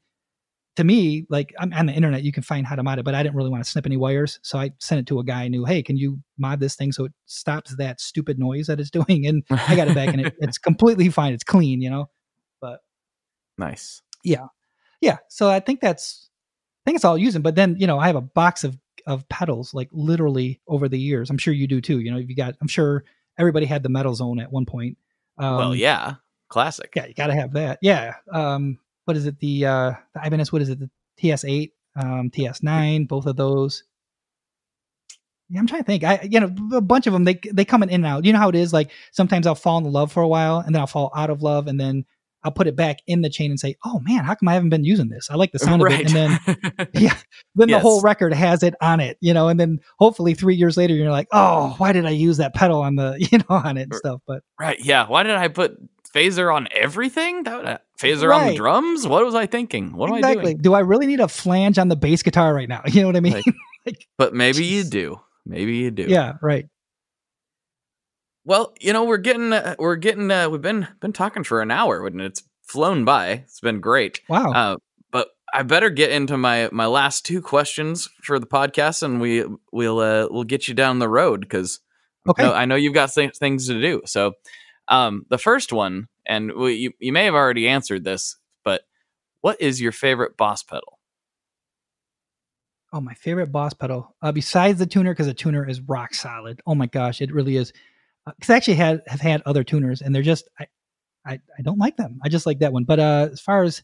to 0.77 0.83
me, 0.83 1.25
like 1.29 1.53
I'm 1.59 1.71
on 1.73 1.85
the 1.85 1.93
internet, 1.93 2.23
you 2.23 2.31
can 2.31 2.41
find 2.41 2.65
how 2.65 2.75
to 2.75 2.81
mod 2.81 2.97
it, 2.97 3.05
but 3.05 3.13
I 3.13 3.21
didn't 3.21 3.35
really 3.35 3.51
want 3.51 3.63
to 3.63 3.69
snip 3.69 3.85
any 3.85 3.97
wires. 3.97 4.39
So 4.41 4.57
I 4.57 4.71
sent 4.79 4.99
it 4.99 5.07
to 5.07 5.19
a 5.19 5.23
guy 5.23 5.43
I 5.43 5.47
knew, 5.47 5.63
hey, 5.63 5.83
can 5.83 5.95
you 5.95 6.19
mod 6.39 6.59
this 6.59 6.75
thing 6.75 6.91
so 6.91 7.05
it 7.05 7.13
stops 7.27 7.75
that 7.77 8.01
stupid 8.01 8.39
noise 8.39 8.65
that 8.65 8.79
it's 8.79 8.89
doing? 8.91 9.27
And 9.27 9.43
I 9.51 9.75
got 9.75 9.87
it 9.87 9.93
back 9.93 10.09
and 10.09 10.25
it, 10.25 10.35
it's 10.39 10.57
completely 10.57 11.09
fine. 11.09 11.33
It's 11.33 11.43
clean, 11.43 11.81
you 11.81 11.91
know? 11.91 12.09
But 12.61 12.79
nice. 13.59 14.01
Yeah. 14.23 14.47
Yeah. 15.01 15.17
So 15.29 15.49
I 15.49 15.59
think 15.59 15.81
that's, 15.81 16.29
I 16.83 16.89
think 16.89 16.95
it's 16.95 17.05
all 17.05 17.17
using, 17.17 17.43
but 17.43 17.55
then, 17.55 17.75
you 17.77 17.87
know, 17.87 17.99
I 17.99 18.07
have 18.07 18.15
a 18.15 18.21
box 18.21 18.63
of, 18.63 18.75
of 19.05 19.27
pedals 19.29 19.73
like 19.73 19.89
literally 19.91 20.61
over 20.67 20.89
the 20.89 20.99
years. 20.99 21.29
I'm 21.29 21.37
sure 21.37 21.53
you 21.53 21.67
do 21.67 21.81
too. 21.81 21.99
You 21.99 22.11
know, 22.11 22.17
you 22.17 22.35
got, 22.35 22.55
I'm 22.61 22.67
sure 22.67 23.03
everybody 23.37 23.65
had 23.65 23.83
the 23.83 23.89
metal 23.89 24.15
zone 24.15 24.39
at 24.39 24.51
one 24.51 24.65
point. 24.65 24.97
Um, 25.37 25.57
well, 25.57 25.75
yeah. 25.75 26.15
Classic. 26.49 26.91
Yeah. 26.95 27.05
You 27.05 27.13
got 27.13 27.27
to 27.27 27.35
have 27.35 27.53
that. 27.53 27.79
Yeah. 27.81 28.15
Um, 28.31 28.79
what 29.05 29.17
is 29.17 29.25
it? 29.25 29.39
The 29.39 29.65
uh, 29.65 29.93
the 30.13 30.25
Ibanez. 30.25 30.51
What 30.51 30.61
is 30.61 30.69
it? 30.69 30.79
The 30.79 30.89
TS8, 31.21 31.71
um, 31.95 32.29
TS9. 32.29 33.07
Both 33.07 33.25
of 33.27 33.35
those. 33.35 33.83
Yeah, 35.49 35.59
I'm 35.59 35.67
trying 35.67 35.83
to 35.83 35.85
think. 35.85 36.03
I 36.03 36.27
you 36.29 36.39
know 36.39 36.53
a 36.75 36.81
bunch 36.81 37.05
of 37.05 37.13
them. 37.13 37.23
They 37.23 37.39
they 37.53 37.65
come 37.65 37.83
in 37.83 37.91
and 37.91 38.05
out. 38.05 38.25
You 38.25 38.33
know 38.33 38.39
how 38.39 38.49
it 38.49 38.55
is. 38.55 38.73
Like 38.73 38.91
sometimes 39.11 39.45
I'll 39.45 39.53
fall 39.53 39.77
in 39.77 39.83
love 39.85 40.11
for 40.11 40.23
a 40.23 40.27
while, 40.27 40.59
and 40.59 40.73
then 40.73 40.79
I'll 40.79 40.87
fall 40.87 41.11
out 41.15 41.29
of 41.29 41.43
love, 41.43 41.67
and 41.67 41.79
then 41.79 42.05
I'll 42.45 42.51
put 42.51 42.67
it 42.67 42.75
back 42.75 42.99
in 43.07 43.21
the 43.21 43.29
chain 43.29 43.49
and 43.49 43.59
say, 43.59 43.75
"Oh 43.83 43.99
man, 43.99 44.23
how 44.23 44.35
come 44.35 44.47
I 44.47 44.53
haven't 44.53 44.69
been 44.69 44.83
using 44.83 45.09
this? 45.09 45.29
I 45.31 45.35
like 45.35 45.51
the 45.51 45.59
sound 45.59 45.81
right. 45.81 45.93
of 45.93 45.99
it." 45.99 46.15
And 46.15 46.15
then, 46.15 46.89
yeah, 46.93 47.17
then 47.55 47.69
yes. 47.69 47.77
the 47.77 47.79
whole 47.79 48.01
record 48.01 48.33
has 48.33 48.61
it 48.61 48.75
on 48.81 48.99
it, 48.99 49.17
you 49.19 49.33
know. 49.33 49.47
And 49.47 49.59
then 49.59 49.79
hopefully 49.97 50.35
three 50.35 50.55
years 50.55 50.77
later, 50.77 50.93
you're 50.93 51.11
like, 51.11 51.27
"Oh, 51.31 51.73
why 51.79 51.91
did 51.91 52.05
I 52.05 52.11
use 52.11 52.37
that 52.37 52.53
pedal 52.53 52.81
on 52.81 52.95
the, 52.95 53.17
you 53.31 53.39
know, 53.39 53.45
on 53.49 53.77
it 53.77 53.83
and 53.83 53.95
stuff?" 53.95 54.21
But 54.27 54.43
right, 54.59 54.79
yeah, 54.79 55.07
why 55.07 55.23
did 55.23 55.35
I 55.35 55.47
put 55.47 55.77
phaser 56.13 56.53
on 56.53 56.67
everything? 56.71 57.43
That 57.43 57.65
uh, 57.65 57.77
phaser 57.99 58.29
right. 58.29 58.41
on 58.41 58.47
the 58.49 58.55
drums? 58.55 59.07
What 59.07 59.25
was 59.25 59.35
I 59.35 59.47
thinking? 59.47 59.95
What 59.95 60.09
exactly. 60.15 60.31
am 60.31 60.39
I 60.39 60.43
doing? 60.43 60.57
Do 60.57 60.73
I 60.75 60.79
really 60.79 61.07
need 61.07 61.19
a 61.19 61.27
flange 61.27 61.79
on 61.79 61.89
the 61.89 61.95
bass 61.95 62.23
guitar 62.23 62.53
right 62.53 62.69
now? 62.69 62.83
You 62.95 63.01
know 63.01 63.07
what 63.07 63.17
I 63.17 63.21
mean? 63.21 63.33
Like, 63.33 63.45
like, 63.85 64.07
but 64.17 64.33
maybe 64.33 64.59
geez. 64.59 64.85
you 64.85 64.89
do. 64.89 65.21
Maybe 65.45 65.75
you 65.77 65.91
do. 65.91 66.03
Yeah, 66.03 66.33
right. 66.41 66.67
Well, 68.45 68.73
you 68.79 68.93
know, 68.93 69.03
we're 69.03 69.17
getting 69.17 69.51
uh, 69.51 69.75
we're 69.79 69.95
getting 69.95 70.29
uh, 70.29 70.49
we've 70.49 70.61
been 70.61 70.87
been 71.01 71.13
talking 71.13 71.43
for 71.43 71.61
an 71.61 71.71
hour 71.71 72.05
and 72.05 72.21
it's 72.21 72.43
flown 72.61 73.03
by. 73.03 73.29
It's 73.29 73.59
been 73.59 73.81
great. 73.81 74.21
Wow. 74.29 74.51
Uh, 74.51 74.77
but 75.11 75.29
I 75.51 75.63
better 75.63 75.89
get 75.89 76.11
into 76.11 76.37
my 76.37 76.69
my 76.71 76.85
last 76.85 77.25
two 77.25 77.41
questions 77.41 78.07
for 78.21 78.39
the 78.39 78.45
podcast 78.45 79.01
and 79.01 79.19
we 79.19 79.43
we'll 79.71 79.99
uh, 79.99 80.27
we'll 80.29 80.43
get 80.43 80.67
you 80.67 80.75
down 80.75 80.99
the 80.99 81.09
road 81.09 81.49
cuz 81.49 81.79
okay. 82.29 82.43
I 82.43 82.45
know, 82.45 82.53
I 82.53 82.65
know 82.65 82.75
you've 82.75 82.93
got 82.93 83.11
th- 83.11 83.35
things 83.35 83.67
to 83.67 83.81
do. 83.81 84.01
So, 84.05 84.33
um, 84.87 85.25
the 85.29 85.39
first 85.39 85.73
one, 85.73 86.07
and 86.27 86.53
we, 86.53 86.73
you, 86.73 86.91
you 86.99 87.11
may 87.11 87.25
have 87.25 87.33
already 87.33 87.67
answered 87.67 88.03
this, 88.03 88.37
but 88.63 88.83
what 89.41 89.59
is 89.59 89.81
your 89.81 89.91
favorite 89.91 90.37
boss 90.37 90.61
pedal? 90.61 90.99
Oh, 92.93 93.01
my 93.01 93.13
favorite 93.15 93.51
boss 93.51 93.73
pedal, 93.73 94.15
uh, 94.21 94.31
besides 94.31 94.79
the 94.79 94.85
tuner, 94.85 95.11
because 95.11 95.25
the 95.25 95.33
tuner 95.33 95.67
is 95.67 95.81
rock 95.81 96.13
solid. 96.13 96.61
Oh 96.65 96.75
my 96.75 96.85
gosh, 96.85 97.21
it 97.21 97.33
really 97.33 97.57
is. 97.57 97.73
Because 98.25 98.49
uh, 98.49 98.53
I 98.53 98.57
actually 98.57 98.75
had 98.75 99.01
have 99.07 99.21
had 99.21 99.41
other 99.45 99.63
tuners, 99.63 100.01
and 100.01 100.13
they're 100.13 100.21
just 100.21 100.47
I, 100.59 100.67
I, 101.25 101.33
I 101.57 101.61
don't 101.61 101.79
like 101.79 101.97
them. 101.97 102.19
I 102.23 102.29
just 102.29 102.45
like 102.45 102.59
that 102.59 102.73
one. 102.73 102.83
But 102.83 102.99
uh, 102.99 103.29
as 103.31 103.41
far 103.41 103.63
as 103.63 103.83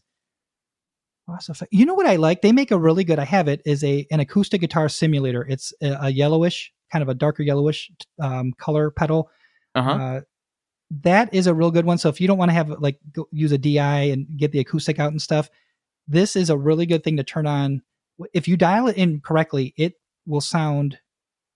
you 1.70 1.86
know 1.86 1.94
what 1.94 2.06
I 2.06 2.16
like? 2.16 2.42
They 2.42 2.52
make 2.52 2.70
a 2.70 2.78
really 2.78 3.04
good. 3.04 3.18
I 3.18 3.24
have 3.24 3.48
it 3.48 3.62
is 3.64 3.84
a 3.84 4.06
an 4.10 4.20
acoustic 4.20 4.60
guitar 4.60 4.88
simulator. 4.88 5.46
It's 5.48 5.72
a, 5.80 6.06
a 6.06 6.10
yellowish, 6.10 6.72
kind 6.90 7.02
of 7.02 7.08
a 7.08 7.14
darker 7.14 7.42
yellowish 7.42 7.90
um, 8.20 8.52
color 8.58 8.90
pedal. 8.90 9.30
Uh-huh. 9.74 9.90
Uh, 9.90 10.20
that 11.02 11.32
is 11.32 11.46
a 11.46 11.54
real 11.54 11.70
good 11.70 11.86
one. 11.86 11.98
So 11.98 12.08
if 12.08 12.20
you 12.20 12.28
don't 12.28 12.38
want 12.38 12.50
to 12.50 12.54
have 12.54 12.68
like 12.68 12.98
use 13.30 13.52
a 13.52 13.58
DI 13.58 13.78
and 13.78 14.26
get 14.36 14.52
the 14.52 14.58
acoustic 14.58 14.98
out 14.98 15.12
and 15.12 15.22
stuff, 15.22 15.48
this 16.06 16.36
is 16.36 16.50
a 16.50 16.56
really 16.56 16.86
good 16.86 17.02
thing 17.02 17.16
to 17.16 17.24
turn 17.24 17.46
on. 17.46 17.82
If 18.34 18.46
you 18.46 18.56
dial 18.56 18.88
it 18.88 18.96
in 18.96 19.20
correctly, 19.20 19.72
it 19.76 19.94
will 20.26 20.40
sound 20.40 20.98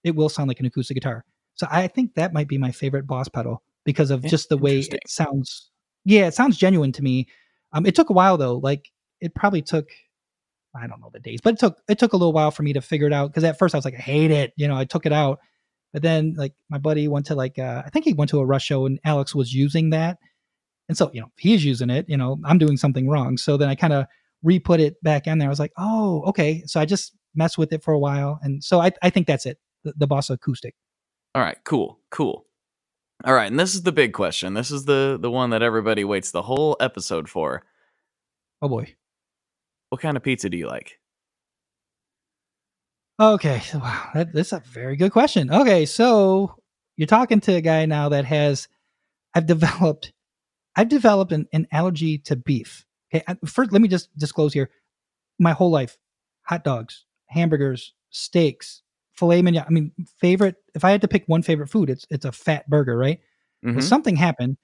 it 0.04 0.14
will 0.14 0.28
sound 0.28 0.48
like 0.48 0.60
an 0.60 0.66
acoustic 0.66 0.94
guitar. 0.94 1.24
So 1.56 1.66
I 1.70 1.88
think 1.88 2.14
that 2.14 2.32
might 2.32 2.48
be 2.48 2.58
my 2.58 2.70
favorite 2.70 3.06
boss 3.06 3.28
pedal 3.28 3.62
because 3.84 4.10
of 4.10 4.24
just 4.24 4.48
the 4.48 4.58
way 4.58 4.78
it 4.78 5.08
sounds. 5.08 5.70
Yeah, 6.04 6.26
it 6.26 6.34
sounds 6.34 6.56
genuine 6.56 6.92
to 6.92 7.02
me. 7.02 7.28
Um, 7.72 7.86
it 7.86 7.94
took 7.94 8.10
a 8.10 8.12
while 8.12 8.36
though. 8.36 8.56
Like 8.56 8.90
it 9.20 9.34
probably 9.34 9.62
took 9.62 9.88
I 10.74 10.86
don't 10.86 11.00
know 11.00 11.10
the 11.12 11.20
days, 11.20 11.40
but 11.42 11.54
it 11.54 11.60
took 11.60 11.78
it 11.88 11.98
took 11.98 12.12
a 12.12 12.16
little 12.16 12.32
while 12.32 12.50
for 12.50 12.62
me 12.62 12.72
to 12.74 12.80
figure 12.80 13.06
it 13.06 13.12
out 13.12 13.28
because 13.30 13.44
at 13.44 13.58
first 13.58 13.74
I 13.74 13.78
was 13.78 13.84
like, 13.84 13.94
I 13.94 13.98
hate 14.00 14.30
it. 14.30 14.52
You 14.56 14.68
know, 14.68 14.76
I 14.76 14.84
took 14.84 15.06
it 15.06 15.12
out. 15.12 15.40
But 15.92 16.02
then 16.02 16.34
like 16.36 16.52
my 16.68 16.78
buddy 16.78 17.08
went 17.08 17.26
to 17.26 17.34
like 17.34 17.58
uh, 17.58 17.82
I 17.84 17.90
think 17.90 18.04
he 18.04 18.12
went 18.12 18.30
to 18.30 18.40
a 18.40 18.46
rush 18.46 18.66
show 18.66 18.86
and 18.86 19.00
Alex 19.04 19.34
was 19.34 19.52
using 19.52 19.90
that. 19.90 20.18
And 20.88 20.96
so, 20.96 21.10
you 21.12 21.20
know, 21.20 21.32
he's 21.36 21.64
using 21.64 21.90
it, 21.90 22.08
you 22.08 22.16
know, 22.16 22.38
I'm 22.44 22.58
doing 22.58 22.76
something 22.76 23.08
wrong. 23.08 23.36
So 23.38 23.56
then 23.56 23.68
I 23.68 23.74
kind 23.74 23.92
of 23.92 24.06
re-put 24.42 24.78
it 24.78 25.02
back 25.02 25.26
in 25.26 25.38
there. 25.38 25.48
I 25.48 25.50
was 25.50 25.58
like, 25.58 25.72
oh, 25.76 26.22
okay. 26.26 26.62
So 26.66 26.80
I 26.80 26.84
just 26.84 27.12
messed 27.34 27.58
with 27.58 27.72
it 27.72 27.82
for 27.82 27.92
a 27.92 27.98
while. 27.98 28.38
And 28.42 28.62
so 28.62 28.80
I, 28.80 28.92
I 29.02 29.10
think 29.10 29.26
that's 29.26 29.46
it. 29.46 29.58
The, 29.82 29.94
the 29.96 30.06
Boss 30.06 30.30
acoustic. 30.30 30.74
All 31.36 31.42
right, 31.42 31.58
cool, 31.64 32.00
cool. 32.10 32.46
All 33.22 33.34
right, 33.34 33.50
and 33.50 33.60
this 33.60 33.74
is 33.74 33.82
the 33.82 33.92
big 33.92 34.14
question. 34.14 34.54
This 34.54 34.70
is 34.70 34.86
the 34.86 35.18
the 35.20 35.30
one 35.30 35.50
that 35.50 35.60
everybody 35.60 36.02
waits 36.02 36.30
the 36.30 36.40
whole 36.40 36.78
episode 36.80 37.28
for. 37.28 37.62
Oh 38.62 38.68
boy. 38.70 38.94
What 39.90 40.00
kind 40.00 40.16
of 40.16 40.22
pizza 40.22 40.48
do 40.48 40.56
you 40.56 40.66
like? 40.66 40.98
Okay, 43.20 43.60
wow, 43.74 44.08
that, 44.14 44.32
that's 44.32 44.52
a 44.52 44.60
very 44.60 44.96
good 44.96 45.12
question. 45.12 45.50
Okay, 45.52 45.84
so 45.84 46.54
you're 46.96 47.06
talking 47.06 47.40
to 47.40 47.56
a 47.56 47.60
guy 47.60 47.84
now 47.84 48.08
that 48.08 48.24
has, 48.24 48.66
I've 49.34 49.46
developed, 49.46 50.14
I've 50.74 50.88
developed 50.88 51.32
an, 51.32 51.48
an 51.52 51.66
allergy 51.70 52.16
to 52.16 52.36
beef. 52.36 52.86
Okay, 53.14 53.22
first 53.44 53.72
let 53.72 53.82
me 53.82 53.88
just 53.88 54.08
disclose 54.16 54.54
here, 54.54 54.70
my 55.38 55.52
whole 55.52 55.70
life, 55.70 55.98
hot 56.44 56.64
dogs, 56.64 57.04
hamburgers, 57.26 57.92
steaks, 58.08 58.82
filet 59.16 59.42
mignon. 59.42 59.64
I 59.66 59.70
mean, 59.70 59.92
favorite. 60.20 60.56
If 60.74 60.84
I 60.84 60.90
had 60.90 61.00
to 61.02 61.08
pick 61.08 61.24
one 61.26 61.42
favorite 61.42 61.68
food, 61.68 61.90
it's 61.90 62.06
it's 62.10 62.24
a 62.24 62.32
fat 62.32 62.68
burger, 62.68 62.96
right? 62.96 63.20
Mhm. 63.64 63.82
something 63.82 64.16
happened. 64.16 64.56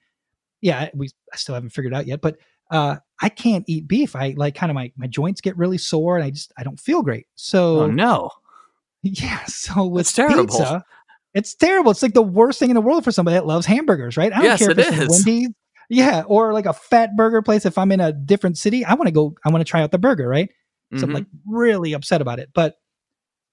Yeah, 0.61 0.89
we 0.93 1.09
I 1.33 1.35
still 1.37 1.55
haven't 1.55 1.71
figured 1.71 1.93
it 1.93 1.95
out 1.97 2.07
yet, 2.07 2.21
but 2.21 2.37
uh, 2.71 2.97
I 3.21 3.29
can't 3.29 3.65
eat 3.67 3.87
beef. 3.87 4.15
I 4.15 4.33
like 4.37 4.55
kind 4.55 4.69
of 4.71 4.75
my 4.75 4.91
my 4.95 5.07
joints 5.07 5.41
get 5.41 5.57
really 5.57 5.77
sore, 5.77 6.15
and 6.17 6.23
I 6.25 6.29
just 6.29 6.53
I 6.57 6.63
don't 6.63 6.79
feel 6.79 7.01
great. 7.01 7.27
So 7.35 7.81
Oh 7.81 7.87
no. 7.87 8.29
yeah, 9.03 9.43
so 9.45 9.85
with 9.85 10.05
That's 10.07 10.13
terrible. 10.13 10.45
pizza, 10.47 10.85
it's 11.33 11.53
terrible. 11.55 11.91
It's 11.91 12.01
like 12.01 12.13
the 12.13 12.21
worst 12.21 12.59
thing 12.59 12.69
in 12.69 12.75
the 12.75 12.81
world 12.81 13.03
for 13.03 13.11
somebody 13.11 13.35
that 13.35 13.45
loves 13.45 13.65
hamburgers, 13.65 14.15
right? 14.17 14.31
I 14.31 14.37
don't 14.37 14.45
Yes, 14.45 14.59
care 14.59 14.71
if 14.71 14.77
it 14.77 14.87
it's 14.91 14.99
is. 15.01 15.09
Wendy's, 15.09 15.49
yeah, 15.89 16.23
or 16.27 16.53
like 16.53 16.65
a 16.65 16.73
fat 16.73 17.15
burger 17.17 17.41
place. 17.41 17.65
If 17.65 17.77
I'm 17.77 17.91
in 17.91 17.99
a 17.99 18.13
different 18.13 18.57
city, 18.57 18.85
I 18.85 18.93
want 18.93 19.07
to 19.07 19.11
go. 19.11 19.35
I 19.45 19.49
want 19.49 19.59
to 19.65 19.69
try 19.69 19.81
out 19.81 19.91
the 19.91 19.97
burger, 19.97 20.27
right? 20.27 20.49
So 20.95 21.05
I'm 21.05 21.09
Mhm. 21.09 21.13
like 21.15 21.25
really 21.45 21.93
upset 21.93 22.21
about 22.21 22.39
it, 22.39 22.49
but 22.53 22.75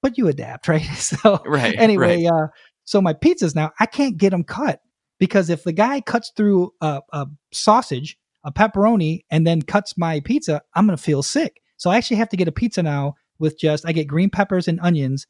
but 0.02 0.18
you 0.18 0.28
adapt, 0.28 0.68
right? 0.68 0.82
So 0.82 1.40
Right. 1.46 1.74
anyway, 1.78 2.24
right. 2.24 2.32
uh, 2.32 2.46
so 2.84 3.00
my 3.00 3.14
pizzas 3.14 3.54
now 3.54 3.70
I 3.80 3.86
can't 3.86 4.16
get 4.16 4.30
them 4.30 4.44
cut 4.44 4.80
because 5.18 5.50
if 5.50 5.64
the 5.64 5.72
guy 5.72 6.00
cuts 6.00 6.32
through 6.36 6.72
a, 6.80 7.00
a 7.12 7.26
sausage, 7.52 8.16
a 8.44 8.52
pepperoni, 8.52 9.20
and 9.30 9.46
then 9.46 9.62
cuts 9.62 9.96
my 9.98 10.20
pizza, 10.20 10.62
I'm 10.74 10.86
gonna 10.86 10.96
feel 10.96 11.22
sick. 11.22 11.60
So 11.76 11.90
I 11.90 11.96
actually 11.96 12.16
have 12.18 12.28
to 12.30 12.36
get 12.36 12.48
a 12.48 12.52
pizza 12.52 12.82
now 12.82 13.14
with 13.38 13.58
just 13.58 13.86
I 13.86 13.92
get 13.92 14.06
green 14.06 14.30
peppers 14.30 14.68
and 14.68 14.80
onions. 14.80 15.26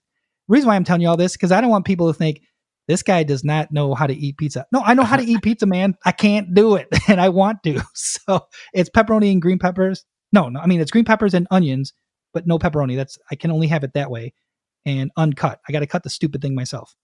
Reason 0.48 0.66
why 0.66 0.76
I'm 0.76 0.84
telling 0.84 1.02
you 1.02 1.08
all 1.08 1.16
this 1.16 1.32
because 1.34 1.52
I 1.52 1.60
don't 1.60 1.70
want 1.70 1.84
people 1.84 2.12
to 2.12 2.18
think 2.18 2.40
this 2.88 3.02
guy 3.04 3.22
does 3.22 3.44
not 3.44 3.70
know 3.70 3.94
how 3.94 4.06
to 4.06 4.14
eat 4.14 4.36
pizza. 4.36 4.66
No, 4.72 4.80
I 4.80 4.94
know 4.94 5.04
how 5.04 5.16
to 5.16 5.22
eat 5.22 5.42
pizza, 5.42 5.64
man. 5.64 5.94
I 6.04 6.10
can't 6.10 6.52
do 6.54 6.74
it, 6.74 6.88
and 7.08 7.20
I 7.20 7.28
want 7.28 7.62
to. 7.64 7.80
So 7.94 8.46
it's 8.72 8.90
pepperoni 8.90 9.30
and 9.32 9.40
green 9.42 9.58
peppers. 9.58 10.04
No, 10.32 10.48
no, 10.48 10.60
I 10.60 10.66
mean 10.66 10.80
it's 10.80 10.90
green 10.90 11.04
peppers 11.04 11.34
and 11.34 11.46
onions, 11.50 11.92
but 12.32 12.46
no 12.46 12.58
pepperoni. 12.58 12.96
That's 12.96 13.18
I 13.30 13.34
can 13.34 13.50
only 13.50 13.66
have 13.68 13.84
it 13.84 13.92
that 13.94 14.10
way, 14.10 14.32
and 14.85 15.11
uncut. 15.16 15.61
I 15.68 15.72
got 15.72 15.81
to 15.81 15.87
cut 15.87 16.03
the 16.03 16.11
stupid 16.11 16.43
thing 16.43 16.55
myself. 16.55 16.95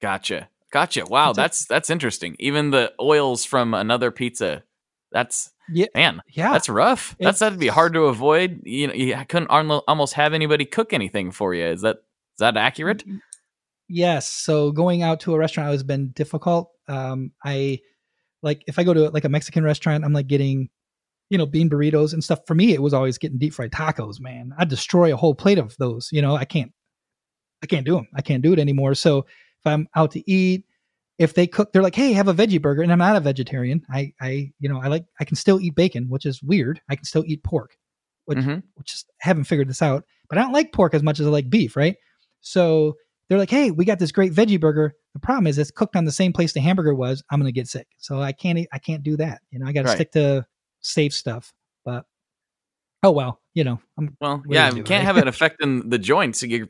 Gotcha. 0.00 0.48
Gotcha. 0.72 1.04
Wow, 1.04 1.32
That's 1.32 1.60
that's 1.60 1.66
that's 1.66 1.90
interesting. 1.90 2.34
Even 2.38 2.70
the 2.70 2.92
oils 3.00 3.44
from 3.44 3.74
another 3.74 4.10
pizza. 4.10 4.64
That's 5.12 5.52
Yeah, 5.70 5.86
man, 5.94 6.22
yeah. 6.30 6.52
that's 6.52 6.68
rough. 6.70 7.14
That's 7.20 7.40
that'd 7.40 7.58
be 7.58 7.68
hard 7.68 7.92
to 7.92 8.06
avoid. 8.06 8.62
You 8.64 8.86
know, 8.86 8.94
you 8.94 9.14
couldn't 9.28 9.48
almost 9.48 10.14
have 10.14 10.32
anybody 10.32 10.64
cook 10.64 10.94
anything 10.94 11.30
for 11.30 11.54
you. 11.54 11.66
Is 11.66 11.82
that 11.82 11.96
is 11.96 12.38
that 12.38 12.56
accurate? 12.56 13.04
Yes. 13.88 14.26
So 14.26 14.72
going 14.72 15.02
out 15.02 15.20
to 15.20 15.34
a 15.34 15.38
restaurant 15.38 15.70
has 15.70 15.82
been 15.82 16.08
difficult. 16.12 16.70
Um, 16.88 17.32
I 17.44 17.80
like 18.42 18.64
if 18.66 18.78
I 18.78 18.84
go 18.84 18.94
to 18.94 19.10
like 19.10 19.24
a 19.24 19.28
Mexican 19.28 19.64
restaurant, 19.64 20.04
I'm 20.04 20.14
like 20.14 20.26
getting, 20.26 20.70
you 21.28 21.36
know, 21.36 21.44
bean 21.44 21.68
burritos 21.68 22.14
and 22.14 22.24
stuff. 22.24 22.40
For 22.46 22.54
me, 22.54 22.72
it 22.72 22.80
was 22.80 22.94
always 22.94 23.18
getting 23.18 23.36
deep 23.38 23.52
fried 23.52 23.72
tacos. 23.72 24.20
Man, 24.20 24.54
I 24.58 24.64
destroy 24.64 25.12
a 25.12 25.16
whole 25.18 25.34
plate 25.34 25.58
of 25.58 25.76
those. 25.78 26.08
You 26.10 26.22
know, 26.22 26.34
I 26.34 26.46
can't, 26.46 26.72
I 27.62 27.66
can't 27.66 27.86
do 27.86 27.94
them. 27.94 28.08
I 28.14 28.22
can't 28.22 28.42
do 28.42 28.52
it 28.52 28.58
anymore. 28.58 28.94
So 28.94 29.18
if 29.18 29.66
I'm 29.66 29.88
out 29.94 30.10
to 30.12 30.30
eat, 30.30 30.64
if 31.18 31.34
they 31.34 31.46
cook, 31.46 31.72
they're 31.72 31.82
like, 31.82 31.94
"Hey, 31.94 32.12
have 32.12 32.28
a 32.28 32.34
veggie 32.34 32.60
burger," 32.60 32.82
and 32.82 32.90
I'm 32.90 32.98
not 32.98 33.16
a 33.16 33.20
vegetarian. 33.20 33.84
I, 33.90 34.12
I, 34.20 34.50
you 34.58 34.68
know, 34.68 34.80
I 34.82 34.88
like, 34.88 35.04
I 35.20 35.24
can 35.24 35.36
still 35.36 35.60
eat 35.60 35.74
bacon, 35.76 36.08
which 36.08 36.26
is 36.26 36.42
weird. 36.42 36.80
I 36.88 36.96
can 36.96 37.04
still 37.04 37.22
eat 37.26 37.42
pork, 37.44 37.76
which 38.24 38.38
Mhm. 38.38 38.62
which 38.74 38.94
is 38.94 39.04
haven't 39.20 39.44
figured 39.44 39.68
this 39.68 39.82
out. 39.82 40.04
But 40.28 40.38
I 40.38 40.42
don't 40.42 40.52
like 40.52 40.72
pork 40.72 40.94
as 40.94 41.02
much 41.02 41.20
as 41.20 41.26
I 41.26 41.30
like 41.30 41.48
beef, 41.50 41.76
right? 41.76 41.96
So 42.40 42.96
they're 43.28 43.38
like, 43.38 43.50
"Hey, 43.50 43.70
we 43.70 43.84
got 43.84 43.98
this 44.00 44.10
great 44.12 44.32
veggie 44.32 44.58
burger." 44.60 44.94
The 45.14 45.20
problem 45.20 45.46
is 45.46 45.58
it's 45.58 45.70
cooked 45.70 45.94
on 45.94 46.04
the 46.06 46.12
same 46.12 46.32
place 46.32 46.52
the 46.54 46.60
hamburger 46.60 46.94
was. 46.94 47.22
I'm 47.30 47.38
gonna 47.38 47.52
get 47.52 47.68
sick, 47.68 47.86
so 47.98 48.20
I 48.20 48.32
can't. 48.32 48.58
I 48.72 48.78
can't 48.78 49.02
do 49.02 49.16
that. 49.18 49.42
You 49.50 49.58
know, 49.60 49.66
I 49.66 49.72
got 49.72 49.82
to 49.82 49.88
Right. 49.88 49.94
stick 49.96 50.12
to 50.12 50.46
safe 50.80 51.12
stuff. 51.14 51.52
But 51.84 52.06
oh 53.02 53.10
well, 53.12 53.40
you 53.54 53.62
know, 53.64 53.80
I'm 53.98 54.16
Well, 54.20 54.42
yeah, 54.48 54.68
you 54.68 54.82
can't 54.82 54.88
right? 54.88 55.02
have 55.02 55.18
it 55.18 55.28
affecting 55.28 55.88
the 55.90 55.98
joints. 55.98 56.42
You 56.42 56.68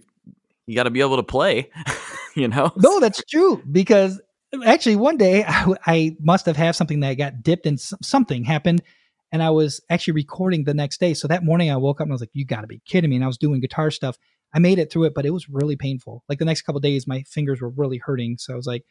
you 0.67 0.75
got 0.75 0.85
to 0.85 0.91
be 0.91 1.01
able 1.01 1.17
to 1.17 1.23
play. 1.23 1.71
you 2.37 2.49
know. 2.49 2.73
no, 2.77 3.01
that's 3.01 3.23
true 3.25 3.63
because 3.71 4.21
actually 4.65 4.97
one 4.97 5.17
day 5.17 5.45
I 5.47 6.17
must 6.21 6.47
have 6.47 6.57
had 6.57 6.75
something 6.75 7.01
that 7.01 7.15
got 7.15 7.43
dipped 7.43 7.67
and 7.67 7.81
something 7.81 8.45
happened, 8.45 8.83
and 9.31 9.43
I 9.43 9.51
was 9.51 9.81
actually 9.91 10.15
recording 10.15 10.65
the 10.65 10.75
next 10.75 11.01
day. 11.01 11.15
So 11.15 11.29
that 11.29 11.45
morning 11.45 11.71
I 11.71 11.77
woke 11.77 12.01
up 12.01 12.05
and 12.05 12.13
I 12.13 12.15
was 12.15 12.21
like, 12.23 12.31
"You 12.33 12.45
got 12.45 12.63
to 12.63 12.67
be 12.67 12.81
kidding 12.87 13.11
me!" 13.11 13.17
And 13.17 13.25
I 13.25 13.29
was 13.29 13.39
doing 13.39 13.61
guitar 13.61 13.91
stuff. 13.91 14.17
I 14.55 14.59
made 14.59 14.79
it 14.79 14.93
through 14.93 15.05
it, 15.05 15.15
but 15.15 15.25
it 15.25 15.31
was 15.31 15.49
really 15.49 15.77
painful. 15.77 16.23
Like 16.29 16.39
the 16.39 16.45
next 16.45 16.63
couple 16.63 16.81
days, 16.81 17.07
my 17.07 17.23
fingers 17.23 17.61
were 17.61 17.71
really 17.71 17.99
hurting. 17.99 18.37
So 18.39 18.53
I 18.53 18.57
was 18.57 18.67
like, 18.67 18.85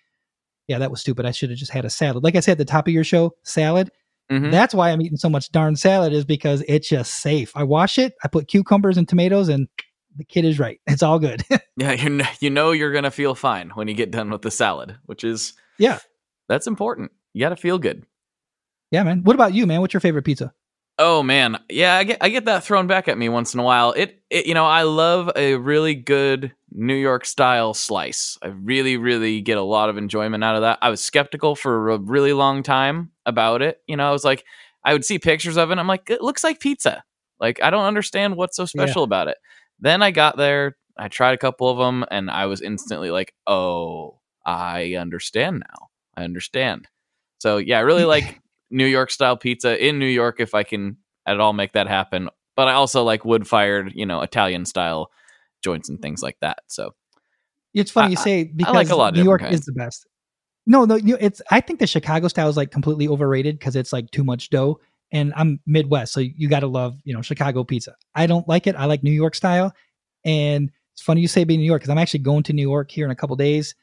"Yeah, 0.67 0.79
that 0.79 0.91
was 0.91 1.01
stupid. 1.01 1.25
I 1.25 1.31
should 1.31 1.51
have 1.51 1.59
just 1.59 1.71
had 1.71 1.85
a 1.85 1.89
salad." 1.89 2.23
Like 2.23 2.35
I 2.35 2.39
said 2.39 2.53
at 2.53 2.57
the 2.57 2.65
top 2.65 2.87
of 2.87 2.93
your 2.93 3.03
show, 3.03 3.31
salad. 3.43 3.91
Mhm. 4.31 4.49
That's 4.49 4.73
why 4.73 4.91
I'm 4.91 5.01
eating 5.01 5.17
so 5.17 5.29
much 5.29 5.51
darn 5.51 5.75
salad 5.75 6.13
is 6.13 6.23
because 6.23 6.63
it's 6.67 6.87
just 6.87 7.15
safe. 7.15 7.51
I 7.53 7.63
wash 7.63 7.97
it, 7.97 8.13
I 8.23 8.29
put 8.29 8.47
cucumbers 8.47 8.97
and 8.97 9.07
tomatoes, 9.07 9.49
and 9.49 9.67
the 10.17 10.23
kid 10.23 10.45
is 10.45 10.59
right. 10.59 10.79
It's 10.87 11.03
all 11.03 11.19
good. 11.19 11.43
Yeah, 11.77 11.93
you 11.93 12.09
know, 12.09 12.25
you 12.41 12.49
know 12.51 12.71
you're 12.71 12.91
gonna 12.91 13.09
feel 13.09 13.33
fine 13.33 13.69
when 13.71 13.87
you 13.87 13.93
get 13.95 14.11
done 14.11 14.29
with 14.29 14.41
the 14.43 14.51
salad, 14.51 14.97
which 15.05 15.23
is 15.23 15.53
Yeah. 15.79 15.97
that's 16.47 16.67
important. 16.67 17.11
You 17.33 17.39
got 17.41 17.49
to 17.49 17.55
feel 17.55 17.79
good. 17.79 18.05
yeah, 18.91 19.01
man. 19.03 19.23
What 19.23 19.35
about 19.35 19.53
you, 19.53 19.65
man? 19.65 19.81
What's 19.81 19.93
your 19.93 20.01
favorite 20.01 20.23
pizza? 20.25 20.53
Oh 20.99 21.23
man, 21.23 21.57
yeah, 21.69 21.95
I 21.95 22.03
get 22.03 22.17
I 22.21 22.29
get 22.29 22.45
that 22.45 22.63
thrown 22.63 22.85
back 22.85 23.07
at 23.07 23.17
me 23.17 23.29
once 23.29 23.53
in 23.55 23.59
a 23.59 23.63
while. 23.63 23.93
It, 23.93 24.21
it 24.29 24.45
you 24.45 24.53
know 24.53 24.65
I 24.65 24.83
love 24.83 25.31
a 25.35 25.55
really 25.55 25.95
good 25.95 26.51
New 26.71 26.93
York 26.93 27.25
style 27.25 27.73
slice. 27.73 28.37
I 28.43 28.47
really 28.49 28.97
really 28.97 29.41
get 29.41 29.57
a 29.57 29.63
lot 29.63 29.89
of 29.89 29.97
enjoyment 29.97 30.43
out 30.43 30.55
of 30.55 30.61
that. 30.61 30.77
I 30.81 30.89
was 30.89 31.01
skeptical 31.03 31.55
for 31.55 31.89
a 31.89 31.97
really 31.97 32.33
long 32.33 32.61
time 32.61 33.11
about 33.25 33.61
it. 33.63 33.81
You 33.87 33.95
know, 33.95 34.07
I 34.07 34.11
was 34.11 34.25
like, 34.25 34.43
I 34.83 34.93
would 34.93 35.05
see 35.05 35.17
pictures 35.17 35.57
of 35.57 35.71
it. 35.71 35.79
I'm 35.79 35.87
like, 35.87 36.09
it 36.11 36.21
looks 36.21 36.43
like 36.43 36.59
pizza. 36.59 37.03
Like 37.39 37.63
I 37.63 37.71
don't 37.71 37.85
understand 37.85 38.35
what's 38.35 38.57
so 38.57 38.65
special 38.65 39.03
about 39.03 39.29
it. 39.29 39.37
Then 39.81 40.01
I 40.01 40.11
got 40.11 40.37
there, 40.37 40.77
I 40.97 41.07
tried 41.07 41.33
a 41.33 41.37
couple 41.37 41.69
of 41.69 41.77
them, 41.77 42.05
and 42.11 42.29
I 42.29 42.45
was 42.45 42.61
instantly 42.61 43.11
like, 43.11 43.33
oh, 43.47 44.19
I 44.45 44.95
understand 44.95 45.63
now. 45.67 45.87
I 46.15 46.23
understand. 46.23 46.87
So 47.39 47.57
yeah, 47.57 47.77
I 47.77 47.81
really 47.81 48.05
like 48.15 48.39
New 48.69 48.85
York 48.85 49.11
style 49.11 49.37
pizza 49.37 49.83
in 49.85 49.99
New 49.99 50.05
York 50.05 50.39
if 50.39 50.53
I 50.53 50.63
can 50.63 50.97
at 51.25 51.39
all 51.39 51.53
make 51.53 51.73
that 51.73 51.87
happen. 51.87 52.29
But 52.55 52.67
I 52.67 52.73
also 52.73 53.03
like 53.03 53.25
wood 53.25 53.47
fired, 53.47 53.91
you 53.95 54.05
know, 54.05 54.21
Italian 54.21 54.65
style 54.65 55.09
joints 55.63 55.89
and 55.89 56.01
things 56.01 56.21
like 56.21 56.37
that. 56.41 56.59
So 56.67 56.93
It's 57.73 57.91
funny 57.91 58.07
I- 58.07 58.09
you 58.11 58.17
say 58.17 58.43
because 58.43 58.73
like 58.73 58.89
a 58.89 58.95
lot 58.95 59.09
of 59.09 59.15
New 59.17 59.23
York 59.23 59.41
different 59.41 59.55
is 59.59 59.65
the 59.65 59.73
best. 59.73 60.05
No, 60.67 60.85
no, 60.85 60.99
it's. 61.19 61.41
I 61.49 61.59
think 61.59 61.79
the 61.79 61.87
Chicago 61.87 62.27
style 62.27 62.47
is 62.47 62.55
like 62.55 62.69
completely 62.69 63.07
overrated 63.07 63.57
because 63.57 63.75
it's 63.75 63.91
like 63.91 64.11
too 64.11 64.23
much 64.23 64.51
dough. 64.51 64.79
And 65.11 65.33
I'm 65.35 65.59
Midwest, 65.65 66.13
so 66.13 66.21
you 66.21 66.47
got 66.47 66.61
to 66.61 66.67
love 66.67 66.97
you 67.03 67.13
know 67.13 67.21
Chicago 67.21 67.63
pizza. 67.63 67.95
I 68.15 68.27
don't 68.27 68.47
like 68.47 68.67
it. 68.67 68.75
I 68.75 68.85
like 68.85 69.03
New 69.03 69.11
York 69.11 69.35
style. 69.35 69.73
And 70.23 70.71
it's 70.93 71.01
funny 71.01 71.21
you 71.21 71.27
say 71.27 71.43
being 71.43 71.59
New 71.59 71.65
York 71.65 71.81
because 71.81 71.89
I'm 71.89 71.97
actually 71.97 72.19
going 72.19 72.43
to 72.43 72.53
New 72.53 72.61
York 72.61 72.91
here 72.91 73.05
in 73.05 73.11
a 73.11 73.15
couple 73.15 73.35
days, 73.35 73.75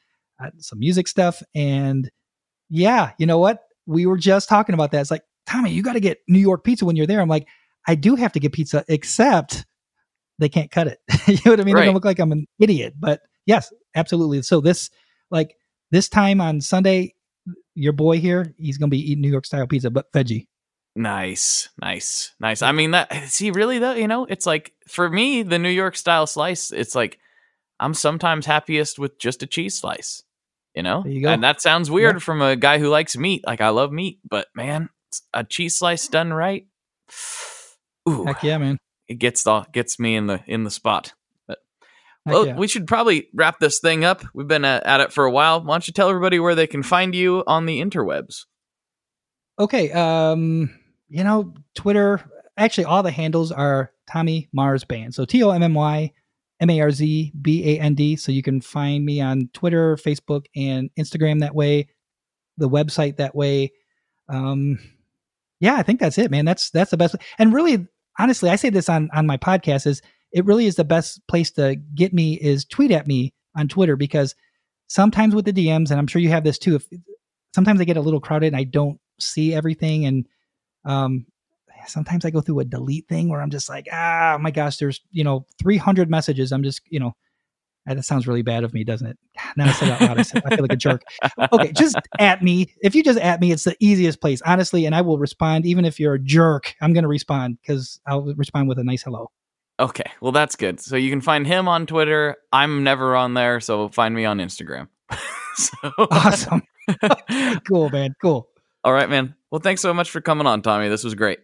uh, 0.43 0.49
some 0.57 0.79
music 0.79 1.07
stuff. 1.07 1.41
And 1.53 2.09
yeah, 2.69 3.11
you 3.17 3.25
know 3.25 3.39
what? 3.39 3.63
We 3.85 4.05
were 4.05 4.17
just 4.17 4.47
talking 4.47 4.73
about 4.73 4.91
that. 4.91 5.01
It's 5.01 5.11
like 5.11 5.23
Tommy, 5.45 5.71
you 5.71 5.83
got 5.83 5.93
to 5.93 5.99
get 5.99 6.19
New 6.27 6.39
York 6.39 6.63
pizza 6.63 6.85
when 6.85 6.95
you're 6.95 7.07
there. 7.07 7.21
I'm 7.21 7.27
like, 7.27 7.47
I 7.87 7.95
do 7.95 8.15
have 8.15 8.31
to 8.33 8.39
get 8.39 8.53
pizza, 8.53 8.85
except 8.87 9.65
they 10.37 10.49
can't 10.49 10.71
cut 10.71 10.87
it. 10.87 10.99
you 11.27 11.37
know 11.45 11.51
what 11.51 11.59
I 11.59 11.63
mean? 11.63 11.75
Right. 11.75 11.81
gonna 11.81 11.93
look 11.93 12.05
like 12.05 12.19
I'm 12.19 12.31
an 12.31 12.47
idiot. 12.59 12.93
But 12.99 13.21
yes, 13.45 13.73
absolutely. 13.95 14.41
So 14.43 14.61
this 14.61 14.89
like 15.31 15.55
this 15.91 16.07
time 16.07 16.39
on 16.41 16.61
Sunday, 16.61 17.15
your 17.75 17.93
boy 17.93 18.19
here, 18.19 18.53
he's 18.57 18.77
gonna 18.77 18.89
be 18.89 19.11
eating 19.11 19.21
New 19.21 19.31
York 19.31 19.45
style 19.45 19.67
pizza, 19.67 19.89
but 19.89 20.11
veggie. 20.13 20.47
Nice, 20.95 21.69
nice, 21.81 22.33
nice. 22.39 22.61
I 22.61 22.71
mean 22.71 22.91
that 22.91 23.29
see 23.29 23.51
really 23.51 23.79
though, 23.79 23.93
you 23.93 24.07
know, 24.07 24.25
it's 24.25 24.45
like 24.45 24.73
for 24.87 25.09
me, 25.09 25.43
the 25.43 25.59
New 25.59 25.69
York 25.69 25.95
style 25.95 26.27
slice, 26.27 26.71
it's 26.71 26.95
like 26.95 27.19
I'm 27.79 27.93
sometimes 27.93 28.45
happiest 28.45 28.99
with 28.99 29.17
just 29.19 29.43
a 29.43 29.47
cheese 29.47 29.75
slice. 29.75 30.23
You 30.75 30.83
know? 30.83 31.03
You. 31.05 31.27
And 31.27 31.43
that 31.43 31.61
sounds 31.61 31.89
weird 31.89 32.21
from 32.21 32.41
a 32.41 32.55
guy 32.55 32.77
who 32.77 32.89
likes 32.89 33.17
meat. 33.17 33.43
Like 33.45 33.61
I 33.61 33.69
love 33.69 33.91
meat, 33.91 34.19
but 34.27 34.47
man, 34.55 34.89
a 35.33 35.43
cheese 35.43 35.75
slice 35.75 36.07
done 36.07 36.31
right. 36.31 36.67
Ooh. 38.09 38.25
Heck 38.25 38.43
yeah, 38.43 38.57
man. 38.57 38.77
it 39.07 39.15
gets 39.15 39.43
the 39.43 39.61
gets 39.71 39.99
me 39.99 40.15
in 40.15 40.27
the 40.27 40.41
in 40.47 40.63
the 40.63 40.71
spot. 40.71 41.13
But 41.47 41.59
well, 42.25 42.47
yeah. 42.47 42.55
we 42.55 42.67
should 42.67 42.87
probably 42.87 43.27
wrap 43.33 43.59
this 43.59 43.79
thing 43.79 44.03
up. 44.03 44.23
We've 44.33 44.47
been 44.47 44.65
uh, 44.65 44.81
at 44.85 45.01
it 45.01 45.11
for 45.11 45.25
a 45.25 45.31
while. 45.31 45.61
Why 45.61 45.73
don't 45.73 45.87
you 45.87 45.93
tell 45.93 46.09
everybody 46.09 46.39
where 46.39 46.55
they 46.55 46.67
can 46.67 46.83
find 46.83 47.15
you 47.15 47.43
on 47.47 47.65
the 47.65 47.81
interwebs? 47.81 48.45
Okay. 49.57 49.91
Um, 49.91 50.78
you 51.09 51.23
know, 51.23 51.53
Twitter. 51.75 52.21
Actually, 52.57 52.85
all 52.85 53.03
the 53.03 53.11
handles 53.11 53.51
are 53.51 53.91
Tommy 54.09 54.49
Marz 54.55 54.87
Band. 54.87 55.13
So 55.13 55.25
T 55.25 55.43
O 55.43 55.51
M 55.51 55.63
M 55.63 55.73
Y 55.73 56.11
M 56.59 56.69
A 56.69 56.81
R 56.81 56.91
Z 56.91 57.33
B 57.41 57.75
A 57.75 57.79
N 57.79 57.95
D. 57.95 58.15
So 58.15 58.31
you 58.31 58.43
can 58.43 58.61
find 58.61 59.05
me 59.05 59.21
on 59.21 59.49
Twitter, 59.53 59.95
Facebook, 59.95 60.45
and 60.55 60.89
Instagram 60.99 61.39
that 61.41 61.55
way. 61.55 61.89
The 62.57 62.69
website 62.69 63.17
that 63.17 63.35
way. 63.35 63.71
Um, 64.27 64.79
yeah, 65.59 65.75
I 65.75 65.83
think 65.83 65.99
that's 65.99 66.17
it, 66.17 66.31
man. 66.31 66.45
That's 66.45 66.69
that's 66.69 66.91
the 66.91 66.97
best. 66.97 67.15
And 67.37 67.53
really, 67.53 67.87
honestly, 68.17 68.49
I 68.49 68.55
say 68.55 68.69
this 68.69 68.89
on 68.89 69.09
on 69.13 69.25
my 69.25 69.37
podcast 69.37 69.87
is 69.87 70.01
it 70.31 70.45
really 70.45 70.65
is 70.65 70.75
the 70.75 70.83
best 70.83 71.25
place 71.27 71.51
to 71.51 71.75
get 71.95 72.13
me 72.13 72.35
is 72.35 72.65
tweet 72.65 72.91
at 72.91 73.07
me 73.07 73.33
on 73.55 73.67
Twitter 73.67 73.95
because 73.95 74.35
sometimes 74.87 75.33
with 75.33 75.45
the 75.45 75.53
DMs, 75.53 75.89
and 75.89 75.99
I'm 75.99 76.07
sure 76.07 76.21
you 76.21 76.29
have 76.29 76.43
this 76.43 76.59
too. 76.59 76.75
If 76.75 76.87
sometimes 77.53 77.81
I 77.81 77.85
get 77.85 77.97
a 77.97 78.01
little 78.01 78.19
crowded 78.19 78.47
and 78.47 78.55
I 78.55 78.63
don't 78.63 78.99
see 79.19 79.53
everything, 79.53 80.05
and 80.05 80.27
um, 80.85 81.25
sometimes 81.87 82.25
I 82.25 82.29
go 82.29 82.41
through 82.41 82.59
a 82.59 82.65
delete 82.65 83.07
thing 83.07 83.29
where 83.29 83.41
I'm 83.41 83.49
just 83.49 83.69
like, 83.69 83.87
ah, 83.91 84.37
my 84.39 84.51
gosh, 84.51 84.77
there's 84.77 85.01
you 85.11 85.23
know 85.23 85.45
300 85.61 86.09
messages. 86.09 86.51
I'm 86.51 86.63
just 86.63 86.81
you 86.89 86.99
know. 86.99 87.13
ah, 87.87 87.93
That 87.93 88.03
sounds 88.03 88.27
really 88.27 88.41
bad 88.43 88.63
of 88.63 88.73
me, 88.73 88.83
doesn't 88.83 89.07
it? 89.07 89.17
Now 89.57 89.65
I 89.67 89.71
said 89.71 89.89
out 89.89 90.01
loud. 90.01 90.19
I, 90.19 90.21
said, 90.21 90.43
I 90.45 90.49
feel 90.55 90.61
like 90.63 90.73
a 90.73 90.75
jerk. 90.77 91.01
Okay, 91.53 91.71
just 91.71 91.97
at 92.19 92.41
me. 92.43 92.73
If 92.81 92.93
you 92.95 93.03
just 93.03 93.19
at 93.19 93.41
me, 93.41 93.51
it's 93.51 93.63
the 93.63 93.75
easiest 93.79 94.21
place, 94.21 94.41
honestly, 94.45 94.85
and 94.85 94.93
I 94.95 95.01
will 95.01 95.17
respond. 95.17 95.65
Even 95.65 95.85
if 95.85 95.99
you're 95.99 96.13
a 96.15 96.19
jerk, 96.19 96.75
I'm 96.81 96.93
going 96.93 97.03
to 97.03 97.07
respond 97.09 97.57
because 97.61 97.99
I'll 98.07 98.21
respond 98.35 98.69
with 98.69 98.77
a 98.79 98.83
nice 98.83 99.03
hello. 99.03 99.31
Okay, 99.79 100.03
well 100.19 100.33
that's 100.33 100.55
good. 100.57 100.79
So 100.81 100.97
you 100.97 101.09
can 101.09 101.21
find 101.21 101.47
him 101.47 101.67
on 101.69 101.85
Twitter. 101.85 102.35
I'm 102.51 102.83
never 102.83 103.15
on 103.15 103.33
there, 103.33 103.59
so 103.61 103.87
find 103.89 104.13
me 104.13 104.25
on 104.25 104.39
Instagram. 104.39 104.89
so, 105.55 105.73
Awesome. 106.11 106.61
cool, 107.67 107.89
man. 107.89 108.13
Cool. 108.21 108.47
all 108.83 108.91
right, 108.93 109.09
man. 109.09 109.35
Well, 109.51 109.59
thanks 109.59 109.81
so 109.81 109.93
much 109.93 110.11
for 110.11 110.21
coming 110.21 110.45
on, 110.45 110.61
Tommy. 110.61 110.89
This 110.89 111.03
was 111.03 111.15
great. 111.15 111.39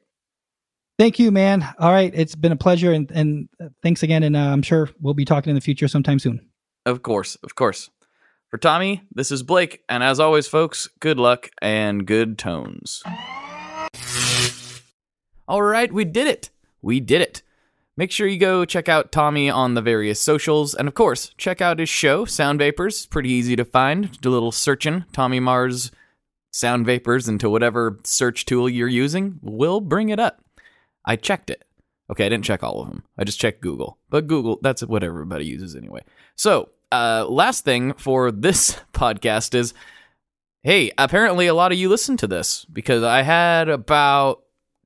Thank 0.98 1.20
you, 1.20 1.32
man. 1.32 1.68
All 1.80 1.92
right, 1.92 2.12
it's 2.14 2.36
been 2.36 2.52
a 2.52 2.58
pleasure, 2.58 2.94
and, 2.94 3.12
and 3.12 3.50
uh, 3.62 3.70
thanks 3.84 4.04
again. 4.04 4.24
And 4.24 4.36
uh, 4.36 4.40
I'm 4.40 4.62
sure 4.62 4.90
we'll 5.02 5.14
be 5.14 5.26
talking 5.26 5.50
in 5.50 5.56
the 5.56 5.62
future 5.62 5.88
sometime 5.88 6.20
soon. 6.20 6.48
Of 6.86 7.02
course, 7.02 7.36
of 7.44 7.56
course. 7.56 7.90
For 8.50 8.58
Tommy, 8.58 9.02
this 9.12 9.32
is 9.32 9.44
Blake, 9.44 9.82
and 9.90 10.04
as 10.04 10.20
always, 10.20 10.48
folks, 10.48 10.88
good 11.00 11.18
luck 11.20 11.50
and 11.62 12.06
good 12.06 12.38
tones. 12.38 13.04
All 15.48 15.62
right, 15.62 15.92
we 15.92 16.06
did 16.06 16.28
it. 16.28 16.50
We 16.82 17.00
did 17.00 17.22
it. 17.22 17.42
Make 17.98 18.12
sure 18.12 18.28
you 18.28 18.38
go 18.38 18.66
check 18.66 18.88
out 18.88 19.12
Tommy 19.12 19.50
on 19.50 19.74
the 19.74 19.82
various 19.82 20.22
socials, 20.22 20.76
and 20.76 20.88
of 20.88 20.94
course, 20.94 21.34
check 21.38 21.60
out 21.60 21.80
his 21.80 21.90
show, 21.90 22.24
Sound 22.24 22.60
Vapors. 22.60 23.08
Pretty 23.08 23.30
easy 23.30 23.56
to 23.56 23.66
find. 23.66 24.20
Do 24.22 24.30
a 24.30 24.32
little 24.32 24.52
searching, 24.52 25.06
Tommy 25.12 25.40
Marz 25.40 25.92
Sound 26.56 26.86
Vapors, 26.86 27.28
into 27.28 27.50
whatever 27.50 28.00
search 28.06 28.46
tool 28.46 28.70
you're 28.70 28.88
using. 28.88 29.40
We'll 29.42 29.82
bring 29.82 30.08
it 30.08 30.22
up. 30.22 30.42
I 31.04 31.18
checked 31.18 31.50
it. 31.50 31.66
Okay, 32.10 32.26
I 32.26 32.30
didn't 32.30 32.46
check 32.46 32.64
all 32.64 32.82
of 32.82 32.88
them. 32.88 33.04
I 33.18 33.26
just 33.26 33.42
checked 33.42 33.60
Google. 33.60 33.98
But 34.10 34.28
Google, 34.28 34.60
that's 34.62 34.82
what 34.82 35.04
everybody 35.04 35.44
uses 35.46 35.76
anyway. 35.76 36.04
So, 36.38 36.70
uh, 36.94 37.26
last 37.28 37.66
thing 37.66 37.92
for 37.96 38.32
this 38.32 38.80
podcast 38.94 39.54
is 39.54 39.74
hey, 40.64 40.92
apparently 40.98 41.48
a 41.48 41.54
lot 41.54 41.74
of 41.74 41.78
you 41.78 41.90
listen 41.90 42.16
to 42.18 42.26
this 42.26 42.64
because 42.72 43.04
I 43.04 43.22
had 43.22 43.68
about 43.68 44.44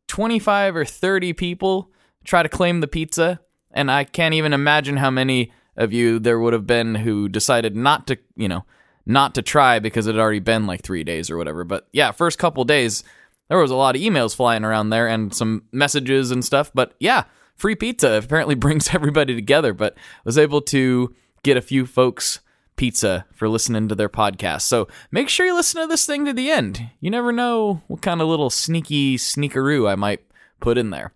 25 0.08 0.76
or 0.76 0.86
30 0.86 1.34
people 1.34 1.91
try 2.24 2.41
to 2.41 2.50
claim 2.50 2.80
the 2.80 2.88
pizza, 2.88 3.41
and 3.70 3.91
I 3.91 4.06
can't 4.06 4.34
even 4.34 4.54
imagine 4.54 4.98
how 4.98 5.12
many 5.12 5.54
of 5.78 5.94
you 5.94 6.18
there 6.18 6.40
would 6.40 6.54
have 6.54 6.66
been 6.66 6.96
who 6.96 7.30
decided 7.30 7.76
not 7.76 8.08
to, 8.08 8.18
you 8.36 8.48
know, 8.48 8.66
not 9.10 9.34
to 9.36 9.41
try 9.41 9.80
because 9.80 10.06
it 10.06 10.14
had 10.14 10.22
already 10.22 10.40
been 10.40 10.68
like 10.68 10.84
three 10.84 11.03
days 11.03 11.31
or 11.31 11.38
whatever. 11.38 11.64
But 11.64 11.88
yeah, 11.91 12.11
first 12.11 12.38
couple 12.38 12.64
days, 12.64 13.03
there 13.48 13.57
was 13.57 13.72
a 13.72 13.76
lot 13.76 13.95
of 13.95 14.02
emails 14.02 14.36
flying 14.36 14.64
around 14.64 14.91
there 14.91 15.07
and 15.07 15.34
some 15.34 15.64
messages 15.72 16.30
and 16.30 16.45
stuff. 16.45 16.72
But 16.76 16.94
yeah, 16.99 17.23
free 17.56 17.76
pizza 17.76 18.22
apparently 18.23 18.56
brings 18.65 18.94
everybody 18.94 19.34
together. 19.34 19.73
But 19.73 19.98
was 20.23 20.38
able 20.38 20.61
to 20.61 21.14
get 21.41 21.57
a 21.57 21.61
few 21.61 21.88
folks 21.88 22.40
pizza 22.76 23.26
for 23.34 23.49
listening 23.49 23.88
to 23.88 23.95
their 23.95 24.10
podcast. 24.10 24.61
So 24.61 24.88
make 25.11 25.27
sure 25.27 25.45
you 25.45 25.56
listen 25.56 25.81
to 25.81 25.88
this 25.88 26.06
thing 26.06 26.23
to 26.26 26.34
the 26.34 26.52
end. 26.52 26.91
You 27.02 27.10
never 27.10 27.31
know 27.31 27.81
what 27.88 28.03
kind 28.03 28.22
of 28.22 28.27
little 28.27 28.52
sneaky 28.52 29.18
sneakeroo 29.18 29.90
I 29.90 29.95
might 29.95 30.22
put 30.60 30.77
in 30.77 30.91
there. 30.91 31.14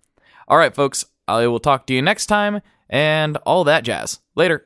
All 0.47 0.57
right, 0.57 0.73
folks, 0.73 1.05
I 1.27 1.45
will 1.45 1.59
talk 1.59 1.85
to 1.87 1.93
you 1.93 2.01
next 2.01 2.25
time 2.25 2.61
and 2.89 3.37
all 3.45 3.63
that 3.65 3.83
jazz. 3.83 4.19
Later. 4.35 4.65